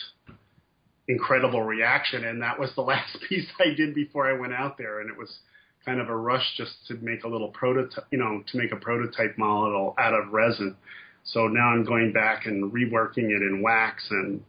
incredible 1.08 1.62
reaction, 1.62 2.24
and 2.24 2.42
that 2.42 2.58
was 2.58 2.70
the 2.74 2.82
last 2.92 3.18
piece 3.28 3.46
I 3.58 3.74
did 3.74 3.94
before 3.94 4.28
I 4.28 4.38
went 4.38 4.52
out 4.52 4.78
there, 4.78 5.00
and 5.00 5.10
it 5.10 5.16
was 5.16 5.38
kind 5.84 6.00
of 6.00 6.08
a 6.08 6.16
rush 6.16 6.54
just 6.56 6.72
to 6.86 6.94
make 6.96 7.24
a 7.24 7.28
little 7.28 7.48
prototype, 7.48 8.04
you 8.10 8.18
know, 8.18 8.42
to 8.46 8.58
make 8.58 8.72
a 8.72 8.76
prototype 8.76 9.36
model 9.36 9.94
out 9.98 10.14
of 10.14 10.32
resin. 10.32 10.76
So 11.24 11.48
now 11.48 11.68
I'm 11.68 11.84
going 11.84 12.12
back 12.12 12.46
and 12.46 12.72
reworking 12.72 13.30
it 13.30 13.42
in 13.42 13.62
wax 13.62 14.06
and 14.10 14.42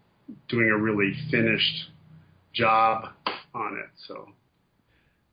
doing 0.48 0.70
a 0.70 0.78
really 0.78 1.14
finished 1.30 1.86
job 2.54 3.10
on 3.54 3.78
it. 3.78 3.90
So 4.08 4.30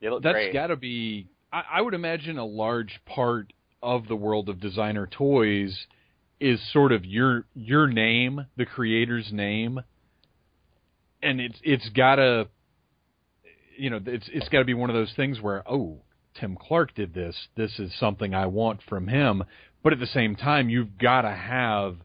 They 0.01 0.09
look 0.09 0.23
That's 0.23 0.53
got 0.53 0.69
to 0.69 0.77
be. 0.77 1.29
I, 1.53 1.63
I 1.75 1.83
would 1.83 1.95
imagine 1.95 2.39
a 2.39 2.45
large 2.45 3.01
part 3.07 3.53
of 3.83 4.09
the 4.09 4.17
world 4.17 4.49
of 4.49 4.61
designer 4.61 5.07
toys 5.07 5.87
is 6.41 6.61
sort 6.73 6.93
of 6.93 7.05
your 7.05 7.45
your 7.55 7.87
name, 7.87 8.47
the 8.57 8.67
creator's 8.67 9.31
name, 9.33 9.81
and 11.23 11.41
it's 11.41 11.59
it's 11.63 11.89
gotta, 11.91 12.49
you 13.77 13.91
know, 13.91 14.01
it's 14.05 14.29
it's 14.33 14.49
got 14.49 14.61
to 14.61 14.65
be 14.65 14.75
one 14.75 14.91
of 14.91 14.95
those 14.97 15.13
things 15.15 15.41
where 15.41 15.63
oh, 15.71 15.99
Tim 16.39 16.57
Clark 16.57 16.95
did 16.95 17.15
this. 17.15 17.37
This 17.57 17.79
is 17.79 17.93
something 17.99 18.35
I 18.35 18.47
want 18.47 18.81
from 18.89 19.09
him. 19.09 19.45
But 19.83 19.93
at 19.93 19.99
the 20.01 20.07
same 20.07 20.37
time, 20.37 20.69
you've 20.69 20.99
got 20.99 21.23
to 21.23 21.31
have 21.31 21.97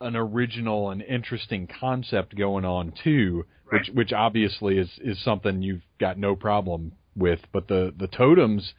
an 0.00 0.16
original 0.16 0.90
and 0.90 1.02
interesting 1.02 1.68
concept 1.80 2.36
going 2.36 2.64
on 2.64 2.92
too, 3.04 3.44
Right. 3.70 3.80
which 3.80 3.90
which 3.94 4.12
obviously 4.12 4.78
is 4.78 4.90
is 5.00 5.22
something 5.22 5.62
you've 5.62 5.82
got 5.98 6.18
no 6.18 6.34
problem 6.36 6.92
with. 7.16 7.40
But 7.52 7.68
the 7.68 7.92
the 7.96 8.08
totems, 8.08 8.72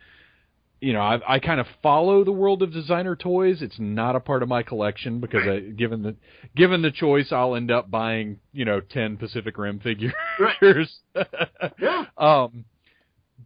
you 0.81 0.93
know, 0.93 1.01
I 1.01 1.35
I 1.35 1.39
kind 1.39 1.59
of 1.59 1.67
follow 1.83 2.23
the 2.23 2.31
world 2.31 2.63
of 2.63 2.73
designer 2.73 3.15
toys. 3.15 3.61
It's 3.61 3.79
not 3.79 4.15
a 4.15 4.19
part 4.19 4.41
of 4.41 4.49
my 4.49 4.63
collection 4.63 5.19
because 5.19 5.47
I, 5.47 5.59
given 5.59 6.01
the 6.01 6.15
given 6.55 6.81
the 6.81 6.91
choice, 6.91 7.31
I'll 7.31 7.55
end 7.55 7.69
up 7.69 7.89
buying 7.91 8.39
you 8.51 8.65
know 8.65 8.81
ten 8.81 9.15
Pacific 9.17 9.57
Rim 9.57 9.79
figures. 9.79 10.13
Right. 10.39 10.87
yeah, 11.79 12.05
um, 12.17 12.65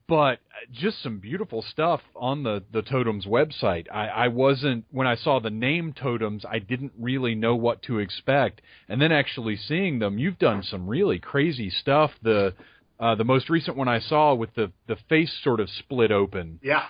but 0.08 0.40
just 0.72 1.04
some 1.04 1.20
beautiful 1.20 1.62
stuff 1.62 2.02
on 2.16 2.44
the 2.44 2.64
the 2.72 2.82
totems 2.82 3.26
website. 3.26 3.88
I, 3.92 4.08
I 4.08 4.28
wasn't 4.30 4.86
when 4.92 5.06
I 5.06 5.16
saw 5.16 5.40
the 5.42 5.50
name 5.50 5.94
totems, 5.94 6.46
I 6.50 6.60
didn't 6.60 6.94
really 6.98 7.36
know 7.36 7.56
what 7.56 7.82
to 7.84 8.00
expect, 8.00 8.62
and 8.88 9.02
then 9.02 9.12
actually 9.12 9.58
seeing 9.58 10.00
them, 10.00 10.18
you've 10.18 10.40
done 10.40 10.64
some 10.64 10.88
really 10.88 11.20
crazy 11.20 11.70
stuff. 11.70 12.12
The 12.22 12.54
uh, 12.98 13.16
the 13.16 13.26
most 13.26 13.50
recent 13.50 13.76
one 13.76 13.90
I 13.90 14.00
saw 14.00 14.34
with 14.36 14.54
the 14.56 14.72
the 14.88 14.96
face 15.10 15.38
sort 15.44 15.60
of 15.60 15.70
split 15.70 16.12
open. 16.12 16.60
yeah, 16.64 16.86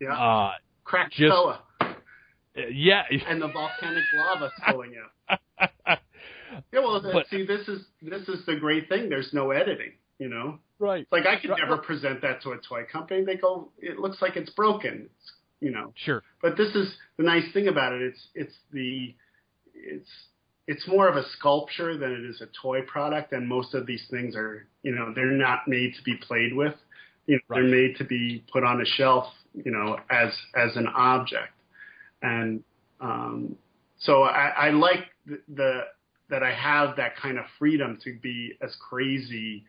yeah. 0.00 0.12
Uh, 0.14 0.52
Cracked 0.84 1.14
just- 1.14 1.32
yeah, 2.70 3.02
and 3.28 3.42
the 3.42 3.48
volcanic 3.48 4.04
lava 4.16 4.50
spilling 4.62 4.94
out. 4.96 5.98
Yeah, 6.72 6.80
well, 6.80 7.00
But- 7.02 7.26
see, 7.28 7.44
this 7.44 7.66
is 7.68 7.84
this 8.00 8.28
is 8.28 8.44
the 8.46 8.56
great 8.56 8.88
thing. 8.88 9.08
There's 9.08 9.32
no 9.32 9.50
editing. 9.50 9.92
You 10.18 10.28
know, 10.28 10.60
right. 10.78 11.00
It's 11.02 11.10
like 11.12 11.26
I 11.26 11.40
could 11.40 11.50
Right. 11.50 11.58
never 11.58 11.76
present 11.78 12.20
that 12.22 12.40
to 12.42 12.52
a 12.52 12.58
toy 12.58 12.84
company. 12.84 13.24
They 13.24 13.34
go, 13.34 13.72
it 13.80 13.98
looks 13.98 14.22
like 14.22 14.36
it's 14.36 14.50
broken. 14.50 15.06
It's, 15.10 15.32
you 15.60 15.72
know, 15.72 15.92
Sure. 15.96 16.22
but 16.40 16.56
this 16.56 16.72
is 16.76 16.96
the 17.16 17.24
nice 17.24 17.50
thing 17.52 17.66
about 17.66 17.92
it. 17.94 18.02
It's 18.02 18.28
it's 18.36 18.54
the 18.70 19.12
it's 19.74 20.08
it's 20.68 20.86
more 20.86 21.08
of 21.08 21.16
a 21.16 21.24
sculpture 21.30 21.98
than 21.98 22.12
it 22.12 22.24
is 22.24 22.40
a 22.40 22.46
toy 22.62 22.82
product. 22.82 23.32
And 23.32 23.48
most 23.48 23.74
of 23.74 23.86
these 23.86 24.06
things 24.08 24.36
are, 24.36 24.68
you 24.84 24.94
know, 24.94 25.12
they're 25.12 25.26
not 25.32 25.66
made 25.66 25.94
to 25.96 26.02
be 26.04 26.14
played 26.16 26.54
with. 26.54 26.74
You 27.26 27.36
know, 27.36 27.40
Right. 27.48 27.60
they're 27.60 27.70
made 27.70 27.96
to 27.98 28.04
be 28.04 28.44
put 28.52 28.64
on 28.64 28.80
a 28.80 28.84
shelf. 28.84 29.26
You 29.54 29.70
know, 29.70 29.98
as 30.10 30.32
as 30.56 30.76
an 30.76 30.88
object. 30.88 31.52
And 32.22 32.64
um, 33.00 33.56
so 33.98 34.22
I, 34.24 34.48
I 34.48 34.70
like 34.70 35.04
the, 35.26 35.40
the 35.54 35.80
that 36.30 36.42
I 36.42 36.52
have 36.52 36.96
that 36.96 37.16
kind 37.16 37.38
of 37.38 37.44
freedom 37.58 37.98
to 38.02 38.18
be 38.20 38.54
as 38.62 38.74
crazy. 38.88 39.64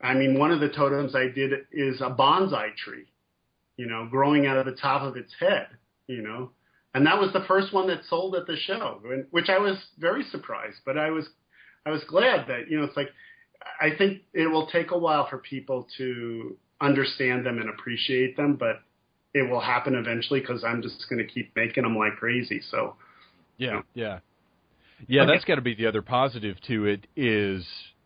I 0.00 0.14
mean, 0.14 0.38
one 0.38 0.50
of 0.50 0.60
the 0.60 0.68
totems 0.68 1.14
I 1.14 1.28
did 1.28 1.52
is 1.72 2.00
a 2.00 2.08
bonsai 2.08 2.74
tree, 2.76 3.06
you 3.76 3.86
know, 3.86 4.06
growing 4.10 4.46
out 4.46 4.56
of 4.56 4.64
the 4.64 4.72
top 4.80 5.02
of 5.02 5.16
its 5.16 5.32
head, 5.38 5.66
you 6.06 6.22
know, 6.22 6.52
and 6.94 7.04
that 7.06 7.18
was 7.18 7.32
the 7.32 7.44
first 7.48 7.74
one 7.74 7.88
that 7.88 8.00
sold 8.08 8.34
at 8.36 8.46
the 8.46 8.56
show, 8.56 9.02
which 9.30 9.48
I 9.48 9.58
was 9.58 9.76
very 9.98 10.22
surprised, 10.30 10.78
but 10.86 10.96
I 10.96 11.10
was, 11.10 11.26
I 11.84 11.90
was 11.90 12.02
glad 12.04 12.46
that, 12.48 12.70
you 12.70 12.78
know, 12.78 12.84
it's 12.84 12.96
like, 12.96 13.10
I 13.80 13.90
think 13.98 14.22
it 14.32 14.46
will 14.46 14.68
take 14.68 14.92
a 14.92 14.98
while 14.98 15.28
for 15.28 15.38
people 15.38 15.86
to 15.98 16.56
understand 16.80 17.44
them 17.44 17.58
and 17.58 17.68
appreciate 17.68 18.36
them, 18.36 18.56
but 18.56 18.80
it 19.34 19.48
will 19.48 19.60
happen 19.60 19.94
eventually 19.94 20.40
because 20.40 20.64
I'm 20.64 20.82
just 20.82 21.06
going 21.08 21.18
to 21.18 21.32
keep 21.32 21.54
making 21.54 21.82
them 21.82 21.96
like 21.96 22.16
crazy. 22.16 22.60
So, 22.70 22.96
Yeah, 23.56 23.82
yeah, 23.94 24.20
yeah. 25.06 25.22
Okay. 25.22 25.32
That's 25.32 25.44
got 25.44 25.56
to 25.56 25.60
be 25.60 25.74
the 25.74 25.86
other 25.86 26.02
positive 26.02 26.56
to 26.68 26.86
it 26.86 27.06
is 27.16 27.64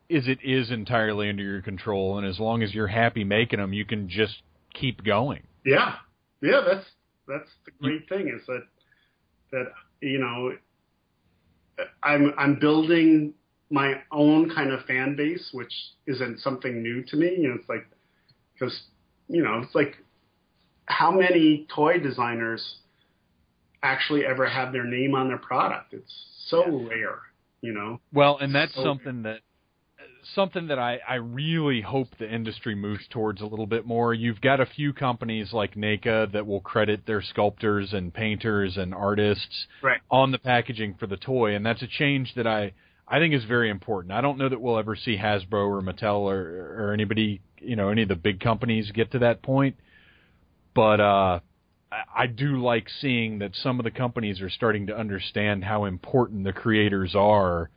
is 0.09 0.27
it 0.27 0.39
is 0.43 0.69
entirely 0.69 1.29
under 1.29 1.43
your 1.43 1.61
control, 1.61 2.17
and 2.17 2.27
as 2.27 2.39
long 2.39 2.61
as 2.61 2.73
you're 2.73 2.87
happy 2.87 3.23
making 3.23 3.59
them, 3.59 3.73
you 3.73 3.85
can 3.85 4.09
just 4.09 4.41
keep 4.73 5.03
going. 5.03 5.43
Yeah, 5.65 5.95
yeah, 6.41 6.61
that's 6.65 6.85
that's 7.27 7.49
the 7.65 7.71
great 7.81 8.07
thing 8.09 8.27
is 8.27 8.45
that 8.47 8.63
that 9.51 9.71
you 10.01 10.19
know 10.19 10.51
I'm 12.01 12.33
I'm 12.37 12.59
building 12.59 13.33
my 13.69 14.01
own 14.11 14.53
kind 14.53 14.71
of 14.71 14.85
fan 14.85 15.15
base, 15.15 15.49
which 15.51 15.73
isn't 16.05 16.39
something 16.39 16.83
new 16.83 17.03
to 17.03 17.15
me. 17.15 17.35
You 17.37 17.49
know, 17.49 17.55
it's 17.55 17.69
like 17.69 17.87
because 18.63 18.79
you 19.27 19.43
know 19.43 19.61
it's 19.63 19.75
like 19.75 19.97
how 20.85 21.11
many 21.11 21.65
toy 21.73 21.99
designers 21.99 22.75
actually 23.81 24.25
ever 24.25 24.47
have 24.47 24.71
their 24.73 24.83
name 24.85 25.15
on 25.15 25.27
their 25.27 25.37
product? 25.37 25.93
It's 25.93 26.13
so 26.47 26.87
rare, 26.89 27.19
you 27.61 27.73
know. 27.73 27.99
Well, 28.13 28.37
and 28.39 28.53
that's 28.53 28.73
So- 28.75 28.83
something 28.83 29.23
that 29.23 29.39
something 30.35 30.67
that 30.67 30.79
I, 30.79 30.99
I 31.07 31.15
really 31.15 31.81
hope 31.81 32.07
the 32.17 32.33
industry 32.33 32.75
moves 32.75 33.05
towards 33.09 33.41
a 33.41 33.45
little 33.45 33.65
bit 33.67 33.85
more. 33.85 34.13
You've 34.13 34.39
got 34.39 34.61
a 34.61 34.65
few 34.65 34.93
companies 34.93 35.51
like 35.51 35.75
NECA 35.75 36.31
that 36.31 36.47
will 36.47 36.61
credit 36.61 37.05
their 37.05 37.21
sculptors 37.21 37.91
and 37.91 38.13
painters 38.13 38.77
and 38.77 38.93
artists 38.93 39.67
Right. 39.81 39.99
on 40.09 40.31
the 40.31 40.39
packaging 40.39 40.95
for 40.97 41.07
the 41.07 41.17
toy, 41.17 41.55
and 41.55 41.65
that's 41.65 41.81
a 41.81 41.87
change 41.87 42.33
that 42.35 42.47
I 42.47 42.71
I 43.05 43.19
think 43.19 43.33
is 43.33 43.43
very 43.43 43.69
important. 43.69 44.13
I 44.13 44.21
don't 44.21 44.37
know 44.37 44.47
that 44.47 44.61
we'll 44.61 44.77
ever 44.77 44.95
see 44.95 45.17
Hasbro 45.17 45.67
or 45.67 45.81
Mattel 45.81 46.21
or 46.21 46.85
or 46.85 46.93
anybody 46.93 47.41
you 47.63 47.75
know 47.75 47.89
any 47.89 48.03
of 48.03 48.09
the 48.09 48.15
big 48.15 48.39
companies 48.39 48.91
get 48.91 49.11
to 49.11 49.19
that 49.19 49.41
point, 49.41 49.75
but 50.73 50.99
uh, 50.99 51.39
I, 52.15 52.27
do 52.27 52.61
like 52.61 52.87
seeing 53.01 53.39
that 53.39 53.55
some 53.55 53.79
of 53.79 53.83
the 53.83 53.91
companies 53.91 54.41
are 54.41 54.49
starting 54.49 54.87
to 54.87 54.97
understand 54.97 55.63
how 55.63 55.85
important 55.85 56.43
the 56.43 56.53
creators 56.53 57.15
are 57.15 57.69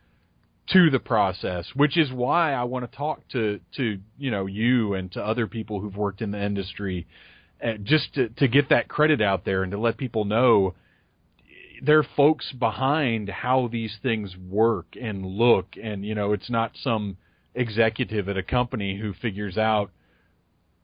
to 0.70 0.90
the 0.90 0.98
process, 0.98 1.66
which 1.74 1.96
is 1.96 2.10
why 2.10 2.52
I 2.52 2.64
want 2.64 2.90
to 2.90 2.96
talk 2.96 3.26
to 3.28 3.60
to 3.76 3.98
you 4.18 4.30
know 4.30 4.46
you 4.46 4.94
and 4.94 5.10
to 5.12 5.22
other 5.22 5.46
people 5.46 5.80
who've 5.80 5.96
worked 5.96 6.22
in 6.22 6.30
the 6.30 6.42
industry, 6.42 7.06
uh, 7.62 7.74
just 7.82 8.14
to 8.14 8.28
to 8.30 8.48
get 8.48 8.70
that 8.70 8.88
credit 8.88 9.20
out 9.20 9.44
there 9.44 9.62
and 9.62 9.72
to 9.72 9.78
let 9.78 9.96
people 9.96 10.24
know 10.24 10.74
there 11.82 11.98
are 11.98 12.06
folks 12.16 12.50
behind 12.52 13.28
how 13.28 13.68
these 13.70 13.96
things 14.02 14.34
work 14.48 14.86
and 15.00 15.24
look, 15.24 15.76
and 15.80 16.04
you 16.04 16.14
know 16.14 16.32
it's 16.32 16.50
not 16.50 16.72
some 16.82 17.16
executive 17.56 18.28
at 18.28 18.36
a 18.36 18.42
company 18.42 18.98
who 18.98 19.12
figures 19.14 19.56
out 19.58 19.90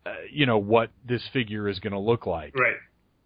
uh, 0.04 0.14
you 0.32 0.46
know 0.46 0.58
what 0.58 0.90
this 1.06 1.22
figure 1.32 1.68
is 1.68 1.78
going 1.78 1.92
to 1.92 1.98
look 1.98 2.26
like 2.26 2.52
Right. 2.58 2.76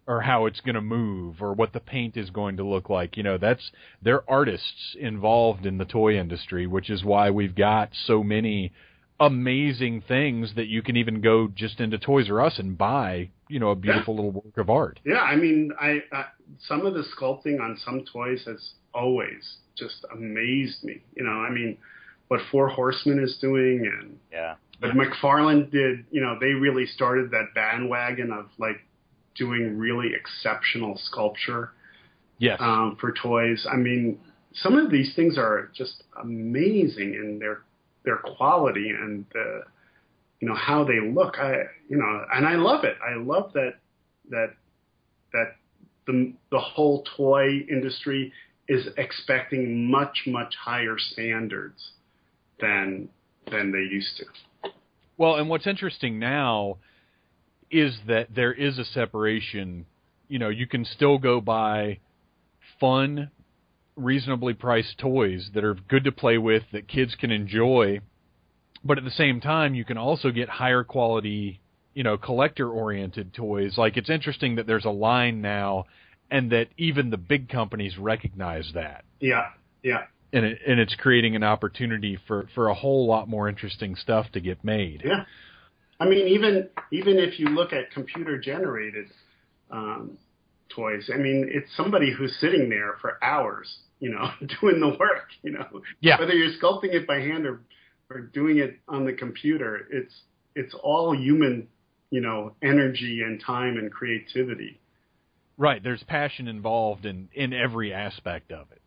or 0.05 0.21
how 0.21 0.45
it's 0.45 0.59
going 0.61 0.75
to 0.75 0.81
move 0.81 1.41
or 1.41 1.53
what 1.53 1.73
the 1.73 1.79
paint 1.79 2.15
is 2.17 2.29
going 2.29 2.57
to 2.57 2.63
look 2.63 2.89
like. 2.89 3.17
You 3.17 3.23
know, 3.23 3.37
that's 3.39 3.71
they're 4.01 4.29
artists 4.29 4.95
involved 4.99 5.65
in 5.65 5.79
the 5.79 5.85
toy 5.85 6.19
industry, 6.19 6.67
which 6.67 6.89
is 6.91 7.03
why 7.03 7.31
we've 7.31 7.55
got 7.55 7.89
so 8.05 8.21
many 8.23 8.71
amazing 9.19 10.03
things 10.07 10.53
that 10.55 10.67
you 10.67 10.81
can 10.83 10.95
even 10.95 11.21
go 11.21 11.47
just 11.47 11.79
into 11.79 11.97
Toys 11.97 12.29
R 12.29 12.41
Us 12.45 12.59
and 12.59 12.77
buy, 12.77 13.29
you 13.49 13.59
know, 13.59 13.71
a 13.71 13.75
beautiful 13.75 14.15
little 14.15 14.31
work 14.31 14.57
of 14.57 14.69
art. 14.69 14.99
Yeah, 15.03 15.15
I 15.17 15.35
mean, 15.35 15.71
I, 15.81 16.03
I 16.11 16.25
some 16.67 16.85
of 16.85 16.93
the 16.93 17.03
sculpting 17.17 17.59
on 17.59 17.77
some 17.83 18.03
toys 18.13 18.43
has 18.45 18.73
always 18.93 19.57
just 19.75 20.05
amazed 20.13 20.83
me. 20.83 21.01
You 21.15 21.23
know, 21.23 21.31
I 21.31 21.49
mean, 21.49 21.77
what 22.27 22.41
Four 22.51 22.67
Horsemen 22.69 23.19
is 23.19 23.37
doing, 23.37 23.85
and 23.85 24.19
Yeah. 24.31 24.55
but 24.79 24.91
McFarlane 24.91 25.69
did. 25.71 26.05
You 26.11 26.21
know, 26.21 26.37
they 26.39 26.53
really 26.53 26.85
started 26.85 27.31
that 27.31 27.53
bandwagon 27.55 28.31
of 28.31 28.49
like 28.57 28.81
doing 29.35 29.77
really 29.77 30.13
exceptional 30.13 30.97
sculpture 30.97 31.71
Yes. 32.39 32.59
um, 32.61 32.95
for 32.97 33.11
toys. 33.11 33.65
I 33.71 33.77
mean, 33.77 34.19
some 34.53 34.77
of 34.77 34.91
these 34.91 35.15
things 35.15 35.37
are 35.37 35.69
just 35.73 36.03
amazing 36.21 37.13
in 37.13 37.39
their 37.39 37.61
their 38.03 38.17
quality 38.17 38.89
and 38.89 39.25
the 39.33 39.63
you 40.39 40.47
know 40.47 40.55
how 40.55 40.83
they 40.83 40.99
look. 40.99 41.39
I 41.39 41.63
you 41.89 41.97
know, 41.97 42.25
and 42.33 42.45
I 42.45 42.55
love 42.55 42.83
it. 42.83 42.97
I 43.01 43.15
love 43.15 43.53
that 43.53 43.75
that 44.29 44.53
that 45.33 45.55
the 46.05 46.33
the 46.51 46.59
whole 46.59 47.03
toy 47.15 47.65
industry 47.69 48.31
is 48.67 48.87
expecting 48.97 49.89
much 49.89 50.23
much 50.27 50.53
higher 50.55 50.97
standards 50.97 51.91
than 52.59 53.09
than 53.51 53.71
they 53.71 53.79
used 53.79 54.17
to. 54.17 54.71
Well, 55.17 55.35
and 55.35 55.49
what's 55.49 55.67
interesting 55.67 56.19
now 56.19 56.77
is 57.71 57.97
that 58.07 58.33
there 58.33 58.53
is 58.53 58.77
a 58.77 58.85
separation. 58.85 59.85
You 60.27 60.39
know, 60.39 60.49
you 60.49 60.67
can 60.67 60.85
still 60.85 61.17
go 61.17 61.41
buy 61.41 61.99
fun, 62.79 63.31
reasonably 63.95 64.53
priced 64.53 64.97
toys 64.97 65.49
that 65.53 65.63
are 65.63 65.73
good 65.73 66.03
to 66.03 66.11
play 66.11 66.37
with 66.37 66.63
that 66.71 66.87
kids 66.87 67.15
can 67.15 67.31
enjoy, 67.31 67.99
but 68.83 68.97
at 68.97 69.03
the 69.03 69.11
same 69.11 69.41
time, 69.41 69.73
you 69.73 69.85
can 69.85 69.97
also 69.97 70.31
get 70.31 70.49
higher 70.49 70.83
quality, 70.83 71.59
you 71.93 72.03
know, 72.03 72.17
collector 72.17 72.69
oriented 72.69 73.33
toys. 73.33 73.77
Like 73.77 73.97
it's 73.97 74.09
interesting 74.09 74.55
that 74.55 74.67
there's 74.67 74.85
a 74.85 74.91
line 74.91 75.41
now 75.41 75.85
and 76.29 76.51
that 76.51 76.67
even 76.77 77.09
the 77.09 77.17
big 77.17 77.49
companies 77.49 77.97
recognize 77.97 78.69
that. 78.73 79.03
Yeah, 79.19 79.47
yeah. 79.81 80.03
And 80.33 80.45
it, 80.45 80.59
and 80.67 80.79
it's 80.79 80.93
creating 80.95 81.35
an 81.35 81.43
opportunity 81.43 82.17
for 82.27 82.47
for 82.53 82.67
a 82.67 82.73
whole 82.73 83.07
lot 83.07 83.29
more 83.29 83.47
interesting 83.47 83.95
stuff 83.95 84.29
to 84.33 84.41
get 84.41 84.63
made. 84.63 85.01
Yeah. 85.05 85.23
I 85.99 86.05
mean, 86.05 86.27
even 86.27 86.69
even 86.91 87.17
if 87.17 87.39
you 87.39 87.47
look 87.47 87.73
at 87.73 87.91
computer 87.91 88.37
generated 88.37 89.07
um, 89.71 90.17
toys, 90.69 91.09
I 91.13 91.17
mean, 91.17 91.49
it's 91.51 91.69
somebody 91.75 92.11
who's 92.11 92.35
sitting 92.39 92.69
there 92.69 92.97
for 93.01 93.23
hours, 93.23 93.73
you 93.99 94.11
know, 94.11 94.29
doing 94.61 94.79
the 94.79 94.95
work, 94.99 95.29
you 95.41 95.51
know. 95.51 95.81
Yeah. 96.01 96.19
Whether 96.19 96.33
you're 96.33 96.53
sculpting 96.61 96.93
it 96.93 97.07
by 97.07 97.19
hand 97.19 97.45
or 97.45 97.61
or 98.09 98.21
doing 98.21 98.59
it 98.59 98.79
on 98.87 99.05
the 99.05 99.13
computer, 99.13 99.87
it's 99.91 100.13
it's 100.55 100.73
all 100.83 101.15
human, 101.15 101.67
you 102.09 102.21
know, 102.21 102.53
energy 102.61 103.21
and 103.25 103.41
time 103.41 103.77
and 103.77 103.91
creativity. 103.91 104.79
Right. 105.57 105.81
There's 105.83 106.03
passion 106.03 106.47
involved 106.47 107.05
in 107.05 107.29
in 107.33 107.53
every 107.53 107.93
aspect 107.93 108.51
of 108.51 108.71
it. 108.71 108.81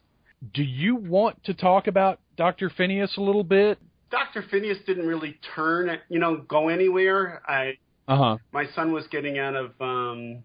Do 0.55 0.63
you 0.63 0.97
want 0.97 1.43
to 1.45 1.55
talk 1.55 1.87
about 1.87 2.19
Dr. 2.37 2.71
Phineas 2.71 3.17
a 3.17 3.21
little 3.21 3.45
bit? 3.45 3.79
Dr. 4.11 4.43
Phineas 4.51 4.79
didn't 4.87 5.07
really 5.07 5.39
turn, 5.55 5.99
you 6.09 6.19
know, 6.19 6.39
go 6.49 6.69
anywhere. 6.69 7.43
I 7.47 7.75
Uh 8.09 8.17
huh. 8.17 8.37
my 8.53 8.67
son 8.75 8.93
was 8.93 9.07
getting 9.09 9.39
out 9.39 9.55
of 9.55 9.73
um 9.81 10.43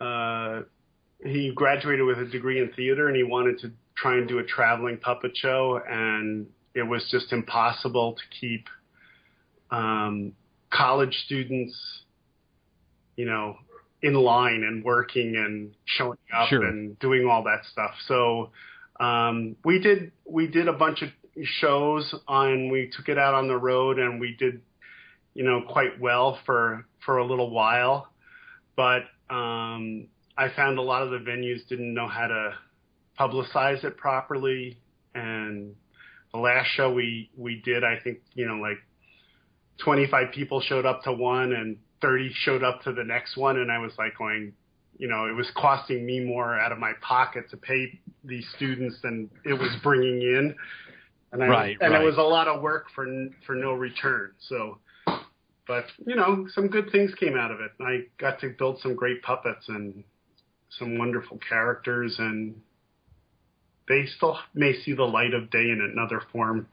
uh 0.00 0.62
he 1.24 1.52
graduated 1.54 2.04
with 2.04 2.18
a 2.18 2.26
degree 2.26 2.60
in 2.60 2.72
theater 2.72 3.08
and 3.08 3.16
he 3.16 3.22
wanted 3.22 3.58
to 3.60 3.70
try 3.96 4.16
and 4.16 4.28
do 4.28 4.38
a 4.38 4.44
traveling 4.44 4.98
puppet 4.98 5.32
show 5.36 5.80
and 5.88 6.46
it 6.74 6.82
was 6.82 7.06
just 7.10 7.32
impossible 7.32 8.14
to 8.14 8.22
keep 8.40 8.66
um 9.70 10.32
college 10.70 11.14
students 11.26 11.74
you 13.16 13.24
know 13.24 13.56
in 14.02 14.14
line 14.14 14.64
and 14.64 14.84
working 14.84 15.36
and 15.36 15.74
showing 15.84 16.18
up 16.34 16.48
Sure. 16.48 16.64
and 16.64 16.98
doing 16.98 17.26
all 17.26 17.44
that 17.44 17.60
stuff. 17.70 17.92
So 18.06 18.50
um 19.00 19.56
we 19.64 19.78
did 19.78 20.12
we 20.24 20.46
did 20.48 20.68
a 20.68 20.72
bunch 20.72 21.02
of 21.02 21.08
shows 21.44 22.14
on 22.28 22.70
we 22.70 22.90
took 22.94 23.08
it 23.08 23.16
out 23.18 23.34
on 23.34 23.48
the 23.48 23.56
road 23.56 23.98
and 23.98 24.20
we 24.20 24.34
did 24.38 24.60
you 25.34 25.44
know 25.44 25.62
quite 25.68 26.00
well 26.00 26.38
for 26.44 26.84
for 27.04 27.18
a 27.18 27.24
little 27.24 27.50
while. 27.50 28.08
But 28.76 29.02
um 29.30 30.08
I 30.36 30.48
found 30.54 30.78
a 30.78 30.82
lot 30.82 31.02
of 31.02 31.10
the 31.10 31.18
venues 31.18 31.66
didn't 31.68 31.92
know 31.94 32.08
how 32.08 32.26
to 32.26 32.54
publicize 33.18 33.84
it 33.84 33.96
properly. 33.96 34.78
And 35.14 35.74
the 36.32 36.38
last 36.40 36.68
show 36.76 36.92
we 36.92 37.30
we 37.36 37.60
did 37.64 37.84
I 37.84 37.98
think 38.02 38.18
you 38.34 38.46
know 38.46 38.56
like 38.56 38.78
25 39.78 40.32
people 40.32 40.60
showed 40.60 40.86
up 40.86 41.02
to 41.04 41.12
one 41.12 41.52
and 41.52 41.76
30 42.02 42.32
showed 42.34 42.62
up 42.62 42.82
to 42.82 42.92
the 42.92 43.04
next 43.04 43.36
one 43.36 43.58
and 43.58 43.70
I 43.70 43.78
was 43.78 43.92
like 43.96 44.18
going 44.18 44.52
you 44.98 45.08
know 45.08 45.26
it 45.26 45.34
was 45.34 45.50
costing 45.56 46.04
me 46.04 46.20
more 46.20 46.58
out 46.58 46.72
of 46.72 46.78
my 46.78 46.92
pocket 47.00 47.48
to 47.50 47.56
pay 47.56 47.98
these 48.24 48.46
students 48.56 48.96
than 49.02 49.30
it 49.44 49.54
was 49.54 49.74
bringing 49.82 50.20
in. 50.20 50.54
And 51.32 51.42
I, 51.42 51.46
Right, 51.46 51.76
and 51.80 51.92
right. 51.92 52.02
it 52.02 52.04
was 52.04 52.18
a 52.18 52.22
lot 52.22 52.48
of 52.48 52.60
work 52.60 52.86
for 52.94 53.06
for 53.46 53.54
no 53.54 53.72
return. 53.72 54.32
So 54.48 54.78
but 55.66 55.86
you 56.04 56.16
know 56.16 56.46
some 56.54 56.68
good 56.68 56.90
things 56.92 57.14
came 57.14 57.36
out 57.36 57.50
of 57.50 57.60
it. 57.60 57.70
I 57.80 58.00
got 58.18 58.40
to 58.40 58.50
build 58.50 58.80
some 58.80 58.94
great 58.94 59.22
puppets 59.22 59.68
and 59.68 60.04
some 60.78 60.98
wonderful 60.98 61.38
characters 61.48 62.16
and 62.18 62.54
they 63.88 64.06
still 64.06 64.38
may 64.54 64.72
see 64.82 64.94
the 64.94 65.04
light 65.04 65.34
of 65.34 65.50
day 65.50 65.70
in 65.70 65.80
another 65.92 66.22
form 66.32 66.66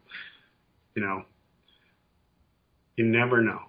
you 0.95 1.01
know. 1.01 1.23
You 2.97 3.05
never 3.05 3.41
know 3.41 3.68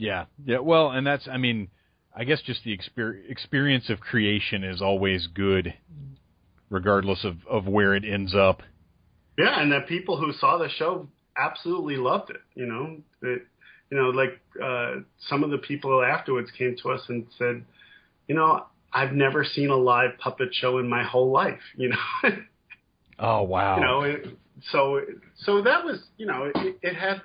Yeah. 0.00 0.24
Yeah. 0.44 0.58
Well, 0.60 0.90
and 0.90 1.06
that's 1.06 1.28
I 1.28 1.36
mean, 1.36 1.68
I 2.16 2.24
guess 2.24 2.40
just 2.42 2.64
the 2.64 2.76
exper- 2.76 3.28
experience 3.28 3.90
of 3.90 4.00
creation 4.00 4.64
is 4.64 4.80
always 4.80 5.26
good, 5.26 5.74
regardless 6.70 7.24
of 7.24 7.36
of 7.48 7.66
where 7.66 7.94
it 7.94 8.04
ends 8.04 8.34
up. 8.34 8.62
Yeah, 9.38 9.60
and 9.60 9.70
the 9.70 9.80
people 9.86 10.16
who 10.16 10.32
saw 10.32 10.58
the 10.58 10.68
show 10.70 11.08
absolutely 11.36 11.96
loved 11.96 12.30
it. 12.30 12.40
You 12.54 12.66
know, 12.66 12.96
it, 13.22 13.42
you 13.90 13.96
know, 13.98 14.08
like 14.08 14.40
uh, 14.62 15.02
some 15.28 15.44
of 15.44 15.50
the 15.50 15.58
people 15.58 16.02
afterwards 16.02 16.50
came 16.56 16.76
to 16.82 16.90
us 16.90 17.02
and 17.08 17.26
said, 17.38 17.62
you 18.26 18.34
know, 18.34 18.64
I've 18.92 19.12
never 19.12 19.44
seen 19.44 19.68
a 19.68 19.76
live 19.76 20.18
puppet 20.18 20.48
show 20.52 20.78
in 20.78 20.88
my 20.88 21.04
whole 21.04 21.30
life. 21.30 21.60
You 21.76 21.90
know, 21.90 21.96
Oh 23.18 23.42
wow. 23.42 23.76
you 23.76 23.82
know, 23.82 24.00
it, 24.02 24.26
so 24.72 25.00
so 25.44 25.62
that 25.62 25.84
was, 25.84 26.00
you 26.16 26.24
know, 26.26 26.50
it, 26.54 26.76
it 26.82 26.94
had 26.94 27.20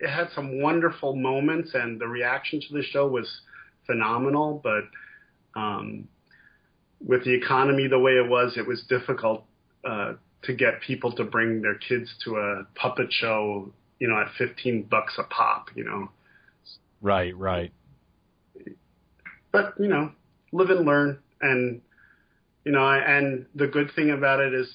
it 0.00 0.08
had 0.08 0.28
some 0.34 0.60
wonderful 0.60 1.16
moments, 1.16 1.70
and 1.74 2.00
the 2.00 2.06
reaction 2.06 2.60
to 2.60 2.74
the 2.74 2.82
show 2.82 3.06
was 3.06 3.40
phenomenal. 3.86 4.60
But 4.62 4.84
um, 5.60 6.08
with 7.04 7.24
the 7.24 7.34
economy 7.34 7.88
the 7.88 7.98
way 7.98 8.12
it 8.12 8.28
was, 8.28 8.56
it 8.56 8.66
was 8.66 8.82
difficult 8.88 9.44
uh, 9.84 10.14
to 10.42 10.54
get 10.54 10.80
people 10.80 11.12
to 11.12 11.24
bring 11.24 11.62
their 11.62 11.76
kids 11.76 12.14
to 12.24 12.36
a 12.36 12.66
puppet 12.74 13.12
show, 13.12 13.72
you 13.98 14.08
know, 14.08 14.20
at 14.20 14.28
fifteen 14.36 14.82
bucks 14.82 15.14
a 15.18 15.24
pop. 15.24 15.68
You 15.74 15.84
know, 15.84 16.10
Right. 17.00 17.36
Right. 17.36 17.72
but 19.52 19.74
you 19.78 19.88
know, 19.88 20.12
live 20.52 20.70
and 20.70 20.86
learn, 20.86 21.18
and 21.40 21.80
you 22.64 22.72
know, 22.72 22.84
I, 22.84 22.98
and 22.98 23.46
the 23.54 23.66
good 23.66 23.90
thing 23.94 24.10
about 24.10 24.40
it 24.40 24.52
is, 24.54 24.68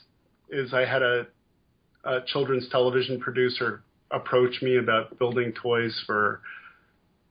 is 0.50 0.74
I 0.74 0.86
had 0.86 1.02
a, 1.02 1.28
a 2.04 2.22
children's 2.26 2.68
television 2.70 3.20
producer 3.20 3.84
approach 4.14 4.62
me 4.62 4.78
about 4.78 5.18
building 5.20 5.52
toys 5.62 6.02
for 6.06 6.42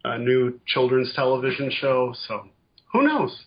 a 0.05 0.19
new 0.19 0.61
children's 0.67 1.13
television 1.15 1.71
show. 1.71 2.15
So 2.27 2.49
who 2.93 3.03
knows? 3.03 3.45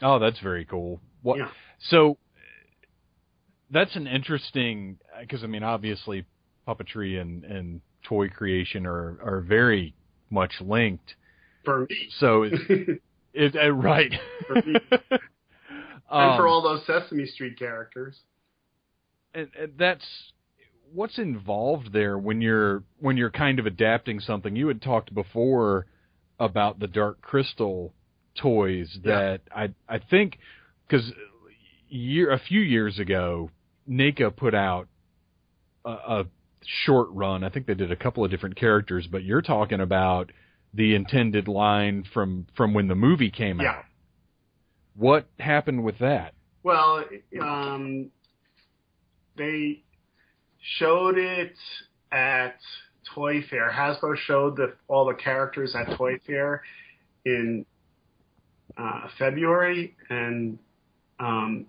Oh, 0.00 0.18
that's 0.18 0.38
very 0.40 0.64
cool. 0.64 1.00
What? 1.22 1.38
Yeah. 1.38 1.48
So 1.88 2.16
that's 3.70 3.96
an 3.96 4.06
interesting 4.06 4.98
because 5.20 5.42
I 5.42 5.46
mean, 5.46 5.62
obviously, 5.62 6.24
puppetry 6.66 7.20
and 7.20 7.44
and 7.44 7.80
toy 8.02 8.28
creation 8.28 8.86
are 8.86 9.18
are 9.22 9.44
very 9.46 9.94
much 10.30 10.52
linked. 10.60 11.14
For 11.64 11.80
me, 11.88 12.08
So 12.18 12.42
it, 12.42 12.54
it 13.34 13.56
uh, 13.56 13.70
right. 13.70 14.12
For 14.46 14.54
me. 14.54 14.74
and 15.10 15.20
Um, 16.10 16.36
for 16.36 16.46
all 16.48 16.60
those 16.62 16.84
Sesame 16.86 17.26
Street 17.26 17.58
characters. 17.58 18.18
and, 19.34 19.48
and 19.58 19.72
that's 19.78 20.04
what's 20.94 21.18
involved 21.18 21.92
there 21.92 22.18
when 22.18 22.40
you're 22.40 22.82
when 22.98 23.16
you're 23.16 23.30
kind 23.30 23.58
of 23.58 23.66
adapting 23.66 24.20
something. 24.20 24.54
You 24.56 24.68
had 24.68 24.82
talked 24.82 25.14
before 25.14 25.86
about 26.38 26.78
the 26.78 26.86
Dark 26.88 27.20
Crystal 27.20 27.92
toys 28.40 28.98
Yeah. 29.04 29.14
that 29.14 29.40
I 29.54 29.70
I 29.88 29.98
think 29.98 30.38
because 30.86 31.12
year 31.88 32.30
a 32.32 32.38
few 32.38 32.60
years 32.60 32.98
ago, 32.98 33.50
NECA 33.88 34.34
put 34.36 34.54
out 34.54 34.88
a, 35.84 35.90
a 35.90 36.24
short 36.84 37.08
run. 37.10 37.44
I 37.44 37.48
think 37.48 37.66
they 37.66 37.74
did 37.74 37.90
a 37.92 37.96
couple 37.96 38.24
of 38.24 38.30
different 38.30 38.56
characters, 38.56 39.06
but 39.10 39.24
you're 39.24 39.42
talking 39.42 39.80
about 39.80 40.30
the 40.74 40.94
intended 40.94 41.48
line 41.48 42.04
from 42.14 42.46
from 42.56 42.72
when 42.74 42.88
the 42.88 42.94
movie 42.94 43.30
came 43.30 43.60
Yeah. 43.60 43.70
out. 43.78 43.84
What 44.94 45.26
happened 45.38 45.84
with 45.84 45.98
that? 45.98 46.34
Well, 46.62 47.04
um, 47.40 48.10
they 49.36 49.82
showed 50.62 51.18
it 51.18 51.54
at 52.10 52.56
Toy 53.14 53.42
Fair. 53.48 53.70
Hasbro 53.70 54.16
showed 54.16 54.56
the, 54.56 54.74
all 54.88 55.06
the 55.06 55.14
characters 55.14 55.74
at 55.74 55.96
Toy 55.96 56.18
Fair 56.26 56.62
in 57.24 57.66
uh, 58.76 59.08
February, 59.18 59.96
and 60.08 60.58
um, 61.20 61.66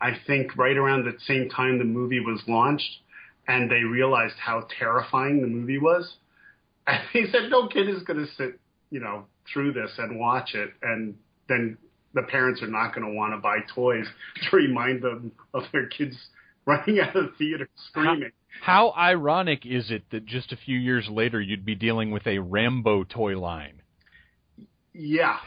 I 0.00 0.12
think 0.26 0.56
right 0.56 0.76
around 0.76 1.04
the 1.04 1.18
same 1.26 1.48
time 1.48 1.78
the 1.78 1.84
movie 1.84 2.20
was 2.20 2.40
launched, 2.46 2.98
and 3.46 3.70
they 3.70 3.82
realized 3.82 4.36
how 4.38 4.66
terrifying 4.78 5.40
the 5.42 5.48
movie 5.48 5.78
was. 5.78 6.14
And 6.86 7.02
he 7.12 7.26
said, 7.30 7.50
"No 7.50 7.68
kid 7.68 7.88
is 7.88 8.02
going 8.02 8.24
to 8.24 8.32
sit, 8.32 8.58
you 8.90 9.00
know, 9.00 9.26
through 9.52 9.74
this 9.74 9.90
and 9.98 10.18
watch 10.18 10.54
it, 10.54 10.70
and 10.82 11.14
then 11.46 11.76
the 12.14 12.22
parents 12.22 12.62
are 12.62 12.68
not 12.68 12.94
going 12.94 13.06
to 13.06 13.12
want 13.12 13.34
to 13.34 13.38
buy 13.38 13.58
toys 13.72 14.06
to 14.50 14.56
remind 14.56 15.02
them 15.02 15.30
of 15.52 15.64
their 15.72 15.86
kids 15.86 16.16
running 16.70 17.00
out 17.00 17.16
of 17.16 17.24
the 17.26 17.32
theater 17.38 17.68
screaming. 17.88 18.32
How 18.62 18.92
ironic 18.96 19.64
is 19.64 19.90
it 19.90 20.04
that 20.10 20.26
just 20.26 20.52
a 20.52 20.56
few 20.56 20.78
years 20.78 21.08
later 21.08 21.40
you'd 21.40 21.64
be 21.64 21.74
dealing 21.74 22.10
with 22.10 22.26
a 22.26 22.38
Rambo 22.38 23.04
toy 23.04 23.38
line? 23.38 23.82
Yeah, 24.92 25.38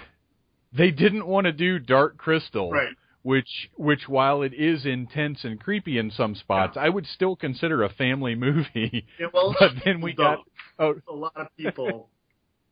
They 0.71 0.89
didn't 0.91 1.27
want 1.27 1.45
to 1.45 1.51
do 1.51 1.77
Dark 1.79 2.17
Crystal, 2.17 2.71
right. 2.71 2.95
which 3.23 3.69
which 3.75 4.07
while 4.07 4.41
it 4.41 4.53
is 4.53 4.85
intense 4.85 5.43
and 5.43 5.59
creepy 5.59 5.97
in 5.97 6.09
some 6.11 6.33
spots, 6.33 6.77
I 6.77 6.89
would 6.89 7.05
still 7.05 7.35
consider 7.35 7.83
a 7.83 7.89
family 7.89 8.35
movie. 8.47 9.05
Yeah, 9.19 9.27
well, 9.33 9.53
but 9.59 9.71
then 9.85 10.01
we 10.01 10.13
got 10.13 10.39
oh 10.79 10.95
a 11.09 11.13
lot 11.13 11.33
of 11.35 11.47
people, 11.57 12.09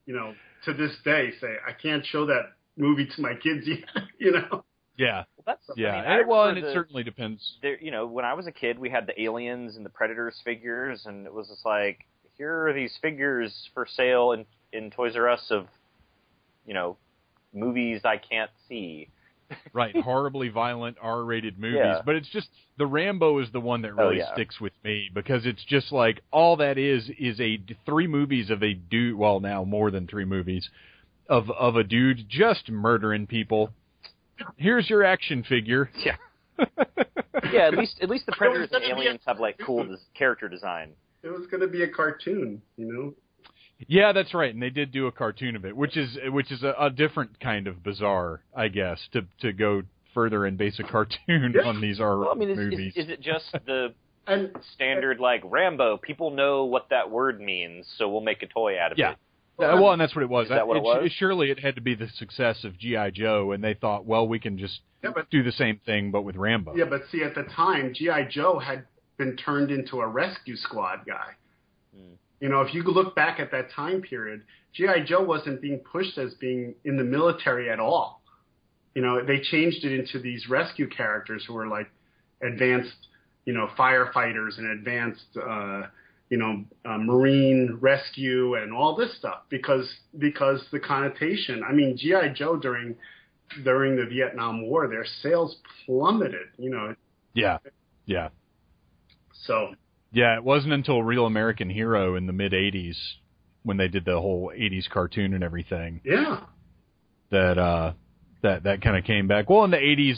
you 0.05 0.15
know, 0.15 0.33
to 0.65 0.73
this 0.73 0.95
day 1.03 1.31
say 1.41 1.55
I 1.67 1.73
can't 1.73 2.05
show 2.05 2.25
that 2.27 2.53
movie 2.77 3.07
to 3.15 3.21
my 3.21 3.33
kids 3.35 3.63
yet. 3.67 3.83
You 4.17 4.31
know, 4.31 4.63
yeah 4.97 5.23
Well, 5.37 5.43
that's 5.45 5.77
yeah 5.77 5.95
I 5.95 6.01
mean, 6.11 6.19
and, 6.21 6.27
well 6.29 6.45
and 6.49 6.57
it 6.57 6.61
the- 6.65 6.73
certainly 6.73 7.03
depends. 7.03 7.57
there, 7.61 7.79
you 7.81 7.91
know, 7.91 8.05
when 8.07 8.25
I 8.25 8.33
was 8.33 8.47
a 8.47 8.51
kid, 8.51 8.77
we 8.79 8.89
had 8.89 9.07
the 9.07 9.19
aliens 9.21 9.75
and 9.77 9.85
the 9.85 9.89
predators 9.89 10.39
figures, 10.43 11.05
and 11.05 11.25
it 11.25 11.33
was 11.33 11.47
just 11.47 11.65
like, 11.65 11.99
here 12.37 12.67
are 12.67 12.73
these 12.73 12.93
figures 13.01 13.53
for 13.73 13.85
sale 13.85 14.31
in 14.33 14.45
in 14.73 14.89
Toys 14.91 15.15
R 15.15 15.27
Us 15.29 15.45
of, 15.49 15.67
you 16.65 16.73
know, 16.73 16.97
movies 17.53 18.01
I 18.05 18.17
can't 18.17 18.51
see. 18.69 19.09
right 19.73 19.93
horribly 19.97 20.47
violent 20.47 20.95
r-rated 21.01 21.59
movies 21.59 21.81
Yeah. 21.83 22.01
but 22.05 22.15
it's 22.15 22.29
just 22.29 22.47
the 22.77 22.85
rambo 22.85 23.39
is 23.39 23.51
the 23.51 23.59
one 23.59 23.81
that 23.81 23.91
Oh, 23.97 24.05
really 24.07 24.19
yeah. 24.19 24.31
sticks 24.33 24.61
with 24.61 24.71
me 24.81 25.09
because 25.13 25.45
it's 25.45 25.61
just 25.65 25.91
like 25.91 26.21
all 26.31 26.55
that 26.55 26.77
is 26.77 27.09
is 27.19 27.37
a 27.41 27.61
three 27.85 28.07
movies 28.07 28.49
of 28.49 28.63
a 28.63 28.73
dude 28.73 29.17
well 29.17 29.41
now 29.41 29.65
more 29.65 29.91
than 29.91 30.07
three 30.07 30.23
movies 30.23 30.69
of 31.27 31.51
of 31.51 31.75
a 31.75 31.83
dude 31.83 32.29
just 32.29 32.69
murdering 32.69 33.27
people 33.27 33.73
here's 34.57 34.89
your 34.89 35.03
action 35.03 35.43
figure 35.43 35.89
Yeah. 36.05 36.15
Yeah, 37.51 37.67
at 37.67 37.77
least 37.77 37.97
at 38.01 38.09
least 38.09 38.25
the 38.27 38.33
It 38.33 38.37
predators 38.37 38.69
and 38.71 38.81
gonna 38.83 38.93
a 38.93 38.97
aliens 38.97 39.21
have 39.25 39.39
like 39.39 39.57
cool 39.65 39.83
des- 39.85 39.97
character 40.17 40.47
design. 40.47 40.91
it 41.23 41.29
was 41.29 41.47
going 41.47 41.61
to 41.61 41.67
be 41.67 41.81
a 41.83 41.87
cartoon. 41.87 42.61
You 42.77 42.93
know, 42.93 43.13
yeah 43.87 44.11
that's 44.11 44.33
right 44.35 44.53
and 44.53 44.61
they 44.61 44.69
did 44.69 44.91
do 44.91 45.07
a 45.07 45.11
cartoon 45.11 45.55
of 45.55 45.65
it 45.65 45.75
which 45.75 45.97
is 45.97 46.15
which 46.27 46.51
is 46.51 46.61
a, 46.61 46.75
a 46.79 46.89
different 46.91 47.39
kind 47.39 47.65
of 47.67 47.81
bizarre 47.81 48.41
i 48.55 48.67
guess 48.67 48.99
to 49.11 49.23
to 49.39 49.51
go 49.51 49.81
further 50.13 50.45
and 50.45 50.55
base 50.55 50.77
a 50.79 50.83
cartoon 50.83 51.53
Yeah. 51.55 51.63
on 51.67 51.81
these 51.81 51.99
r 51.99 52.19
Well, 52.19 52.29
I 52.31 52.35
mean, 52.35 52.51
is, 52.51 52.57
movies 52.57 52.93
is, 52.95 53.05
is 53.05 53.11
it 53.11 53.21
just 53.21 53.51
the 53.65 53.93
and 54.27 54.51
standard 54.75 55.19
like 55.19 55.41
Rambo? 55.43 55.97
People 55.97 56.29
know 56.29 56.65
what 56.65 56.89
that 56.91 57.09
word 57.09 57.41
means, 57.41 57.87
so 57.97 58.07
we'll 58.07 58.21
make 58.21 58.43
a 58.43 58.47
toy 58.47 58.79
out 58.79 58.91
of 58.91 58.99
Yeah. 58.99 59.13
it. 59.13 59.17
Well, 59.61 59.91
and 59.91 60.01
that's 60.01 60.15
what 60.15 60.23
it 60.23 60.29
was. 60.29 60.45
Is 60.45 60.49
that 60.49 60.67
what 60.67 60.77
it 60.77 60.83
was? 60.83 61.11
surely 61.13 61.51
it 61.51 61.59
had 61.59 61.75
to 61.75 61.81
be 61.81 61.95
the 61.95 62.07
success 62.09 62.63
of 62.63 62.77
GI 62.77 63.11
Joe, 63.13 63.51
and 63.51 63.63
they 63.63 63.73
thought, 63.73 64.05
well, 64.05 64.27
we 64.27 64.39
can 64.39 64.57
just 64.57 64.81
yeah, 65.03 65.11
but 65.13 65.29
do 65.29 65.43
the 65.43 65.51
same 65.51 65.79
thing, 65.85 66.11
but 66.11 66.23
with 66.23 66.35
Rambo. 66.35 66.75
yeah, 66.75 66.85
but 66.89 67.01
see, 67.11 67.23
at 67.23 67.35
the 67.35 67.43
time, 67.43 67.93
GI 67.93 68.27
Joe 68.29 68.59
had 68.59 68.85
been 69.17 69.35
turned 69.37 69.71
into 69.71 70.01
a 70.01 70.07
rescue 70.07 70.55
squad 70.55 71.01
guy. 71.05 71.35
Hmm. 71.95 72.13
You 72.39 72.49
know, 72.49 72.61
if 72.61 72.73
you 72.73 72.83
look 72.83 73.15
back 73.15 73.39
at 73.39 73.51
that 73.51 73.71
time 73.71 74.01
period, 74.01 74.43
GI 74.73 75.03
Joe 75.05 75.23
wasn't 75.23 75.61
being 75.61 75.79
pushed 75.79 76.17
as 76.17 76.33
being 76.35 76.75
in 76.85 76.97
the 76.97 77.03
military 77.03 77.69
at 77.69 77.79
all. 77.79 78.21
You 78.95 79.01
know, 79.01 79.23
they 79.23 79.39
changed 79.39 79.85
it 79.85 79.93
into 79.97 80.19
these 80.19 80.49
rescue 80.49 80.89
characters 80.89 81.43
who 81.47 81.53
were 81.53 81.67
like 81.67 81.89
advanced, 82.41 83.07
you 83.45 83.53
know, 83.53 83.69
firefighters 83.77 84.57
and 84.57 84.67
advanced, 84.67 85.25
uh, 85.37 85.83
you 86.31 86.37
know, 86.37 86.63
uh, 86.85 86.97
marine 86.97 87.77
rescue 87.81 88.55
and 88.55 88.73
all 88.73 88.95
this 88.95 89.13
stuff 89.17 89.41
because 89.49 89.87
because 90.17 90.63
the 90.71 90.79
connotation. 90.79 91.61
I 91.67 91.73
mean, 91.73 91.97
GI 91.97 92.33
Joe 92.35 92.55
during 92.55 92.95
during 93.65 93.97
the 93.97 94.05
Vietnam 94.05 94.65
War, 94.65 94.87
their 94.87 95.05
sales 95.21 95.57
plummeted. 95.85 96.47
You 96.57 96.69
know, 96.69 96.95
yeah, 97.33 97.57
yeah, 98.05 98.29
so 99.45 99.75
yeah. 100.13 100.37
It 100.37 100.43
wasn't 100.45 100.71
until 100.71 101.03
Real 101.03 101.25
American 101.25 101.69
Hero 101.69 102.15
in 102.15 102.27
the 102.27 102.33
mid 102.33 102.53
'80s 102.53 102.95
when 103.63 103.75
they 103.75 103.89
did 103.89 104.05
the 104.05 104.17
whole 104.17 104.53
'80s 104.57 104.89
cartoon 104.89 105.33
and 105.33 105.43
everything 105.43 105.99
yeah, 106.05 106.45
that 107.29 107.57
uh, 107.57 107.91
that 108.41 108.63
that 108.63 108.81
kind 108.81 108.95
of 108.95 109.03
came 109.03 109.27
back. 109.27 109.49
Well, 109.49 109.65
in 109.65 109.71
the 109.71 109.75
'80s, 109.75 110.15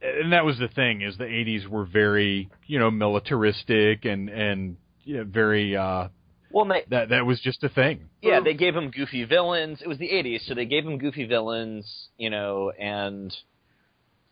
and 0.00 0.32
that 0.32 0.44
was 0.44 0.60
the 0.60 0.68
thing 0.68 1.02
is 1.02 1.18
the 1.18 1.24
'80s 1.24 1.66
were 1.66 1.86
very 1.86 2.48
you 2.68 2.78
know 2.78 2.92
militaristic 2.92 4.04
and 4.04 4.28
and 4.28 4.76
you 5.10 5.16
know, 5.18 5.24
very 5.24 5.76
uh, 5.76 6.08
Well, 6.52 6.64
they, 6.66 6.84
that 6.90 7.08
that 7.08 7.26
was 7.26 7.40
just 7.40 7.62
a 7.64 7.68
thing. 7.68 8.08
yeah, 8.22 8.40
they 8.40 8.54
gave 8.54 8.74
him 8.76 8.90
goofy 8.90 9.24
villains. 9.24 9.80
It 9.82 9.88
was 9.88 9.98
the 9.98 10.08
'80s, 10.08 10.46
so 10.46 10.54
they 10.54 10.66
gave 10.66 10.84
him 10.86 10.98
goofy 10.98 11.24
villains, 11.26 12.08
you 12.16 12.30
know, 12.30 12.70
and 12.78 13.34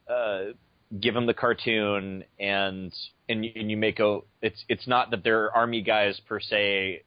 uh, 0.08 0.52
give 1.00 1.14
him 1.16 1.26
the 1.26 1.34
cartoon, 1.34 2.24
and 2.38 2.92
and 3.28 3.44
you, 3.44 3.50
and 3.56 3.70
you 3.70 3.76
make 3.76 3.98
a. 3.98 4.20
It's 4.40 4.64
it's 4.68 4.86
not 4.86 5.10
that 5.10 5.24
they're 5.24 5.54
army 5.54 5.82
guys 5.82 6.20
per 6.28 6.38
se, 6.40 7.02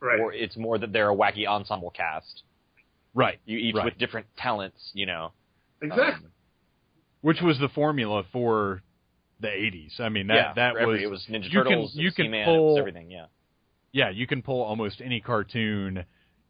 right. 0.00 0.20
or 0.20 0.32
it's 0.32 0.56
more 0.56 0.78
that 0.78 0.92
they're 0.92 1.10
a 1.10 1.16
wacky 1.16 1.46
ensemble 1.46 1.90
cast. 1.90 2.42
Right. 3.14 3.38
You 3.46 3.58
each 3.58 3.74
Right. 3.74 3.86
with 3.86 3.98
different 3.98 4.26
talents, 4.36 4.90
you 4.92 5.06
know. 5.06 5.32
exactly. 5.82 6.26
Um, 6.26 6.32
which 7.22 7.40
was 7.40 7.58
the 7.58 7.68
formula 7.68 8.22
for 8.32 8.82
the 9.40 9.48
80s. 9.48 10.00
I 10.00 10.08
mean 10.08 10.26
that 10.28 10.34
yeah, 10.34 10.52
that 10.54 10.72
for 10.74 10.78
every- 10.80 10.94
was 10.94 11.02
it 11.02 11.10
was 11.10 11.26
Ninja 11.42 11.44
you 11.52 11.62
can- 11.62 11.70
Turtles, 11.72 11.94
you 11.94 12.12
can 12.12 12.24
He-Man, 12.26 12.44
pull- 12.46 12.78
everything. 12.78 13.10
Yeah. 13.10 13.26
yeah, 13.92 14.10
you 14.10 14.26
can 14.26 14.42
pull 14.42 14.62
almost 14.62 15.00
any 15.00 15.20
cartoon 15.20 16.04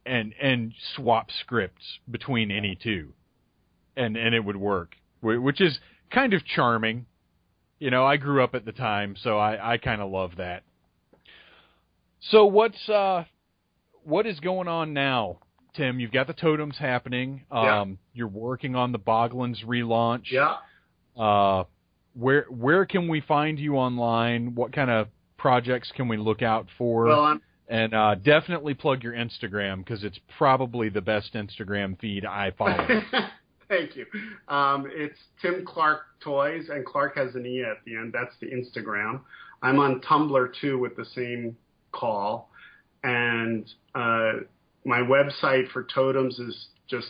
and 0.05 0.33
and 0.41 0.73
swap 0.95 1.29
scripts 1.31 1.99
between 2.09 2.51
any 2.51 2.75
two. 2.75 3.13
And 3.95 4.15
and 4.17 4.33
it 4.33 4.43
would 4.43 4.55
work, 4.55 4.95
which 5.21 5.59
is 5.61 5.79
kind 6.09 6.33
of 6.33 6.45
charming. 6.45 7.05
You 7.79 7.91
know, 7.91 8.05
I 8.05 8.17
grew 8.17 8.43
up 8.43 8.55
at 8.55 8.65
the 8.65 8.71
time, 8.71 9.15
so 9.17 9.37
I 9.37 9.73
I 9.73 9.77
kind 9.77 10.01
of 10.01 10.09
love 10.09 10.37
that. 10.37 10.63
So 12.19 12.45
what's 12.45 12.89
uh 12.89 13.25
what 14.03 14.25
is 14.25 14.39
going 14.39 14.67
on 14.67 14.93
now? 14.93 15.39
Tim, 15.75 15.99
you've 15.99 16.11
got 16.11 16.27
the 16.27 16.33
totims 16.33 16.77
happening. 16.77 17.43
Um 17.51 17.63
Yeah. 17.63 17.85
you're 18.13 18.27
working 18.27 18.75
on 18.75 18.91
the 18.91 18.99
Boglins 18.99 19.63
relaunch. 19.65 20.31
Yeah. 20.31 20.57
Uh, 21.17 21.65
where 22.13 22.45
where 22.49 22.85
can 22.85 23.07
we 23.07 23.21
find 23.21 23.59
you 23.59 23.75
online? 23.75 24.55
What 24.55 24.73
kind 24.73 24.89
of 24.89 25.07
projects 25.37 25.91
can 25.95 26.07
we 26.07 26.17
look 26.17 26.41
out 26.41 26.67
for? 26.77 27.05
Well, 27.05 27.21
I'm 27.21 27.41
and 27.69 27.93
uh, 27.93 28.15
definitely 28.15 28.73
plug 28.73 29.03
your 29.03 29.13
Instagram 29.13 29.85
because 29.85 30.03
it's 30.03 30.19
probably 30.37 30.89
the 30.89 31.01
best 31.01 31.35
Instagram 31.35 31.99
feed 31.99 32.25
I 32.25 32.51
follow. 32.57 32.87
Thank 33.69 33.95
you. 33.95 34.07
Um, 34.47 34.87
it's 34.89 35.19
Tim 35.39 35.63
Clark 35.63 36.01
Toys, 36.19 36.69
and 36.69 36.83
Clark 36.83 37.15
has 37.15 37.35
an 37.35 37.45
E 37.45 37.61
at 37.61 37.77
the 37.85 37.95
end. 37.95 38.11
That's 38.11 38.33
the 38.41 38.47
Instagram. 38.47 39.21
I'm 39.61 39.79
on 39.79 40.01
Tumblr 40.01 40.53
too 40.59 40.79
with 40.79 40.95
the 40.95 41.05
same 41.05 41.55
call. 41.91 42.49
And 43.03 43.71
uh, 43.93 44.31
my 44.85 44.99
website 44.99 45.69
for 45.71 45.83
totims 45.83 46.39
is 46.39 46.67
just 46.89 47.07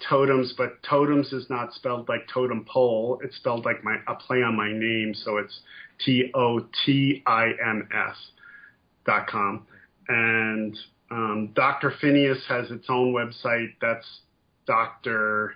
www.totims, 0.00 0.54
but 0.56 0.82
totems 0.82 1.32
is 1.32 1.48
not 1.50 1.74
spelled 1.74 2.08
like 2.08 2.26
totem 2.32 2.64
pole. 2.64 3.20
It's 3.22 3.36
spelled 3.36 3.64
like 3.64 3.82
my 3.84 3.96
a 4.06 4.14
play 4.14 4.42
on 4.42 4.56
my 4.56 4.72
name, 4.72 5.14
so 5.14 5.38
it's 5.38 5.60
T 6.04 6.30
O 6.34 6.66
T 6.84 7.22
I 7.26 7.50
M 7.64 7.88
S 7.92 8.16
dot 9.06 9.26
com. 9.26 9.66
And 10.08 10.76
um, 11.10 11.50
Dr. 11.54 11.92
Phineas 12.00 12.44
has 12.48 12.70
its 12.70 12.86
own 12.88 13.12
website. 13.12 13.74
That's 13.80 14.06
Dr. 14.66 15.54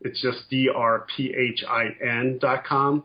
It's 0.00 0.20
just 0.20 0.48
D 0.50 0.68
R 0.74 1.06
P 1.16 1.34
H 1.36 1.64
I 1.68 1.88
N 2.02 2.38
dot 2.40 2.64
com, 2.64 3.04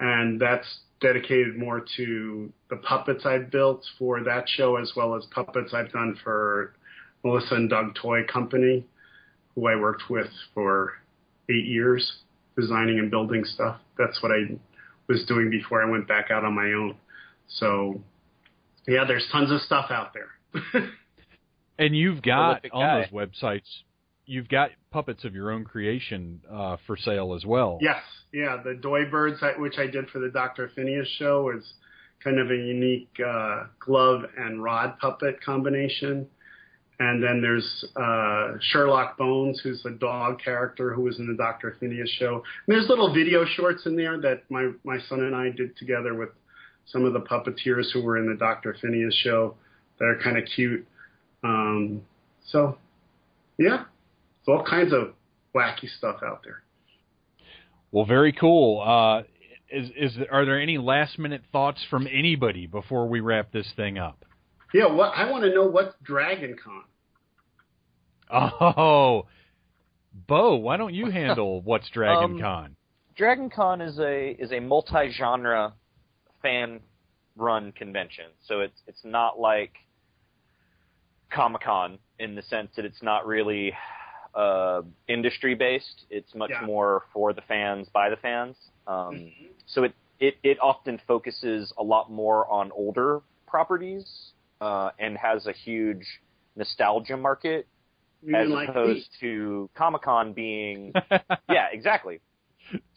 and 0.00 0.40
that's 0.40 0.80
dedicated 1.00 1.56
more 1.58 1.84
to 1.96 2.50
the 2.70 2.76
puppets 2.76 3.26
I've 3.26 3.50
built 3.50 3.84
for 3.98 4.22
that 4.24 4.48
show, 4.48 4.76
as 4.76 4.92
well 4.96 5.14
as 5.14 5.24
puppets 5.26 5.74
I've 5.74 5.92
done 5.92 6.16
for 6.22 6.74
Melissa 7.24 7.56
and 7.56 7.68
Doug 7.68 7.94
Toy 7.94 8.24
Company, 8.24 8.86
who 9.54 9.68
I 9.68 9.76
worked 9.76 10.04
with 10.10 10.28
for 10.52 10.94
eight 11.50 11.66
years, 11.66 12.20
designing 12.56 12.98
and 12.98 13.10
building 13.10 13.44
stuff. 13.44 13.80
That's 13.98 14.22
what 14.22 14.32
I 14.32 14.56
was 15.08 15.24
doing 15.26 15.50
before 15.50 15.82
I 15.82 15.90
went 15.90 16.08
back 16.08 16.30
out 16.30 16.44
on 16.44 16.54
my 16.54 16.72
own. 16.72 16.96
So, 17.48 18.00
yeah, 18.86 19.04
there's 19.06 19.26
tons 19.30 19.50
of 19.50 19.60
stuff 19.60 19.90
out 19.90 20.12
there. 20.14 20.90
and 21.78 21.96
you've 21.96 22.22
got 22.22 22.62
Prolific 22.62 22.74
on 22.74 22.80
guy. 22.80 23.00
those 23.00 23.28
websites, 23.28 23.68
you've 24.26 24.48
got 24.48 24.70
puppets 24.90 25.24
of 25.24 25.34
your 25.34 25.50
own 25.50 25.64
creation 25.64 26.40
uh, 26.50 26.76
for 26.86 26.96
sale 26.96 27.34
as 27.34 27.44
well. 27.44 27.78
Yes, 27.80 28.02
yeah, 28.32 28.58
the 28.62 28.74
Doy 28.74 29.04
Birds, 29.10 29.40
which 29.58 29.78
I 29.78 29.86
did 29.86 30.08
for 30.10 30.18
the 30.18 30.30
Dr. 30.30 30.70
Phineas 30.74 31.08
show, 31.18 31.52
is 31.56 31.64
kind 32.22 32.38
of 32.38 32.50
a 32.50 32.56
unique 32.56 33.10
uh, 33.24 33.64
glove 33.78 34.22
and 34.36 34.62
rod 34.62 34.98
puppet 34.98 35.42
combination. 35.44 36.26
And 37.00 37.22
then 37.22 37.40
there's 37.40 37.84
uh, 37.96 38.52
Sherlock 38.60 39.18
Bones, 39.18 39.60
who's 39.60 39.82
the 39.82 39.90
dog 39.90 40.40
character 40.42 40.94
who 40.94 41.02
was 41.02 41.18
in 41.18 41.26
the 41.26 41.34
Dr. 41.34 41.76
Phineas 41.80 42.08
show. 42.18 42.34
And 42.66 42.74
there's 42.76 42.88
little 42.88 43.12
video 43.12 43.44
shorts 43.44 43.84
in 43.86 43.96
there 43.96 44.20
that 44.20 44.42
my, 44.48 44.70
my 44.84 44.98
son 45.08 45.20
and 45.20 45.34
I 45.34 45.50
did 45.50 45.76
together 45.76 46.14
with 46.14 46.30
some 46.86 47.04
of 47.04 47.12
the 47.12 47.20
puppeteers 47.20 47.92
who 47.92 48.02
were 48.02 48.18
in 48.18 48.28
the 48.28 48.36
Dr. 48.36 48.76
Phineas 48.80 49.14
show 49.14 49.56
that 49.98 50.04
are 50.04 50.20
kind 50.22 50.38
of 50.38 50.44
cute. 50.54 50.86
Um, 51.42 52.02
so, 52.46 52.78
yeah, 53.58 53.84
it's 54.38 54.48
all 54.48 54.64
kinds 54.64 54.92
of 54.92 55.14
wacky 55.54 55.88
stuff 55.98 56.20
out 56.24 56.42
there. 56.44 56.62
Well, 57.90 58.04
very 58.04 58.32
cool. 58.32 58.80
Uh, 58.80 59.22
is 59.70 59.90
is 59.96 60.18
are 60.30 60.44
there 60.44 60.60
any 60.60 60.78
last 60.78 61.18
minute 61.18 61.42
thoughts 61.52 61.84
from 61.90 62.06
anybody 62.06 62.66
before 62.66 63.08
we 63.08 63.20
wrap 63.20 63.52
this 63.52 63.70
thing 63.76 63.98
up? 63.98 64.24
Yeah, 64.74 64.86
what 64.86 65.12
I 65.14 65.30
want 65.30 65.44
to 65.44 65.54
know 65.54 65.66
what's 65.66 65.94
Dragon 66.02 66.56
Con. 66.62 66.82
Oh, 68.28 69.26
Bo, 70.26 70.56
why 70.56 70.76
don't 70.76 70.92
you 70.92 71.06
handle 71.10 71.62
what's 71.62 71.88
Dragon 71.90 72.34
Um, 72.34 72.40
Con? 72.40 72.76
Dragon 73.16 73.48
Con 73.48 73.80
is 73.80 74.00
a 74.00 74.30
is 74.30 74.50
a 74.50 74.58
multi 74.58 75.12
genre 75.12 75.74
fan 76.42 76.80
run 77.36 77.70
convention. 77.72 78.26
So 78.48 78.60
it's 78.60 78.80
it's 78.88 79.04
not 79.04 79.38
like 79.38 79.74
Comic 81.30 81.62
Con 81.62 81.98
in 82.18 82.34
the 82.34 82.42
sense 82.42 82.70
that 82.74 82.84
it's 82.84 83.00
not 83.02 83.26
really 83.28 83.72
uh, 84.34 84.82
industry 85.06 85.54
based. 85.54 86.04
It's 86.10 86.34
much 86.34 86.50
Yeah. 86.50 86.66
more 86.66 87.04
for 87.12 87.32
the 87.32 87.42
fans 87.42 87.88
by 87.92 88.10
the 88.10 88.16
fans. 88.16 88.56
Um, 88.88 89.30
so 89.66 89.84
it, 89.84 89.94
it 90.18 90.34
it 90.42 90.58
often 90.60 91.00
focuses 91.06 91.72
a 91.78 91.82
lot 91.84 92.10
more 92.10 92.50
on 92.50 92.72
older 92.72 93.20
properties 93.46 94.32
uh, 94.60 94.90
and 94.98 95.16
has 95.18 95.46
a 95.46 95.52
huge 95.52 96.06
nostalgia 96.56 97.16
market 97.16 97.66
You 98.22 98.36
as 98.36 98.48
like 98.48 98.68
opposed 98.68 99.08
me? 99.10 99.18
to 99.20 99.70
Comic 99.76 100.02
Con 100.02 100.32
being 100.32 100.92
yeah, 101.48 101.66
exactly. 101.72 102.20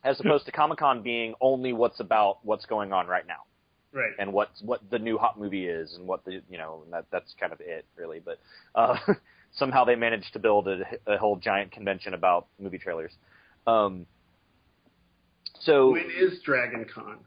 As 0.04 0.20
opposed 0.20 0.46
to 0.46 0.52
Comic 0.52 0.80
Con 0.80 1.02
being 1.04 1.34
only 1.42 1.74
what's 1.74 2.00
about 2.00 2.40
what's 2.44 2.66
going 2.66 2.94
on 2.94 3.08
right 3.08 3.28
now 3.28 3.44
right? 3.92 4.12
and 4.20 4.32
what 4.32 4.50
what 4.62 4.82
the 4.90 5.00
new 5.00 5.18
hot 5.18 5.40
movie 5.40 5.66
is 5.68 5.94
and 5.96 6.08
what 6.08 6.24
the 6.26 6.42
you 6.50 6.58
know 6.58 6.82
and 6.84 6.94
that 6.94 7.06
that's 7.12 7.34
kind 7.40 7.52
of 7.52 7.60
it 7.62 7.86
really. 7.96 8.20
But 8.24 8.40
uh, 8.76 8.98
somehow 9.54 9.84
they 9.86 9.96
managed 9.96 10.34
to 10.34 10.40
build 10.40 10.68
a, 10.68 10.82
a 11.06 11.18
whole 11.18 11.36
giant 11.38 11.72
convention 11.72 12.14
about 12.14 12.48
movie 12.60 12.78
trailers. 12.78 13.12
Um, 13.66 14.06
so 15.60 15.92
When 15.92 16.10
is 16.12 16.40
Dragon 16.44 16.86
Con? 16.94 17.18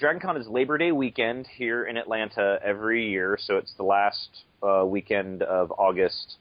Dragon 0.00 0.18
Con 0.18 0.38
is 0.38 0.48
Labor 0.48 0.78
Day 0.78 0.92
weekend 0.92 1.46
here 1.46 1.84
in 1.84 1.98
Atlanta 1.98 2.58
every 2.64 3.10
year, 3.10 3.36
so 3.38 3.58
it's 3.58 3.74
the 3.76 3.82
last 3.82 4.44
uh, 4.62 4.82
weekend 4.86 5.42
of 5.42 5.70
August 5.72 6.38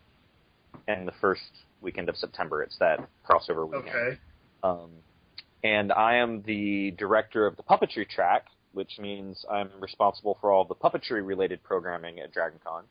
and 0.88 1.06
the 1.06 1.11
first 1.19 1.41
weekend 1.81 2.07
of 2.07 2.15
September. 2.15 2.64
It's 2.64 2.77
that 2.80 3.06
crossover 3.30 3.68
weekend. 3.68 3.90
Okay. 3.90 4.18
Um, 4.64 4.90
and 5.61 5.91
I 5.91 6.15
am 6.15 6.41
the 6.44 6.91
director 6.98 7.45
of 7.45 7.57
the 7.57 7.64
puppetry 7.64 8.07
track, 8.07 8.45
which 8.72 8.98
means 8.98 9.44
I'm 9.52 9.72
responsible 9.81 10.38
for 10.40 10.53
all 10.53 10.64
the 10.64 10.76
puppetry 10.76 11.26
related 11.26 11.61
programming 11.61 12.22
at 12.22 12.34
DragonCon. 12.34 12.84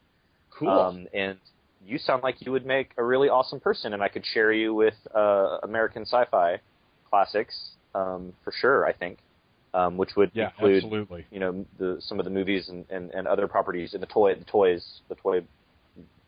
Cool. 0.51 0.69
Um, 0.69 1.07
and 1.15 1.39
you 1.87 1.97
sound 1.97 2.23
like 2.23 2.45
you 2.45 2.53
would 2.53 2.67
make 2.67 2.91
a 2.99 3.03
really 3.03 3.31
awesome 3.31 3.59
person, 3.59 3.95
and 3.95 4.03
I 4.03 4.09
could 4.09 4.27
share 4.35 4.53
you 4.53 4.75
with 4.75 4.97
uh, 5.15 5.61
American 5.63 6.03
sci-fi 6.03 6.61
classics 7.09 7.59
um, 7.95 8.35
for 8.45 8.53
sure. 8.53 8.87
I 8.87 8.93
think, 8.93 9.21
um, 9.79 9.97
which 9.97 10.17
would 10.17 10.31
Yeah, 10.35 10.51
include 10.51 10.85
absolutely. 10.85 11.27
you 11.31 11.41
know 11.41 11.65
the 11.79 11.97
some 12.01 12.19
of 12.19 12.25
the 12.25 12.31
movies 12.31 12.69
and, 12.69 12.85
and, 12.91 13.11
and 13.13 13.27
other 13.29 13.47
properties 13.47 13.95
and 13.95 14.03
the 14.03 14.07
toy 14.07 14.35
the 14.35 14.45
toys 14.45 14.85
the 15.09 15.15
toy 15.15 15.43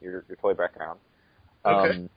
your 0.01 0.25
your 0.29 0.37
toy 0.41 0.55
background. 0.55 0.99
Okay. 1.65 1.97
Um, 1.97 2.11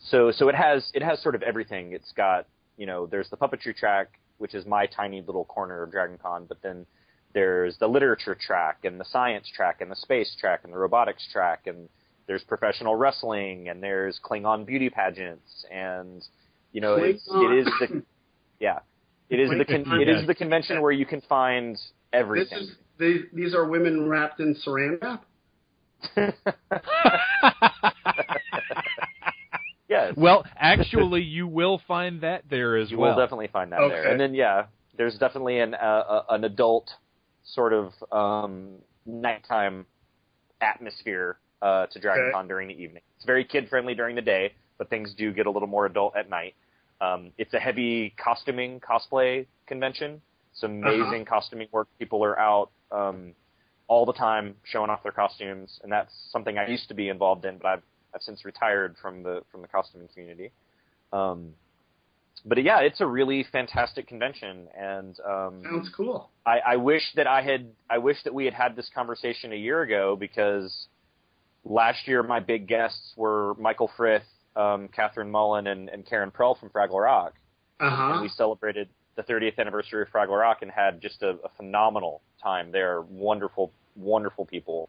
so 0.00 0.30
so 0.32 0.48
it 0.48 0.54
has 0.54 0.90
it 0.94 1.02
has 1.02 1.20
sort 1.22 1.34
of 1.34 1.42
everything. 1.42 1.92
It's 1.92 2.12
got 2.12 2.46
you 2.76 2.86
know 2.86 3.06
there's 3.06 3.28
the 3.30 3.36
puppetry 3.36 3.74
track, 3.76 4.08
which 4.38 4.54
is 4.54 4.66
my 4.66 4.86
tiny 4.86 5.22
little 5.22 5.44
corner 5.44 5.82
of 5.82 5.90
Dragon 5.90 6.18
Con, 6.22 6.46
but 6.48 6.58
then 6.62 6.86
there's 7.34 7.76
the 7.78 7.86
literature 7.86 8.34
track 8.34 8.78
and 8.84 8.98
the 8.98 9.04
science 9.04 9.48
track 9.54 9.80
and 9.80 9.90
the 9.90 9.96
space 9.96 10.34
track 10.40 10.60
and 10.64 10.72
the 10.72 10.78
robotics 10.78 11.26
track 11.32 11.66
and 11.66 11.88
there's 12.26 12.42
professional 12.42 12.96
wrestling 12.96 13.68
and 13.68 13.82
there's 13.82 14.18
Klingon 14.24 14.64
beauty 14.66 14.88
pageants 14.90 15.66
and 15.70 16.24
you 16.72 16.80
know 16.80 16.94
it's, 16.96 17.26
it 17.26 17.30
Klingon. 17.30 17.60
is 17.60 17.66
the 17.80 18.02
yeah 18.60 18.78
it 19.30 19.40
is 19.40 19.50
the 19.50 19.64
con- 19.64 20.00
it 20.00 20.08
is 20.08 20.26
the 20.26 20.34
convention 20.34 20.80
where 20.82 20.92
you 20.92 21.06
can 21.06 21.20
find 21.22 21.74
this 21.74 21.92
everything. 22.12 22.58
is 22.58 22.72
these, 22.98 23.22
these 23.32 23.54
are 23.54 23.64
women 23.66 24.08
wrapped 24.08 24.40
in 24.40 24.54
saran 24.54 25.00
wrap. 25.00 25.24
yes. 29.88 30.14
well, 30.16 30.44
actually, 30.56 31.22
you 31.22 31.46
will 31.46 31.80
find 31.86 32.20
that 32.20 32.44
there 32.48 32.76
as 32.76 32.90
you 32.90 32.98
well. 32.98 33.10
You 33.10 33.16
will 33.16 33.22
definitely 33.22 33.48
find 33.48 33.72
that 33.72 33.80
there. 33.88 34.10
And 34.10 34.20
then 34.20 34.34
yeah, 34.34 34.66
there's 34.96 35.16
definitely 35.18 35.60
an 35.60 35.74
uh, 35.74 36.22
an 36.30 36.44
adult 36.44 36.90
sort 37.44 37.72
of 37.72 37.92
um, 38.12 38.76
nighttime 39.06 39.86
atmosphere 40.60 41.38
uh, 41.62 41.86
to 41.86 41.98
Dragon 41.98 42.24
Okay. 42.26 42.32
Con 42.32 42.48
during 42.48 42.68
the 42.68 42.74
evening. 42.74 43.02
It's 43.16 43.24
very 43.24 43.44
kid 43.44 43.68
friendly 43.68 43.94
during 43.94 44.16
the 44.16 44.22
day, 44.22 44.52
but 44.76 44.90
things 44.90 45.14
do 45.16 45.32
get 45.32 45.46
a 45.46 45.50
little 45.50 45.68
more 45.68 45.86
adult 45.86 46.16
at 46.16 46.28
night. 46.28 46.54
Um, 47.00 47.32
it's 47.38 47.54
a 47.54 47.58
heavy 47.60 48.14
costuming 48.22 48.80
cosplay 48.80 49.46
convention. 49.66 50.20
Some 50.52 50.82
Uh-huh. 50.82 50.92
amazing 50.94 51.24
costuming 51.26 51.68
work. 51.70 51.88
People 51.98 52.24
are 52.24 52.38
out 52.38 52.70
um, 52.90 53.34
all 53.86 54.04
the 54.04 54.12
time 54.12 54.56
showing 54.64 54.90
off 54.90 55.02
their 55.02 55.12
costumes, 55.12 55.78
and 55.82 55.92
that's 55.92 56.12
something 56.32 56.58
I 56.58 56.66
used 56.68 56.88
to 56.88 56.94
be 56.94 57.08
involved 57.08 57.44
in, 57.44 57.58
but 57.58 57.66
I've 57.68 57.82
I've 58.14 58.22
since 58.22 58.44
retired 58.44 58.96
from 59.00 59.22
the 59.22 59.42
from 59.52 59.60
the 59.62 59.68
costuming 59.68 60.08
community. 60.08 60.50
Um, 61.12 61.54
but 62.44 62.62
yeah, 62.62 62.80
it's 62.80 63.00
a 63.00 63.06
really 63.06 63.44
fantastic 63.52 64.06
convention, 64.06 64.66
and 64.76 65.18
um, 65.26 65.62
Sounds 65.64 65.90
cool. 65.94 66.30
I, 66.46 66.58
I 66.60 66.76
wish 66.76 67.02
that 67.16 67.26
I 67.26 67.42
had 67.42 67.66
I 67.90 67.98
wish 67.98 68.22
that 68.24 68.32
we 68.34 68.44
had 68.44 68.54
had 68.54 68.76
this 68.76 68.88
conversation 68.94 69.52
a 69.52 69.56
year 69.56 69.82
ago 69.82 70.16
because 70.16 70.86
last 71.64 72.08
year 72.08 72.22
my 72.22 72.40
big 72.40 72.66
guests 72.66 73.12
were 73.16 73.54
Michael 73.58 73.90
Frith, 73.96 74.22
um, 74.58 74.88
Kathryn 74.88 75.30
Mullen, 75.30 75.66
and, 75.68 75.88
and 75.88 76.04
Karen 76.04 76.30
Prell 76.30 76.54
from 76.58 76.68
Fraggle 76.70 77.02
Rock, 77.02 77.34
Uh 77.80 77.84
and 78.14 78.22
we 78.22 78.28
celebrated 78.28 78.88
the 79.16 79.22
30th 79.22 79.58
anniversary 79.58 80.02
of 80.02 80.08
Fraggle 80.08 80.38
Rock 80.38 80.58
and 80.62 80.70
had 80.70 81.00
just 81.00 81.22
a, 81.22 81.30
a 81.44 81.48
phenomenal 81.56 82.20
time 82.42 82.70
They're 82.72 83.00
Wonderful, 83.02 83.70
wonderful 83.96 84.44
people, 84.44 84.88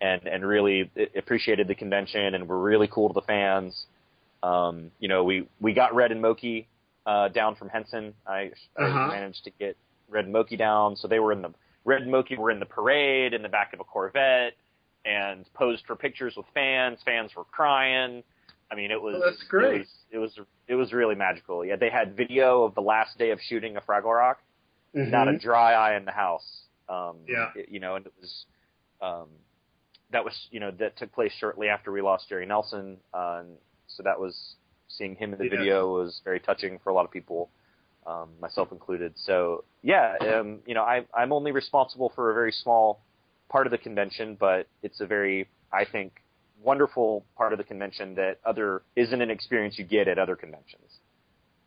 and 0.00 0.26
and 0.26 0.44
really 0.46 0.90
appreciated 1.16 1.68
the 1.68 1.74
convention 1.74 2.34
and 2.34 2.48
were 2.48 2.58
really 2.60 2.88
cool 2.88 3.08
to 3.08 3.14
the 3.14 3.22
fans. 3.26 3.86
Um, 4.42 4.90
you 4.98 5.08
know, 5.08 5.24
we 5.24 5.46
we 5.60 5.72
got 5.74 5.94
Red 5.94 6.10
and 6.12 6.22
Mokey 6.22 6.66
uh, 7.06 7.28
down 7.28 7.54
from 7.56 7.68
Henson. 7.68 8.14
I, 8.26 8.50
I 8.78 8.82
Uh-huh. 8.82 9.08
managed 9.08 9.44
to 9.44 9.50
get 9.50 9.76
Red 10.08 10.24
and 10.26 10.34
Mokey 10.34 10.56
down, 10.58 10.96
so 10.96 11.06
they 11.08 11.18
were 11.20 11.32
in 11.32 11.42
the 11.42 11.50
Red 11.84 12.02
and 12.02 12.12
Mokey 12.12 12.36
were 12.38 12.50
in 12.50 12.60
the 12.60 12.66
parade 12.66 13.32
in 13.34 13.42
the 13.42 13.48
back 13.48 13.72
of 13.72 13.80
a 13.80 13.84
Corvette 13.84 14.54
and 15.04 15.44
posed 15.54 15.84
for 15.86 15.96
pictures 15.96 16.34
with 16.36 16.46
fans. 16.54 16.98
Fans 17.04 17.30
were 17.36 17.44
crying. 17.44 18.22
I 18.72 18.74
mean, 18.74 18.90
it 18.90 19.00
was 19.00 19.16
Oh, 19.18 19.20
that's 19.30 19.42
great. 19.44 19.74
It 19.74 19.78
was, 19.78 19.88
it 20.12 20.18
was 20.18 20.46
it 20.68 20.74
was 20.74 20.92
really 20.92 21.14
magical. 21.14 21.64
Yeah, 21.64 21.76
they 21.76 21.90
had 21.90 22.16
video 22.16 22.64
of 22.64 22.74
the 22.74 22.80
last 22.80 23.18
day 23.18 23.30
of 23.30 23.40
shooting 23.40 23.76
of 23.76 23.84
Fraggle 23.84 24.16
Rock. 24.16 24.40
Mhm. 24.94 25.10
Not 25.10 25.28
a 25.28 25.36
dry 25.38 25.72
eye 25.74 25.96
in 25.96 26.04
the 26.04 26.12
house. 26.12 26.66
Um, 26.88 27.18
Yeah. 27.26 27.50
it- 27.54 27.68
you 27.68 27.80
know, 27.80 27.96
and 27.96 28.06
it 28.06 28.12
was 28.20 28.46
um, 29.00 29.28
that 30.10 30.24
was 30.24 30.48
you 30.50 30.60
know 30.60 30.70
that 30.72 30.96
took 30.96 31.12
place 31.12 31.32
shortly 31.32 31.68
after 31.68 31.90
we 31.92 32.00
lost 32.00 32.28
Jerry 32.28 32.46
Nelson, 32.46 32.98
uh, 33.12 33.38
and 33.40 33.58
so 33.88 34.02
that 34.04 34.18
was 34.20 34.56
seeing 34.88 35.16
him 35.16 35.32
in 35.32 35.38
the 35.38 35.44
Yes. 35.44 35.50
video 35.52 35.92
was 35.92 36.20
very 36.24 36.38
touching 36.40 36.78
for 36.78 36.90
a 36.90 36.94
lot 36.94 37.04
of 37.04 37.10
people, 37.10 37.50
um, 38.06 38.38
myself 38.40 38.70
included. 38.72 39.18
So 39.18 39.64
yeah, 39.82 40.16
um, 40.20 40.62
you 40.66 40.74
know, 40.74 40.82
I, 40.82 41.04
I'm 41.14 41.32
only 41.32 41.50
responsible 41.52 42.10
for 42.10 42.30
a 42.30 42.34
very 42.34 42.52
small 42.52 43.00
part 43.48 43.66
of 43.66 43.70
the 43.70 43.78
convention, 43.78 44.36
but 44.36 44.68
it's 44.82 45.00
a 45.00 45.06
very, 45.06 45.48
I 45.72 45.84
think, 45.84 46.21
wonderful 46.62 47.24
part 47.36 47.52
of 47.52 47.58
the 47.58 47.64
convention 47.64 48.14
that 48.16 48.38
other 48.44 48.82
isn't 48.96 49.20
an 49.20 49.30
experience 49.30 49.78
you 49.78 49.84
get 49.84 50.08
at 50.08 50.18
other 50.18 50.36
conventions. 50.36 50.90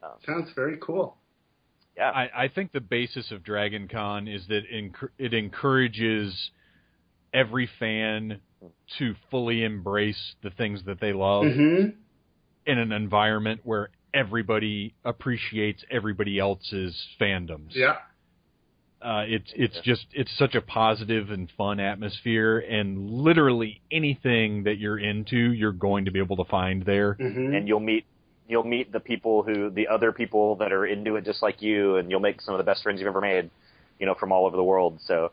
Um, 0.03 0.11
Sounds 0.25 0.49
very 0.55 0.77
cool. 0.81 1.17
yeah, 1.97 2.09
I, 2.09 2.43
I 2.43 2.47
think 2.47 2.71
the 2.71 2.81
basis 2.81 3.31
of 3.31 3.43
Dragon 3.43 3.87
Con 3.87 4.27
is 4.27 4.45
that 4.47 4.63
enc- 4.71 5.09
it 5.17 5.33
encourages 5.33 6.51
every 7.33 7.69
fan 7.79 8.39
to 8.97 9.15
fully 9.29 9.63
embrace 9.63 10.35
the 10.41 10.49
things 10.51 10.81
that 10.85 10.99
they 10.99 11.13
love 11.13 11.45
hmm 11.45 11.85
in 12.67 12.79
an 12.79 12.91
environment 12.91 13.61
where 13.63 13.89
everybody 14.11 14.95
appreciates 15.03 15.83
everybody 15.91 16.39
else's 16.39 16.95
fandoms. 17.21 17.75
Yeah. 17.75 17.97
Uh, 19.05 19.23
it's 19.27 19.51
it's 19.55 19.79
just 19.83 20.07
it's 20.13 20.35
such 20.35 20.55
a 20.55 20.61
positive 20.61 21.29
and 21.29 21.51
fun 21.55 21.79
atmosphere, 21.79 22.57
and 22.57 23.11
literally 23.11 23.79
anything 23.91 24.63
that 24.63 24.79
you're 24.79 24.97
into, 24.97 25.37
you're 25.37 25.71
going 25.71 26.05
to 26.05 26.11
be 26.11 26.17
able 26.17 26.35
to 26.37 26.45
find 26.45 26.83
there. 26.85 27.13
hmm 27.13 27.53
and 27.53 27.67
you'll 27.67 27.79
meet 27.79 28.03
you'll 28.47 28.63
meet 28.63 28.91
the 28.91 28.99
people 28.99 29.43
who 29.43 29.69
the 29.69 29.87
other 29.87 30.11
people 30.11 30.55
that 30.55 30.71
are 30.71 30.85
into 30.87 31.17
it 31.17 31.23
just 31.25 31.43
like 31.43 31.61
you 31.61 31.97
and 31.97 32.09
you'll 32.09 32.19
make 32.19 32.41
some 32.41 32.55
of 32.55 32.57
the 32.57 32.63
best 32.63 32.81
friends 32.81 32.99
you've 32.99 33.07
ever 33.07 33.21
made 33.21 33.49
you 33.99 34.05
know 34.07 34.15
from 34.15 34.31
all 34.31 34.45
over 34.47 34.57
the 34.57 34.63
world. 34.63 34.99
So 35.05 35.31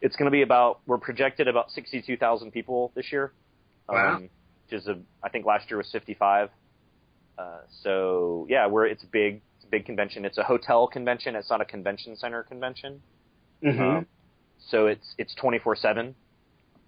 it's 0.00 0.16
going 0.16 0.26
to 0.26 0.30
be 0.30 0.40
about 0.42 0.80
we're 0.86 0.96
projected 0.98 1.46
about 1.46 1.70
62,000 1.72 2.50
people 2.52 2.90
this 2.94 3.12
year. 3.12 3.32
Wow. 3.86 4.16
um, 4.16 4.22
which 4.70 4.80
is 4.80 4.86
a 4.88 4.98
I 5.22 5.28
think 5.28 5.44
last 5.44 5.68
year 5.68 5.76
was 5.76 5.90
55 5.92 6.48
uh, 7.38 7.58
so 7.82 8.46
yeah 8.48 8.66
we're 8.66 8.86
it's 8.86 9.04
big. 9.04 9.34
it's 9.34 9.44
a 9.44 9.49
big 9.70 9.84
convention 9.84 10.24
it's 10.24 10.38
a 10.38 10.42
hotel 10.42 10.86
convention 10.86 11.36
it's 11.36 11.50
not 11.50 11.60
a 11.60 11.64
convention 11.64 12.16
center 12.16 12.42
convention 12.42 13.02
hmm 13.62 13.80
um, 13.80 14.06
so 14.68 14.86
it's 14.86 15.14
it's 15.18 15.34
24/7. 15.42 16.14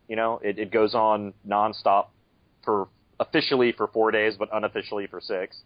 You 0.08 0.16
know, 0.16 0.40
it, 0.42 0.58
it 0.58 0.70
goes 0.70 0.94
on 0.94 1.32
nonstop 1.46 2.06
for 2.64 2.88
officially 3.18 3.72
for 3.72 3.86
four 3.88 4.10
days, 4.10 4.34
but 4.38 4.48
unofficially 4.52 5.06
for 5.06 5.20
six. 5.20 5.56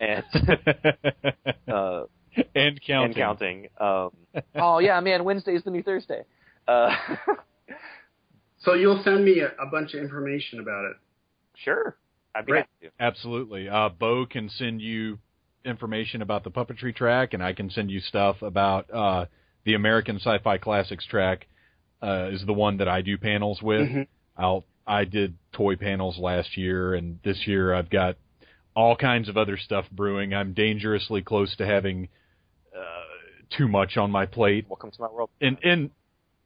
And 0.00 0.24
uh, 1.68 2.04
and 2.54 2.80
counting. 2.86 3.04
and 3.04 3.14
counting. 3.14 3.68
Um, 3.80 4.10
oh 4.56 4.78
yeah, 4.78 5.00
man, 5.00 5.24
Wednesday's 5.24 5.64
the 5.64 5.70
new 5.70 5.82
Thursday. 5.82 6.22
Uh, 6.68 6.94
So 8.58 8.72
you'll 8.72 9.02
send 9.02 9.22
me 9.26 9.40
a, 9.40 9.48
a 9.62 9.66
bunch 9.70 9.92
of 9.92 10.00
information 10.00 10.58
about 10.58 10.86
it. 10.86 10.96
sure, 11.54 11.98
I'd 12.34 12.46
be 12.46 12.52
Great. 12.52 12.60
happy 12.80 12.94
to. 12.98 13.04
Absolutely. 13.04 13.68
Uh, 13.68 13.90
Bo 13.90 14.24
can 14.24 14.48
send 14.48 14.80
you 14.80 15.18
information 15.64 16.22
about 16.22 16.44
the 16.44 16.50
puppetry 16.50 16.94
track, 16.94 17.34
and 17.34 17.42
I 17.42 17.52
can 17.52 17.70
send 17.70 17.90
you 17.90 18.00
stuff 18.00 18.42
about 18.42 18.92
uh, 18.92 19.26
the 19.64 19.74
American 19.74 20.16
Sci-Fi 20.16 20.58
Classics 20.58 21.06
track. 21.06 21.46
Uh, 22.02 22.28
is 22.32 22.44
the 22.44 22.52
one 22.52 22.76
that 22.78 22.88
I 22.88 23.00
do 23.00 23.16
panels 23.16 23.62
with. 23.62 23.88
Mhm. 23.88 24.06
I'll 24.36 24.64
I 24.86 25.04
did 25.04 25.38
toy 25.52 25.76
panels 25.76 26.18
last 26.18 26.56
year, 26.58 26.94
and 26.94 27.18
this 27.24 27.46
year 27.46 27.72
I've 27.72 27.88
got 27.88 28.16
all 28.76 28.94
kinds 28.94 29.30
of 29.30 29.38
other 29.38 29.56
stuff 29.56 29.86
brewing. 29.90 30.34
I'm 30.34 30.52
dangerously 30.52 31.22
close 31.22 31.56
to 31.56 31.64
having 31.64 32.08
uh, 32.76 33.46
too 33.56 33.68
much 33.68 33.96
on 33.96 34.10
my 34.10 34.26
plate, 34.26 34.66
Welcome 34.68 34.90
to 34.90 35.00
my 35.00 35.08
world. 35.10 35.30
and 35.40 35.56
and 35.64 35.90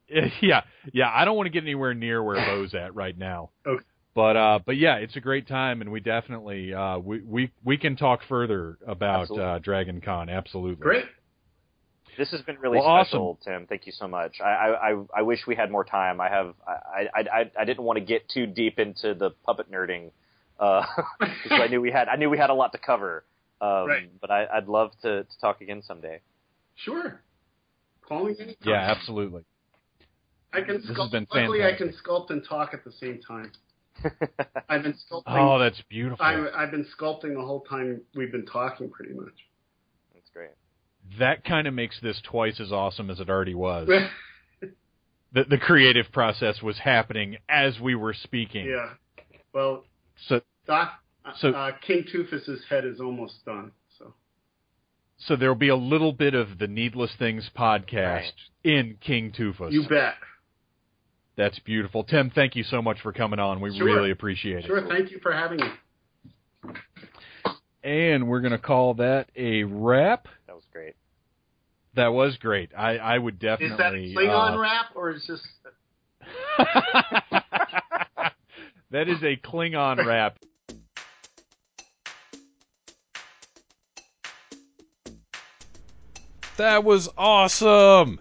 yeah, 0.41 0.63
yeah, 0.93 1.11
I 1.13 1.25
don't 1.25 1.37
want 1.37 1.47
to 1.47 1.51
get 1.51 1.65
anywhere 1.65 1.93
near 1.95 2.23
where 2.23 2.37
Bo's 2.37 2.75
at 2.75 2.95
right 2.95 3.17
now. 3.19 3.51
Okay. 3.67 3.83
But 4.19 4.37
uh, 4.37 4.59
but 4.67 4.77
yeah, 4.77 4.97
it's 4.97 5.15
a 5.15 5.21
great 5.21 5.47
time, 5.47 5.81
and 5.81 5.93
we 5.93 6.01
definitely 6.01 6.75
uh, 6.75 6.99
we 6.99 7.21
we 7.21 7.53
we 7.63 7.77
can 7.79 7.95
talk 7.95 8.19
further 8.29 8.77
about 8.85 9.21
Absolutely. 9.21 9.47
uh, 9.47 9.59
Dragon 9.61 10.01
Con. 10.01 10.29
Absolutely. 10.29 10.83
Great. 10.83 11.05
This 12.19 12.29
has 12.33 12.41
been 12.43 12.59
really 12.59 12.81
Well, 12.81 13.05
special, 13.05 13.39
Tim. 13.45 13.69
Thank 13.69 13.87
you 13.87 13.93
so 13.93 14.09
much. 14.09 14.41
I, 14.41 14.49
I, 14.49 14.91
I, 14.91 15.05
I 15.19 15.23
wish 15.23 15.47
we 15.47 15.55
had 15.55 15.71
more 15.71 15.85
time. 15.85 16.21
I 16.21 16.31
have 16.31 16.55
I, 16.67 17.03
I, 17.15 17.21
I, 17.21 17.51
I 17.61 17.65
didn't 17.65 17.85
want 17.85 18.01
to 18.01 18.05
get 18.05 18.29
too 18.29 18.47
deep 18.47 18.81
into 18.81 19.15
the 19.15 19.31
puppet 19.47 19.71
nerding 19.71 20.11
uh, 20.59 20.83
because 21.21 21.61
I 21.63 21.69
knew 21.69 21.81
we 21.81 21.93
had 21.93 22.09
I 22.09 22.17
knew 22.17 22.29
we 22.29 22.39
had 22.39 22.51
a 22.51 22.55
lot 22.55 22.73
to 22.73 22.79
cover. 22.79 23.23
Um, 23.61 23.87
Right. 23.87 24.11
But 24.21 24.33
I, 24.33 24.47
I'd 24.53 24.67
love 24.67 24.91
to, 25.03 25.23
to 25.23 25.41
talk 25.41 25.61
again 25.61 25.81
someday. 25.87 26.19
Sure. 26.75 27.23
Call 28.03 28.25
me 28.25 28.35
anytime. 28.37 28.57
Yeah, 28.65 28.81
absolutely. 28.81 29.45
I 30.53 30.63
can 30.63 30.81
This 30.81 30.89
has 30.89 31.11
been 31.13 31.29
luckily, 31.33 31.63
I 31.63 31.77
can 31.79 31.95
sculpt 32.05 32.31
and 32.31 32.45
talk 32.45 32.75
at 32.75 32.83
the 32.83 32.91
same 32.91 33.21
time. 33.21 33.53
I've 34.69 34.83
been 34.83 34.95
sculpting. 34.95 35.23
Oh, 35.27 35.59
that's 35.59 35.81
beautiful. 35.89 36.25
I, 36.25 36.49
I've 36.55 36.71
been 36.71 36.87
sculpting 36.99 37.35
the 37.35 37.43
whole 37.45 37.61
time 37.63 38.01
we've 38.15 38.33
been 38.33 38.47
talking, 38.47 38.91
pretty 38.91 39.15
much. 39.15 39.33
That's 40.15 40.29
great. 40.33 40.51
That 41.19 41.45
kind 41.45 41.67
of 41.67 41.75
makes 41.75 42.01
this 42.01 42.21
twice 42.25 42.61
as 42.61 42.71
awesome 42.73 43.11
as 43.11 43.21
it 43.21 43.29
already 43.31 43.55
was. 43.55 43.89
the, 45.33 45.45
the 45.45 45.59
creative 45.59 46.07
process 46.13 46.63
was 46.63 46.79
happening 46.79 47.37
as 47.49 47.79
we 47.81 47.95
were 47.95 48.15
speaking. 48.15 48.67
yeah. 48.67 48.91
Well, 49.53 49.85
So 50.29 50.41
Doc, 50.67 50.93
So- 51.39 51.51
uh, 51.51 51.73
King 51.87 52.05
Toothless's 52.11 52.63
head 52.69 52.85
is 52.85 53.01
almost 53.01 53.45
done. 53.45 53.73
So 53.99 54.15
so 55.19 55.35
there'll 55.37 55.55
be 55.57 55.69
a 55.69 55.77
little 55.77 56.13
bit 56.13 56.35
of 56.35 56.59
the 56.59 56.69
Needless 56.69 57.11
Things 57.19 57.51
podcast 57.57 58.23
Right. 58.23 58.33
in 58.65 58.99
King 59.01 59.33
Tufus. 59.33 59.73
you 59.73 59.85
bet. 59.89 60.15
That's 61.39 61.59
beautiful. 61.61 62.03
Tim, 62.03 62.31
thank 62.31 62.57
you 62.57 62.65
so 62.65 62.83
much 62.83 63.01
for 63.01 63.13
coming 63.13 63.39
on. 63.39 63.61
We 63.61 63.73
Sure. 63.79 63.87
really 63.87 64.11
appreciate 64.11 64.65
it. 64.65 64.67
Sure. 64.67 64.85
Thank 64.89 65.13
you 65.13 65.21
for 65.21 65.31
having 65.33 65.61
me. 65.61 66.75
And 67.85 68.27
we're 68.27 68.41
going 68.41 68.51
to 68.53 68.59
call 68.59 68.95
that 68.95 69.31
a 69.37 69.63
wrap. 69.63 70.27
That 70.49 70.57
was 70.57 70.65
great. 70.73 70.97
That 71.95 72.09
was 72.09 72.37
great. 72.39 72.73
I, 72.77 72.97
I 72.99 73.17
would 73.19 73.39
definitely. 73.39 74.11
Is 74.11 74.17
that 74.17 74.25
a 74.25 74.27
Klingon 74.27 74.57
uh, 74.57 74.59
rap 74.59 74.87
or 74.97 75.13
is 75.13 75.25
just? 75.29 75.47
that 78.91 79.09
is 79.09 79.23
a 79.23 79.37
Klingon 79.37 80.05
rap. 80.07 80.41
That 86.57 86.83
was 86.83 87.09
awesome. 87.17 88.19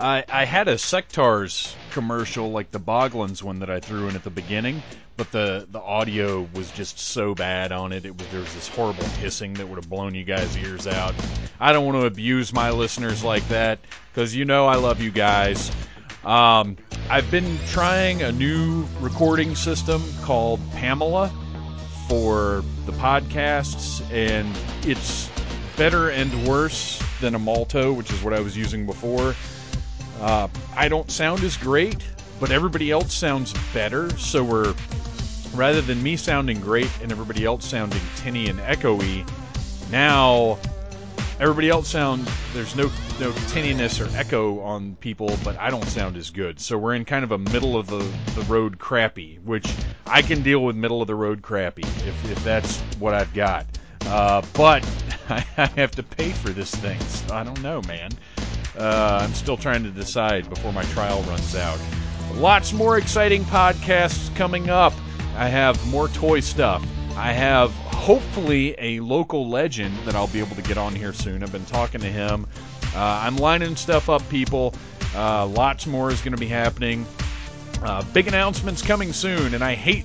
I 0.00 0.24
I 0.30 0.44
had 0.46 0.68
a 0.68 0.74
Sectaurs 0.74 1.74
commercial 1.90 2.50
like 2.50 2.70
the 2.70 2.80
Boglins 2.80 3.42
one 3.42 3.58
that 3.60 3.70
I 3.70 3.80
threw 3.80 4.08
in 4.08 4.16
at 4.16 4.24
the 4.24 4.30
beginning, 4.30 4.82
but 5.16 5.30
the 5.30 5.66
the 5.70 5.80
audio 5.80 6.48
was 6.54 6.70
just 6.72 6.98
so 6.98 7.34
bad 7.34 7.70
on 7.72 7.92
it. 7.92 8.06
It 8.06 8.16
was 8.16 8.26
there 8.28 8.40
was 8.40 8.54
this 8.54 8.68
horrible 8.68 9.04
hissing 9.04 9.54
that 9.54 9.68
would 9.68 9.76
have 9.76 9.90
blown 9.90 10.14
you 10.14 10.24
guys' 10.24 10.56
ears 10.56 10.86
out. 10.86 11.14
I 11.60 11.72
don't 11.72 11.84
want 11.84 12.00
to 12.00 12.06
abuse 12.06 12.52
my 12.52 12.70
listeners 12.70 13.22
like 13.22 13.46
that 13.48 13.78
because 14.12 14.34
you 14.34 14.46
know 14.46 14.66
I 14.66 14.76
love 14.76 15.00
you 15.02 15.10
guys. 15.10 15.70
Um, 16.24 16.76
I've 17.10 17.30
been 17.30 17.58
trying 17.66 18.22
a 18.22 18.32
new 18.32 18.86
recording 19.00 19.54
system 19.54 20.02
called 20.22 20.60
Pamela 20.72 21.30
for 22.08 22.64
the 22.86 22.92
podcasts, 22.92 24.02
and 24.10 24.56
it's 24.88 25.28
better 25.76 26.10
and 26.10 26.46
worse 26.46 27.02
than 27.20 27.34
Amolto, 27.34 27.94
which 27.94 28.10
is 28.10 28.22
what 28.22 28.32
I 28.32 28.40
was 28.40 28.56
using 28.56 28.86
before. 28.86 29.34
Uh, 30.20 30.48
I 30.76 30.88
don't 30.88 31.10
sound 31.10 31.42
as 31.42 31.56
great, 31.56 31.96
but 32.38 32.50
everybody 32.50 32.90
else 32.90 33.14
sounds 33.14 33.54
better, 33.72 34.10
so 34.18 34.44
we're 34.44 34.74
rather 35.54 35.80
than 35.80 36.02
me 36.02 36.16
sounding 36.16 36.60
great 36.60 36.90
and 37.02 37.10
everybody 37.10 37.44
else 37.44 37.64
sounding 37.66 38.00
tinny 38.16 38.48
and 38.48 38.58
echoey, 38.60 39.28
now 39.90 40.58
everybody 41.40 41.70
else 41.70 41.88
sounds 41.88 42.30
there's 42.52 42.76
no 42.76 42.84
no 43.18 43.32
tinniness 43.48 44.00
or 44.00 44.14
echo 44.16 44.60
on 44.60 44.94
people, 44.96 45.36
but 45.42 45.58
I 45.58 45.70
don't 45.70 45.86
sound 45.86 46.16
as 46.16 46.30
good. 46.30 46.60
So 46.60 46.78
we're 46.78 46.94
in 46.94 47.04
kind 47.04 47.24
of 47.24 47.32
a 47.32 47.38
middle 47.38 47.76
of 47.76 47.86
the, 47.86 47.98
the 48.34 48.42
road 48.42 48.78
crappy, 48.78 49.38
which 49.44 49.70
I 50.06 50.22
can 50.22 50.42
deal 50.42 50.64
with 50.64 50.76
middle 50.76 51.00
of 51.02 51.06
the 51.06 51.14
road 51.14 51.42
crappy 51.42 51.82
if, 51.82 52.30
if 52.30 52.42
that's 52.44 52.78
what 52.98 53.14
I've 53.14 53.32
got. 53.34 53.66
Uh, 54.06 54.42
but 54.54 54.88
I 55.28 55.66
have 55.76 55.90
to 55.92 56.02
pay 56.02 56.30
for 56.30 56.50
this 56.50 56.74
thing. 56.74 56.98
So 57.00 57.34
I 57.34 57.44
don't 57.44 57.60
know, 57.62 57.82
man. 57.82 58.10
Uh, 58.78 59.20
I'm 59.22 59.34
still 59.34 59.56
trying 59.56 59.82
to 59.84 59.90
decide 59.90 60.48
before 60.48 60.72
my 60.72 60.84
trial 60.84 61.22
runs 61.22 61.54
out. 61.54 61.78
Lots 62.34 62.72
more 62.72 62.98
exciting 62.98 63.44
podcasts 63.44 64.34
coming 64.36 64.70
up. 64.70 64.92
I 65.36 65.48
have 65.48 65.84
more 65.88 66.08
toy 66.08 66.40
stuff. 66.40 66.84
I 67.16 67.32
have 67.32 67.72
hopefully 67.72 68.74
a 68.78 69.00
local 69.00 69.48
legend 69.48 69.96
that 70.04 70.14
I'll 70.14 70.28
be 70.28 70.40
able 70.40 70.56
to 70.56 70.62
get 70.62 70.78
on 70.78 70.94
here 70.94 71.12
soon. 71.12 71.42
I've 71.42 71.52
been 71.52 71.66
talking 71.66 72.00
to 72.00 72.06
him. 72.06 72.46
Uh, 72.94 73.20
I'm 73.24 73.36
lining 73.36 73.76
stuff 73.76 74.08
up, 74.08 74.26
people. 74.28 74.74
Uh, 75.14 75.46
lots 75.46 75.86
more 75.86 76.10
is 76.10 76.20
going 76.20 76.32
to 76.32 76.40
be 76.40 76.46
happening. 76.46 77.06
Uh, 77.82 78.02
big 78.12 78.28
announcements 78.28 78.82
coming 78.82 79.12
soon, 79.12 79.54
and 79.54 79.64
I 79.64 79.74
hate 79.74 80.04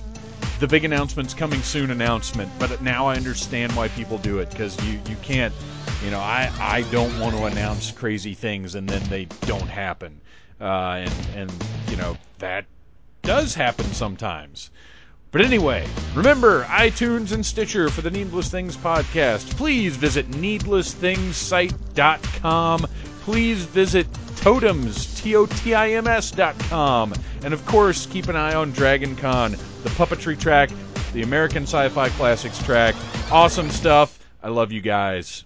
the 0.60 0.66
big 0.66 0.84
announcements 0.84 1.34
coming 1.34 1.60
soon 1.62 1.90
announcement, 1.90 2.50
but 2.58 2.80
now 2.80 3.06
I 3.06 3.16
understand 3.16 3.74
why 3.76 3.88
people 3.88 4.18
do 4.18 4.38
it 4.38 4.50
because 4.50 4.82
you 4.86 4.98
you 5.08 5.16
can't, 5.22 5.52
you 6.04 6.10
know, 6.10 6.20
I 6.20 6.50
I 6.58 6.82
don't 6.90 7.18
want 7.20 7.36
to 7.36 7.44
announce 7.44 7.92
crazy 7.92 8.34
things 8.34 8.74
and 8.74 8.88
then 8.88 9.02
they 9.08 9.26
don't 9.42 9.68
happen, 9.68 10.20
uh, 10.60 11.04
and 11.04 11.12
and 11.34 11.52
you 11.88 11.96
know 11.96 12.16
that 12.38 12.66
does 13.22 13.54
happen 13.54 13.86
sometimes. 13.86 14.70
But 15.32 15.40
anyway, 15.44 15.86
remember 16.14 16.62
iTunes 16.64 17.32
and 17.32 17.44
Stitcher 17.44 17.90
for 17.90 18.00
the 18.00 18.10
Needless 18.10 18.50
Things 18.50 18.76
podcast. 18.76 19.56
Please 19.56 19.96
visit 19.96 20.30
needlessthingssite.com. 20.30 22.86
Please 23.22 23.64
visit 23.64 24.06
totims, 24.36 25.20
T-O-T-I-M-S 25.20 26.30
dot 26.30 26.56
com. 26.60 27.12
And 27.42 27.52
of 27.52 27.66
course, 27.66 28.06
keep 28.06 28.28
an 28.28 28.36
eye 28.36 28.54
on 28.54 28.70
Dragon 28.70 29.16
Con, 29.16 29.56
the 29.82 29.90
puppetry 29.90 30.38
track, 30.38 30.70
the 31.12 31.22
American 31.22 31.64
Sci-Fi 31.64 32.08
Classics 32.10 32.62
track. 32.62 32.94
Awesome 33.30 33.70
stuff. 33.70 34.18
I 34.42 34.48
love 34.48 34.70
you 34.70 34.80
guys. 34.80 35.45